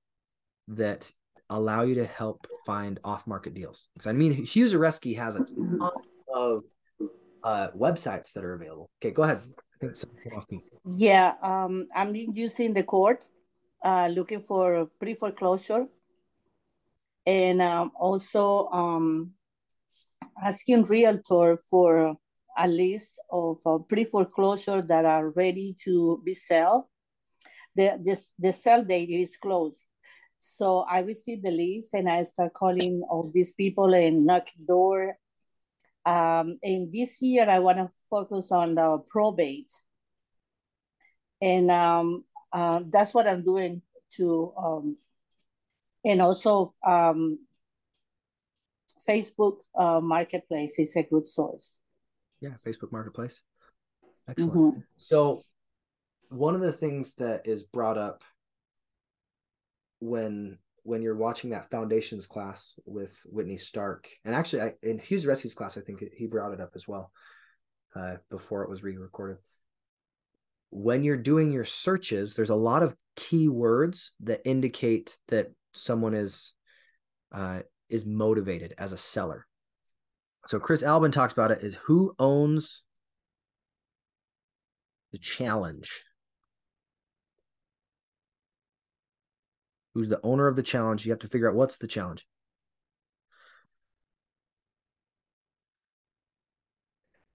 that 0.68 1.10
allow 1.50 1.82
you 1.82 1.96
to 1.96 2.04
help 2.04 2.46
find 2.66 2.98
off-market 3.04 3.54
deals? 3.54 3.88
Because 3.94 4.06
I 4.06 4.12
mean, 4.12 4.32
Hughes 4.32 4.74
Zareski 4.74 5.16
has 5.18 5.36
a 5.36 5.44
ton 5.44 5.90
of 6.34 6.62
uh, 7.42 7.68
websites 7.76 8.32
that 8.32 8.44
are 8.44 8.54
available. 8.54 8.90
Okay, 9.00 9.12
go 9.12 9.22
ahead. 9.22 9.40
Yeah, 10.84 11.34
um, 11.42 11.86
I'm 11.94 12.14
using 12.14 12.74
the 12.74 12.82
courts, 12.82 13.32
uh, 13.82 14.08
looking 14.12 14.40
for 14.40 14.86
pre 14.98 15.14
foreclosure, 15.14 15.86
and 17.26 17.62
um, 17.62 17.92
also 17.98 18.68
um, 18.68 19.28
asking 20.42 20.84
realtor 20.84 21.56
for 21.56 22.16
a 22.56 22.68
list 22.68 23.20
of 23.30 23.58
uh, 23.66 23.78
pre 23.78 24.04
foreclosure 24.04 24.82
that 24.82 25.04
are 25.04 25.30
ready 25.30 25.74
to 25.84 26.20
be 26.24 26.34
sold. 26.34 26.84
The 27.76 27.98
this 28.02 28.32
the 28.38 28.52
sale 28.52 28.84
date 28.84 29.10
is 29.10 29.36
closed. 29.36 29.88
So 30.38 30.80
I 30.80 31.00
received 31.00 31.42
the 31.42 31.50
list 31.50 31.94
and 31.94 32.08
I 32.08 32.22
start 32.24 32.52
calling 32.52 33.02
all 33.08 33.30
these 33.32 33.52
people 33.52 33.94
and 33.94 34.26
knock 34.26 34.48
door. 34.68 35.16
Um, 36.06 36.54
and 36.62 36.92
this 36.92 37.22
year 37.22 37.48
I 37.48 37.58
want 37.58 37.78
to 37.78 37.88
focus 38.10 38.52
on 38.52 38.74
the 38.74 39.02
probate. 39.08 39.72
And 41.40 41.70
um, 41.70 42.24
uh, 42.52 42.80
that's 42.90 43.14
what 43.14 43.26
I'm 43.26 43.42
doing 43.42 43.82
to, 44.16 44.52
um, 44.56 44.96
and 46.04 46.20
also 46.20 46.72
um, 46.86 47.38
Facebook 49.08 49.58
uh, 49.78 50.00
Marketplace 50.00 50.78
is 50.78 50.96
a 50.96 51.02
good 51.02 51.26
source. 51.26 51.78
Yeah, 52.40 52.54
Facebook 52.64 52.92
Marketplace. 52.92 53.40
Excellent. 54.28 54.76
Mhm. 54.76 54.84
So, 54.96 55.42
one 56.28 56.54
of 56.54 56.60
the 56.60 56.72
things 56.72 57.14
that 57.14 57.46
is 57.46 57.64
brought 57.64 57.98
up 57.98 58.22
when 60.00 60.58
when 60.84 61.02
you're 61.02 61.16
watching 61.16 61.50
that 61.50 61.70
foundations 61.70 62.26
class 62.26 62.74
with 62.84 63.20
Whitney 63.24 63.56
Stark, 63.56 64.08
and 64.24 64.34
actually 64.34 64.62
I, 64.62 64.72
in 64.82 64.98
Hughes 64.98 65.26
Zareski's 65.26 65.54
class, 65.54 65.76
I 65.76 65.80
think 65.80 66.04
he 66.16 66.26
brought 66.26 66.52
it 66.52 66.60
up 66.60 66.72
as 66.76 66.86
well 66.86 67.10
uh, 67.96 68.16
before 68.30 68.62
it 68.62 68.70
was 68.70 68.82
re-recorded. 68.82 69.38
When 70.70 71.02
you're 71.02 71.16
doing 71.16 71.52
your 71.52 71.64
searches, 71.64 72.34
there's 72.34 72.50
a 72.50 72.54
lot 72.54 72.82
of 72.82 72.94
key 73.16 73.48
words 73.48 74.12
that 74.20 74.42
indicate 74.44 75.16
that 75.28 75.52
someone 75.72 76.14
is 76.14 76.52
uh, 77.32 77.60
is 77.88 78.06
motivated 78.06 78.74
as 78.78 78.92
a 78.92 78.98
seller. 78.98 79.46
So 80.46 80.60
Chris 80.60 80.82
Albin 80.82 81.10
talks 81.10 81.32
about 81.32 81.50
it 81.50 81.62
is 81.62 81.76
who 81.86 82.14
owns 82.18 82.82
the 85.12 85.18
challenge. 85.18 86.04
Who's 89.94 90.08
the 90.08 90.20
owner 90.22 90.48
of 90.48 90.56
the 90.56 90.62
challenge? 90.62 91.06
You 91.06 91.12
have 91.12 91.20
to 91.20 91.28
figure 91.28 91.48
out 91.48 91.54
what's 91.54 91.76
the 91.76 91.86
challenge. 91.86 92.26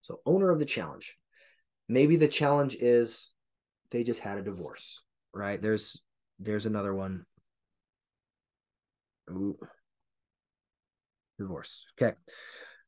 So, 0.02 0.22
owner 0.26 0.50
of 0.50 0.60
the 0.60 0.66
challenge. 0.66 1.18
Maybe 1.88 2.16
the 2.16 2.28
challenge 2.28 2.76
is 2.76 3.32
they 3.92 4.04
just 4.04 4.20
had 4.20 4.38
a 4.38 4.44
divorce, 4.44 5.02
right? 5.34 5.62
There's 5.62 6.02
there's 6.40 6.66
another 6.66 6.94
one. 6.94 7.26
Ooh. 9.30 9.58
Divorce. 11.38 11.86
Okay. 12.00 12.16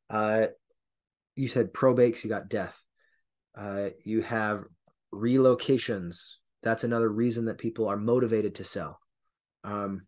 Uh 0.10 0.48
you 1.35 1.48
said 1.48 1.73
probates, 1.73 2.23
you 2.23 2.30
got 2.30 2.49
death. 2.49 2.81
Uh 3.56 3.89
you 4.03 4.22
have 4.22 4.64
relocations. 5.14 6.35
That's 6.64 6.84
another 6.84 7.10
reason 7.10 7.45
that 7.45 7.57
people 7.57 7.88
are 7.88 7.98
motivated 7.98 8.56
to 8.56 8.64
sell. 8.64 9.01
Um 9.64 10.08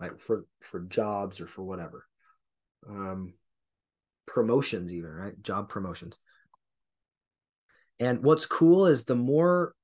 like 0.00 0.18
for 0.18 0.44
for 0.60 0.80
jobs 0.80 1.40
or 1.40 1.46
for 1.46 1.62
whatever. 1.62 2.06
Um 2.88 3.34
promotions 4.26 4.92
even 4.92 5.10
right? 5.10 5.42
Job 5.42 5.68
promotions. 5.68 6.18
And 8.00 8.22
what's 8.22 8.46
cool 8.46 8.86
is 8.86 9.04
the 9.04 9.16
more 9.16 9.74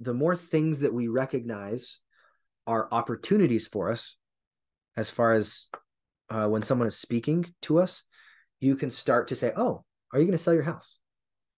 the 0.00 0.14
more 0.14 0.34
things 0.34 0.80
that 0.80 0.94
we 0.94 1.08
recognize 1.08 2.00
are 2.66 2.88
opportunities 2.90 3.66
for 3.66 3.90
us 3.90 4.16
as 4.96 5.10
far 5.10 5.32
as 5.32 5.68
uh, 6.30 6.46
when 6.46 6.62
someone 6.62 6.88
is 6.88 6.96
speaking 6.96 7.44
to 7.62 7.78
us 7.78 8.02
you 8.60 8.74
can 8.74 8.90
start 8.90 9.28
to 9.28 9.36
say 9.36 9.52
oh 9.56 9.84
are 10.12 10.20
you 10.20 10.26
going 10.26 10.38
to 10.38 10.42
sell 10.42 10.54
your 10.54 10.62
house? 10.62 10.98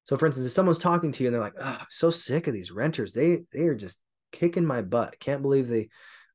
So 0.05 0.17
for 0.17 0.27
instance 0.27 0.47
if 0.47 0.53
someone's 0.53 0.79
talking 0.79 1.13
to 1.13 1.23
you 1.23 1.29
and 1.29 1.35
they're 1.35 1.43
like 1.43 1.55
oh, 1.61 1.77
i'm 1.81 1.87
so 1.91 2.11
sick 2.11 2.47
of 2.47 2.55
these 2.55 2.73
renters. 2.73 3.13
They 3.13 3.41
they 3.53 3.67
are 3.67 3.75
just 3.75 3.99
kicking 4.33 4.65
my 4.65 4.83
butt 4.83 5.19
can't 5.21 5.43
believe 5.43 5.69
they 5.69 5.89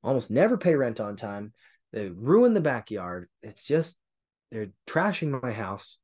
almost 0.03 0.31
never 0.31 0.57
pay 0.57 0.75
rent 0.75 0.99
on 0.99 1.15
time 1.15 1.53
they 1.93 2.09
ruin 2.09 2.53
the 2.53 2.61
backyard 2.61 3.27
it's 3.43 3.65
just 3.65 3.95
they're 4.51 4.71
trashing 4.85 5.41
my 5.41 5.51
house. 5.51 5.97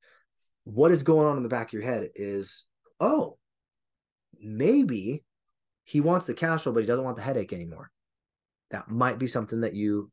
What 0.64 0.92
is 0.92 1.04
going 1.04 1.28
on 1.28 1.38
in 1.38 1.44
the 1.44 1.50
back 1.50 1.68
of 1.68 1.74
your 1.74 1.84
head 1.84 2.10
is, 2.16 2.66
oh, 3.00 3.38
maybe 4.40 5.24
he 5.84 6.02
wants 6.02 6.28
the 6.28 6.34
cash 6.34 6.64
flow, 6.64 6.74
but 6.74 6.82
he 6.82 6.86
doesn't 6.86 7.04
want 7.04 7.18
the 7.18 7.24
headache 7.24 7.54
anymore. 7.54 7.92
That 8.72 8.90
might 8.90 9.20
be 9.20 9.28
something 9.28 9.62
that 9.62 9.76
you 9.76 10.12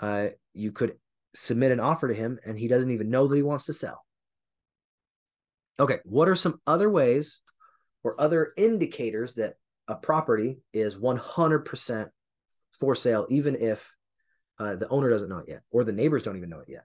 uh, 0.00 0.28
you 0.54 0.72
could 0.72 0.96
submit 1.34 1.72
an 1.72 1.80
offer 1.80 2.08
to 2.08 2.14
him, 2.14 2.38
and 2.44 2.58
he 2.58 2.68
doesn't 2.68 2.90
even 2.90 3.10
know 3.10 3.26
that 3.26 3.36
he 3.36 3.42
wants 3.42 3.66
to 3.66 3.74
sell. 3.74 4.04
Okay, 5.78 5.98
what 6.04 6.28
are 6.28 6.34
some 6.34 6.60
other 6.66 6.88
ways 6.88 7.40
or 8.02 8.18
other 8.20 8.52
indicators 8.56 9.34
that 9.34 9.54
a 9.88 9.94
property 9.94 10.62
is 10.72 10.96
100% 10.96 12.10
for 12.72 12.94
sale, 12.94 13.26
even 13.30 13.56
if 13.56 13.94
uh, 14.58 14.76
the 14.76 14.88
owner 14.88 15.10
doesn't 15.10 15.28
know 15.28 15.38
it 15.38 15.48
yet, 15.48 15.62
or 15.70 15.84
the 15.84 15.92
neighbors 15.92 16.22
don't 16.22 16.36
even 16.36 16.50
know 16.50 16.60
it 16.60 16.68
yet? 16.68 16.84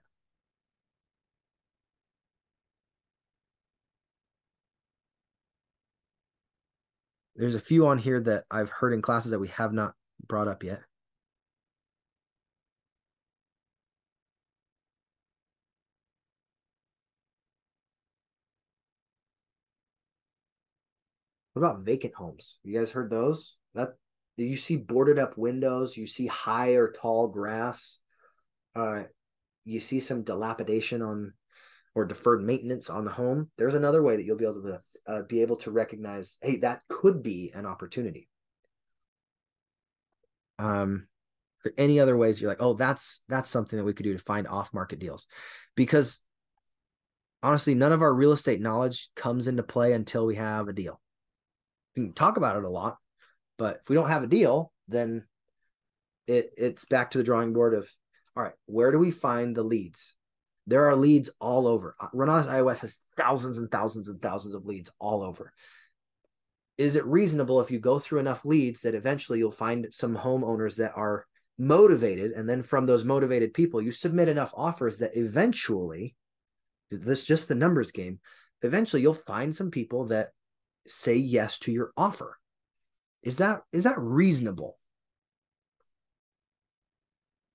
There's 7.36 7.54
a 7.54 7.60
few 7.60 7.86
on 7.86 7.98
here 7.98 8.20
that 8.20 8.44
I've 8.50 8.68
heard 8.68 8.92
in 8.92 9.00
classes 9.00 9.30
that 9.30 9.38
we 9.38 9.48
have 9.48 9.72
not 9.72 9.94
brought 10.26 10.48
up 10.48 10.64
yet. 10.64 10.80
What 21.58 21.70
about 21.70 21.84
vacant 21.84 22.14
homes? 22.14 22.60
You 22.62 22.78
guys 22.78 22.92
heard 22.92 23.10
those? 23.10 23.56
That 23.74 23.94
you 24.36 24.56
see 24.56 24.76
boarded 24.76 25.18
up 25.18 25.36
windows, 25.36 25.96
you 25.96 26.06
see 26.06 26.28
high 26.28 26.74
or 26.74 26.92
tall 26.92 27.26
grass, 27.26 27.98
uh, 28.76 29.02
you 29.64 29.80
see 29.80 29.98
some 29.98 30.22
dilapidation 30.22 31.02
on 31.02 31.32
or 31.96 32.04
deferred 32.04 32.44
maintenance 32.44 32.88
on 32.88 33.04
the 33.04 33.10
home. 33.10 33.50
There's 33.58 33.74
another 33.74 34.04
way 34.04 34.14
that 34.14 34.24
you'll 34.24 34.36
be 34.36 34.44
able 34.44 34.62
to 34.62 34.80
uh, 35.08 35.22
be 35.22 35.42
able 35.42 35.56
to 35.56 35.72
recognize, 35.72 36.38
hey, 36.42 36.58
that 36.58 36.82
could 36.88 37.24
be 37.24 37.50
an 37.52 37.66
opportunity. 37.66 38.28
Um, 40.60 41.08
for 41.58 41.72
any 41.76 41.98
other 41.98 42.16
ways, 42.16 42.40
you're 42.40 42.50
like, 42.50 42.62
oh, 42.62 42.74
that's 42.74 43.22
that's 43.28 43.50
something 43.50 43.76
that 43.76 43.84
we 43.84 43.94
could 43.94 44.04
do 44.04 44.12
to 44.12 44.22
find 44.22 44.46
off 44.46 44.72
market 44.72 45.00
deals, 45.00 45.26
because 45.74 46.20
honestly, 47.42 47.74
none 47.74 47.90
of 47.90 48.02
our 48.02 48.14
real 48.14 48.30
estate 48.30 48.60
knowledge 48.60 49.08
comes 49.16 49.48
into 49.48 49.64
play 49.64 49.92
until 49.92 50.24
we 50.24 50.36
have 50.36 50.68
a 50.68 50.72
deal. 50.72 51.00
We 51.98 52.04
can 52.06 52.14
talk 52.14 52.36
about 52.36 52.56
it 52.56 52.64
a 52.64 52.68
lot, 52.68 52.96
but 53.56 53.80
if 53.82 53.88
we 53.88 53.96
don't 53.96 54.08
have 54.08 54.22
a 54.22 54.28
deal, 54.28 54.72
then 54.86 55.24
it 56.26 56.52
it's 56.56 56.84
back 56.84 57.10
to 57.10 57.18
the 57.18 57.24
drawing 57.24 57.52
board 57.52 57.74
of 57.74 57.90
all 58.36 58.44
right, 58.44 58.52
where 58.66 58.92
do 58.92 58.98
we 58.98 59.10
find 59.10 59.56
the 59.56 59.64
leads? 59.64 60.14
There 60.68 60.88
are 60.88 60.94
leads 60.94 61.28
all 61.40 61.66
over. 61.66 61.96
Uh, 61.98 62.08
Renatus 62.14 62.46
iOS 62.46 62.80
has 62.80 62.98
thousands 63.16 63.58
and 63.58 63.70
thousands 63.70 64.08
and 64.08 64.22
thousands 64.22 64.54
of 64.54 64.66
leads 64.66 64.92
all 65.00 65.22
over. 65.22 65.52
Is 66.76 66.94
it 66.94 67.04
reasonable 67.04 67.60
if 67.60 67.70
you 67.72 67.80
go 67.80 67.98
through 67.98 68.20
enough 68.20 68.44
leads 68.44 68.82
that 68.82 68.94
eventually 68.94 69.40
you'll 69.40 69.50
find 69.50 69.88
some 69.90 70.16
homeowners 70.16 70.76
that 70.76 70.92
are 70.94 71.26
motivated, 71.58 72.30
and 72.30 72.48
then 72.48 72.62
from 72.62 72.86
those 72.86 73.04
motivated 73.04 73.54
people, 73.54 73.82
you 73.82 73.90
submit 73.90 74.28
enough 74.28 74.52
offers 74.56 74.98
that 74.98 75.16
eventually, 75.16 76.14
this 76.92 77.24
just 77.24 77.48
the 77.48 77.56
numbers 77.56 77.90
game, 77.90 78.20
eventually 78.62 79.02
you'll 79.02 79.14
find 79.14 79.52
some 79.52 79.72
people 79.72 80.04
that 80.06 80.28
say 80.88 81.16
yes 81.16 81.58
to 81.60 81.72
your 81.72 81.92
offer. 81.96 82.38
Is 83.22 83.38
that 83.38 83.62
is 83.72 83.84
that 83.84 83.98
reasonable? 83.98 84.78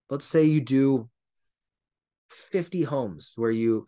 Let's 0.09 0.25
say 0.25 0.43
you 0.43 0.61
do 0.61 1.09
50 2.29 2.83
homes 2.83 3.33
where 3.35 3.51
you 3.51 3.87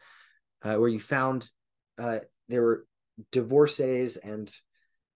uh, 0.63 0.75
where 0.75 0.89
you 0.89 0.99
found 0.99 1.49
uh, 1.97 2.19
there 2.47 2.61
were 2.61 2.85
divorcees 3.31 4.17
and 4.17 4.51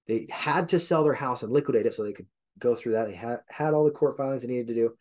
they 0.07 0.27
had 0.29 0.69
to 0.69 0.79
sell 0.79 1.03
their 1.03 1.13
house 1.13 1.43
and 1.43 1.51
liquidate 1.51 1.85
it 1.85 1.93
so 1.93 2.03
they 2.03 2.13
could 2.13 2.27
go 2.57 2.75
through 2.75 2.93
that. 2.93 3.07
They 3.07 3.15
had 3.15 3.39
had 3.47 3.73
all 3.73 3.85
the 3.85 3.91
court 3.91 4.17
filings 4.17 4.41
they 4.41 4.49
needed 4.49 4.67
to 4.67 4.73
do. 4.73 4.93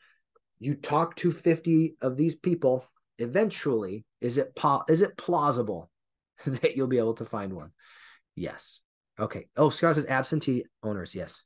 You 0.61 0.75
talk 0.75 1.17
to 1.17 1.33
50 1.33 1.97
of 2.01 2.17
these 2.17 2.35
people. 2.35 2.85
Eventually, 3.19 4.05
is 4.21 4.39
it 4.39 4.55
po- 4.55 4.85
is 4.89 5.03
it 5.03 5.17
plausible 5.17 5.91
that 6.47 6.77
you'll 6.77 6.87
be 6.87 6.99
able 6.99 7.15
to 7.15 7.25
find 7.25 7.53
one? 7.53 7.73
Yes. 8.37 8.81
Okay. 9.19 9.49
Oh, 9.57 9.71
Scott 9.71 9.97
says 9.97 10.07
absentee 10.07 10.65
owners. 10.83 11.15
Yes. 11.15 11.43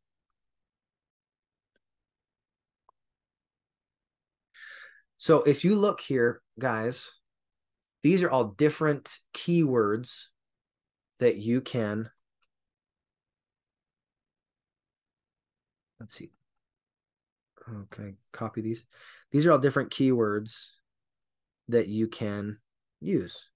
So 5.16 5.42
if 5.44 5.64
you 5.64 5.76
look 5.76 6.00
here, 6.00 6.42
guys, 6.58 7.12
these 8.02 8.22
are 8.22 8.30
all 8.30 8.44
different 8.44 9.18
keywords 9.34 10.24
that 11.20 11.36
you 11.36 11.60
can 11.60 12.10
let's 16.00 16.16
see. 16.16 16.32
Okay, 17.72 18.14
copy 18.32 18.60
these. 18.60 18.84
These 19.30 19.46
are 19.46 19.52
all 19.52 19.58
different 19.58 19.90
keywords 19.90 20.66
that 21.68 21.86
you 21.86 22.08
can 22.08 22.58
use 23.00 23.48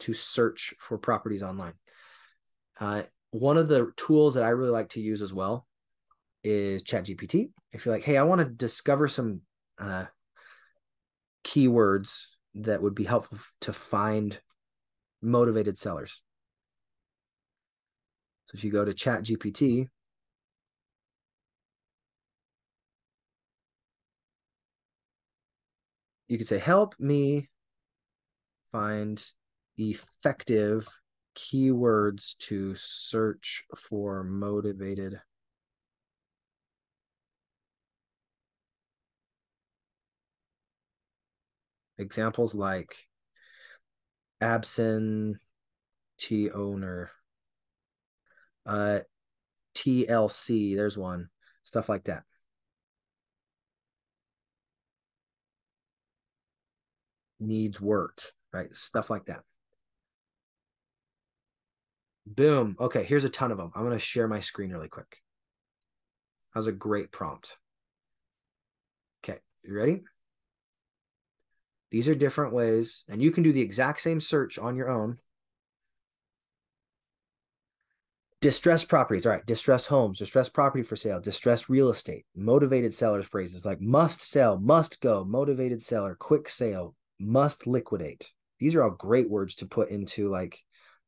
to 0.00 0.12
search 0.12 0.74
for 0.78 0.98
properties 0.98 1.42
online. 1.42 1.72
Uh, 2.78 3.02
one 3.30 3.56
of 3.56 3.68
the 3.68 3.92
tools 3.96 4.34
that 4.34 4.44
I 4.44 4.50
really 4.50 4.70
like 4.70 4.90
to 4.90 5.00
use 5.00 5.22
as 5.22 5.32
well 5.32 5.66
is 6.42 6.82
ChatGPT. 6.82 7.50
If 7.72 7.84
you're 7.84 7.94
like, 7.94 8.04
hey, 8.04 8.16
I 8.16 8.22
want 8.22 8.40
to 8.40 8.44
discover 8.44 9.08
some 9.08 9.40
uh, 9.78 10.06
keywords 11.44 12.26
that 12.54 12.82
would 12.82 12.94
be 12.94 13.04
helpful 13.04 13.38
to 13.62 13.72
find 13.72 14.38
motivated 15.22 15.78
sellers. 15.78 16.22
So 18.46 18.56
if 18.56 18.64
you 18.64 18.70
go 18.70 18.84
to 18.84 18.92
ChatGPT, 18.92 19.88
you 26.28 26.38
could 26.38 26.48
say, 26.48 26.58
help 26.58 26.94
me 26.98 27.48
find 28.70 29.24
effective 29.76 30.88
keywords 31.34 32.36
to 32.38 32.74
search 32.74 33.64
for 33.76 34.22
motivated 34.24 35.20
Examples 41.98 42.54
like 42.54 42.96
absentee 44.40 45.38
owner, 46.52 47.10
uh, 48.66 49.00
TLC, 49.74 50.74
there's 50.74 50.96
one, 50.98 51.28
stuff 51.62 51.88
like 51.88 52.04
that. 52.04 52.24
Needs 57.38 57.80
work, 57.80 58.20
right? 58.52 58.74
Stuff 58.76 59.10
like 59.10 59.26
that. 59.26 59.44
Boom. 62.26 62.76
Okay, 62.80 63.04
here's 63.04 63.24
a 63.24 63.28
ton 63.28 63.52
of 63.52 63.58
them. 63.58 63.70
I'm 63.74 63.82
going 63.82 63.92
to 63.92 63.98
share 63.98 64.28
my 64.28 64.40
screen 64.40 64.70
really 64.70 64.88
quick. 64.88 65.18
That 66.52 66.58
was 66.58 66.66
a 66.66 66.72
great 66.72 67.12
prompt. 67.12 67.56
Okay, 69.22 69.38
you 69.62 69.74
ready? 69.74 70.02
These 71.90 72.08
are 72.08 72.14
different 72.14 72.52
ways, 72.52 73.04
and 73.08 73.22
you 73.22 73.30
can 73.30 73.42
do 73.42 73.52
the 73.52 73.60
exact 73.60 74.00
same 74.00 74.20
search 74.20 74.58
on 74.58 74.76
your 74.76 74.88
own. 74.88 75.16
Distressed 78.40 78.88
properties, 78.88 79.26
all 79.26 79.32
right, 79.32 79.46
distressed 79.46 79.86
homes, 79.86 80.18
distressed 80.18 80.52
property 80.52 80.82
for 80.82 80.96
sale, 80.96 81.20
distressed 81.20 81.68
real 81.68 81.90
estate, 81.90 82.26
motivated 82.34 82.92
sellers 82.92 83.26
phrases 83.26 83.64
like 83.64 83.80
must 83.80 84.20
sell, 84.20 84.58
must 84.58 85.00
go, 85.00 85.24
motivated 85.24 85.82
seller, 85.82 86.14
quick 86.14 86.48
sale, 86.48 86.94
must 87.18 87.66
liquidate. 87.66 88.28
These 88.58 88.74
are 88.74 88.82
all 88.82 88.90
great 88.90 89.30
words 89.30 89.54
to 89.56 89.66
put 89.66 89.88
into 89.88 90.28
like 90.28 90.58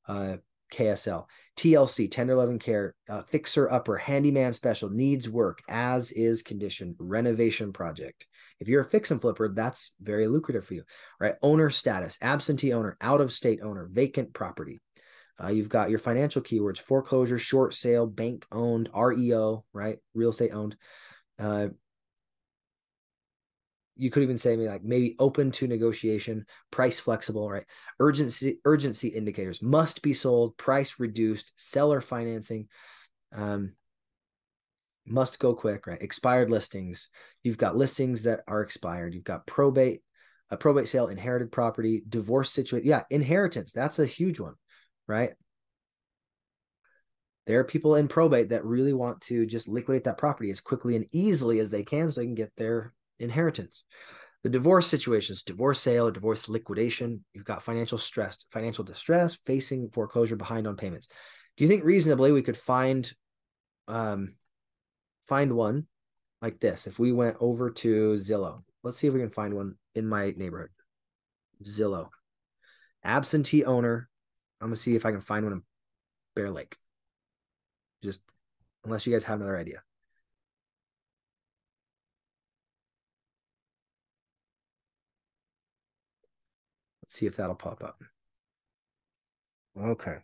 uh, 0.08 0.36
KSL, 0.72 1.26
TLC, 1.56 2.10
tender 2.10 2.34
loving 2.34 2.58
care, 2.58 2.94
uh, 3.08 3.22
fixer 3.22 3.70
upper, 3.70 3.96
handyman 3.96 4.52
special, 4.52 4.90
needs 4.90 5.28
work, 5.28 5.62
as 5.68 6.12
is 6.12 6.42
condition, 6.42 6.94
renovation 6.98 7.72
project. 7.72 8.26
If 8.60 8.68
you're 8.68 8.82
a 8.82 8.90
fix 8.90 9.10
and 9.10 9.20
flipper, 9.20 9.48
that's 9.48 9.92
very 10.00 10.26
lucrative 10.26 10.64
for 10.64 10.74
you, 10.74 10.84
right? 11.20 11.34
Owner 11.42 11.70
status, 11.70 12.18
absentee 12.20 12.72
owner, 12.72 12.96
out 13.00 13.20
of 13.20 13.32
state 13.32 13.60
owner, 13.62 13.88
vacant 13.90 14.32
property. 14.32 14.80
Uh, 15.42 15.48
you've 15.48 15.68
got 15.68 15.90
your 15.90 15.98
financial 15.98 16.40
keywords, 16.40 16.78
foreclosure, 16.78 17.38
short 17.38 17.74
sale, 17.74 18.06
bank 18.06 18.46
owned, 18.50 18.88
REO, 18.94 19.64
right? 19.72 19.98
Real 20.14 20.30
estate 20.30 20.52
owned. 20.52 20.76
Uh, 21.38 21.68
you 23.96 24.10
could 24.10 24.22
even 24.22 24.38
say 24.38 24.56
like 24.56 24.84
maybe 24.84 25.16
open 25.18 25.50
to 25.52 25.66
negotiation, 25.66 26.44
price 26.70 27.00
flexible, 27.00 27.50
right? 27.50 27.64
Urgency 27.98 28.60
urgency 28.64 29.08
indicators 29.08 29.62
must 29.62 30.02
be 30.02 30.12
sold, 30.12 30.56
price 30.56 31.00
reduced, 31.00 31.52
seller 31.56 32.00
financing, 32.00 32.68
um, 33.34 33.72
must 35.06 35.38
go 35.38 35.54
quick, 35.54 35.86
right? 35.86 36.02
Expired 36.02 36.50
listings. 36.50 37.08
You've 37.42 37.58
got 37.58 37.76
listings 37.76 38.24
that 38.24 38.40
are 38.46 38.60
expired. 38.60 39.14
You've 39.14 39.24
got 39.24 39.46
probate, 39.46 40.02
a 40.50 40.56
probate 40.56 40.88
sale, 40.88 41.08
inherited 41.08 41.50
property, 41.50 42.02
divorce 42.08 42.50
situation. 42.50 42.86
Yeah, 42.86 43.04
inheritance. 43.10 43.72
That's 43.72 43.98
a 43.98 44.06
huge 44.06 44.40
one, 44.40 44.54
right? 45.06 45.30
There 47.46 47.60
are 47.60 47.64
people 47.64 47.94
in 47.94 48.08
probate 48.08 48.48
that 48.48 48.64
really 48.64 48.92
want 48.92 49.20
to 49.22 49.46
just 49.46 49.68
liquidate 49.68 50.04
that 50.04 50.18
property 50.18 50.50
as 50.50 50.60
quickly 50.60 50.96
and 50.96 51.06
easily 51.12 51.60
as 51.60 51.70
they 51.70 51.84
can 51.84 52.10
so 52.10 52.20
they 52.20 52.26
can 52.26 52.34
get 52.34 52.54
their 52.56 52.92
inheritance. 53.18 53.84
The 54.42 54.50
divorce 54.50 54.86
situations, 54.86 55.42
divorce 55.42 55.80
sale, 55.80 56.10
divorce 56.10 56.48
liquidation, 56.48 57.24
you've 57.34 57.44
got 57.44 57.62
financial 57.62 57.98
stress, 57.98 58.44
financial 58.50 58.84
distress, 58.84 59.38
facing 59.44 59.90
foreclosure, 59.90 60.36
behind 60.36 60.66
on 60.66 60.76
payments. 60.76 61.08
Do 61.56 61.64
you 61.64 61.68
think 61.68 61.84
reasonably 61.84 62.32
we 62.32 62.42
could 62.42 62.56
find 62.56 63.10
um 63.88 64.34
find 65.26 65.52
one 65.52 65.86
like 66.42 66.60
this 66.60 66.86
if 66.86 66.98
we 66.98 67.12
went 67.12 67.36
over 67.40 67.70
to 67.70 68.14
Zillow? 68.14 68.62
Let's 68.82 68.98
see 68.98 69.08
if 69.08 69.14
we 69.14 69.20
can 69.20 69.30
find 69.30 69.54
one 69.54 69.74
in 69.94 70.06
my 70.06 70.32
neighborhood. 70.36 70.70
Zillow. 71.64 72.10
Absentee 73.02 73.64
owner. 73.64 74.08
I'm 74.60 74.68
gonna 74.68 74.76
see 74.76 74.94
if 74.94 75.06
I 75.06 75.10
can 75.10 75.20
find 75.20 75.44
one 75.44 75.54
in 75.54 75.62
Bear 76.34 76.50
Lake. 76.50 76.76
Just 78.02 78.22
unless 78.84 79.06
you 79.06 79.12
guys 79.12 79.24
have 79.24 79.40
another 79.40 79.56
idea. 79.56 79.82
See 87.16 87.26
if 87.26 87.36
that'll 87.36 87.54
pop 87.54 87.82
up. 87.82 88.02
Okay. 89.78 90.18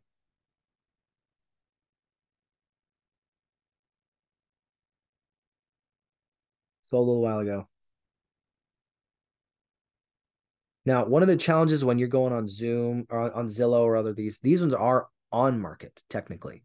So 6.87 6.99
a 6.99 7.01
little 7.01 7.23
while 7.23 7.39
ago. 7.39 7.69
Now, 10.85 11.05
one 11.05 11.23
of 11.23 11.29
the 11.29 11.37
challenges 11.37 11.85
when 11.85 11.99
you're 11.99 12.09
going 12.09 12.33
on 12.33 12.49
Zoom 12.49 13.07
or 13.09 13.33
on 13.33 13.49
Zillow 13.49 13.83
or 13.83 13.97
other 13.97 14.13
these, 14.13 14.39
these 14.41 14.61
ones 14.61 14.75
are 14.75 15.09
on 15.31 15.61
market 15.61 16.03
technically 16.11 16.65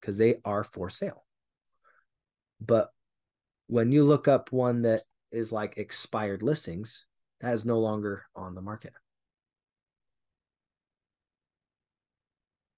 because 0.00 0.16
they 0.16 0.36
are 0.44 0.64
for 0.64 0.88
sale. 0.88 1.24
But 2.60 2.90
when 3.66 3.92
you 3.92 4.04
look 4.04 4.28
up 4.28 4.52
one 4.52 4.82
that 4.82 5.02
is 5.32 5.52
like 5.52 5.78
expired 5.78 6.42
listings, 6.42 7.06
that 7.40 7.52
is 7.54 7.64
no 7.64 7.80
longer 7.80 8.24
on 8.34 8.54
the 8.54 8.62
market. 8.62 8.92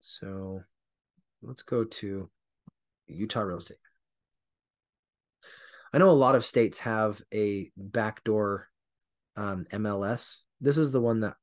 So 0.09 0.63
let's 1.43 1.63
go 1.63 1.85
to 1.85 2.31
Utah 3.09 3.41
real 3.41 3.59
estate. 3.59 3.77
I 5.93 5.99
know 5.99 6.09
a 6.09 6.13
lot 6.13 6.35
of 6.35 6.47
states 6.47 6.79
have 6.79 7.21
a 7.33 7.71
backdoor 7.77 8.69
um, 9.37 9.67
MLS. 9.71 10.39
This 10.63 10.79
is 10.79 10.93
the 10.93 11.01
one 11.01 11.21
that 11.21 11.37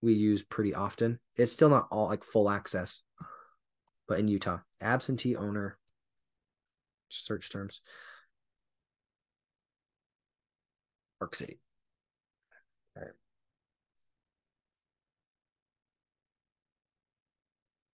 we 0.00 0.12
use 0.14 0.44
pretty 0.44 0.72
often. 0.72 1.18
It's 1.34 1.52
still 1.52 1.68
not 1.68 1.88
all 1.90 2.06
like 2.06 2.22
full 2.22 2.48
access, 2.48 3.02
but 4.06 4.20
in 4.20 4.28
Utah, 4.28 4.60
absentee 4.80 5.34
owner 5.34 5.76
search 7.08 7.50
terms. 7.50 7.80
Park 11.18 11.34
City. 11.34 11.58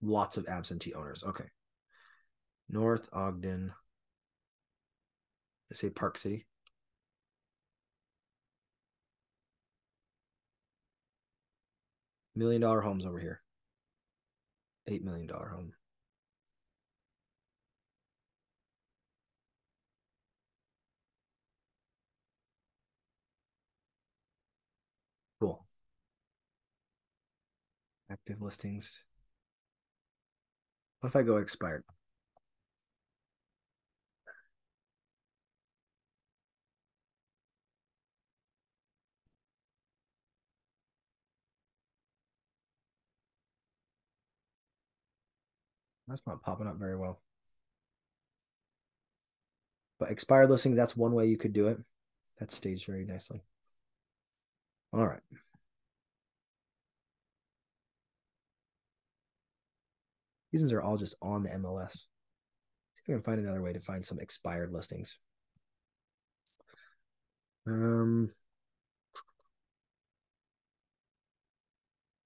Lots 0.03 0.37
of 0.37 0.47
absentee 0.49 0.95
owners. 0.95 1.23
Okay. 1.25 1.45
North 2.69 3.09
Ogden. 3.13 3.73
I 5.71 5.75
say 5.75 5.91
Park 5.91 6.17
City. 6.19 6.47
Million 12.35 12.63
dollar 12.63 12.81
homes 12.81 13.05
over 13.07 13.19
here. 13.19 13.43
Eight 14.87 15.05
million 15.05 15.27
dollar 15.27 15.49
home. 15.49 15.75
Cool. 25.41 25.65
Active 28.11 28.43
listings. 28.43 29.03
What 31.01 31.09
if 31.09 31.17
I 31.17 31.23
go 31.23 31.39
expired? 31.39 31.85
That's 46.07 46.27
not 46.27 46.43
popping 46.43 46.67
up 46.67 46.77
very 46.77 46.97
well. 46.97 47.21
But 49.99 50.11
expired 50.11 50.51
listings, 50.51 50.77
that's 50.77 50.97
one 50.97 51.13
way 51.13 51.27
you 51.27 51.37
could 51.37 51.53
do 51.53 51.69
it. 51.69 51.79
That 52.39 52.51
staged 52.51 52.87
very 52.87 53.05
nicely. 53.05 53.43
All 54.93 55.07
right. 55.07 55.21
These 60.51 60.63
ones 60.63 60.73
are 60.73 60.83
all 60.83 60.97
just 60.97 61.15
on 61.23 61.45
the 61.45 61.51
MLS. 61.51 61.93
See 61.93 63.05
if 63.07 63.11
I 63.11 63.13
can 63.13 63.23
find 63.23 63.41
another 63.41 63.63
way 63.63 63.73
to 63.73 63.81
find 63.81 64.05
some 64.05 64.19
expired 64.19 64.73
listings. 64.73 65.19
Um, 67.67 68.31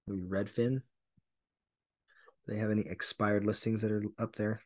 maybe 0.06 0.22
Redfin. 0.22 0.82
Do 2.46 2.52
they 2.52 2.58
have 2.58 2.70
any 2.70 2.82
expired 2.82 3.46
listings 3.46 3.82
that 3.82 3.92
are 3.92 4.04
up 4.18 4.36
there? 4.36 4.60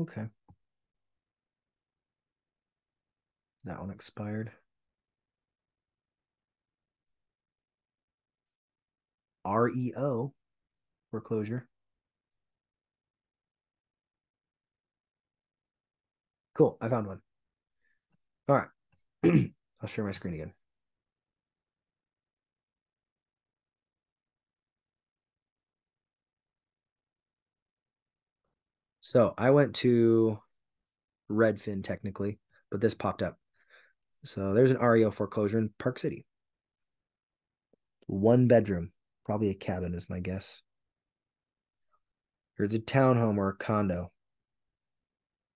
Okay. 0.00 0.26
That 3.64 3.80
one 3.80 3.90
expired. 3.90 4.50
REO 9.46 10.32
foreclosure. 11.10 11.68
Cool. 16.54 16.78
I 16.80 16.88
found 16.88 17.06
one. 17.06 17.20
All 18.48 18.56
right. 18.56 18.68
I'll 19.82 19.88
share 19.88 20.04
my 20.04 20.12
screen 20.12 20.34
again. 20.34 20.52
So 29.10 29.34
I 29.36 29.50
went 29.50 29.74
to 29.76 30.38
Redfin 31.28 31.82
technically, 31.82 32.38
but 32.70 32.80
this 32.80 32.94
popped 32.94 33.22
up. 33.22 33.38
So 34.24 34.54
there's 34.54 34.70
an 34.70 34.78
REO 34.78 35.10
foreclosure 35.10 35.58
in 35.58 35.70
Park 35.80 35.98
City. 35.98 36.26
One 38.06 38.46
bedroom, 38.46 38.92
probably 39.26 39.50
a 39.50 39.54
cabin 39.54 39.94
is 39.94 40.08
my 40.08 40.20
guess. 40.20 40.62
Here's 42.56 42.72
a 42.72 42.78
townhome 42.78 43.36
or 43.36 43.48
a 43.48 43.56
condo. 43.56 44.12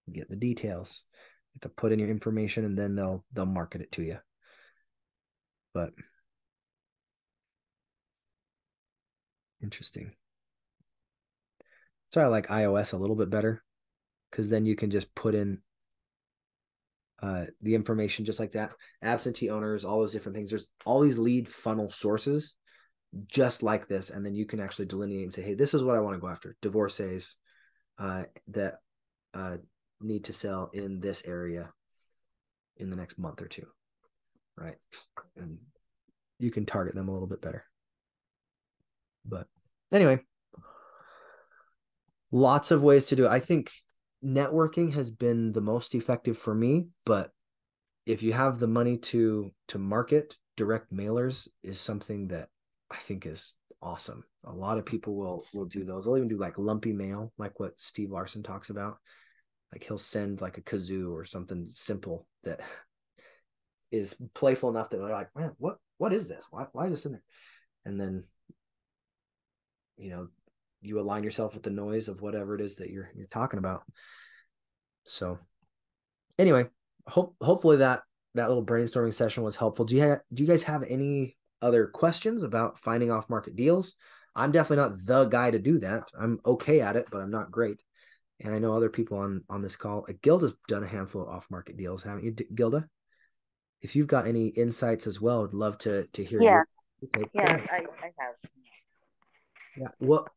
You 0.08 0.14
get 0.14 0.28
the 0.28 0.34
details. 0.34 1.04
You 1.12 1.58
have 1.58 1.70
to 1.70 1.80
put 1.80 1.92
in 1.92 2.00
your 2.00 2.10
information 2.10 2.64
and 2.64 2.76
then 2.76 2.96
they'll 2.96 3.24
they'll 3.32 3.46
market 3.46 3.82
it 3.82 3.92
to 3.92 4.02
you. 4.02 4.18
But 5.72 5.92
interesting. 9.62 10.10
So 12.14 12.20
I 12.20 12.26
like 12.26 12.46
iOS 12.46 12.92
a 12.92 12.96
little 12.96 13.16
bit 13.16 13.28
better 13.28 13.60
because 14.30 14.48
then 14.48 14.66
you 14.66 14.76
can 14.76 14.88
just 14.88 15.12
put 15.16 15.34
in 15.34 15.58
uh, 17.20 17.46
the 17.60 17.74
information 17.74 18.24
just 18.24 18.38
like 18.38 18.52
that. 18.52 18.70
Absentee 19.02 19.50
owners, 19.50 19.84
all 19.84 19.98
those 19.98 20.12
different 20.12 20.36
things. 20.36 20.48
There's 20.48 20.68
all 20.84 21.00
these 21.00 21.18
lead 21.18 21.48
funnel 21.48 21.90
sources 21.90 22.54
just 23.26 23.64
like 23.64 23.88
this. 23.88 24.10
And 24.10 24.24
then 24.24 24.36
you 24.36 24.46
can 24.46 24.60
actually 24.60 24.86
delineate 24.86 25.24
and 25.24 25.34
say, 25.34 25.42
hey, 25.42 25.54
this 25.54 25.74
is 25.74 25.82
what 25.82 25.96
I 25.96 25.98
want 25.98 26.14
to 26.14 26.20
go 26.20 26.28
after. 26.28 26.54
Divorcees 26.62 27.34
uh, 27.98 28.22
that 28.46 28.74
uh, 29.36 29.56
need 30.00 30.26
to 30.26 30.32
sell 30.32 30.70
in 30.72 31.00
this 31.00 31.24
area 31.26 31.72
in 32.76 32.90
the 32.90 32.96
next 32.96 33.18
month 33.18 33.42
or 33.42 33.48
two. 33.48 33.66
Right. 34.56 34.76
And 35.36 35.58
you 36.38 36.52
can 36.52 36.64
target 36.64 36.94
them 36.94 37.08
a 37.08 37.12
little 37.12 37.26
bit 37.26 37.42
better. 37.42 37.64
But 39.26 39.48
anyway, 39.92 40.20
lots 42.34 42.72
of 42.72 42.82
ways 42.82 43.06
to 43.06 43.16
do 43.16 43.26
it. 43.26 43.30
I 43.30 43.38
think 43.38 43.70
networking 44.22 44.92
has 44.94 45.08
been 45.08 45.52
the 45.52 45.60
most 45.60 45.94
effective 45.94 46.36
for 46.36 46.52
me, 46.52 46.88
but 47.06 47.30
if 48.06 48.22
you 48.24 48.32
have 48.32 48.58
the 48.58 48.66
money 48.66 48.98
to 48.98 49.52
to 49.68 49.78
market, 49.78 50.36
direct 50.56 50.92
mailers 50.92 51.48
is 51.62 51.80
something 51.80 52.28
that 52.28 52.48
I 52.90 52.96
think 52.96 53.24
is 53.24 53.54
awesome. 53.80 54.24
A 54.44 54.52
lot 54.52 54.78
of 54.78 54.84
people 54.84 55.14
will 55.14 55.44
will 55.54 55.66
do 55.66 55.84
those. 55.84 56.04
They'll 56.04 56.16
even 56.16 56.28
do 56.28 56.36
like 56.36 56.58
lumpy 56.58 56.92
mail, 56.92 57.32
like 57.38 57.60
what 57.60 57.80
Steve 57.80 58.10
Larsen 58.10 58.42
talks 58.42 58.68
about. 58.68 58.98
Like 59.72 59.84
he'll 59.84 59.96
send 59.96 60.40
like 60.40 60.58
a 60.58 60.62
kazoo 60.62 61.12
or 61.12 61.24
something 61.24 61.68
simple 61.70 62.26
that 62.42 62.60
is 63.92 64.16
playful 64.34 64.70
enough 64.70 64.90
that 64.90 64.96
they're 64.96 65.08
like, 65.08 65.30
man, 65.36 65.52
what 65.58 65.76
what 65.98 66.12
is 66.12 66.26
this? 66.26 66.44
Why 66.50 66.66
why 66.72 66.86
is 66.86 66.92
this 66.92 67.06
in 67.06 67.12
there? 67.12 67.22
And 67.84 68.00
then 68.00 68.24
you 69.96 70.10
know, 70.10 70.28
you 70.84 71.00
align 71.00 71.24
yourself 71.24 71.54
with 71.54 71.62
the 71.62 71.70
noise 71.70 72.08
of 72.08 72.20
whatever 72.20 72.54
it 72.54 72.60
is 72.60 72.76
that 72.76 72.90
you're 72.90 73.10
you're 73.16 73.26
talking 73.26 73.58
about. 73.58 73.82
So 75.04 75.38
anyway, 76.38 76.66
hope 77.06 77.36
hopefully 77.40 77.78
that 77.78 78.02
that 78.34 78.48
little 78.48 78.64
brainstorming 78.64 79.14
session 79.14 79.42
was 79.42 79.56
helpful. 79.56 79.84
Do 79.84 79.94
you 79.94 80.02
have 80.02 80.20
do 80.32 80.42
you 80.42 80.48
guys 80.48 80.64
have 80.64 80.82
any 80.82 81.36
other 81.62 81.86
questions 81.86 82.42
about 82.42 82.78
finding 82.78 83.10
off 83.10 83.30
market 83.30 83.56
deals? 83.56 83.94
I'm 84.36 84.52
definitely 84.52 84.84
not 84.84 85.06
the 85.06 85.24
guy 85.26 85.50
to 85.50 85.58
do 85.58 85.78
that. 85.80 86.04
I'm 86.18 86.40
okay 86.44 86.80
at 86.80 86.96
it, 86.96 87.06
but 87.10 87.20
I'm 87.20 87.30
not 87.30 87.52
great. 87.52 87.82
And 88.40 88.52
I 88.52 88.58
know 88.58 88.74
other 88.74 88.90
people 88.90 89.18
on 89.18 89.44
on 89.48 89.62
this 89.62 89.76
call. 89.76 90.06
Gilda's 90.22 90.54
done 90.68 90.82
a 90.82 90.88
handful 90.88 91.22
of 91.22 91.28
off 91.28 91.50
market 91.50 91.76
deals, 91.76 92.02
haven't 92.02 92.24
you, 92.24 92.32
Gilda? 92.54 92.88
If 93.80 93.94
you've 93.94 94.08
got 94.08 94.26
any 94.26 94.48
insights 94.48 95.06
as 95.06 95.20
well, 95.20 95.44
I'd 95.44 95.54
love 95.54 95.78
to 95.78 96.06
to 96.08 96.24
hear. 96.24 96.42
Your... 96.42 96.66
yes, 97.34 97.60
I, 97.70 97.76
I 97.76 98.10
have. 98.18 98.34
Yeah. 99.76 99.88
What 99.98 100.28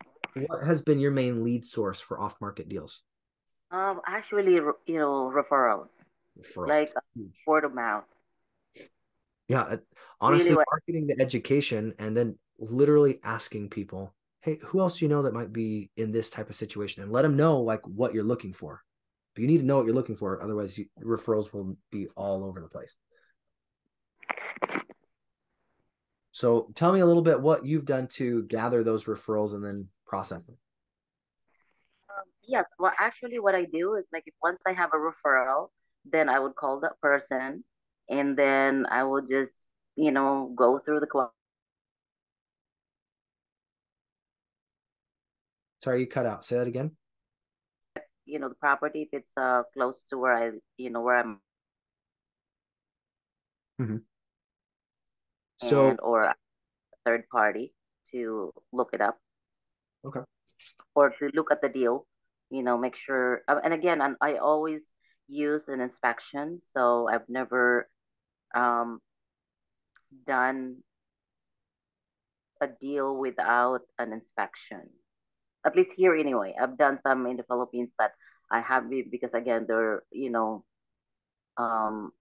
what 0.48 0.64
has 0.64 0.82
been 0.82 1.00
your 1.00 1.12
main 1.12 1.44
lead 1.44 1.66
source 1.66 2.00
for 2.00 2.20
off 2.20 2.40
market 2.42 2.70
deals? 2.70 3.04
Um, 3.72 4.02
actually, 4.08 4.54
you 4.54 4.76
know, 4.88 5.32
referrals, 5.36 5.90
referrals. 6.40 6.70
like 6.70 6.92
uh, 6.96 7.22
word 7.46 7.66
of 7.66 7.74
mouth. 7.74 8.06
Yeah, 9.48 9.78
honestly, 10.22 10.52
really 10.52 10.66
marketing 10.72 11.08
the 11.08 11.22
education 11.22 11.94
and 12.00 12.16
then 12.16 12.38
literally 12.60 13.20
asking 13.24 13.70
people, 13.70 14.14
"Hey, 14.42 14.60
who 14.64 14.80
else 14.80 15.00
do 15.00 15.06
you 15.06 15.10
know 15.10 15.22
that 15.24 15.34
might 15.34 15.52
be 15.52 15.90
in 15.98 16.12
this 16.12 16.30
type 16.30 16.50
of 16.50 16.56
situation?" 16.56 17.04
and 17.04 17.12
let 17.12 17.24
them 17.24 17.36
know 17.36 17.60
like 17.62 17.86
what 17.88 18.14
you're 18.14 18.24
looking 18.24 18.54
for. 18.54 18.84
But 19.34 19.42
you 19.42 19.48
need 19.48 19.60
to 19.60 19.66
know 19.66 19.78
what 19.78 19.86
you're 19.86 19.96
looking 19.96 20.16
for, 20.16 20.42
otherwise, 20.42 20.78
you, 20.78 20.86
referrals 21.02 21.54
will 21.54 21.78
be 21.92 22.08
all 22.16 22.44
over 22.44 22.60
the 22.60 22.68
place. 22.68 22.96
So, 26.32 26.70
tell 26.76 26.94
me 26.94 27.02
a 27.02 27.06
little 27.06 27.22
bit 27.22 27.42
what 27.42 27.66
you've 27.66 27.86
done 27.86 28.08
to 28.14 28.44
gather 28.44 28.84
those 28.84 29.06
referrals 29.06 29.54
and 29.54 29.64
then 29.64 29.88
process 30.08 30.46
them 30.46 30.58
yes. 32.48 32.66
Well 32.80 32.94
actually 33.00 33.40
what 33.40 33.56
i 33.56 33.66
do 33.66 33.96
is 33.96 34.08
like 34.12 34.24
if 34.26 34.34
once 34.42 34.60
i 34.66 34.74
have 34.74 34.92
a 34.94 34.98
referral 34.98 35.68
then 36.10 36.30
i 36.30 36.40
would 36.40 36.56
call 36.56 36.80
that 36.80 37.00
person 37.02 37.64
and 38.10 38.38
then 38.38 38.86
i 38.90 39.04
would 39.04 39.28
just 39.30 39.54
you 39.96 40.12
know 40.12 40.54
go 40.56 40.80
through 40.80 41.02
the 41.02 41.30
sorry 45.80 46.02
you 46.02 46.08
cut 46.08 46.26
out. 46.26 46.44
Say 46.44 46.58
that 46.58 46.68
again. 46.68 46.92
You 48.26 48.40
know 48.40 48.50
the 48.50 48.56
property 48.56 49.04
if 49.04 49.10
it's 49.12 49.32
uh 49.38 49.64
close 49.74 49.96
to 50.10 50.18
where 50.18 50.36
i 50.36 50.52
you 50.78 50.90
know 50.90 51.02
where 51.02 51.20
i'm 51.20 51.40
mm-hmm. 53.80 53.98
so 55.60 55.90
and, 55.90 56.00
or 56.02 56.22
a 56.22 56.36
third 57.06 57.30
party 57.30 57.74
to 58.12 58.52
look 58.74 58.90
it 58.92 59.00
up 59.00 59.18
okay. 60.06 60.22
Or 60.96 61.10
to 61.10 61.30
look 61.34 61.52
at 61.52 61.62
the 61.62 61.70
deal 61.70 62.06
you 62.50 62.64
know 62.64 62.78
make 62.78 62.96
sure 62.96 63.42
uh, 63.48 63.60
and 63.62 63.74
again 63.74 64.00
and 64.00 64.16
i 64.22 64.38
always 64.38 64.82
use 65.28 65.68
an 65.68 65.82
inspection 65.82 66.62
so 66.64 67.10
i've 67.12 67.28
never 67.28 67.90
um, 68.56 69.00
done 70.26 70.78
a 72.62 72.68
deal 72.68 73.16
without 73.16 73.82
an 74.00 74.14
inspection. 74.14 74.90
At 75.66 75.76
least 75.76 75.92
here 75.96 76.16
anyway. 76.16 76.56
I've 76.60 76.78
done 76.78 76.98
some 77.02 77.26
in 77.28 77.38
the 77.38 77.44
philippines 77.44 77.92
that 78.00 78.12
i 78.50 78.62
have 78.62 78.90
because 79.12 79.34
again 79.34 79.66
they're 79.68 80.04
you 80.12 80.30
know 80.30 80.64
um, 81.58 82.12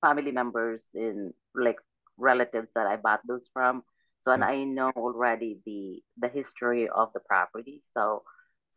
family 0.00 0.32
members 0.32 0.82
in 0.94 1.32
like 1.54 1.78
relatives 2.18 2.72
that 2.74 2.86
i 2.86 2.96
bought 2.96 3.20
those 3.26 3.48
from 3.52 3.82
so 4.22 4.32
and 4.32 4.44
i 4.44 4.64
know 4.64 4.90
already 4.96 5.58
the 5.66 6.02
the 6.18 6.28
history 6.28 6.88
of 6.88 7.08
the 7.14 7.20
property 7.20 7.82
so 7.92 8.22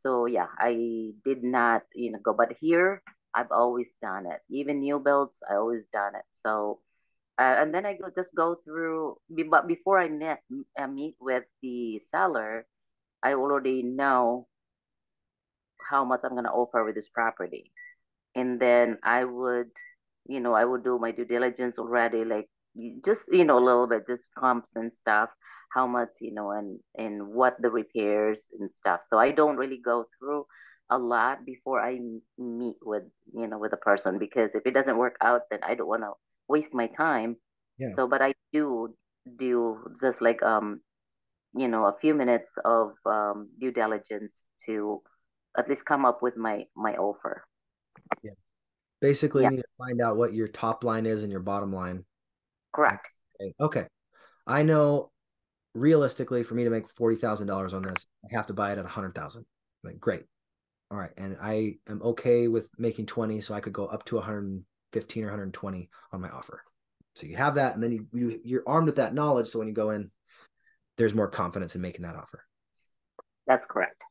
so 0.05 0.27
yeah, 0.27 0.47
I 0.59 1.13
did 1.25 1.43
not, 1.43 1.81
you 1.95 2.11
know, 2.11 2.19
go. 2.23 2.33
But 2.33 2.53
here, 2.61 3.01
I've 3.33 3.51
always 3.51 3.89
done 4.01 4.27
it. 4.27 4.41
Even 4.49 4.79
new 4.81 4.99
builds, 4.99 5.37
I 5.49 5.55
always 5.55 5.83
done 5.91 6.15
it. 6.15 6.25
So, 6.43 6.79
uh, 7.39 7.57
and 7.57 7.73
then 7.73 7.85
I 7.87 7.93
go 7.97 8.09
just 8.15 8.35
go 8.35 8.55
through. 8.63 9.17
But 9.49 9.67
before 9.67 9.99
I 9.99 10.09
met 10.09 10.41
uh, 10.79 10.87
meet 10.87 11.15
with 11.19 11.43
the 11.63 12.01
seller, 12.11 12.67
I 13.23 13.33
already 13.33 13.81
know 13.83 14.47
how 15.89 16.05
much 16.05 16.21
I'm 16.23 16.35
gonna 16.35 16.53
offer 16.53 16.83
with 16.83 16.95
this 16.95 17.09
property, 17.09 17.71
and 18.35 18.59
then 18.59 18.99
I 19.03 19.23
would, 19.25 19.69
you 20.27 20.39
know, 20.39 20.53
I 20.53 20.65
would 20.65 20.83
do 20.83 20.99
my 20.99 21.11
due 21.11 21.25
diligence 21.25 21.77
already, 21.79 22.25
like 22.25 22.49
just 23.03 23.21
you 23.31 23.45
know 23.45 23.57
a 23.57 23.63
little 23.63 23.87
bit, 23.87 24.07
just 24.07 24.29
comps 24.37 24.71
and 24.75 24.93
stuff 24.93 25.29
how 25.75 25.85
much 25.85 26.09
you 26.21 26.33
know 26.33 26.51
and 26.51 26.79
and 26.95 27.27
what 27.27 27.55
the 27.61 27.69
repairs 27.69 28.41
and 28.59 28.71
stuff. 28.71 29.01
So 29.09 29.19
i 29.19 29.31
don't 29.31 29.57
really 29.57 29.79
go 29.83 30.05
through 30.17 30.45
a 30.89 30.97
lot 30.97 31.45
before 31.45 31.81
i 31.81 31.99
meet 32.37 32.75
with 32.81 33.03
you 33.33 33.47
know 33.47 33.57
with 33.57 33.73
a 33.73 33.77
person 33.77 34.17
because 34.19 34.53
if 34.53 34.61
it 34.65 34.73
doesn't 34.73 34.97
work 34.97 35.15
out 35.19 35.41
then 35.49 35.59
i 35.63 35.73
don't 35.73 35.87
want 35.87 36.03
to 36.03 36.11
waste 36.47 36.73
my 36.73 36.87
time. 36.87 37.37
Yeah. 37.77 37.89
so 37.95 38.07
but 38.07 38.21
i 38.21 38.33
do 38.53 38.95
do 39.37 39.79
just 40.01 40.21
like 40.21 40.41
um 40.43 40.79
you 41.57 41.67
know 41.67 41.85
a 41.85 41.95
few 41.99 42.13
minutes 42.13 42.51
of 42.63 42.91
um, 43.05 43.49
due 43.59 43.71
diligence 43.71 44.33
to 44.65 45.01
at 45.57 45.67
least 45.69 45.85
come 45.85 46.05
up 46.05 46.21
with 46.21 46.37
my 46.37 46.63
my 46.75 46.93
offer. 46.95 47.45
Yeah. 48.23 48.31
Basically 49.01 49.43
yeah. 49.43 49.49
you 49.49 49.55
need 49.57 49.63
to 49.63 49.77
find 49.77 50.01
out 50.01 50.17
what 50.17 50.33
your 50.33 50.47
top 50.47 50.83
line 50.83 51.05
is 51.05 51.23
and 51.23 51.31
your 51.31 51.41
bottom 51.41 51.73
line 51.73 52.05
correct 52.75 53.07
okay, 53.59 53.85
i 54.45 54.63
know 54.63 55.11
realistically, 55.75 56.41
for 56.41 56.55
me 56.55 56.63
to 56.63 56.69
make 56.69 56.89
forty 56.89 57.15
thousand 57.15 57.47
dollars 57.47 57.73
on 57.73 57.83
this, 57.83 58.07
I 58.23 58.35
have 58.35 58.47
to 58.47 58.53
buy 58.53 58.71
it 58.71 58.79
at 58.79 58.85
a 58.85 58.89
hundred 58.89 59.13
thousand. 59.13 59.45
Like, 59.83 59.99
great, 59.99 60.23
all 60.89 60.97
right, 60.97 61.11
and 61.17 61.37
I 61.39 61.75
am 61.87 62.01
okay 62.01 62.47
with 62.47 62.69
making 62.79 63.05
twenty, 63.05 63.41
so 63.41 63.53
I 63.53 63.59
could 63.59 63.73
go 63.73 63.85
up 63.85 64.05
to 64.05 64.15
one 64.15 64.23
hundred 64.23 64.63
fifteen 64.93 65.23
or 65.23 65.27
one 65.27 65.37
hundred 65.37 65.53
twenty 65.53 65.89
on 66.11 66.21
my 66.21 66.29
offer. 66.29 66.63
So 67.13 67.27
you 67.27 67.35
have 67.35 67.55
that, 67.55 67.75
and 67.75 67.83
then 67.83 67.91
you, 67.91 68.07
you 68.13 68.39
you're 68.43 68.63
armed 68.65 68.87
with 68.87 68.95
that 68.95 69.13
knowledge. 69.13 69.47
So 69.47 69.59
when 69.59 69.67
you 69.67 69.73
go 69.73 69.91
in, 69.91 70.09
there's 70.97 71.13
more 71.13 71.29
confidence 71.29 71.75
in 71.75 71.81
making 71.81 72.03
that 72.03 72.15
offer. 72.15 72.43
That's 73.45 73.65
correct. 73.65 74.01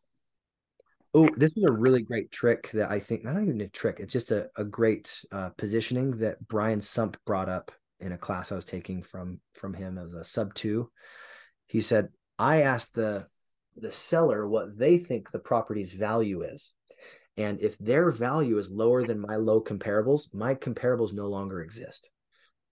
Oh, 1.16 1.28
this 1.36 1.56
is 1.56 1.64
a 1.64 1.72
really 1.72 2.02
great 2.02 2.32
trick 2.32 2.70
that 2.72 2.90
I 2.90 2.98
think 2.98 3.24
not 3.24 3.40
even 3.40 3.60
a 3.60 3.68
trick. 3.68 3.98
It's 4.00 4.12
just 4.12 4.32
a, 4.32 4.48
a 4.56 4.64
great 4.64 5.24
uh, 5.30 5.50
positioning 5.50 6.18
that 6.18 6.46
Brian 6.46 6.80
Sump 6.80 7.16
brought 7.24 7.48
up 7.48 7.70
in 8.04 8.12
a 8.12 8.18
class 8.18 8.52
I 8.52 8.56
was 8.56 8.64
taking 8.64 9.02
from 9.02 9.40
from 9.54 9.74
him 9.74 9.98
as 9.98 10.12
a 10.12 10.24
sub 10.24 10.54
two. 10.54 10.90
He 11.66 11.80
said, 11.80 12.10
I 12.38 12.62
asked 12.62 12.94
the 12.94 13.26
the 13.76 13.90
seller 13.90 14.46
what 14.46 14.78
they 14.78 14.98
think 14.98 15.30
the 15.30 15.38
property's 15.38 15.92
value 15.92 16.42
is. 16.42 16.72
And 17.36 17.60
if 17.60 17.76
their 17.78 18.10
value 18.10 18.58
is 18.58 18.70
lower 18.70 19.02
than 19.02 19.18
my 19.18 19.36
low 19.36 19.60
comparables, 19.60 20.32
my 20.32 20.54
comparables 20.54 21.12
no 21.12 21.26
longer 21.26 21.62
exist. 21.62 22.08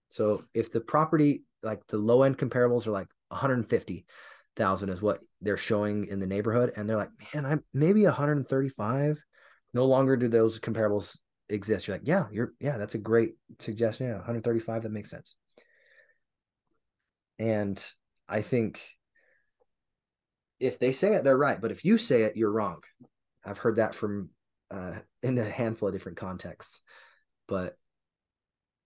So 0.07 0.43
if 0.53 0.71
the 0.71 0.79
property, 0.79 1.43
like 1.61 1.85
the 1.87 1.97
low 1.97 2.23
end 2.23 2.37
comparables 2.37 2.87
are 2.87 2.91
like 2.91 3.07
150,000 3.29 4.89
is 4.89 5.01
what 5.01 5.19
they're 5.41 5.57
showing 5.57 6.05
in 6.05 6.19
the 6.19 6.27
neighborhood. 6.27 6.71
And 6.77 6.87
they're 6.87 6.97
like, 6.97 7.09
man, 7.33 7.45
I'm 7.45 7.63
maybe 7.73 8.05
135. 8.05 9.21
No 9.73 9.85
longer 9.85 10.15
do 10.15 10.29
those 10.29 10.59
comparables 10.59 11.17
exist. 11.53 11.87
You're 11.87 11.97
like, 11.97 12.07
yeah, 12.07 12.25
you're, 12.31 12.53
yeah, 12.59 12.77
that's 12.77 12.95
a 12.95 12.99
great 12.99 13.35
suggestion. 13.59 14.07
Yeah, 14.07 14.15
135, 14.15 14.83
that 14.83 14.91
makes 14.91 15.09
sense. 15.09 15.35
And 17.39 17.83
I 18.27 18.41
think 18.41 18.81
if 20.59 20.79
they 20.79 20.93
say 20.93 21.15
it, 21.15 21.23
they're 21.23 21.37
right. 21.37 21.59
But 21.59 21.71
if 21.71 21.85
you 21.85 21.97
say 21.97 22.23
it, 22.23 22.37
you're 22.37 22.51
wrong. 22.51 22.81
I've 23.45 23.57
heard 23.57 23.77
that 23.77 23.95
from 23.95 24.29
uh, 24.71 24.93
in 25.21 25.37
a 25.37 25.43
handful 25.43 25.89
of 25.89 25.93
different 25.93 26.17
contexts. 26.17 26.81
But 27.47 27.77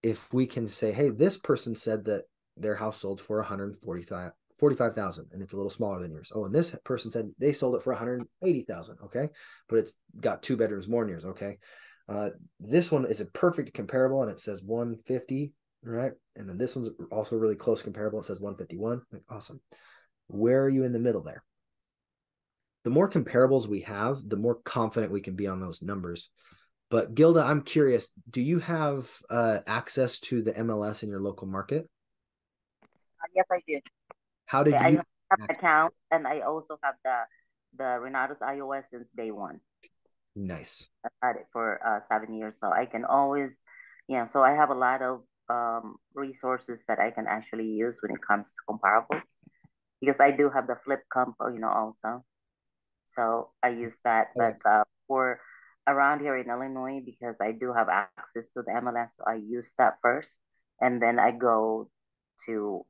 if 0.02 0.34
we 0.34 0.48
can 0.48 0.68
say, 0.68 0.91
hey, 0.91 1.10
this 1.10 1.38
person 1.38 1.76
said 1.76 2.06
that 2.06 2.23
their 2.56 2.76
house 2.76 3.02
sold 3.02 3.22
for 3.22 3.38
145 3.38 4.31
45,000 4.60 5.27
and 5.31 5.41
it's 5.41 5.53
a 5.53 5.56
little 5.56 5.69
smaller 5.69 6.02
than 6.02 6.11
yours. 6.11 6.31
Oh, 6.34 6.45
and 6.45 6.56
this 6.56 6.76
person 6.84 7.11
said 7.11 7.30
they 7.38 7.53
sold 7.53 7.76
it 7.76 7.84
for 7.84 7.94
180,000. 7.94 8.98
Okay. 9.06 9.30
But 9.69 9.80
it's 9.80 9.94
got 10.19 10.41
two 10.41 10.57
bedrooms 10.57 10.88
more 10.88 11.03
than 11.03 11.11
yours. 11.11 11.26
Okay. 11.26 11.60
Uh, 12.07 12.29
this 12.59 12.91
one 12.91 13.05
is 13.05 13.21
a 13.21 13.25
perfect 13.25 13.73
comparable 13.73 14.21
and 14.23 14.31
it 14.31 14.39
says 14.39 14.63
150. 14.63 15.53
Right. 15.84 16.13
And 16.35 16.49
then 16.49 16.57
this 16.57 16.75
one's 16.75 16.89
also 17.11 17.35
really 17.35 17.55
close 17.55 17.81
comparable. 17.81 18.19
It 18.19 18.25
says 18.25 18.39
151. 18.39 19.01
Like, 19.11 19.23
awesome. 19.29 19.61
Where 20.27 20.63
are 20.63 20.69
you 20.69 20.84
in 20.84 20.93
the 20.93 20.99
middle 20.99 21.23
there? 21.23 21.43
the 22.88 22.93
more 22.93 23.09
comparables 23.09 23.67
we 23.67 23.81
have, 23.81 24.17
the 24.29 24.38
more 24.38 24.55
confident 24.55 25.11
we 25.11 25.19
can 25.19 25.35
be 25.35 25.45
on 25.45 25.59
those 25.59 25.81
numbers. 25.81 26.29
But 26.89 27.15
Gilda, 27.15 27.41
I'm 27.41 27.61
curious, 27.61 28.07
do 28.29 28.41
you 28.41 28.59
have 28.59 29.11
uh, 29.29 29.59
access 29.67 30.21
to 30.21 30.41
the 30.41 30.53
MLS 30.53 31.03
in 31.03 31.09
your 31.09 31.19
local 31.19 31.47
market? 31.47 31.89
Uh, 32.81 33.27
yes, 33.35 33.45
I 33.51 33.59
do. 33.67 33.81
How 34.45 34.63
did 34.63 34.71
yeah, 34.71 34.88
you 34.88 34.88
I 34.88 35.01
have 35.31 35.39
an 35.41 35.47
account 35.49 35.93
and 36.11 36.25
I 36.25 36.39
also 36.39 36.79
have 36.81 36.95
the 37.03 37.17
the 37.77 37.84
Renatus 37.84 38.39
iOS 38.39 38.84
since 38.89 39.09
day 39.09 39.31
one. 39.31 39.59
Nice. 40.38 40.88
I've 41.03 41.11
had 41.23 41.35
it 41.38 41.47
for 41.51 41.81
uh, 41.81 41.99
seven 42.07 42.35
years, 42.35 42.57
so 42.61 42.69
I 42.72 42.85
can 42.85 43.05
always, 43.05 43.64
yeah. 44.07 44.27
So 44.30 44.43
I 44.43 44.51
have 44.51 44.69
a 44.69 44.77
lot 44.77 45.01
of 45.01 45.22
um, 45.49 45.95
resources 46.14 46.84
that 46.88 46.99
I 46.99 47.09
can 47.09 47.26
actually 47.26 47.65
use 47.65 47.97
when 48.03 48.14
it 48.14 48.22
comes 48.22 48.45
to 48.45 48.61
comparables, 48.69 49.34
because 49.99 50.19
I 50.19 50.30
do 50.30 50.51
have 50.53 50.68
the 50.68 50.77
Flip 50.85 51.01
Comp, 51.11 51.35
you 51.51 51.59
know, 51.59 51.73
also. 51.73 52.23
So 53.15 53.49
I 53.64 53.69
use 53.69 53.97
that. 54.03 54.27
But 54.35 54.57
uh, 54.64 54.84
for 55.07 55.39
around 55.88 56.19
here 56.19 56.38
in 56.38 56.51
Illinois, 56.51 57.01
because 57.03 57.38
I 57.41 57.51
do 57.51 57.73
have 57.73 57.89
access 57.89 58.51
to 58.53 58.61
the 58.61 58.73
MLS, 58.77 59.18
so 59.18 59.23
I 59.26 59.41
use 59.41 59.72
that 59.80 59.97
first, 60.03 60.38
and 60.80 61.01
then 61.01 61.18
I 61.18 61.31
go 61.31 61.89
to 62.45 62.85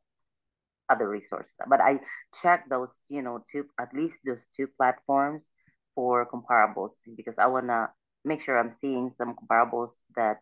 other 0.89 1.07
resources. 1.07 1.53
But 1.65 1.79
I 1.79 2.01
check 2.41 2.67
those, 2.69 2.91
you 3.07 3.21
know, 3.21 3.39
two 3.49 3.67
at 3.79 3.93
least 3.93 4.19
those 4.25 4.45
two 4.53 4.67
platforms 4.75 5.47
for 5.97 6.29
comparables 6.29 6.91
because 7.15 7.39
I 7.39 7.47
wanna 7.47 7.89
make 8.23 8.43
sure 8.43 8.59
I'm 8.59 8.71
seeing 8.71 9.09
some 9.17 9.33
comparables 9.33 9.89
that 10.15 10.37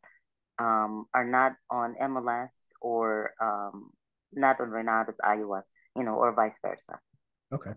um, 0.60 1.06
are 1.14 1.24
not 1.24 1.54
on 1.72 1.96
MLS 2.02 2.52
or 2.82 3.32
um, 3.42 3.92
not 4.34 4.60
on 4.60 4.68
Renatus 4.68 5.16
iOS, 5.24 5.64
you 5.96 6.04
know, 6.04 6.16
or 6.16 6.34
vice 6.34 6.60
versa. 6.62 7.00
Okay. 7.54 7.72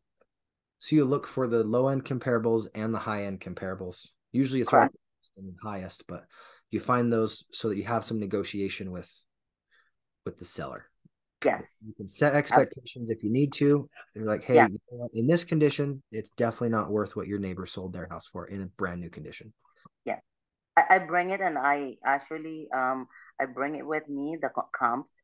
So 0.80 0.96
you 0.96 1.04
look 1.04 1.28
for 1.28 1.46
the 1.46 1.62
low 1.62 1.86
end 1.86 2.04
comparables 2.04 2.66
and 2.74 2.92
the 2.92 2.98
high 2.98 3.26
end 3.26 3.40
comparables. 3.40 4.08
Usually 4.32 4.58
you 4.58 4.64
throw 4.64 4.88
the 5.36 5.54
highest, 5.62 6.02
but 6.08 6.24
you 6.72 6.80
find 6.80 7.12
those 7.12 7.44
so 7.52 7.68
that 7.68 7.76
you 7.76 7.84
have 7.84 8.04
some 8.04 8.18
negotiation 8.18 8.90
with 8.90 9.08
with 10.24 10.38
the 10.38 10.44
seller. 10.44 10.86
Yes. 11.44 11.64
You 11.86 11.94
can 11.94 12.08
set 12.08 12.34
expectations 12.34 13.10
if 13.10 13.22
you 13.22 13.30
need 13.30 13.52
to. 13.54 13.88
You're 14.14 14.26
like, 14.26 14.42
hey, 14.42 14.56
yeah. 14.56 14.66
you 14.66 14.78
know 14.90 15.08
in 15.14 15.26
this 15.26 15.44
condition, 15.44 16.02
it's 16.10 16.30
definitely 16.30 16.70
not 16.70 16.90
worth 16.90 17.14
what 17.14 17.28
your 17.28 17.38
neighbor 17.38 17.66
sold 17.66 17.92
their 17.92 18.08
house 18.10 18.26
for 18.26 18.46
in 18.46 18.62
a 18.62 18.66
brand 18.66 19.00
new 19.00 19.10
condition. 19.10 19.52
Yes. 20.04 20.20
I, 20.76 20.96
I 20.96 20.98
bring 20.98 21.30
it 21.30 21.40
and 21.40 21.56
I 21.56 21.94
actually 22.04 22.68
um 22.74 23.06
I 23.40 23.46
bring 23.46 23.76
it 23.76 23.86
with 23.86 24.08
me, 24.08 24.36
the 24.40 24.50
comps, 24.76 25.14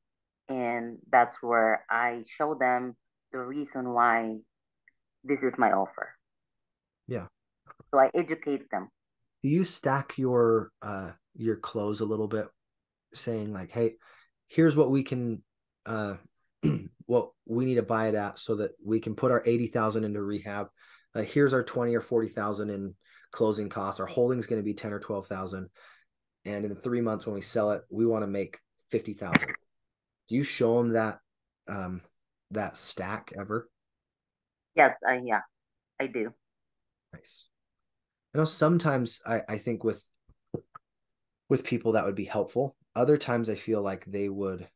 and 0.49 0.99
that's 1.11 1.37
where 1.41 1.85
I 1.91 2.23
show 2.39 2.55
them 2.55 2.97
the 3.33 3.39
reason 3.39 3.93
why 3.93 4.37
this 5.25 5.43
is 5.43 5.59
my 5.59 5.73
offer. 5.73 6.11
Yeah. 7.09 7.27
So 7.91 7.99
I 7.99 8.11
educate 8.15 8.71
them. 8.71 8.89
Do 9.43 9.49
you 9.49 9.65
stack 9.65 10.17
your 10.17 10.71
uh 10.81 11.11
your 11.35 11.57
clothes 11.57 12.01
a 12.01 12.05
little 12.05 12.29
bit, 12.29 12.47
saying 13.15 13.53
like, 13.53 13.73
hey, 13.73 13.97
here's 14.47 14.77
what 14.77 14.93
we 14.93 15.03
can 15.03 15.43
uh 15.87 16.15
what 17.07 17.31
we 17.47 17.65
need 17.65 17.75
to 17.77 17.83
buy 17.83 18.09
it 18.09 18.15
at 18.15 18.39
so 18.39 18.57
that 18.57 18.73
we 18.85 19.01
can 19.01 19.15
put 19.15 19.31
our 19.31 19.43
80,000 19.45 20.05
into 20.05 20.23
rehab. 20.23 20.69
Uh, 21.15 21.23
here's 21.23 21.53
our 21.53 21.63
20 21.63 21.95
or 21.95 22.01
40,000 22.01 22.71
in 22.71 22.95
closing 23.31 23.69
costs. 23.69 24.01
Our 24.01 24.07
holding's 24.07 24.47
going 24.47 24.61
to 24.61 24.65
be 24.65 24.75
10 24.75 24.93
or 24.93 24.99
12,000. 24.99 25.69
And 26.47 26.65
in 26.65 26.71
the 26.71 26.81
three 26.81 27.01
months 27.01 27.27
when 27.27 27.35
we 27.35 27.43
sell 27.43 27.73
it, 27.73 27.83
we 27.91 28.07
want 28.07 28.23
to 28.23 28.27
make 28.27 28.59
50,000. 28.91 29.49
Do 30.29 30.35
you 30.35 30.43
show 30.43 30.79
them 30.79 30.93
that, 30.95 31.19
um, 31.69 32.01
that 32.51 32.77
stack 32.77 33.33
ever? 33.39 33.69
Yes, 34.75 34.95
I 35.07 35.21
yeah, 35.25 35.41
I 36.01 36.07
do. 36.07 36.33
Nice. 37.13 37.49
I 38.35 38.39
know 38.39 38.45
sometimes 38.45 39.21
I, 39.25 39.43
I 39.49 39.59
think 39.59 39.85
with 39.85 40.03
with 41.49 41.65
people 41.65 41.93
that 41.93 42.05
would 42.05 42.17
be 42.17 42.25
helpful. 42.25 42.75
Other 42.97 43.17
times 43.17 43.49
I 43.49 43.55
feel 43.55 43.83
like 43.83 44.05
they 44.05 44.29
would 44.29 44.69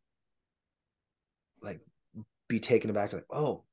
be 2.49 2.61
taken 2.61 2.91
aback 2.91 3.13
like, 3.13 3.27
oh, 3.31 3.65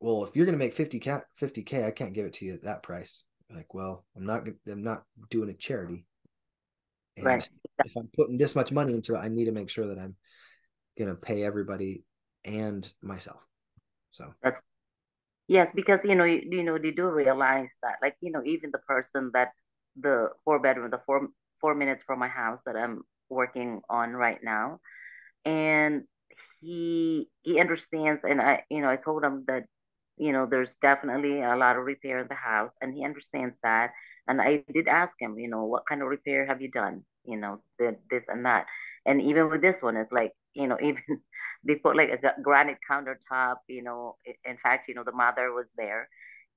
well, 0.00 0.24
if 0.24 0.34
you're 0.34 0.46
gonna 0.46 0.58
make 0.58 0.74
50 0.74 0.98
k 0.98 1.18
50k, 1.40 1.84
I 1.86 1.90
can't 1.90 2.14
give 2.14 2.26
it 2.26 2.34
to 2.34 2.44
you 2.44 2.54
at 2.54 2.62
that 2.62 2.82
price. 2.82 3.24
Like, 3.52 3.74
well, 3.74 4.04
I'm 4.16 4.24
not 4.24 4.46
I'm 4.66 4.82
not 4.82 5.04
doing 5.30 5.50
a 5.50 5.54
charity. 5.54 6.06
And 7.16 7.26
right. 7.26 7.48
if 7.84 7.92
I'm 7.96 8.08
putting 8.16 8.38
this 8.38 8.54
much 8.54 8.72
money 8.72 8.92
into 8.94 9.14
it, 9.14 9.18
I 9.18 9.28
need 9.28 9.46
to 9.46 9.52
make 9.52 9.68
sure 9.68 9.88
that 9.88 9.98
I'm 9.98 10.16
gonna 10.98 11.14
pay 11.14 11.44
everybody 11.44 12.04
and 12.44 12.90
myself. 13.02 13.40
So 14.12 14.32
that's 14.42 14.60
Yes, 15.50 15.72
because 15.74 15.98
you 16.04 16.14
know, 16.14 16.22
you, 16.22 16.46
you 16.48 16.62
know, 16.62 16.78
they 16.78 16.92
do 16.92 17.08
realize 17.08 17.70
that, 17.82 17.96
like 18.00 18.14
you 18.20 18.30
know, 18.30 18.40
even 18.44 18.70
the 18.70 18.78
person 18.78 19.32
that 19.34 19.48
the 19.98 20.28
four 20.44 20.60
bedroom, 20.60 20.92
the 20.92 21.00
four 21.04 21.26
four 21.60 21.74
minutes 21.74 22.04
from 22.06 22.20
my 22.20 22.28
house 22.28 22.60
that 22.66 22.76
I'm 22.76 23.02
working 23.28 23.80
on 23.90 24.12
right 24.12 24.38
now, 24.44 24.78
and 25.44 26.04
he 26.60 27.28
he 27.42 27.60
understands, 27.60 28.22
and 28.24 28.40
I 28.40 28.64
you 28.70 28.80
know 28.82 28.88
I 28.90 28.96
told 28.96 29.24
him 29.24 29.44
that 29.48 29.64
you 30.16 30.32
know 30.32 30.46
there's 30.46 30.74
definitely 30.82 31.42
a 31.42 31.56
lot 31.56 31.76
of 31.76 31.84
repair 31.84 32.20
in 32.20 32.28
the 32.28 32.34
house, 32.34 32.72
and 32.80 32.94
he 32.94 33.04
understands 33.04 33.56
that, 33.62 33.92
and 34.28 34.40
I 34.40 34.64
did 34.72 34.88
ask 34.88 35.14
him, 35.20 35.38
you 35.38 35.48
know, 35.48 35.64
what 35.64 35.86
kind 35.88 36.02
of 36.02 36.08
repair 36.08 36.46
have 36.46 36.60
you 36.62 36.70
done, 36.70 37.04
you 37.24 37.36
know, 37.38 37.62
the, 37.78 37.96
this 38.10 38.24
and 38.28 38.44
that, 38.46 38.66
and 39.06 39.20
even 39.22 39.50
with 39.50 39.62
this 39.62 39.82
one, 39.82 39.96
it's 39.96 40.12
like 40.12 40.32
you 40.54 40.66
know 40.66 40.78
even 40.82 41.02
they 41.64 41.76
put 41.76 41.96
like 41.96 42.10
a 42.10 42.34
granite 42.42 42.78
countertop 42.90 43.56
you 43.68 43.82
know 43.82 44.16
in 44.44 44.56
fact 44.62 44.88
you 44.88 44.94
know 44.94 45.04
the 45.04 45.12
mother 45.12 45.52
was 45.52 45.66
there 45.76 46.08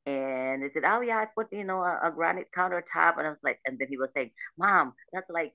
and 0.05 0.63
they 0.63 0.69
said 0.73 0.84
oh 0.85 1.01
yeah 1.01 1.17
i 1.17 1.25
put 1.35 1.47
you 1.51 1.63
know 1.63 1.80
a, 1.81 1.99
a 2.07 2.11
granite 2.11 2.47
countertop 2.57 3.17
and 3.17 3.27
i 3.27 3.30
was 3.30 3.39
like 3.43 3.59
and 3.65 3.77
then 3.80 3.88
he 3.89 3.97
was 3.97 4.11
saying 4.13 4.31
mom 4.57 4.93
that's 5.13 5.30
like 5.30 5.53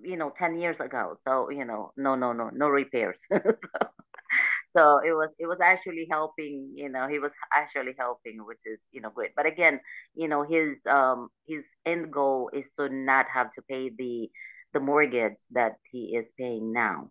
you 0.00 0.16
know 0.16 0.32
10 0.38 0.58
years 0.58 0.78
ago 0.80 1.16
so 1.24 1.50
you 1.50 1.64
know 1.64 1.92
no 1.96 2.14
no 2.14 2.32
no 2.32 2.50
no 2.52 2.68
repairs 2.68 3.16
so, 3.30 3.38
so 4.76 4.98
it 4.98 5.12
was 5.12 5.28
it 5.38 5.46
was 5.46 5.58
actually 5.62 6.06
helping 6.10 6.72
you 6.74 6.88
know 6.88 7.06
he 7.08 7.18
was 7.18 7.32
actually 7.54 7.94
helping 7.98 8.44
which 8.46 8.60
is 8.64 8.80
you 8.90 9.00
know 9.00 9.10
great 9.10 9.30
but 9.36 9.46
again 9.46 9.80
you 10.14 10.28
know 10.28 10.42
his 10.42 10.78
um 10.90 11.28
his 11.46 11.64
end 11.84 12.12
goal 12.12 12.50
is 12.52 12.66
to 12.78 12.88
not 12.88 13.26
have 13.32 13.52
to 13.52 13.62
pay 13.62 13.90
the 13.96 14.28
the 14.72 14.80
mortgage 14.80 15.38
that 15.50 15.72
he 15.90 16.16
is 16.16 16.32
paying 16.38 16.72
now 16.72 17.10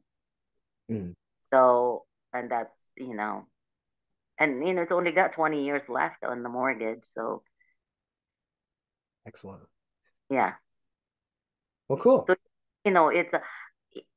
mm. 0.90 1.14
So, 1.52 2.06
and 2.34 2.50
that's, 2.50 2.76
you 2.98 3.14
know, 3.16 3.46
and, 4.40 4.66
you 4.66 4.74
know, 4.74 4.82
it's 4.82 4.92
only 4.92 5.12
got 5.12 5.34
20 5.34 5.64
years 5.64 5.84
left 5.90 6.24
on 6.24 6.44
the 6.44 6.50
mortgage. 6.50 7.04
So, 7.14 7.44
excellent. 9.28 9.64
Yeah. 10.30 10.54
Well, 11.88 12.00
cool. 12.00 12.26
So, 12.28 12.36
you 12.86 12.92
know, 12.92 13.10
it's 13.10 13.34
a, 13.34 13.42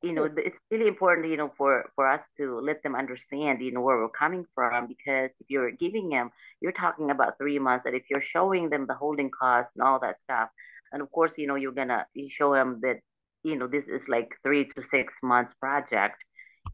you 0.01 0.13
know 0.13 0.29
it's 0.37 0.59
really 0.71 0.87
important 0.87 1.27
you 1.27 1.37
know 1.37 1.51
for 1.57 1.91
for 1.95 2.07
us 2.07 2.21
to 2.37 2.59
let 2.61 2.81
them 2.83 2.95
understand 2.95 3.61
you 3.61 3.71
know 3.71 3.81
where 3.81 3.97
we're 3.97 4.09
coming 4.09 4.45
from 4.55 4.87
because 4.87 5.31
if 5.39 5.49
you're 5.49 5.71
giving 5.71 6.09
them 6.09 6.29
you're 6.61 6.71
talking 6.71 7.11
about 7.11 7.37
three 7.37 7.59
months 7.59 7.85
and 7.85 7.95
if 7.95 8.03
you're 8.09 8.21
showing 8.21 8.69
them 8.69 8.85
the 8.87 8.93
holding 8.93 9.29
costs 9.29 9.73
and 9.75 9.83
all 9.85 9.99
that 9.99 10.19
stuff 10.19 10.49
and 10.91 11.01
of 11.01 11.11
course 11.11 11.33
you 11.37 11.47
know 11.47 11.55
you're 11.55 11.73
gonna 11.73 12.05
you 12.13 12.29
show 12.29 12.53
them 12.53 12.79
that 12.81 12.99
you 13.43 13.55
know 13.55 13.67
this 13.67 13.87
is 13.87 14.07
like 14.07 14.29
three 14.43 14.65
to 14.65 14.83
six 14.89 15.13
months 15.21 15.53
project 15.55 16.23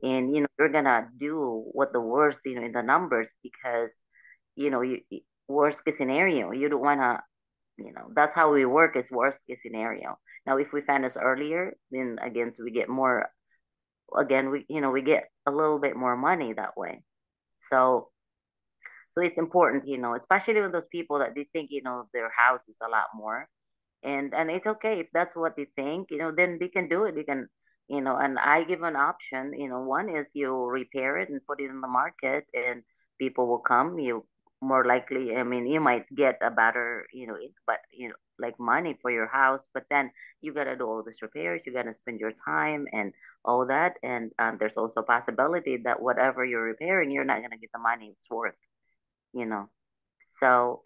and 0.03 0.35
you 0.35 0.41
know 0.41 0.47
you're 0.59 0.69
gonna 0.69 1.07
do 1.19 1.63
what 1.71 1.93
the 1.93 2.01
worst 2.01 2.39
you 2.45 2.55
know 2.55 2.65
in 2.65 2.71
the 2.71 2.83
numbers 2.83 3.27
because 3.41 3.91
you 4.55 4.69
know 4.69 4.81
you 4.81 4.99
worst 5.47 5.83
case 5.83 5.97
scenario 5.97 6.51
you 6.51 6.69
don't 6.69 6.81
want 6.81 7.01
to 7.01 7.19
you 7.83 7.91
know 7.91 8.11
that's 8.15 8.35
how 8.35 8.51
we 8.53 8.65
work 8.65 8.95
is 8.95 9.09
worst 9.11 9.39
case 9.47 9.59
scenario 9.63 10.17
now 10.45 10.57
if 10.57 10.73
we 10.73 10.81
finish 10.81 11.13
earlier 11.21 11.73
then 11.91 12.17
again 12.21 12.51
so 12.51 12.63
we 12.63 12.71
get 12.71 12.89
more 12.89 13.29
again 14.17 14.49
we 14.49 14.65
you 14.67 14.81
know 14.81 14.91
we 14.91 15.01
get 15.01 15.29
a 15.45 15.51
little 15.51 15.79
bit 15.79 15.95
more 15.95 16.15
money 16.15 16.53
that 16.53 16.77
way. 16.77 17.03
So 17.69 18.09
so 19.13 19.21
it's 19.21 19.37
important 19.37 19.87
you 19.87 19.97
know 19.97 20.15
especially 20.15 20.61
with 20.61 20.71
those 20.71 20.87
people 20.91 21.19
that 21.19 21.35
they 21.35 21.47
think 21.51 21.69
you 21.71 21.81
know 21.83 22.07
their 22.13 22.29
house 22.29 22.61
is 22.67 22.77
a 22.81 22.89
lot 22.89 23.07
more. 23.15 23.47
And 24.03 24.33
and 24.33 24.49
it's 24.49 24.65
okay 24.67 24.99
if 24.99 25.07
that's 25.13 25.35
what 25.35 25.55
they 25.55 25.67
think 25.75 26.09
you 26.11 26.17
know 26.17 26.31
then 26.35 26.57
they 26.59 26.69
can 26.69 26.89
do 26.89 27.05
it. 27.05 27.15
They 27.15 27.23
can 27.23 27.47
you 27.87 28.01
know 28.01 28.15
and 28.15 28.39
i 28.39 28.63
give 28.63 28.83
an 28.83 28.95
option 28.95 29.51
you 29.57 29.67
know 29.67 29.81
one 29.81 30.07
is 30.15 30.27
you 30.33 30.55
repair 30.65 31.17
it 31.17 31.29
and 31.29 31.45
put 31.45 31.59
it 31.59 31.69
in 31.69 31.81
the 31.81 31.87
market 31.87 32.45
and 32.53 32.83
people 33.19 33.47
will 33.47 33.59
come. 33.59 33.99
You 33.99 34.25
more 34.61 34.85
likely 34.85 35.35
i 35.35 35.43
mean 35.43 35.65
you 35.65 35.79
might 35.79 36.05
get 36.15 36.37
a 36.41 36.51
better 36.51 37.05
you 37.11 37.25
know 37.25 37.35
but 37.65 37.79
you 37.91 38.07
know 38.09 38.15
like 38.41 38.59
money 38.59 38.97
for 39.01 39.11
your 39.11 39.27
house 39.27 39.61
but 39.73 39.83
then 39.89 40.11
you 40.41 40.53
got 40.53 40.65
to 40.65 40.75
do 40.75 40.85
all 40.85 41.03
these 41.03 41.21
repairs 41.21 41.61
you 41.65 41.73
got 41.73 41.83
to 41.83 41.95
spend 41.95 42.19
your 42.19 42.33
time 42.45 42.85
and 42.91 43.13
all 43.45 43.65
that 43.67 43.93
and 44.03 44.31
um, 44.39 44.57
there's 44.59 44.77
also 44.77 45.01
a 45.01 45.03
possibility 45.03 45.77
that 45.77 46.01
whatever 46.01 46.43
you're 46.43 46.63
repairing 46.63 47.11
you're 47.11 47.23
not 47.23 47.41
to 47.41 47.57
get 47.57 47.71
the 47.73 47.79
money 47.79 48.13
it's 48.17 48.29
worth 48.29 48.55
you 49.33 49.45
know? 49.45 49.69
So 50.39 50.81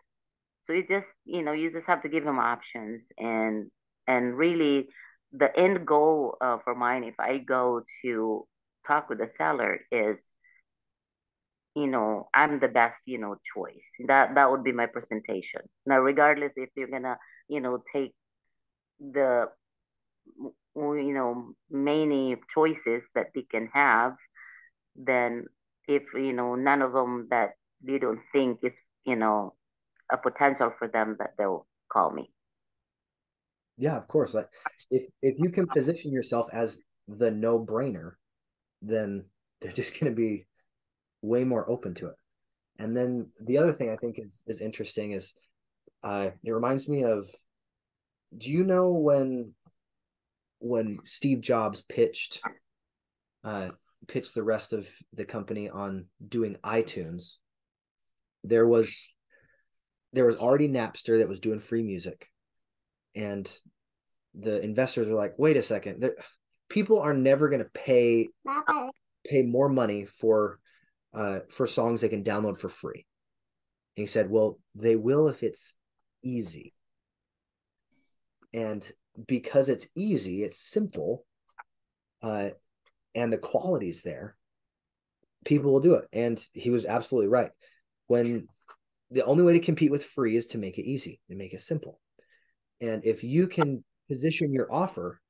so 0.66 0.74
you 0.74 0.86
just 0.88 1.08
you 1.26 1.44
know 1.44 1.52
you 1.52 1.72
just 1.72 1.88
have 1.88 2.02
to 2.02 2.10
give 2.10 2.26
them 2.26 2.40
options 2.40 3.04
and 3.18 3.70
and 4.08 4.38
really 4.38 4.88
the 5.32 5.56
end 5.58 5.86
goal 5.86 6.38
uh, 6.42 6.58
for 6.64 6.74
mine 6.76 7.04
if 7.04 7.16
i 7.20 7.38
go 7.38 7.82
to 8.02 8.48
talk 8.88 9.10
with 9.10 9.20
the 9.20 9.28
seller 9.38 9.80
is 9.92 10.30
you 11.76 11.88
know 11.88 12.30
i'm 12.34 12.60
the 12.60 12.68
best 12.68 13.02
you 13.06 13.18
know 13.18 13.36
choice. 13.54 13.90
That 14.08 14.36
that 14.36 14.50
would 14.50 14.64
be 14.64 14.72
my 14.72 14.86
presentation. 14.88 15.62
Now 15.86 16.00
regardless 16.00 16.54
if 16.56 16.70
you're 16.76 16.88
gonna 16.88 17.18
you 17.48 17.60
know 17.60 17.82
take 17.94 18.14
the 19.00 19.48
you 20.76 21.14
know 21.14 21.54
many 21.70 22.36
choices 22.54 23.04
that 23.16 23.28
they 23.34 23.44
can 23.50 23.70
have 23.74 24.16
then 24.96 25.46
if 25.88 26.04
you 26.14 26.34
know 26.34 26.56
none 26.56 26.82
of 26.82 26.94
them 26.94 27.28
that 27.30 27.52
they 27.82 27.98
don't 27.98 28.22
think 28.32 28.60
is 28.64 28.74
you 29.06 29.16
know 29.16 29.54
a 30.12 30.18
potential 30.18 30.72
for 30.78 30.88
them 30.88 31.16
that 31.20 31.34
they'll 31.38 31.66
call 31.92 32.12
me 32.12 32.30
yeah 33.78 33.98
of 33.98 34.08
course 34.08 34.34
like 34.34 34.50
if 34.90 35.04
if 35.22 35.40
you 35.40 35.50
can 35.50 35.68
position 35.68 36.12
yourself 36.12 36.48
as 36.52 36.80
the 37.08 37.32
no 37.32 37.64
brainer 37.64 38.14
then 38.82 39.26
they're 39.62 39.72
just 39.72 40.00
going 40.00 40.12
to 40.12 40.16
be 40.16 40.46
way 41.22 41.44
more 41.44 41.70
open 41.70 41.94
to 41.96 42.08
it. 42.08 42.16
And 42.78 42.96
then 42.96 43.30
the 43.42 43.58
other 43.58 43.72
thing 43.72 43.90
I 43.90 43.96
think 43.96 44.20
is 44.20 44.44
is 44.48 44.62
interesting 44.62 45.12
is 45.12 45.34
uh 46.06 46.30
it 46.44 46.52
reminds 46.52 46.88
me 46.88 47.04
of 47.04 47.28
do 48.38 48.50
you 48.50 48.64
know 48.64 48.92
when 48.92 49.54
when 50.60 51.00
Steve 51.04 51.42
Jobs 51.42 51.82
pitched 51.82 52.42
uh 53.44 53.70
pitched 54.08 54.34
the 54.34 54.44
rest 54.44 54.72
of 54.72 54.88
the 55.14 55.26
company 55.26 55.70
on 55.70 56.06
doing 56.26 56.56
iTunes 56.64 57.36
there 58.44 58.68
was 58.68 59.06
there 60.14 60.26
was 60.26 60.38
already 60.38 60.70
Napster 60.70 61.18
that 61.20 61.28
was 61.28 61.42
doing 61.42 61.60
free 61.60 61.84
music 61.84 62.30
and 63.16 63.52
the 64.34 64.62
investors 64.62 65.10
are 65.10 65.16
like 65.16 65.34
wait 65.38 65.58
a 65.58 65.62
second 65.62 66.10
people 66.70 67.00
are 67.00 67.14
never 67.14 67.50
going 67.50 67.64
to 67.64 67.70
pay 67.74 68.30
pay 69.26 69.42
more 69.42 69.70
money 69.70 70.06
for 70.06 70.60
uh, 71.14 71.40
for 71.50 71.66
songs 71.66 72.02
they 72.02 72.10
can 72.10 72.24
download 72.24 72.60
for 72.60 72.70
free. 72.70 73.06
And 73.96 74.04
he 74.04 74.06
said, 74.06 74.30
well, 74.30 74.60
they 74.76 74.96
will 74.96 75.30
if 75.30 75.44
it's 75.44 75.76
easy. 76.26 76.74
And 78.54 78.90
because 79.28 79.70
it's 79.70 79.88
easy, 79.96 80.44
it's 80.44 80.60
simple, 80.60 81.26
uh, 82.22 82.50
and 83.14 83.32
the 83.32 83.38
quality's 83.38 84.02
there, 84.02 84.36
people 85.46 85.72
will 85.72 85.80
do 85.80 85.94
it. 85.94 86.06
And 86.12 86.44
he 86.54 86.70
was 86.70 86.86
absolutely 86.86 87.30
right. 87.30 87.52
When 88.08 88.48
the 89.12 89.24
only 89.26 89.44
way 89.44 89.54
to 89.54 89.60
compete 89.60 89.92
with 89.92 90.04
free 90.04 90.36
is 90.36 90.48
to 90.48 90.58
make 90.58 90.78
it 90.78 90.86
easy, 90.86 91.20
and 91.30 91.38
make 91.38 91.54
it 91.54 91.62
simple. 91.62 92.00
And 92.82 93.06
if 93.06 93.24
you 93.24 93.48
can 93.48 93.84
position 94.10 94.54
your 94.54 94.72
offer 94.72 95.22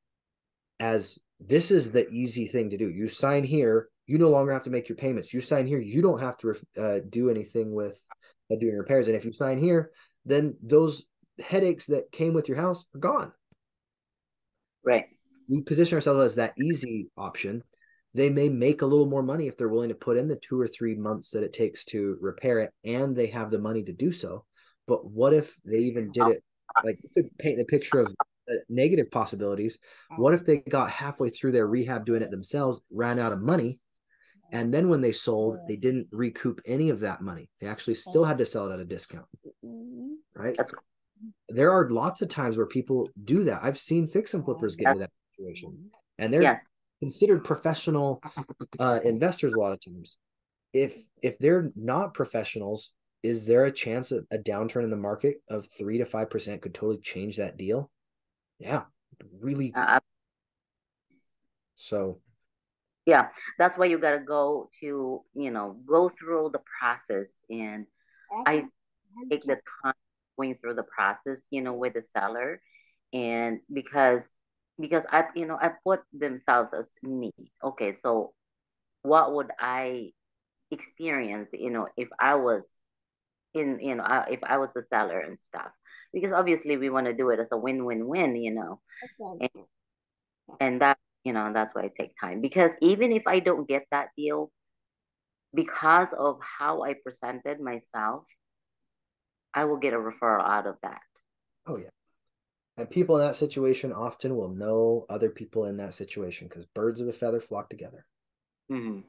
as 0.79 1.19
this 1.39 1.69
is 1.71 1.91
the 1.91 2.07
easy 2.09 2.47
thing 2.47 2.69
to 2.71 2.77
do, 2.77 2.89
you 2.89 3.07
sign 3.07 3.43
here, 3.43 3.89
you 4.07 4.17
no 4.17 4.29
longer 4.29 4.53
have 4.53 4.63
to 4.63 4.69
make 4.69 4.89
your 4.89 4.95
payments. 4.95 5.33
You 5.33 5.41
sign 5.41 5.67
here, 5.67 5.79
you 5.79 6.01
don't 6.01 6.21
have 6.21 6.37
to 6.39 6.55
uh, 6.77 6.99
do 7.09 7.29
anything 7.29 7.73
with 7.73 7.99
uh, 8.51 8.55
doing 8.59 8.75
repairs. 8.75 9.07
And 9.07 9.15
if 9.15 9.25
you 9.25 9.33
sign 9.33 9.57
here, 9.57 9.91
then 10.25 10.55
those 10.61 11.03
headaches 11.43 11.87
that 11.87 12.11
came 12.11 12.33
with 12.33 12.47
your 12.47 12.57
house 12.57 12.85
are 12.95 12.99
gone. 12.99 13.31
Right. 14.83 15.05
We 15.47 15.61
position 15.61 15.95
ourselves 15.95 16.21
as 16.21 16.35
that 16.35 16.53
easy 16.59 17.09
option. 17.17 17.63
They 18.13 18.29
may 18.29 18.49
make 18.49 18.81
a 18.81 18.85
little 18.85 19.05
more 19.07 19.23
money 19.23 19.47
if 19.47 19.57
they're 19.57 19.67
willing 19.67 19.89
to 19.89 19.95
put 19.95 20.17
in 20.17 20.27
the 20.27 20.37
two 20.37 20.59
or 20.59 20.67
three 20.67 20.95
months 20.95 21.31
that 21.31 21.43
it 21.43 21.53
takes 21.53 21.83
to 21.85 22.17
repair 22.21 22.59
it 22.59 22.71
and 22.83 23.15
they 23.15 23.27
have 23.27 23.51
the 23.51 23.59
money 23.59 23.83
to 23.83 23.93
do 23.93 24.11
so. 24.11 24.45
But 24.87 25.05
what 25.05 25.33
if 25.33 25.55
they 25.65 25.79
even 25.79 26.11
did 26.11 26.27
it 26.27 26.43
like 26.83 26.99
you 27.03 27.09
could 27.15 27.37
paint 27.37 27.57
the 27.57 27.65
picture 27.65 27.99
of 27.99 28.15
uh, 28.49 28.55
negative 28.69 29.11
possibilities? 29.11 29.77
What 30.15 30.33
if 30.33 30.45
they 30.45 30.57
got 30.57 30.89
halfway 30.89 31.29
through 31.29 31.51
their 31.51 31.67
rehab 31.67 32.05
doing 32.05 32.21
it 32.21 32.31
themselves, 32.31 32.81
ran 32.89 33.19
out 33.19 33.33
of 33.33 33.41
money, 33.41 33.79
and 34.51 34.73
then 34.73 34.89
when 34.89 35.01
they 35.01 35.11
sold, 35.11 35.59
they 35.67 35.75
didn't 35.75 36.07
recoup 36.11 36.61
any 36.65 36.89
of 36.89 36.99
that 37.01 37.21
money. 37.21 37.49
They 37.59 37.67
actually 37.67 37.95
still 37.95 38.23
had 38.23 38.37
to 38.37 38.45
sell 38.45 38.67
it 38.67 38.73
at 38.73 38.79
a 38.79 38.85
discount. 38.85 39.25
Mm-hmm. 39.63 40.13
Right. 40.35 40.57
There 41.49 41.71
are 41.71 41.89
lots 41.89 42.21
of 42.21 42.29
times 42.29 42.57
where 42.57 42.65
people 42.65 43.09
do 43.23 43.45
that. 43.45 43.61
I've 43.63 43.79
seen 43.79 44.07
fix 44.07 44.33
and 44.33 44.43
flippers 44.43 44.75
get 44.75 44.89
into 44.89 44.99
that 44.99 45.11
situation. 45.31 45.89
And 46.17 46.33
they're 46.33 46.41
yes. 46.41 46.61
considered 46.99 47.43
professional 47.43 48.21
uh, 48.79 48.99
investors 49.03 49.53
a 49.53 49.59
lot 49.59 49.73
of 49.73 49.79
times. 49.83 50.17
If 50.73 50.95
if 51.21 51.39
they're 51.39 51.71
not 51.75 52.13
professionals, 52.13 52.91
is 53.23 53.45
there 53.45 53.63
a 53.63 53.71
chance 53.71 54.09
that 54.09 54.25
a 54.31 54.37
downturn 54.37 54.83
in 54.83 54.89
the 54.89 54.97
market 54.97 55.37
of 55.49 55.67
three 55.77 55.97
to 55.99 56.05
five 56.05 56.29
percent 56.29 56.61
could 56.61 56.73
totally 56.73 56.99
change 56.99 57.37
that 57.37 57.57
deal? 57.57 57.89
Yeah, 58.59 58.83
really. 59.39 59.73
Uh, 59.73 60.01
so 61.75 62.19
yeah 63.05 63.27
that's 63.57 63.77
why 63.77 63.85
you 63.85 63.97
got 63.99 64.11
to 64.11 64.19
go 64.19 64.69
to 64.79 65.21
you 65.33 65.51
know 65.51 65.77
go 65.85 66.11
through 66.19 66.49
the 66.51 66.61
process 66.79 67.27
and 67.49 67.85
i 68.45 68.63
take 69.29 69.43
the 69.43 69.57
time 69.83 69.93
going 70.37 70.55
through 70.61 70.73
the 70.73 70.83
process 70.83 71.39
you 71.49 71.61
know 71.61 71.73
with 71.73 71.93
the 71.93 72.03
seller 72.13 72.61
and 73.13 73.59
because 73.71 74.23
because 74.79 75.03
i 75.11 75.23
you 75.35 75.45
know 75.45 75.57
i 75.61 75.69
put 75.83 76.01
themselves 76.13 76.69
as 76.77 76.87
me. 77.01 77.31
Okay 77.63 77.95
so 78.01 78.33
what 79.03 79.33
would 79.33 79.51
i 79.59 80.09
experience 80.71 81.49
you 81.53 81.69
know 81.69 81.87
if 81.95 82.09
i 82.19 82.35
was 82.35 82.67
in 83.53 83.79
you 83.81 83.95
know 83.95 84.03
uh, 84.03 84.25
if 84.29 84.43
i 84.43 84.57
was 84.57 84.69
the 84.73 84.83
seller 84.89 85.19
and 85.19 85.39
stuff? 85.39 85.71
Because 86.13 86.31
obviously 86.31 86.77
we 86.77 86.89
want 86.89 87.05
to 87.07 87.13
do 87.13 87.29
it 87.29 87.39
as 87.39 87.49
a 87.51 87.57
win-win-win 87.57 88.35
you 88.35 88.53
know? 88.53 88.81
Okay. 89.21 89.49
and, 89.55 89.65
and 90.59 90.81
that 90.81 90.97
you 91.25 91.33
know 91.33 91.51
that's 91.53 91.75
why 91.75 91.83
i 91.83 91.91
take 91.99 92.13
time. 92.21 92.39
Because 92.39 92.71
even 92.81 93.11
if 93.11 93.23
i 93.27 93.39
don't 93.39 93.67
get 93.67 93.83
that 93.91 94.09
deal 94.15 94.51
because 95.53 96.09
of 96.17 96.39
how 96.39 96.83
i 96.83 96.93
presented 96.93 97.59
myself 97.59 98.23
i 99.53 99.65
will 99.65 99.77
get 99.77 99.93
a 99.93 99.97
referral 99.97 100.47
out 100.47 100.67
of 100.67 100.75
that. 100.83 101.01
Oh 101.67 101.77
yeah. 101.77 101.89
And 102.77 102.89
people 102.89 103.17
in 103.17 103.25
that 103.25 103.37
situation 103.37 103.93
often 103.93 104.35
will 104.35 104.49
know 104.49 105.05
other 105.09 105.29
people 105.29 105.65
in 105.65 105.77
that 105.77 105.93
situation 105.93 106.47
because 106.47 106.65
birds 106.65 106.99
of 106.99 107.07
a 107.07 107.13
feather 107.13 107.39
flock 107.39 107.69
together. 107.69 108.05
Mm-hmm. 108.71 109.01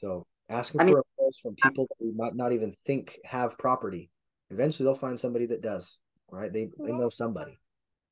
so 0.00 0.26
asking 0.48 0.80
I 0.80 0.84
for 0.84 0.88
mean, 0.88 0.96
referrals 0.96 1.40
from 1.40 1.54
people 1.62 1.86
that 1.88 2.04
we 2.04 2.12
might 2.12 2.34
not 2.34 2.52
even 2.52 2.74
think 2.86 3.18
have 3.24 3.58
property 3.58 4.10
eventually 4.50 4.84
they'll 4.84 4.96
find 4.96 5.18
somebody 5.18 5.46
that 5.46 5.62
does 5.62 5.98
right? 6.30 6.52
They, 6.52 6.70
they 6.78 6.92
know 6.92 7.08
somebody. 7.08 7.58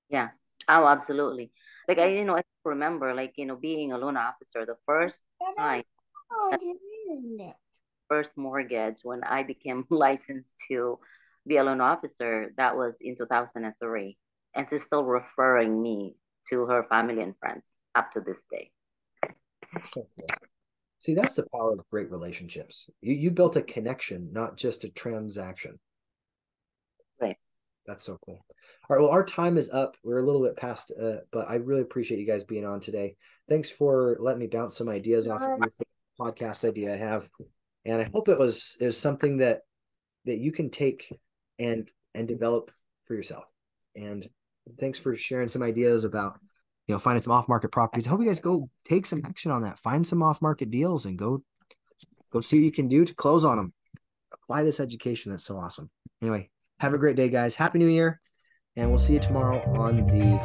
Yeah. 0.09 0.29
Oh 0.69 0.87
absolutely 0.87 1.51
like 1.89 1.99
I, 1.99 2.07
you 2.09 2.25
know, 2.25 2.37
I 2.37 2.43
remember 2.65 3.15
like, 3.15 3.35
you 3.37 3.47
know, 3.47 3.57
being 3.57 3.93
a 3.93 3.99
loan 3.99 4.17
officer, 4.17 4.67
the 4.67 4.77
first 4.87 5.19
time, 5.57 5.83
first 8.09 8.31
mortgage 8.37 8.99
when 9.03 9.25
I 9.25 9.43
became 9.43 9.87
licensed 9.91 10.51
to 10.69 10.99
be 11.47 11.57
a 11.57 11.65
loan 11.65 11.81
officer, 11.81 12.53
that 12.57 12.77
was 12.77 12.95
in 13.01 13.17
2003. 13.17 14.17
And 14.57 14.67
she's 14.71 14.85
still 14.85 15.05
referring 15.05 15.83
me 15.83 16.17
to 16.51 16.67
her 16.67 16.85
family 16.89 17.23
and 17.23 17.35
friends 17.39 17.73
up 17.95 18.13
to 18.13 18.21
this 18.21 18.39
day. 18.51 18.71
So 19.83 20.07
cool. 20.17 20.27
See, 21.01 21.15
that's 21.15 21.35
the 21.35 21.47
power 21.53 21.73
of 21.73 21.89
great 21.91 22.11
relationships. 22.11 22.89
You 23.03 23.15
you 23.15 23.31
built 23.31 23.57
a 23.57 23.63
connection, 23.63 24.31
not 24.33 24.57
just 24.57 24.85
a 24.85 24.89
transaction. 24.89 25.79
That's 27.87 28.05
so 28.05 28.19
cool. 28.25 28.45
All 28.89 28.97
right. 28.97 29.01
Well, 29.03 29.11
our 29.11 29.25
time 29.25 29.59
is 29.59 29.71
up. 29.71 29.97
We're 30.03 30.19
a 30.19 30.23
little 30.23 30.43
bit 30.43 30.57
past, 30.57 30.93
uh, 31.01 31.17
but 31.31 31.49
I 31.49 31.57
really 31.57 31.83
appreciate 31.83 32.19
you 32.19 32.27
guys 32.27 32.45
being 32.45 32.65
on 32.65 32.81
today. 32.81 33.17
Thanks 33.49 33.71
for 33.71 34.17
letting 34.19 34.41
me 34.41 34.47
bounce 34.47 34.77
some 34.77 34.89
ideas 34.89 35.29
off 35.29 35.43
of 35.43 35.59
your 35.59 35.69
podcast 36.19 36.67
idea 36.67 36.95
I 36.95 36.97
have, 36.97 37.29
and 37.85 38.01
I 38.01 38.09
hope 38.13 38.29
it 38.29 38.39
was 38.39 38.77
is 38.81 38.97
something 38.97 39.39
that 39.39 39.61
that 40.25 40.39
you 40.39 40.51
can 40.51 40.71
take 40.71 41.13
and 41.59 41.91
and 42.15 42.27
develop 42.27 42.71
for 43.07 43.15
yourself. 43.15 43.45
And 43.95 44.27
thanks 44.81 44.99
for 44.99 45.15
sharing 45.15 45.49
some 45.49 45.63
ideas 45.63 46.05
about 46.05 46.39
you 46.87 46.95
know 46.95 46.99
finding 46.99 47.23
some 47.23 47.33
off 47.33 47.49
market 47.49 47.71
properties. 47.71 48.07
I 48.07 48.11
hope 48.11 48.21
you 48.21 48.27
guys 48.27 48.41
go 48.41 48.71
take 48.85 49.05
some 49.05 49.23
action 49.25 49.51
on 49.51 49.63
that. 49.63 49.79
Find 49.79 50.07
some 50.07 50.23
off 50.23 50.41
market 50.41 50.71
deals 50.71 51.05
and 51.05 51.19
go 51.19 51.43
go 52.33 52.41
see 52.41 52.59
what 52.59 52.65
you 52.65 52.73
can 52.73 52.89
do 52.89 53.05
to 53.05 53.15
close 53.15 53.45
on 53.45 53.59
them. 53.59 53.73
Apply 54.33 54.63
this 54.63 54.81
education. 54.81 55.31
That's 55.31 55.45
so 55.45 55.59
awesome. 55.59 55.91
Anyway, 56.23 56.51
have 56.79 56.95
a 56.95 56.99
great 56.99 57.17
day, 57.17 57.29
guys. 57.29 57.55
Happy 57.55 57.79
New 57.79 57.89
Year, 57.89 58.21
and 58.77 58.91
we'll 58.91 58.99
see 58.99 59.15
you 59.15 59.21
tomorrow 59.21 59.61
on 59.79 60.07
the 60.07 60.39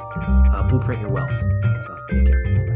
uh, 0.54 0.68
Blueprint 0.68 1.02
Your 1.02 1.12
Wealth. 1.12 1.40
So 1.86 1.98
take 2.10 2.28
care. 2.28 2.69